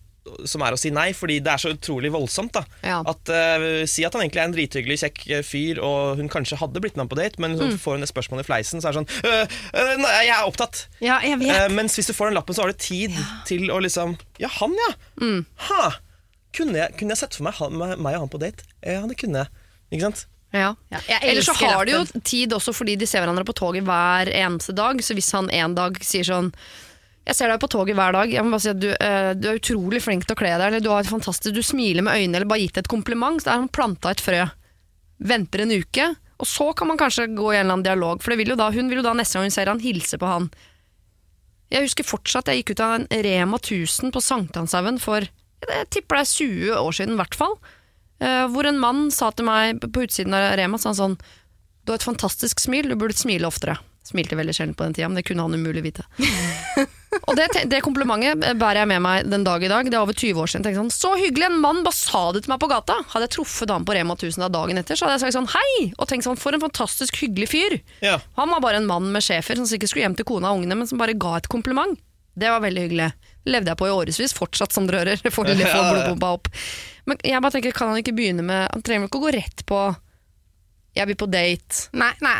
som 0.49 0.63
er 0.65 0.73
å 0.73 0.77
si 0.79 0.89
nei, 0.89 1.11
fordi 1.13 1.35
det 1.45 1.51
er 1.53 1.61
så 1.61 1.69
utrolig 1.75 2.09
voldsomt. 2.13 2.53
da 2.57 2.63
Ja. 2.83 2.99
At 3.05 3.29
uh, 3.29 3.85
Si 3.85 4.03
at 4.07 4.13
han 4.17 4.23
egentlig 4.23 4.41
er 4.41 4.47
en 4.49 4.55
drithyggelig, 4.55 4.97
kjekk 5.03 5.19
eh, 5.29 5.43
fyr, 5.45 5.79
og 5.85 6.17
hun 6.17 6.29
kanskje 6.33 6.57
hadde 6.57 6.81
blitt 6.81 6.95
med 6.97 7.05
ham 7.05 7.11
på 7.13 7.19
date, 7.19 7.39
men 7.39 7.57
så 7.59 7.67
Mm. 7.69 7.77
får 7.77 7.95
hun 7.99 8.03
et 8.03 8.09
spørsmål 8.13 8.41
i 8.41 8.47
fleisen, 8.47 8.81
så 8.81 8.89
er 8.89 8.93
det 8.93 9.01
sånn 9.03 9.23
«Øh, 9.25 9.57
øh, 9.73 9.97
Nei, 10.01 10.13
jeg 10.25 10.35
er 10.37 10.47
opptatt. 10.49 10.87
Ja, 11.01 11.19
jeg 11.21 11.39
vet. 11.39 11.49
Eh, 11.55 11.67
mens 11.69 11.95
hvis 11.95 12.07
du 12.09 12.13
får 12.17 12.31
den 12.31 12.39
lappen, 12.39 12.55
så 12.55 12.61
har 12.65 12.71
du 12.73 12.77
tid 12.77 13.11
til 13.45 13.69
å 13.69 13.77
liksom 13.81 14.17
Ja, 14.41 14.47
han, 14.59 14.73
ja! 14.73 14.91
Mm. 15.21 15.45
Ha! 15.69 15.91
Kunne 16.55 16.77
jeg, 16.79 16.95
kunne 16.97 17.11
jeg 17.11 17.17
sett 17.19 17.35
for 17.35 17.43
meg 17.43 17.53
han, 17.59 17.77
meg 17.77 17.97
meg 17.99 18.15
og 18.15 18.25
han 18.25 18.29
på 18.31 18.39
date? 18.41 18.63
Ja, 18.81 19.01
det 19.05 19.17
kunne 19.19 19.43
jeg. 19.45 19.49
Ikke 19.91 20.07
sant? 20.09 20.25
Ja. 20.55 20.69
Ja, 20.89 20.99
jeg 21.09 21.19
Eller 21.33 21.43
så 21.43 21.53
har 21.59 21.83
de 21.85 21.91
jo 21.91 22.03
tid 22.23 22.53
også 22.55 22.71
fordi 22.73 22.95
de 22.95 23.05
ser 23.09 23.19
hverandre 23.25 23.43
på 23.43 23.53
toget 23.57 23.83
hver 23.83 24.29
eneste 24.31 24.71
dag. 24.73 25.01
Så 25.03 25.13
hvis 25.17 25.27
han 25.35 25.49
en 25.51 25.75
dag 25.75 25.97
sier 26.01 26.23
sånn 26.23 26.53
Jeg 27.25 27.37
ser 27.39 27.49
deg 27.49 27.61
på 27.61 27.69
toget 27.73 27.97
hver 27.97 28.13
dag. 28.13 28.29
Jeg 28.29 28.45
må 28.45 28.53
bare 28.53 28.63
si 28.63 28.69
at 28.69 28.81
du, 28.81 28.91
eh, 28.93 29.31
du 29.33 29.47
er 29.49 29.57
utrolig 29.57 30.01
flink 30.03 30.27
til 30.27 30.35
å 30.35 30.39
kle 30.39 30.51
deg. 30.53 30.67
Eller 30.67 30.83
du 30.83 30.91
har 30.91 31.01
et 31.01 31.09
fantastisk 31.09 31.55
Du 31.55 31.63
smiler 31.65 32.05
med 32.05 32.13
øynene, 32.13 32.37
eller 32.37 32.49
bare 32.49 32.61
gitt 32.61 32.77
et 32.77 32.91
kompliment. 32.91 33.41
Så 33.41 33.49
er 33.49 33.63
han 33.63 33.71
planta 33.73 34.13
et 34.13 34.21
frø. 34.21 34.45
venter 35.17 35.61
en 35.63 35.71
uke, 35.71 36.09
og 36.43 36.45
så 36.45 36.73
kan 36.75 36.89
man 36.89 36.97
kanskje 36.99 37.29
gå 37.31 37.53
i 37.53 37.55
en 37.55 37.61
eller 37.61 37.73
annen 37.77 37.85
dialog, 37.85 38.21
for 38.21 38.35
vil 38.35 38.51
da, 38.59 38.69
hun 38.69 38.89
vil 38.91 38.99
jo 38.99 39.05
da 39.05 39.13
neste 39.15 39.37
gang 39.37 39.45
hun 39.47 39.53
ser 39.55 39.71
han, 39.71 39.79
hilse 39.79 40.19
på 40.19 40.27
han. 40.27 40.49
Jeg 41.71 41.85
husker 41.87 42.03
fortsatt 42.03 42.51
jeg 42.51 42.61
gikk 42.61 42.75
ut 42.75 42.83
av 42.83 42.97
en 42.97 43.07
Rema 43.23 43.57
1000 43.57 44.11
på 44.11 44.21
Sankthanshaugen 44.21 44.99
for 44.99 45.23
jeg 45.23 45.87
tipper 45.89 46.19
det 46.19 46.25
er 46.25 46.33
20 46.35 46.75
år 46.81 46.97
siden, 46.99 47.15
i 47.15 47.21
hvert 47.21 47.37
fall. 47.39 47.55
eh, 48.19 48.43
hvor 48.51 48.67
en 48.67 48.79
mann 48.79 49.09
sa 49.11 49.31
til 49.31 49.47
meg 49.47 49.79
på 49.81 50.03
utsiden 50.05 50.35
av 50.35 50.57
Rema 50.59 50.77
sa 50.77 50.91
han 50.91 50.99
sånn 50.99 51.17
Du 51.85 51.91
har 51.91 51.99
et 51.99 52.05
fantastisk 52.05 52.59
smil, 52.59 52.89
du 52.89 52.95
burde 52.95 53.17
smile 53.17 53.47
oftere. 53.47 53.77
Smilte 54.05 54.37
veldig 54.37 54.53
sjelden 54.53 54.75
på 54.77 54.85
den 54.85 54.93
tida, 54.93 55.09
men 55.09 55.17
det 55.17 55.25
kunne 55.25 55.45
han 55.47 55.55
umulig 55.57 55.81
vite. 55.81 56.03
og 57.27 57.31
det, 57.39 57.47
det 57.71 57.81
komplimentet 57.85 58.43
bærer 58.59 58.83
jeg 58.83 58.89
med 58.91 59.01
meg 59.01 59.29
den 59.31 59.45
dag 59.47 59.63
i 59.65 59.71
dag. 59.71 59.89
Det 59.89 59.97
er 59.97 60.05
over 60.05 60.13
20 60.13 60.43
år 60.43 60.51
siden. 60.51 60.77
Sånn, 60.77 60.93
Så 60.93 61.13
hyggelig! 61.17 61.47
En 61.49 61.59
mann 61.63 61.81
bare 61.85 61.97
sa 61.97 62.23
det 62.35 62.43
til 62.45 62.53
meg 62.53 62.61
på 62.61 62.69
gata. 62.69 62.99
Hadde 63.13 63.25
jeg 63.25 63.35
truffet 63.39 63.73
han 63.73 63.87
på 63.87 63.97
Rema 63.97 64.13
1000 64.17 64.45
da 64.45 64.51
dagen 64.53 64.81
etter, 64.81 64.99
så 64.99 65.07
hadde 65.07 65.17
jeg 65.17 65.25
sagt 65.25 65.39
sånn 65.39 65.51
hei! 65.55 65.89
Og 65.97 66.09
tenkt 66.11 66.29
sånn, 66.29 66.39
for 66.39 66.53
en 66.53 66.63
fantastisk 66.63 67.17
hyggelig 67.23 67.49
fyr. 67.55 67.79
Ja. 68.05 68.19
Han 68.37 68.53
var 68.53 68.61
bare 68.65 68.81
en 68.83 68.89
mann 68.89 69.09
med 69.15 69.25
schæfer 69.25 69.57
som 69.57 69.65
sikkert 69.69 69.93
skulle 69.93 70.05
hjem 70.05 70.19
til 70.21 70.29
kona 70.29 70.53
og 70.53 70.61
ungene, 70.61 70.77
men 70.77 70.89
som 70.89 71.01
bare 71.01 71.17
ga 71.17 71.39
et 71.39 71.49
kompliment. 71.51 71.97
Det 72.35 72.51
var 72.51 72.61
veldig 72.61 72.87
hyggelig. 72.87 73.11
Levde 73.47 73.71
jeg 73.71 73.79
på 73.79 73.87
i 73.87 73.93
årevis, 73.93 74.33
fortsatt 74.35 74.73
som 74.75 74.85
dere 74.89 75.03
hører. 75.05 75.29
Får 75.35 75.49
blodpumpa 75.55 76.33
opp. 76.37 76.49
Men 77.09 77.21
jeg 77.23 77.41
bare 77.41 77.57
tenker, 77.57 77.73
kan 77.75 77.93
han 77.93 78.01
ikke 78.01 78.15
begynne 78.17 78.41
med 78.45 78.65
Han 78.73 78.81
trenger 78.81 79.05
ikke 79.05 79.19
å 79.21 79.25
gå 79.27 79.33
rett 79.37 79.61
på 79.69 79.81
Jeg 80.95 81.09
blir 81.09 81.17
på 81.19 81.27
date. 81.27 81.89
Nei, 81.97 82.13
nei. 82.23 82.39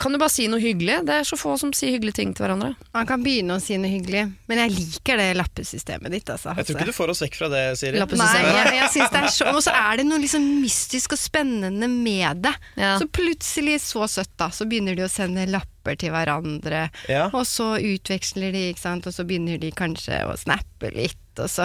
Kan 0.00 0.14
du 0.14 0.18
bare 0.20 0.32
si 0.32 0.46
noe 0.48 0.60
hyggelig? 0.62 1.00
Det 1.06 1.16
er 1.20 1.26
så 1.28 1.36
få 1.36 1.54
som 1.60 1.72
sier 1.76 1.92
hyggelige 1.94 2.16
ting 2.20 2.30
til 2.34 2.46
hverandre. 2.46 2.72
Man 2.94 3.08
kan 3.08 3.22
begynne 3.24 3.58
å 3.58 3.62
si 3.62 3.76
noe 3.80 3.90
hyggelig, 3.90 4.22
men 4.48 4.60
jeg 4.62 4.74
liker 4.76 5.20
det 5.20 5.26
lappesystemet 5.38 6.14
ditt. 6.14 6.30
Altså, 6.32 6.54
Jeg 6.56 6.68
tror 6.68 6.78
ikke 6.80 6.88
du 6.88 6.96
får 6.96 7.12
oss 7.14 7.22
vekk 7.24 7.36
fra 7.40 7.50
det, 7.52 7.64
Siri. 7.80 8.00
Nei, 8.00 8.30
jeg, 8.46 8.72
jeg 8.78 8.88
synes 8.94 9.12
det 9.12 9.20
er 9.20 9.34
så, 9.34 9.50
Og 9.52 9.60
så 9.66 9.74
er 9.76 10.00
det 10.00 10.06
noe 10.08 10.22
liksom 10.22 10.46
mystisk 10.62 11.16
og 11.16 11.20
spennende 11.20 11.90
med 11.92 12.42
det. 12.46 12.54
Ja. 12.80 12.94
Så 13.02 13.10
plutselig, 13.10 13.80
så 13.84 14.08
søtt, 14.10 14.32
da, 14.40 14.50
så 14.54 14.66
begynner 14.70 14.96
de 14.98 15.06
å 15.06 15.12
sende 15.12 15.46
lapper 15.50 15.71
til 15.98 16.10
hverandre. 16.14 16.90
Ja. 17.08 17.26
Og 17.34 17.42
så 17.46 17.74
utveksler 17.82 18.52
de, 18.54 18.68
ikke 18.72 18.80
sant, 18.84 19.06
og 19.06 19.12
så 19.12 19.24
begynner 19.26 19.58
de 19.60 19.70
kanskje 19.74 20.22
å 20.28 20.36
snappe 20.38 20.92
litt, 20.94 21.18
og 21.40 21.48
så 21.48 21.64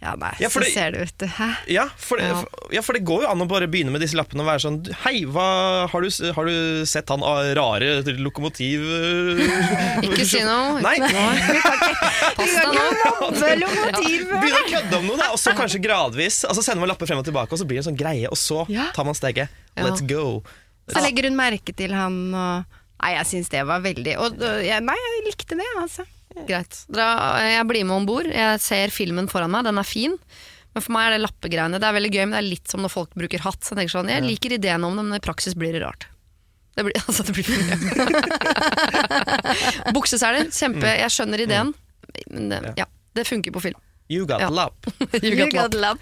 Ja, 0.00 0.14
nei, 0.16 0.32
Ja, 0.40 0.48
så 0.48 0.60
det- 0.60 0.72
ser 0.72 0.90
det 0.90 1.00
ut 1.02 1.18
til 1.18 1.28
Hæ? 1.28 1.48
Ja 1.68 1.84
for, 1.96 2.16
det, 2.16 2.24
Ja. 2.72 2.80
for- 2.80 2.94
det 2.96 3.04
går 3.04 3.22
jo 3.22 3.28
an 3.28 3.40
å 3.44 3.46
bare 3.46 3.68
begynne 3.68 3.92
med 3.92 4.00
disse 4.00 4.16
lappene 4.16 4.40
og 4.40 4.46
være 4.48 4.62
sånn 4.64 4.78
Hei, 5.04 5.24
hva, 5.28 5.86
har, 5.86 6.00
du, 6.00 6.32
har 6.32 6.44
du 6.48 6.86
sett 6.86 7.08
han 7.12 7.22
ah, 7.22 7.42
rare 7.54 8.02
lokomotiv... 8.16 8.80
Ikke 10.06 10.24
si 10.24 10.40
noe. 10.40 10.80
Nei, 10.86 10.96
Pass 12.36 12.54
deg 12.56 13.60
nå. 13.60 13.68
Begynne 14.40 14.60
å 14.62 14.66
kødde 14.70 14.98
om 14.98 15.06
noe, 15.10 15.18
da, 15.20 15.30
og 15.34 15.38
så 15.40 15.52
kanskje 15.56 15.80
gradvis. 15.84 16.42
Altså 16.48 16.64
Sender 16.64 16.80
man 16.80 16.88
lapper 16.92 17.06
frem 17.10 17.20
og 17.20 17.26
tilbake, 17.28 17.52
og 17.52 17.60
så 17.60 17.66
blir 17.68 17.78
det 17.80 17.84
en 17.86 17.90
sånn 17.92 18.00
greie, 18.00 18.28
og 18.32 18.38
så 18.40 18.64
tar 18.96 19.04
man 19.08 19.14
steget. 19.18 19.52
Let's 19.76 20.02
go. 20.06 20.42
Så 20.90 21.00
legger 21.04 21.28
hun 21.28 21.36
merke 21.38 21.72
til 21.76 21.92
han 21.94 22.16
og 22.34 22.78
Nei, 23.02 23.16
jeg 23.16 23.28
syns 23.32 23.50
det 23.50 23.64
var 23.66 23.82
veldig 23.82 24.12
og, 24.22 24.42
jeg, 24.62 24.78
Nei, 24.86 24.94
jeg 24.94 25.24
likte 25.26 25.58
det, 25.58 25.66
altså. 25.80 26.06
Greit. 26.48 26.78
Dra, 26.88 27.06
jeg 27.44 27.66
blir 27.68 27.84
med 27.84 27.96
om 27.98 28.06
bord. 28.08 28.28
Jeg 28.30 28.60
ser 28.62 28.94
filmen 28.94 29.28
foran 29.28 29.52
meg, 29.52 29.66
den 29.66 29.80
er 29.80 29.86
fin. 29.86 30.14
Men 30.72 30.84
for 30.84 30.94
meg 30.94 31.08
er 31.08 31.16
det 31.16 31.24
lappegreiene. 31.26 31.80
Det 31.82 31.88
er 31.88 31.96
veldig 31.98 32.12
gøy, 32.14 32.24
men 32.24 32.36
det 32.38 32.40
er 32.40 32.48
litt 32.48 32.72
som 32.72 32.80
når 32.84 32.92
folk 32.94 33.12
bruker 33.18 33.44
hatt. 33.44 33.60
Så 33.60 33.74
jeg, 33.74 33.82
tenker 33.82 33.94
sånn, 33.98 34.12
jeg 34.12 34.24
liker 34.24 34.54
ideen 34.56 34.86
om 34.88 34.96
det, 34.96 35.04
men 35.10 35.18
i 35.18 35.24
praksis 35.24 35.56
blir 35.58 35.74
det 35.76 35.82
rart. 35.84 36.06
Det 36.78 36.86
blir, 36.86 36.96
altså, 37.06 37.26
det 37.28 37.34
blir 37.36 37.44
for 37.44 37.56
mye. 37.60 37.76
Bukseseler, 39.96 40.48
kjempe. 40.54 40.88
Jeg 41.02 41.12
skjønner 41.12 41.44
ideen. 41.44 41.74
Men 42.32 42.48
det, 42.52 42.62
ja, 42.80 42.86
det 43.18 43.28
funker 43.28 43.52
på 43.52 43.64
film. 43.68 43.80
You 44.12 44.26
got 44.28 44.42
Ja. 44.44 44.50
lapp. 44.52 44.86
You 45.22 45.48
got 45.50 45.74
lapp. 45.74 45.98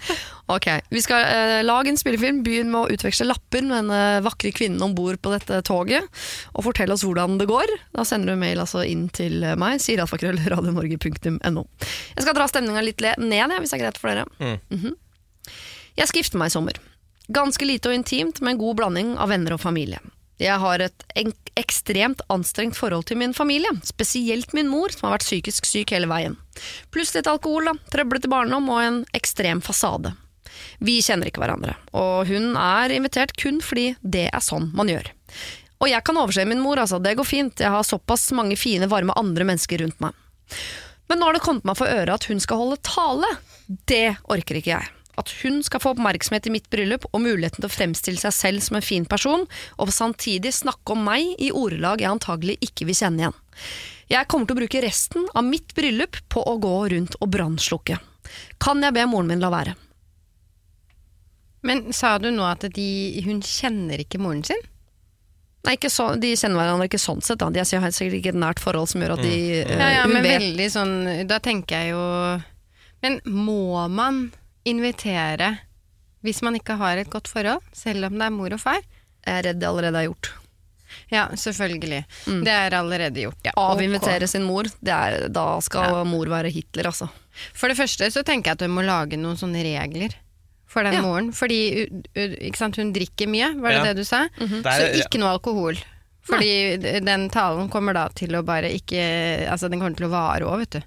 Ok, 0.51 0.67
Vi 0.91 0.99
skal 1.01 1.23
eh, 1.23 1.61
lage 1.63 1.89
en 1.93 1.97
spillefilm. 1.99 2.41
Begynn 2.43 2.71
med 2.73 2.81
å 2.81 2.91
utveksle 2.91 3.25
lapper 3.29 3.63
med 3.63 3.77
denne 3.85 4.01
vakre 4.25 4.51
kvinnen 4.51 4.81
om 4.83 4.93
bord 4.97 5.21
på 5.23 5.31
dette 5.31 5.61
toget. 5.67 6.03
Og 6.53 6.65
fortell 6.67 6.91
oss 6.91 7.05
hvordan 7.07 7.37
det 7.39 7.47
går. 7.49 7.71
Da 7.95 8.03
sender 8.07 8.33
du 8.35 8.41
mail 8.41 8.59
altså 8.59 8.83
inn 8.83 9.07
til 9.15 9.39
meg. 9.61 9.79
Sier 9.83 10.03
alfakrøllradionorge.no. 10.03 11.65
Jeg 12.17 12.25
skal 12.25 12.35
dra 12.37 12.47
stemninga 12.51 12.83
litt 12.83 13.01
ned, 13.01 13.55
hvis 13.61 13.71
det 13.71 13.79
er 13.79 13.85
greit 13.85 14.01
for 14.01 14.11
dere. 14.11 14.57
Mhm. 14.71 14.95
Jeg 15.97 16.07
skal 16.07 16.21
gifte 16.23 16.39
meg 16.39 16.51
i 16.51 16.55
sommer. 16.55 16.77
Ganske 17.31 17.65
lite 17.67 17.89
og 17.91 17.95
intimt, 17.95 18.41
med 18.43 18.55
en 18.55 18.59
god 18.61 18.75
blanding 18.79 19.13
av 19.19 19.29
venner 19.31 19.55
og 19.55 19.61
familie. 19.63 19.99
Jeg 20.41 20.57
har 20.57 20.81
et 20.81 21.03
ekstremt 21.59 22.23
anstrengt 22.33 22.77
forhold 22.79 23.05
til 23.09 23.19
min 23.21 23.33
familie, 23.37 23.69
spesielt 23.85 24.55
min 24.57 24.69
mor, 24.71 24.89
som 24.89 25.07
har 25.07 25.19
vært 25.19 25.27
psykisk 25.27 25.67
syk 25.69 25.93
hele 25.93 26.09
veien. 26.09 26.37
Pluss 26.89 27.13
litt 27.13 27.29
alkohol, 27.29 27.69
da, 27.69 27.75
trøblete 27.93 28.31
barndom 28.31 28.69
og 28.73 28.81
en 28.81 28.99
ekstrem 29.17 29.61
fasade. 29.61 30.15
Vi 30.81 30.97
kjenner 31.05 31.29
ikke 31.29 31.43
hverandre, 31.43 31.75
og 31.93 32.29
hun 32.31 32.55
er 32.57 32.93
invitert 32.95 33.35
kun 33.37 33.61
fordi 33.63 33.91
det 34.01 34.29
er 34.31 34.43
sånn 34.43 34.71
man 34.77 34.89
gjør. 34.89 35.11
Og 35.81 35.89
jeg 35.89 36.05
kan 36.05 36.17
overse 36.21 36.45
min 36.49 36.61
mor, 36.61 36.81
altså, 36.81 36.97
det 37.01 37.15
går 37.17 37.27
fint, 37.27 37.61
jeg 37.61 37.73
har 37.73 37.85
såpass 37.85 38.31
mange 38.37 38.57
fine, 38.57 38.89
varme 38.89 39.13
andre 39.17 39.45
mennesker 39.47 39.81
rundt 39.81 40.01
meg. 40.01 40.17
Men 41.09 41.21
nå 41.21 41.29
har 41.29 41.37
det 41.37 41.45
kommet 41.45 41.65
meg 41.67 41.77
for 41.77 41.89
øre 41.89 42.17
at 42.17 42.25
hun 42.29 42.41
skal 42.41 42.61
holde 42.61 42.81
tale. 42.85 43.29
Det 43.89 44.17
orker 44.31 44.57
ikke 44.57 44.73
jeg. 44.73 44.89
At 45.21 45.31
hun 45.43 45.61
skal 45.65 45.83
få 45.83 45.93
oppmerksomhet 45.95 46.49
i 46.49 46.53
mitt 46.55 46.69
bryllup 46.73 47.05
og 47.11 47.23
muligheten 47.23 47.61
til 47.61 47.69
å 47.69 47.73
fremstille 47.73 48.21
seg 48.21 48.35
selv 48.35 48.65
som 48.65 48.79
en 48.79 48.85
fin 48.85 49.05
person, 49.05 49.45
og 49.77 49.93
samtidig 49.93 50.53
snakke 50.57 50.95
om 50.95 51.05
meg 51.05 51.35
i 51.37 51.51
ordelag 51.53 52.01
jeg 52.01 52.11
antagelig 52.11 52.57
ikke 52.65 52.89
vil 52.89 52.97
kjenne 52.97 53.25
igjen. 53.25 53.39
Jeg 54.11 54.27
kommer 54.27 54.49
til 54.49 54.57
å 54.57 54.61
bruke 54.63 54.83
resten 54.83 55.29
av 55.37 55.45
mitt 55.47 55.71
bryllup 55.77 56.19
på 56.31 56.43
å 56.43 56.57
gå 56.59 56.73
rundt 56.91 57.15
og 57.21 57.31
brannslukke. 57.31 58.01
Kan 58.61 58.83
jeg 58.83 58.95
be 58.95 59.05
moren 59.07 59.31
min 59.31 59.43
la 59.43 59.51
være? 59.53 59.77
Men 61.61 61.91
sa 61.93 62.17
du 62.19 62.31
nå 62.33 62.43
at 62.47 62.65
de, 62.73 62.89
hun 63.25 63.41
kjenner 63.45 64.01
ikke 64.01 64.19
moren 64.21 64.43
sin? 64.43 64.59
Nei, 65.61 65.75
ikke 65.77 65.91
så, 65.93 66.07
De 66.17 66.31
kjenner 66.33 66.57
hverandre 66.57 66.87
ikke 66.89 67.01
sånn 67.01 67.21
sett. 67.21 67.37
Da. 67.41 67.51
De 67.53 67.61
har 67.61 67.93
sikkert 67.93 68.17
ikke 68.17 68.33
et 68.33 68.41
nært 68.41 68.61
forhold 68.63 68.89
som 68.89 69.03
gjør 69.03 69.13
at 69.19 69.25
de 69.25 69.35
eh, 69.61 69.75
Ja, 69.77 69.89
ja, 69.99 70.05
men 70.09 70.25
vet 70.25 70.41
veldig 70.41 70.69
sånn 70.73 70.95
Da 71.29 71.37
tenker 71.43 71.83
jeg 71.83 71.93
jo 71.93 72.05
Men 73.05 73.19
må 73.29 73.85
man 73.93 74.23
invitere 74.65 75.57
hvis 76.21 76.41
man 76.45 76.53
ikke 76.59 76.75
har 76.77 76.97
et 77.01 77.09
godt 77.09 77.27
forhold, 77.31 77.63
selv 77.73 78.05
om 78.05 78.17
det 78.19 78.27
er 78.27 78.33
mor 78.35 78.53
og 78.53 78.59
far? 78.61 78.81
Jeg 79.25 79.39
er 79.39 79.45
redd 79.49 79.59
det 79.61 79.67
allerede 79.69 79.97
er 80.03 80.07
gjort. 80.09 80.29
Ja, 81.11 81.27
selvfølgelig. 81.39 82.01
Det 82.45 82.51
er 82.51 82.73
allerede 82.77 83.21
gjort, 83.23 83.39
ja. 83.47 83.51
Avinvitere 83.57 84.27
sin 84.27 84.43
mor, 84.43 84.67
det 84.83 84.91
er, 84.93 85.27
da 85.33 85.45
skal 85.63 86.03
mor 86.05 86.29
være 86.29 86.51
Hitler, 86.53 86.89
altså. 86.91 87.07
For 87.57 87.71
det 87.71 87.77
første 87.79 88.09
så 88.11 88.23
tenker 88.27 88.51
jeg 88.51 88.59
at 88.59 88.65
hun 88.67 88.75
må 88.75 88.83
lage 88.85 89.17
noen 89.17 89.39
sånne 89.39 89.63
regler 89.65 90.13
for 90.71 90.83
den 90.83 90.93
Ja. 90.93 91.01
moren. 91.01 91.31
Fordi 91.33 91.87
sant, 92.55 92.75
hun 92.77 92.91
drikker 92.93 93.27
mye, 93.31 93.53
var 93.61 93.69
det 93.71 93.77
Ja. 93.79 93.83
det 93.93 93.95
du 93.97 94.03
sa? 94.03 94.27
Mhm. 94.37 94.61
Det 94.63 94.71
Så 94.71 94.81
er- 94.87 94.99
ikke 95.01 95.19
noe 95.19 95.31
alkohol. 95.39 95.77
Fordi 96.21 96.77
Nei. 96.77 96.99
den 96.99 97.29
talen 97.29 97.69
kommer 97.69 97.93
da 97.93 98.07
til 98.09 98.29
å 98.35 98.43
bare 98.45 98.69
ikke 98.69 99.49
Altså 99.49 99.69
den 99.71 99.79
kommer 99.79 99.97
til 99.97 100.05
å 100.05 100.11
vare 100.11 100.41
òg, 100.45 100.59
vet 100.59 100.69
du. 100.69 100.81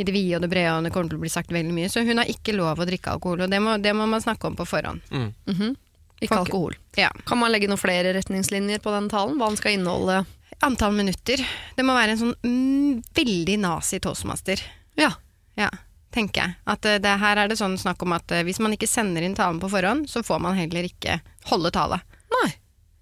I 0.00 0.04
det 0.08 0.14
vide 0.16 0.38
og 0.38 0.44
det 0.46 0.48
brede, 0.52 0.72
og 0.78 0.86
det 0.86 0.92
kommer 0.94 1.12
til 1.12 1.18
å 1.20 1.24
bli 1.26 1.30
sagt 1.32 1.52
veldig 1.52 1.74
mye. 1.76 1.90
Så 1.92 2.00
hun 2.06 2.16
har 2.22 2.28
ikke 2.32 2.54
lov 2.56 2.80
å 2.80 2.86
drikke 2.88 3.12
alkohol, 3.12 3.42
og 3.44 3.50
det 3.52 3.58
må, 3.60 3.74
det 3.84 3.92
må 3.96 4.06
man 4.08 4.22
snakke 4.24 4.48
om 4.48 4.56
på 4.56 4.64
forhånd. 4.68 5.02
Mm. 5.12 5.30
Mhm. 5.52 5.76
Ikke 6.20 6.34
Folk- 6.36 6.48
alkohol. 6.50 6.74
Ja. 7.00 7.08
Kan 7.28 7.38
man 7.40 7.52
legge 7.52 7.68
noen 7.68 7.80
flere 7.80 8.10
retningslinjer 8.16 8.80
på 8.84 8.92
den 8.92 9.06
talen? 9.12 9.38
Hva 9.40 9.48
den 9.48 9.56
skal 9.60 9.72
inneholde? 9.76 10.18
Antall 10.66 10.92
minutter. 10.92 11.40
Det 11.76 11.84
må 11.88 11.94
være 11.96 12.12
en 12.12 12.18
sånn 12.20 12.34
mm, 12.44 12.98
veldig 13.16 13.54
nazi 13.62 14.00
toastmaster. 14.04 14.60
Ja. 15.00 15.08
Ja, 15.56 15.70
tenker 16.12 16.42
jeg. 16.44 16.56
At 16.68 16.84
eh, 16.84 16.98
det, 17.00 17.14
her 17.22 17.40
er 17.40 17.48
det 17.48 17.56
sånn 17.60 17.78
snakk 17.80 18.04
om 18.04 18.12
at 18.12 18.32
eh, 18.36 18.42
hvis 18.44 18.60
man 18.60 18.76
ikke 18.76 18.88
sender 18.90 19.24
inn 19.24 19.36
talen 19.38 19.60
på 19.62 19.70
forhånd, 19.72 20.08
så 20.12 20.20
får 20.24 20.40
man 20.44 20.58
heller 20.60 20.84
ikke 20.90 21.20
holde 21.48 21.72
tale. 21.72 22.02
Nei. 22.36 22.50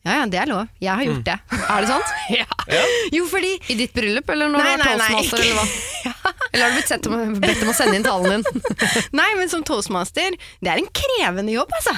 Ja 0.06 0.20
ja, 0.20 0.26
det 0.30 0.38
er 0.38 0.46
lov. 0.52 0.68
Jeg 0.80 0.94
har 0.94 1.02
gjort 1.04 1.24
det. 1.26 1.34
Er 1.74 1.82
det 1.82 1.90
sant? 1.90 2.14
ja. 2.38 2.46
Jo, 3.18 3.26
fordi 3.28 3.56
I 3.74 3.80
ditt 3.82 3.92
bryllup, 3.98 4.30
eller 4.30 4.48
når 4.54 4.62
Nei, 4.62 4.70
du 4.70 4.70
var 4.70 4.86
nei, 4.86 4.94
nei, 4.94 5.10
toastmaster, 5.18 5.42
ikke- 5.42 5.50
eller 5.50 5.58
hva? 5.58 6.14
Eller 6.52 6.64
har 6.64 6.70
du 6.70 6.76
blitt 6.80 7.06
om, 7.06 7.34
bedt 7.42 7.62
om 7.62 7.70
å 7.70 7.74
sende 7.76 7.96
inn 7.98 8.04
talen 8.06 8.38
din? 8.42 8.62
Nei, 9.20 9.26
men 9.38 9.50
som 9.52 9.62
toastmaster, 9.66 10.36
det 10.64 10.70
er 10.72 10.80
en 10.80 10.88
krevende 10.96 11.52
jobb, 11.52 11.72
altså. 11.76 11.94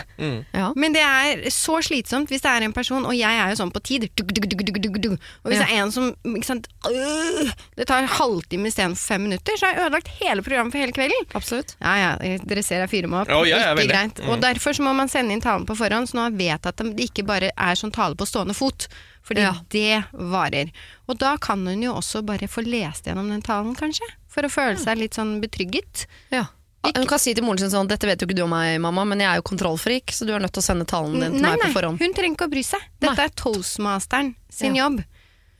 Ja. 0.56 0.70
Men 0.76 0.94
det 0.96 1.02
er 1.06 1.44
så 1.54 1.78
slitsomt 1.86 2.30
hvis 2.32 2.42
det 2.44 2.50
er 2.50 2.66
en 2.66 2.74
person, 2.76 3.06
og 3.06 3.14
jeg 3.16 3.30
er 3.30 3.52
jo 3.52 3.58
sånn 3.62 3.72
på 3.74 3.82
tid. 3.86 4.08
duk, 4.18 4.32
duk, 4.34 4.98
duk. 5.00 5.18
Og 5.44 5.50
hvis 5.52 5.60
Ja. 5.60 5.66
det 5.66 5.70
er 5.76 5.82
en 5.84 5.92
som 5.94 6.10
ikke 6.26 6.44
sant, 6.48 6.68
øh, 6.90 7.52
Det 7.76 7.86
tar 7.88 8.06
halvtime 8.06 8.66
istedenfor 8.68 9.06
fem 9.14 9.22
minutter, 9.28 9.56
så 9.56 9.66
har 9.66 9.74
jeg 9.74 9.86
ødelagt 9.86 10.08
hele 10.20 10.42
programmet 10.42 10.72
for 10.72 10.78
hele 10.82 10.92
kvelden. 10.96 11.26
Absolutt. 11.34 11.76
Ja, 11.80 11.94
ja, 11.96 12.36
dere 12.44 12.62
ser 12.66 12.80
jeg 12.84 12.90
fyrer 12.90 13.08
meg 13.08 13.22
opp. 13.22 13.34
Oh, 13.40 13.44
ja, 13.48 13.58
ja, 13.58 13.74
ikke 13.74 13.86
veldig. 13.86 14.24
Mm. 14.24 14.28
Og 14.30 14.36
Mm. 14.38 14.42
derfor 14.48 14.72
så 14.76 14.82
må 14.82 14.94
man 14.94 15.08
sende 15.08 15.32
inn 15.32 15.40
talen 15.40 15.66
på 15.66 15.76
forhånd, 15.78 16.10
så 16.10 16.18
nå 16.18 16.30
vet 16.36 16.60
jeg 16.60 16.66
at 16.66 16.76
det 16.76 17.10
ikke 17.10 17.26
bare 17.26 17.50
er 17.56 17.74
sånn 17.78 17.92
tale 17.92 18.14
på 18.16 18.26
stående 18.26 18.54
fot. 18.56 18.88
Fordi 19.22 19.40
Ja. 19.40 19.54
det 19.70 20.04
varer. 20.12 20.70
Og 21.08 21.18
da 21.18 21.36
kan 21.36 21.66
hun 21.66 21.82
jo 21.82 21.92
også 21.94 22.24
bare 22.24 22.48
få 22.48 22.62
lest 22.66 23.04
gjennom 23.04 23.28
den 23.28 23.42
talen, 23.42 23.74
kanskje. 23.76 24.06
For 24.28 24.42
å 24.42 24.50
føle 24.50 24.78
seg 24.78 24.98
litt 24.98 25.14
sånn 25.14 25.40
betrygget. 25.40 26.06
Ja. 26.32 26.46
Hun 26.82 27.06
kan 27.06 27.18
si 27.18 27.34
til 27.34 27.44
moren 27.44 27.58
sin 27.58 27.68
sånn 27.68 27.86
Dette 27.86 28.06
vet 28.06 28.18
jo 28.22 28.26
ikke 28.26 28.36
du 28.36 28.42
om 28.42 28.50
meg, 28.50 28.80
mamma, 28.80 29.04
men 29.04 29.18
jeg 29.20 29.28
er 29.28 29.36
jo 29.36 29.42
kontrollfrik, 29.42 30.06
så 30.16 30.24
du 30.26 30.32
er 30.32 30.38
nødt 30.40 30.52
til 30.52 30.62
å 30.62 30.64
sende 30.64 30.86
talen 30.86 31.20
din 31.20 31.32
til 31.34 31.42
Nei, 31.42 31.50
meg 31.50 31.60
på 31.60 31.74
forhånd'. 31.78 32.00
nei, 32.00 32.06
hun 32.06 32.14
trenger 32.14 32.36
ikke 32.36 32.46
å 32.48 32.50
bry 32.50 32.62
seg. 32.62 32.80
Dette 32.98 33.16
Nei. 33.16 33.24
er 33.24 33.28
toastmasteren 33.36 34.34
sin 34.48 34.74
Ja. 34.74 34.88
jobb. 34.88 35.04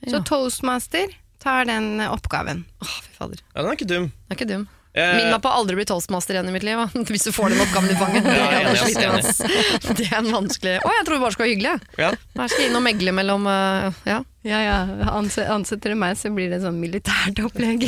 Så 0.07 0.13
Ja. 0.17 0.21
toastmaster 0.21 1.09
tar 1.39 1.65
den 1.67 2.01
oppgaven. 2.01 2.65
Åh, 2.83 3.01
fy 3.03 3.13
fader. 3.19 3.39
Ja, 3.55 3.63
den 3.63 3.71
er 3.71 3.77
ikke 3.77 3.87
dum. 3.87 4.13
Den 4.29 4.31
er 4.31 4.37
ikke 4.37 4.49
dum. 4.49 4.69
Eh, 4.93 5.13
Minn 5.21 5.29
meg 5.31 5.39
på 5.45 5.47
å 5.47 5.59
aldri 5.61 5.77
bli 5.79 5.85
toastmaster 5.87 6.35
igjen 6.35 6.49
i 6.51 6.53
mitt 6.57 6.65
liv, 6.67 6.81
hvis 7.13 7.27
du 7.29 7.31
får 7.31 7.53
den 7.53 7.61
oppgaven 7.63 7.93
i 7.93 7.99
fanget. 8.01 8.25
Det 8.31 8.33
Ja, 8.35 8.47
er, 8.49 8.65
enig, 8.65 8.81
ass, 9.21 9.37
slitsomt, 9.39 9.97
det 10.01 10.07
er 10.09 10.17
en 10.19 10.31
vanskelig 10.35 10.73
Å, 10.83 10.91
jeg 10.97 11.05
trodde 11.07 11.19
det 11.21 11.25
bare 11.27 11.35
skulle 11.37 11.47
være 11.47 11.55
hyggelig. 11.55 11.95
ja. 12.03 12.11
Jeg 12.41 12.51
skal 12.55 12.65
inn 12.67 12.79
og 12.81 12.85
megle 12.89 13.15
mellom 13.15 13.47
eh, 13.53 14.01
Ja. 14.11 14.19
Ja, 14.43 14.59
ja. 14.65 14.77
Ansetter 15.53 15.93
du 15.93 15.99
meg, 16.01 16.17
så 16.19 16.31
blir 16.35 16.51
det 16.51 16.63
sånn 16.65 16.79
militært 16.83 17.39
opplegg. 17.45 17.87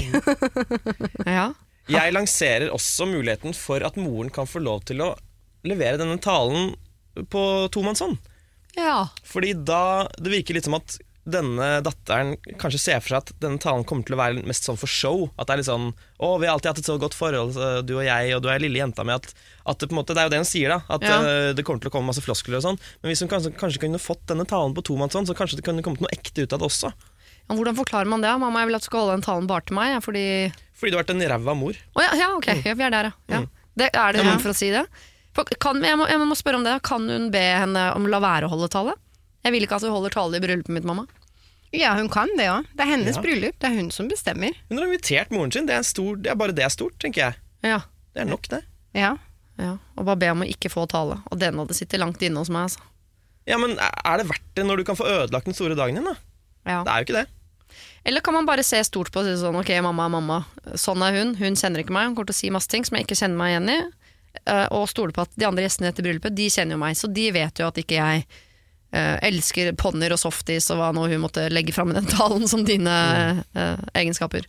ja. 1.26 1.48
Jeg 1.90 2.12
lanserer 2.14 2.68
også 2.70 3.06
muligheten 3.10 3.54
for 3.58 3.82
at 3.82 3.96
moren 3.98 4.30
kan 4.30 4.46
få 4.46 4.60
lov 4.62 4.84
til 4.86 5.02
å 5.02 5.08
levere 5.66 5.98
denne 5.98 6.18
talen 6.22 6.74
på 7.32 7.42
tomannshånd. 7.74 8.18
ja. 8.78 9.08
Fordi 9.26 9.52
da 9.66 10.06
Det 10.20 10.30
virker 10.32 10.54
litt 10.56 10.64
som 10.68 10.76
at 10.78 10.98
denne 11.22 11.66
datteren 11.86 12.32
kanskje 12.58 12.80
ser 12.82 13.02
for 13.02 13.12
seg 13.14 13.20
at 13.22 13.32
denne 13.42 13.60
talen 13.62 13.84
kommer 13.86 14.02
til 14.06 14.16
å 14.16 14.18
være 14.18 14.42
mest 14.48 14.66
sånn 14.66 14.78
for 14.80 14.90
show. 14.90 15.28
At 15.38 15.46
det 15.46 15.54
er 15.54 15.60
litt 15.60 15.68
sånn 15.70 15.92
'Å, 15.92 16.38
vi 16.40 16.46
har 16.46 16.54
alltid 16.56 16.70
hatt 16.72 16.78
et 16.82 16.90
så 16.90 16.98
godt 16.98 17.14
forhold, 17.14 17.54
du 17.86 17.94
og 17.96 18.04
jeg, 18.06 18.34
og 18.34 18.42
du 18.42 18.48
er 18.50 18.58
lille 18.62 18.78
jenta 18.78 19.04
mi'. 19.06 19.14
At, 19.14 19.30
at 19.66 19.78
det, 19.78 19.88
på 19.88 19.94
en 19.94 20.00
måte, 20.02 20.14
det 20.14 20.22
er 20.22 20.26
jo 20.26 20.34
det 20.34 20.42
hun 20.42 20.50
sier, 20.50 20.68
da. 20.74 20.82
At 20.90 21.02
Ja. 21.02 21.18
uh, 21.22 21.52
det 21.54 21.64
kommer 21.64 21.80
til 21.80 21.90
å 21.90 21.94
komme 21.94 22.10
masse 22.10 22.22
floskler 22.22 22.58
og 22.58 22.66
sånn. 22.66 22.78
Men 23.02 23.10
hvis 23.12 23.22
hun 23.22 23.30
kanskje, 23.30 23.54
kanskje 23.54 23.80
kunne 23.86 24.02
fått 24.02 24.26
denne 24.26 24.46
talen 24.46 24.74
på 24.74 24.82
tomannshånd, 24.82 25.26
så 25.30 25.34
kanskje 25.38 25.56
det 25.62 25.64
kunne 25.66 25.82
kommet 25.82 26.02
noe 26.02 26.10
ekte 26.14 26.42
ut 26.42 26.52
av 26.52 26.58
det 26.58 26.66
også. 26.66 26.92
Ja, 27.48 27.54
Hvordan 27.54 27.76
forklarer 27.78 28.06
man 28.10 28.22
det? 28.22 28.30
Mamma, 28.38 28.62
jeg 28.62 28.70
vil 28.70 28.78
at 28.78 28.82
du 28.82 28.86
skal 28.90 29.00
holde 29.02 29.16
den 29.18 29.26
talen 29.26 29.46
bare 29.50 29.62
til 29.66 29.74
meg, 29.74 30.02
fordi 30.02 30.52
Fordi 30.78 30.90
du 30.90 30.96
har 30.98 31.04
vært 31.04 31.14
en 31.14 31.28
ræva 31.30 31.54
mor. 31.54 31.74
Å 31.74 32.02
ja, 32.02 32.12
ja, 32.18 32.28
ok, 32.34 32.46
ja, 32.66 32.74
vi 32.74 32.82
er 32.82 32.90
der, 32.90 33.10
ja. 33.10 33.38
ja. 33.38 33.46
Det, 33.78 33.90
er 33.94 34.12
det 34.12 34.26
rom 34.26 34.38
for 34.42 34.50
å 34.50 34.56
si 34.56 34.70
det? 34.70 34.84
For, 35.32 35.44
kan, 35.58 35.80
jeg, 35.82 35.96
må, 35.96 36.06
jeg 36.10 36.20
må 36.20 36.36
spørre 36.36 36.58
om 36.60 36.64
det. 36.66 36.74
Kan 36.84 37.08
hun 37.08 37.30
be 37.32 37.40
henne 37.40 37.94
om 37.96 38.04
å 38.04 38.10
la 38.12 38.20
være 38.20 38.46
å 38.46 38.52
holde 38.52 38.68
tale? 38.68 38.94
Jeg 39.44 39.52
vil 39.54 39.64
ikke 39.66 39.76
at 39.80 39.82
hun 39.86 39.94
holder 39.94 40.14
tale 40.14 40.38
i 40.38 40.42
bryllupet 40.44 40.72
mitt, 40.76 40.84
mamma. 40.86 41.06
Ja, 41.72 41.94
hun 41.96 42.08
kan 42.12 42.28
det 42.36 42.46
òg. 42.52 42.66
Det 42.76 42.84
er 42.84 42.90
hennes 42.92 43.16
Ja. 43.16 43.22
bryllup. 43.24 43.58
Det 43.58 43.68
er 43.70 43.74
hun 43.78 43.90
som 43.90 44.08
bestemmer. 44.08 44.52
Hun 44.68 44.78
har 44.78 44.86
invitert 44.86 45.30
moren 45.32 45.50
sin. 45.52 45.66
Det 45.66 45.74
er, 45.74 45.78
en 45.78 45.88
stor, 45.88 46.16
det 46.16 46.30
er 46.30 46.34
bare 46.36 46.52
det 46.52 46.64
er 46.64 46.68
stort, 46.68 46.98
tenker 47.00 47.22
jeg. 47.24 47.34
Ja. 47.64 47.78
Det 48.14 48.20
er 48.22 48.28
nok, 48.28 48.46
det. 48.52 48.62
Ja. 48.94 49.16
ja. 49.58 49.78
Og 49.96 50.04
bare 50.04 50.16
be 50.20 50.28
om 50.30 50.42
å 50.44 50.48
ikke 50.48 50.68
få 50.70 50.84
tale. 50.86 51.22
Og 51.32 51.38
den 51.40 51.56
hadde 51.58 51.74
sittet 51.74 51.98
langt 52.02 52.20
inne 52.22 52.36
hos 52.42 52.50
meg, 52.52 52.68
altså. 52.68 52.84
Ja, 53.48 53.56
men 53.58 53.72
er 53.80 54.18
det 54.20 54.28
verdt 54.28 54.52
det 54.54 54.66
når 54.68 54.76
du 54.76 54.84
kan 54.84 54.96
få 55.00 55.08
ødelagt 55.08 55.48
den 55.48 55.54
store 55.56 55.74
dagen 55.74 55.96
din, 55.98 56.04
da? 56.04 56.14
Ja. 56.68 56.82
Det 56.84 56.92
er 56.92 57.00
jo 57.00 57.06
ikke 57.08 57.18
det. 57.22 57.26
Eller 58.04 58.20
kan 58.20 58.34
man 58.34 58.46
bare 58.46 58.62
se 58.62 58.78
stort 58.84 59.10
på 59.10 59.22
og 59.22 59.26
si 59.26 59.32
sånn 59.40 59.56
Ok, 59.56 59.70
mamma 59.82 60.04
er 60.04 60.12
mamma. 60.12 60.38
Sånn 60.76 61.02
er 61.02 61.16
hun. 61.16 61.34
Hun 61.40 61.56
kjenner 61.56 61.80
ikke 61.82 61.94
meg. 61.96 62.10
Hun 62.10 62.14
kommer 62.14 62.28
til 62.30 62.36
å 62.36 62.40
si 62.42 62.50
masse 62.54 62.68
ting 62.68 62.84
som 62.84 62.98
jeg 62.98 63.06
ikke 63.08 63.16
kjenner 63.18 63.38
meg 63.40 63.54
igjen 63.54 63.70
i. 63.72 63.80
Eh, 64.44 64.66
og 64.76 64.88
stole 64.92 65.12
på 65.16 65.24
at 65.24 65.32
de 65.40 65.46
andre 65.48 65.64
gjestene 65.64 65.88
etter 65.88 66.04
bryllupet, 66.04 66.34
de 66.36 66.50
kjenner 66.52 66.76
jo 66.76 66.82
meg. 66.84 66.98
Så 67.00 67.08
de 67.12 67.30
vet 67.32 67.58
jo 67.62 67.66
at 67.66 67.80
ikke 67.80 67.96
jeg 67.96 68.26
eh, 68.92 69.16
elsker 69.28 69.72
ponnier 69.80 70.12
og 70.14 70.20
softis 70.22 70.70
og 70.70 70.78
hva 70.80 70.92
nå 70.94 71.08
hun 71.10 71.20
måtte 71.24 71.48
legge 71.52 71.72
fram 71.74 71.90
i 71.90 71.98
den 71.98 72.06
talen 72.16 72.48
som 72.48 72.64
dine 72.64 73.44
eh, 73.54 73.76
egenskaper. 73.94 74.46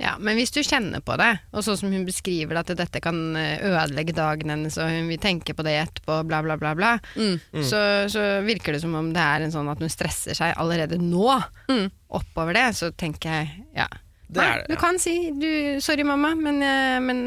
Ja, 0.00 0.14
men 0.16 0.38
hvis 0.38 0.48
du 0.48 0.62
kjenner 0.64 1.02
på 1.04 1.12
det, 1.20 1.28
og 1.52 1.60
sånn 1.60 1.76
som 1.76 1.90
hun 1.92 2.06
beskriver 2.08 2.56
at 2.56 2.70
dette 2.72 3.02
kan 3.04 3.18
eh, 3.36 3.60
ødelegge 3.68 4.14
dagen 4.16 4.48
hennes, 4.48 4.78
og 4.80 4.88
hun 4.88 5.10
vil 5.12 5.18
tenke 5.20 5.52
på 5.52 5.60
det 5.66 5.74
etterpå, 5.76 6.22
bla, 6.24 6.38
bla, 6.46 6.56
bla, 6.56 6.70
bla, 6.78 6.94
Mm. 7.20 7.34
Så, 7.68 7.80
så 8.08 8.22
virker 8.46 8.72
det 8.72 8.80
som 8.80 8.94
om 8.96 9.10
det 9.12 9.20
er 9.20 9.44
en 9.44 9.52
sånn 9.52 9.68
at 9.68 9.78
hun 9.84 9.92
stresser 9.92 10.32
seg 10.38 10.54
allerede 10.56 10.96
nå 10.96 11.36
Mm. 11.68 11.90
oppover 12.16 12.56
det. 12.56 12.64
Så 12.80 12.88
tenker 12.96 13.28
jeg, 13.42 13.66
ja. 13.76 13.86
Det 14.30 14.40
er 14.40 14.62
det, 14.62 14.68
Du 14.72 14.76
kan 14.80 14.96
si 15.02 15.12
du, 15.36 15.80
'sorry, 15.82 16.04
mamma', 16.06 16.32
men, 16.38 16.62
eh, 16.62 17.00
men 17.02 17.20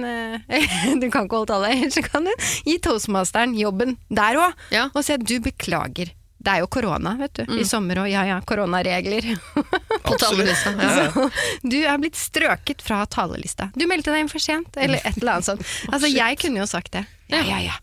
eh, 0.49 0.95
du 1.01 1.09
kan 1.11 1.25
ikke 1.27 1.35
holde 1.43 1.51
tale. 1.53 1.69
Ellers 1.77 1.93
så 1.93 2.01
kan 2.09 2.23
du 2.25 2.31
gi 2.65 2.79
toastmasteren 2.79 3.53
jobben 3.59 3.97
der 4.09 4.33
òg, 4.39 4.53
Ja. 4.71 4.89
og 4.95 5.03
si 5.03 5.13
at 5.13 5.21
du 5.27 5.37
beklager. 5.39 6.09
Det 6.43 6.51
er 6.51 6.59
jo 6.59 6.67
korona, 6.67 7.13
vet 7.19 7.37
du. 7.39 7.43
Mm. 7.47 7.59
I 7.61 7.65
sommer 7.67 8.01
og 8.03 8.09
ja 8.11 8.25
ja, 8.27 8.39
koronaregler. 8.43 9.29
På 10.07 10.17
talerlista. 10.19 10.73
Ja. 10.75 11.05
ja. 11.07 11.29
du 11.71 11.77
er 11.79 12.01
blitt 12.01 12.19
strøket 12.19 12.83
fra 12.83 13.05
talerlista. 13.07 13.69
Du 13.75 13.85
meldte 13.87 14.11
deg 14.11 14.25
inn 14.25 14.31
for 14.31 14.43
sent, 14.43 14.75
eller 14.75 14.99
et 15.03 15.21
eller 15.21 15.37
annet 15.37 15.47
sånt. 15.53 15.63
Altså, 15.93 16.09
jeg 16.11 16.39
kunne 16.43 16.59
jo 16.59 16.67
sagt 16.67 16.91
det. 16.97 17.05
Ja, 17.31 17.39
ja, 17.47 17.61
ja. 17.69 17.79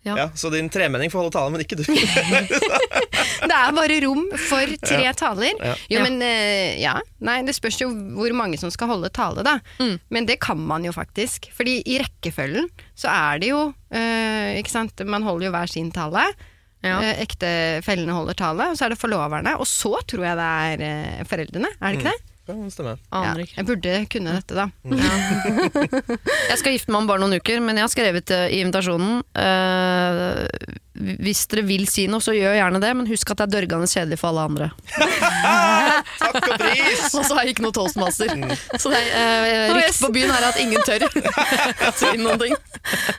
Ja. 0.00 0.14
Ja, 0.16 0.24
så 0.32 0.48
din 0.48 0.70
tremenning 0.72 1.10
får 1.12 1.18
holde 1.20 1.32
talen, 1.34 1.52
men 1.52 1.60
ikke 1.60 1.76
du. 1.76 1.82
Det 1.84 3.56
er 3.56 3.72
bare 3.76 3.98
rom 4.04 4.22
for 4.48 4.72
tre 4.80 5.10
taler. 5.18 5.52
Ja. 5.60 5.74
Jo, 5.92 5.98
Ja. 5.98 6.04
men 6.06 6.16
uh, 6.24 6.80
ja. 6.80 6.94
Nei, 7.20 7.40
det 7.44 7.52
spørs 7.56 7.80
jo 7.82 7.90
hvor 8.16 8.32
mange 8.36 8.56
som 8.60 8.72
skal 8.72 8.88
holde 8.94 9.10
tale, 9.12 9.44
da. 9.44 9.58
Mm. 9.76 9.98
Men 10.08 10.28
det 10.30 10.38
kan 10.40 10.56
man 10.56 10.86
jo 10.88 10.92
faktisk. 10.96 11.50
Fordi 11.56 11.82
i 11.84 11.98
rekkefølgen 12.00 12.70
så 12.96 13.12
er 13.12 13.42
det 13.44 13.52
jo 13.52 13.60
uh, 13.70 14.48
Ikke 14.56 14.72
sant, 14.72 15.04
man 15.04 15.22
holder 15.26 15.50
jo 15.50 15.52
hver 15.58 15.68
sin 15.72 15.92
tale. 15.92 16.24
Ja. 16.86 16.96
Eh, 17.04 17.20
Ektefellene 17.26 18.14
holder 18.16 18.36
tale, 18.38 18.70
og 18.72 18.76
så 18.78 18.86
er 18.86 18.94
det 18.94 19.00
forloverne. 19.02 19.56
Og 19.60 19.66
så 19.68 19.92
tror 20.08 20.24
jeg 20.30 20.38
det 20.40 20.50
er 20.64 20.84
eh, 20.86 21.22
foreldrene. 21.28 21.70
Er 21.80 21.86
det 21.92 21.98
ikke 22.00 22.12
det? 22.14 22.26
Ja, 22.50 22.54
stemmer. 22.72 22.96
Aner 23.14 23.38
Ja, 23.38 23.44
ikke. 23.44 23.56
jeg 23.60 23.66
burde 23.68 23.92
kunne 24.10 24.32
dette, 24.40 24.56
da. 24.56 24.64
Jeg 26.50 26.58
skal 26.58 26.72
gifte 26.74 26.90
meg 26.90 27.02
om 27.04 27.10
bare 27.10 27.22
noen 27.22 27.36
uker, 27.38 27.60
men 27.62 27.78
jeg 27.78 27.84
har 27.86 27.92
skrevet 27.92 28.32
eh, 28.34 28.46
i 28.56 28.62
invitasjonen 28.64 29.20
eh, 29.38 30.40
Hvis 31.00 31.46
dere 31.50 31.62
vil 31.68 31.86
si 31.88 32.04
noe, 32.10 32.20
så 32.24 32.34
gjør 32.36 32.54
gjerne 32.58 32.80
det, 32.82 32.90
men 32.98 33.06
husk 33.08 33.30
at 33.32 33.40
det 33.40 33.46
er 33.46 33.52
dørgende 33.56 33.88
kjedelig 33.90 34.18
for 34.20 34.30
alle 34.30 34.44
andre. 34.50 34.68
Takk 36.20 36.38
og 36.50 36.54
pris! 36.60 37.04
Og 37.16 37.24
så 37.26 37.36
har 37.36 37.44
jeg 37.46 37.54
ikke 37.54 37.64
noe 37.64 37.74
toastmaster. 37.76 38.32
Så 38.80 38.92
det 38.92 39.00
er, 39.00 39.46
uh, 39.70 39.74
ryktet 39.76 40.00
på 40.04 40.10
byen 40.14 40.32
er 40.34 40.46
at 40.50 40.58
ingen 40.62 40.84
tør 40.86 41.06
å 41.06 41.92
si 42.00 42.10
noen 42.20 42.40
ting. 42.42 42.56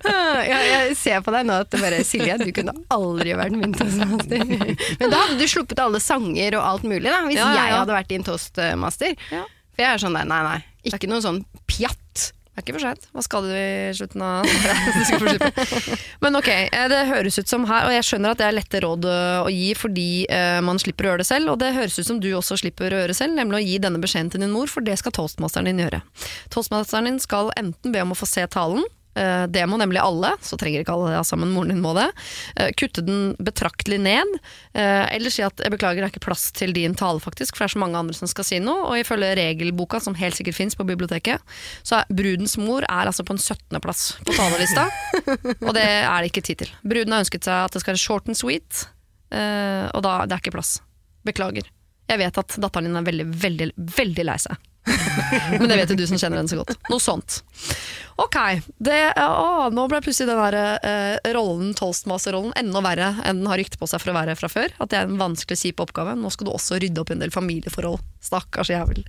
Ah, 0.10 0.42
Jeg, 0.46 0.70
jeg 0.72 0.96
ser 1.00 1.24
på 1.26 1.34
deg 1.36 1.48
nå 1.50 1.60
at 1.64 1.72
det 1.74 1.82
bare 1.84 2.02
Silje, 2.08 2.38
du 2.42 2.52
kunne 2.56 2.74
aldri 2.94 3.36
vært 3.38 3.58
min 3.58 3.76
toastmaster. 3.78 4.46
Men 4.52 5.14
da 5.14 5.24
hadde 5.26 5.40
du 5.42 5.46
sluppet 5.52 5.82
alle 5.84 6.02
sanger 6.04 6.58
og 6.60 6.66
alt 6.74 6.88
mulig, 6.88 7.08
da, 7.10 7.22
hvis 7.28 7.40
Ja, 7.40 7.50
ja, 7.50 7.56
ja. 7.58 7.66
jeg 7.72 7.80
hadde 7.84 7.98
vært 7.98 8.12
din 8.14 8.26
toastmaster. 8.28 9.18
Ja. 9.34 9.44
For 9.72 9.86
jeg 9.86 9.90
er 9.98 10.02
sånn 10.06 10.18
nei, 10.18 10.26
nei, 10.30 10.42
nei. 10.48 10.60
Ikke 10.90 11.10
noe 11.10 11.22
sånn 11.24 11.44
pjatt. 11.70 12.01
Det 12.62 12.68
er 12.68 12.76
ikke 12.76 12.78
for 12.78 12.86
seint. 12.86 13.06
Hva 13.10 13.22
skal 13.26 13.46
du 13.48 13.54
i 13.58 13.94
slutten 13.98 14.22
av. 14.22 14.46
Men 16.22 16.38
ok, 16.38 16.50
eh, 16.52 16.86
det 16.92 17.00
høres 17.10 17.40
ut 17.42 17.50
som 17.50 17.66
her, 17.66 17.88
og 17.90 17.96
jeg 17.96 18.06
skjønner 18.06 18.36
at 18.36 18.42
det 18.42 18.46
er 18.46 18.54
lette 18.54 18.82
råd 18.86 19.08
eh, 19.10 19.40
å 19.42 19.50
gi 19.50 19.72
fordi 19.78 20.10
eh, 20.30 20.60
man 20.62 20.78
slipper 20.82 21.08
å 21.08 21.12
gjøre 21.12 21.24
det 21.24 21.30
selv, 21.32 21.56
og 21.56 21.58
det 21.64 21.74
høres 21.74 21.98
ut 21.98 22.06
som 22.12 22.22
du 22.22 22.30
også 22.38 22.60
slipper 22.62 22.94
å 22.94 23.02
gjøre 23.02 23.18
selv, 23.18 23.34
nemlig 23.40 23.58
å 23.58 23.66
gi 23.66 23.80
denne 23.82 24.02
beskjeden 24.04 24.30
til 24.30 24.46
din 24.46 24.54
mor, 24.54 24.70
for 24.70 24.86
det 24.86 25.00
skal 25.02 25.16
toastmasteren 25.18 25.72
din 25.72 25.82
gjøre. 25.82 26.04
Toastmasteren 26.54 27.10
din 27.10 27.18
skal 27.24 27.50
enten 27.58 27.96
be 27.96 28.06
om 28.06 28.14
å 28.14 28.20
få 28.20 28.30
se 28.30 28.46
talen, 28.54 28.86
det 29.14 29.66
må 29.68 29.78
nemlig 29.80 30.00
alle, 30.00 30.32
så 30.42 30.58
trenger 30.60 30.84
ikke 30.84 30.94
alle 30.96 31.12
det 31.12 31.26
sammen, 31.28 31.52
moren 31.52 31.74
din 31.74 31.82
må 31.84 31.92
det. 31.98 32.08
Eh, 32.56 32.72
Kutte 32.80 33.04
den 33.06 33.34
betraktelig 33.44 34.00
ned, 34.02 34.38
eh, 34.74 35.06
eller 35.16 35.34
si 35.34 35.44
at 35.46 35.60
jeg 35.60 35.74
beklager, 35.74 36.00
det 36.02 36.08
er 36.08 36.14
ikke 36.14 36.24
plass 36.28 36.48
til 36.56 36.74
din 36.76 36.96
tale 36.98 37.20
faktisk, 37.24 37.56
for 37.56 37.66
det 37.66 37.72
er 37.72 37.76
så 37.76 37.82
mange 37.84 38.00
andre 38.00 38.16
som 38.18 38.30
skal 38.32 38.48
si 38.48 38.62
noe, 38.64 38.86
og 38.88 39.02
ifølge 39.02 39.34
regelboka, 39.40 40.00
som 40.04 40.16
helt 40.20 40.38
sikkert 40.38 40.58
finnes 40.58 40.80
på 40.80 40.88
biblioteket, 40.88 41.44
så 41.84 42.02
er 42.02 42.16
brudens 42.16 42.58
mor 42.62 42.88
er 42.88 43.12
altså 43.12 43.26
på 43.28 43.36
en 43.36 43.42
17. 43.42 43.82
plass 43.84 44.06
på 44.24 44.36
talerlista, 44.38 44.88
og 45.68 45.76
det 45.78 45.86
er 45.86 46.18
det 46.22 46.32
ikke 46.32 46.46
tid 46.48 46.64
til. 46.64 46.74
Bruden 46.88 47.16
har 47.16 47.26
ønsket 47.26 47.48
seg 47.48 47.68
at 47.68 47.76
det 47.76 47.84
skal 47.84 47.96
være 47.96 48.06
short 48.06 48.32
and 48.32 48.40
sweet, 48.40 48.86
eh, 49.36 49.88
og 49.92 50.04
da 50.08 50.22
det 50.26 50.38
er 50.38 50.44
ikke 50.44 50.56
plass. 50.56 50.78
Beklager. 51.28 51.68
Jeg 52.10 52.20
vet 52.20 52.38
at 52.42 52.56
datteren 52.60 52.90
din 52.90 52.98
er 52.98 53.06
veldig, 53.08 53.28
veldig, 53.44 53.72
veldig 54.00 54.28
lei 54.28 54.40
seg. 54.42 54.71
Men 55.60 55.70
det 55.70 55.78
vet 55.78 55.92
jo 55.94 55.98
du 56.00 56.06
som 56.10 56.20
kjenner 56.20 56.42
henne 56.42 56.52
så 56.52 56.58
godt. 56.60 56.74
Noe 56.90 57.02
sånt. 57.04 57.42
Ok, 58.22 58.38
det, 58.82 59.00
å, 59.22 59.70
nå 59.74 59.86
ble 59.90 60.02
plutselig 60.04 60.30
den 60.30 60.42
der, 60.42 60.58
eh, 60.86 61.32
rollen, 61.36 61.72
toastmaster-rollen 61.78 62.54
enda 62.60 62.82
verre 62.86 63.12
enn 63.26 63.42
den 63.42 63.50
har 63.50 63.62
rykte 63.62 63.80
på 63.82 63.90
seg 63.90 64.02
for 64.04 64.14
å 64.14 64.18
være 64.18 64.36
fra 64.40 64.50
før. 64.52 64.74
At 64.82 64.94
det 64.94 65.00
er 65.00 65.10
en 65.10 65.22
vanskelig, 65.22 65.60
kjip 65.62 65.84
oppgave. 65.86 66.16
Nå 66.20 66.32
skal 66.34 66.50
du 66.50 66.54
også 66.54 66.80
rydde 66.82 67.04
opp 67.04 67.14
en 67.14 67.24
del 67.24 67.34
familieforhold. 67.34 68.02
Stakkars 68.26 68.74
jævel. 68.74 69.06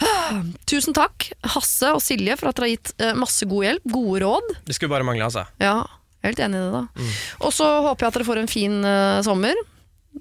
Tusen 0.70 0.96
takk, 0.96 1.30
Hasse 1.54 1.94
og 1.94 2.02
Silje, 2.04 2.36
for 2.40 2.50
at 2.50 2.58
dere 2.58 2.68
har 2.68 2.74
gitt 2.76 2.94
eh, 3.00 3.16
masse 3.18 3.48
god 3.50 3.66
hjelp. 3.68 3.90
Gode 3.96 4.22
råd. 4.26 4.54
Det 4.68 4.76
skulle 4.76 4.94
bare 4.94 5.06
mangle, 5.06 5.30
altså. 5.30 5.46
Ja, 5.62 5.80
jeg 6.20 6.28
er 6.28 6.34
helt 6.34 6.46
enig 6.46 6.60
i 6.60 6.64
det, 6.66 6.78
da. 6.78 7.10
Og 7.46 7.52
så 7.56 7.66
håper 7.86 8.04
jeg 8.06 8.12
at 8.12 8.18
dere 8.18 8.28
får 8.28 8.42
en 8.42 8.50
fin 8.50 8.80
eh, 8.84 9.18
sommer. 9.26 9.66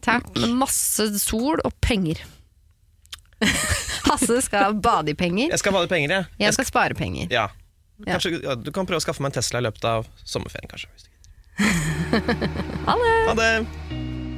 Takk. 0.05 0.29
Med 0.37 0.59
masse 0.61 1.09
sol 1.19 1.59
og 1.65 1.73
penger. 1.83 2.21
Hasse 4.09 4.41
skal 4.45 4.75
bade 4.81 5.13
i 5.13 5.17
penger. 5.17 5.49
Jeg 5.53 5.61
skal 5.61 5.75
ha 5.75 5.85
penger, 5.87 6.15
jeg. 6.15 6.25
Jeg 6.41 6.57
skal 6.57 6.67
spare 6.67 6.97
penger. 6.97 7.31
Ja. 7.33 7.47
Kanskje, 8.07 8.39
ja, 8.43 8.55
du 8.55 8.71
kan 8.75 8.87
prøve 8.87 9.01
å 9.01 9.03
skaffe 9.03 9.23
meg 9.23 9.33
en 9.33 9.39
Tesla 9.39 9.59
i 9.59 9.65
løpet 9.67 9.85
av 9.87 10.07
sommerferien, 10.23 10.69
kanskje. 10.71 10.91
hvis 10.95 11.07
du. 11.07 11.15
Ha 12.89 12.95
det! 12.95 13.15
Ha 13.27 13.33
det! 13.37 13.51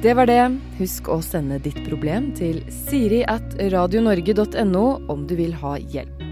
Det 0.02 0.16
var 0.18 0.26
det. 0.26 0.40
Husk 0.80 1.06
å 1.14 1.20
sende 1.22 1.60
ditt 1.62 1.78
problem 1.86 2.32
til 2.34 2.58
siri 2.74 3.20
at 3.30 3.54
radionorge.no 3.70 4.86
om 5.12 5.26
du 5.30 5.36
vil 5.38 5.54
ha 5.62 5.76
hjelp. 5.78 6.24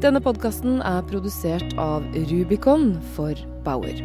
Denne 0.00 0.22
podkasten 0.24 0.80
er 0.80 1.04
produsert 1.04 1.76
av 1.76 2.06
Rubicon 2.30 2.94
for 3.12 3.36
Bauer. 3.66 4.00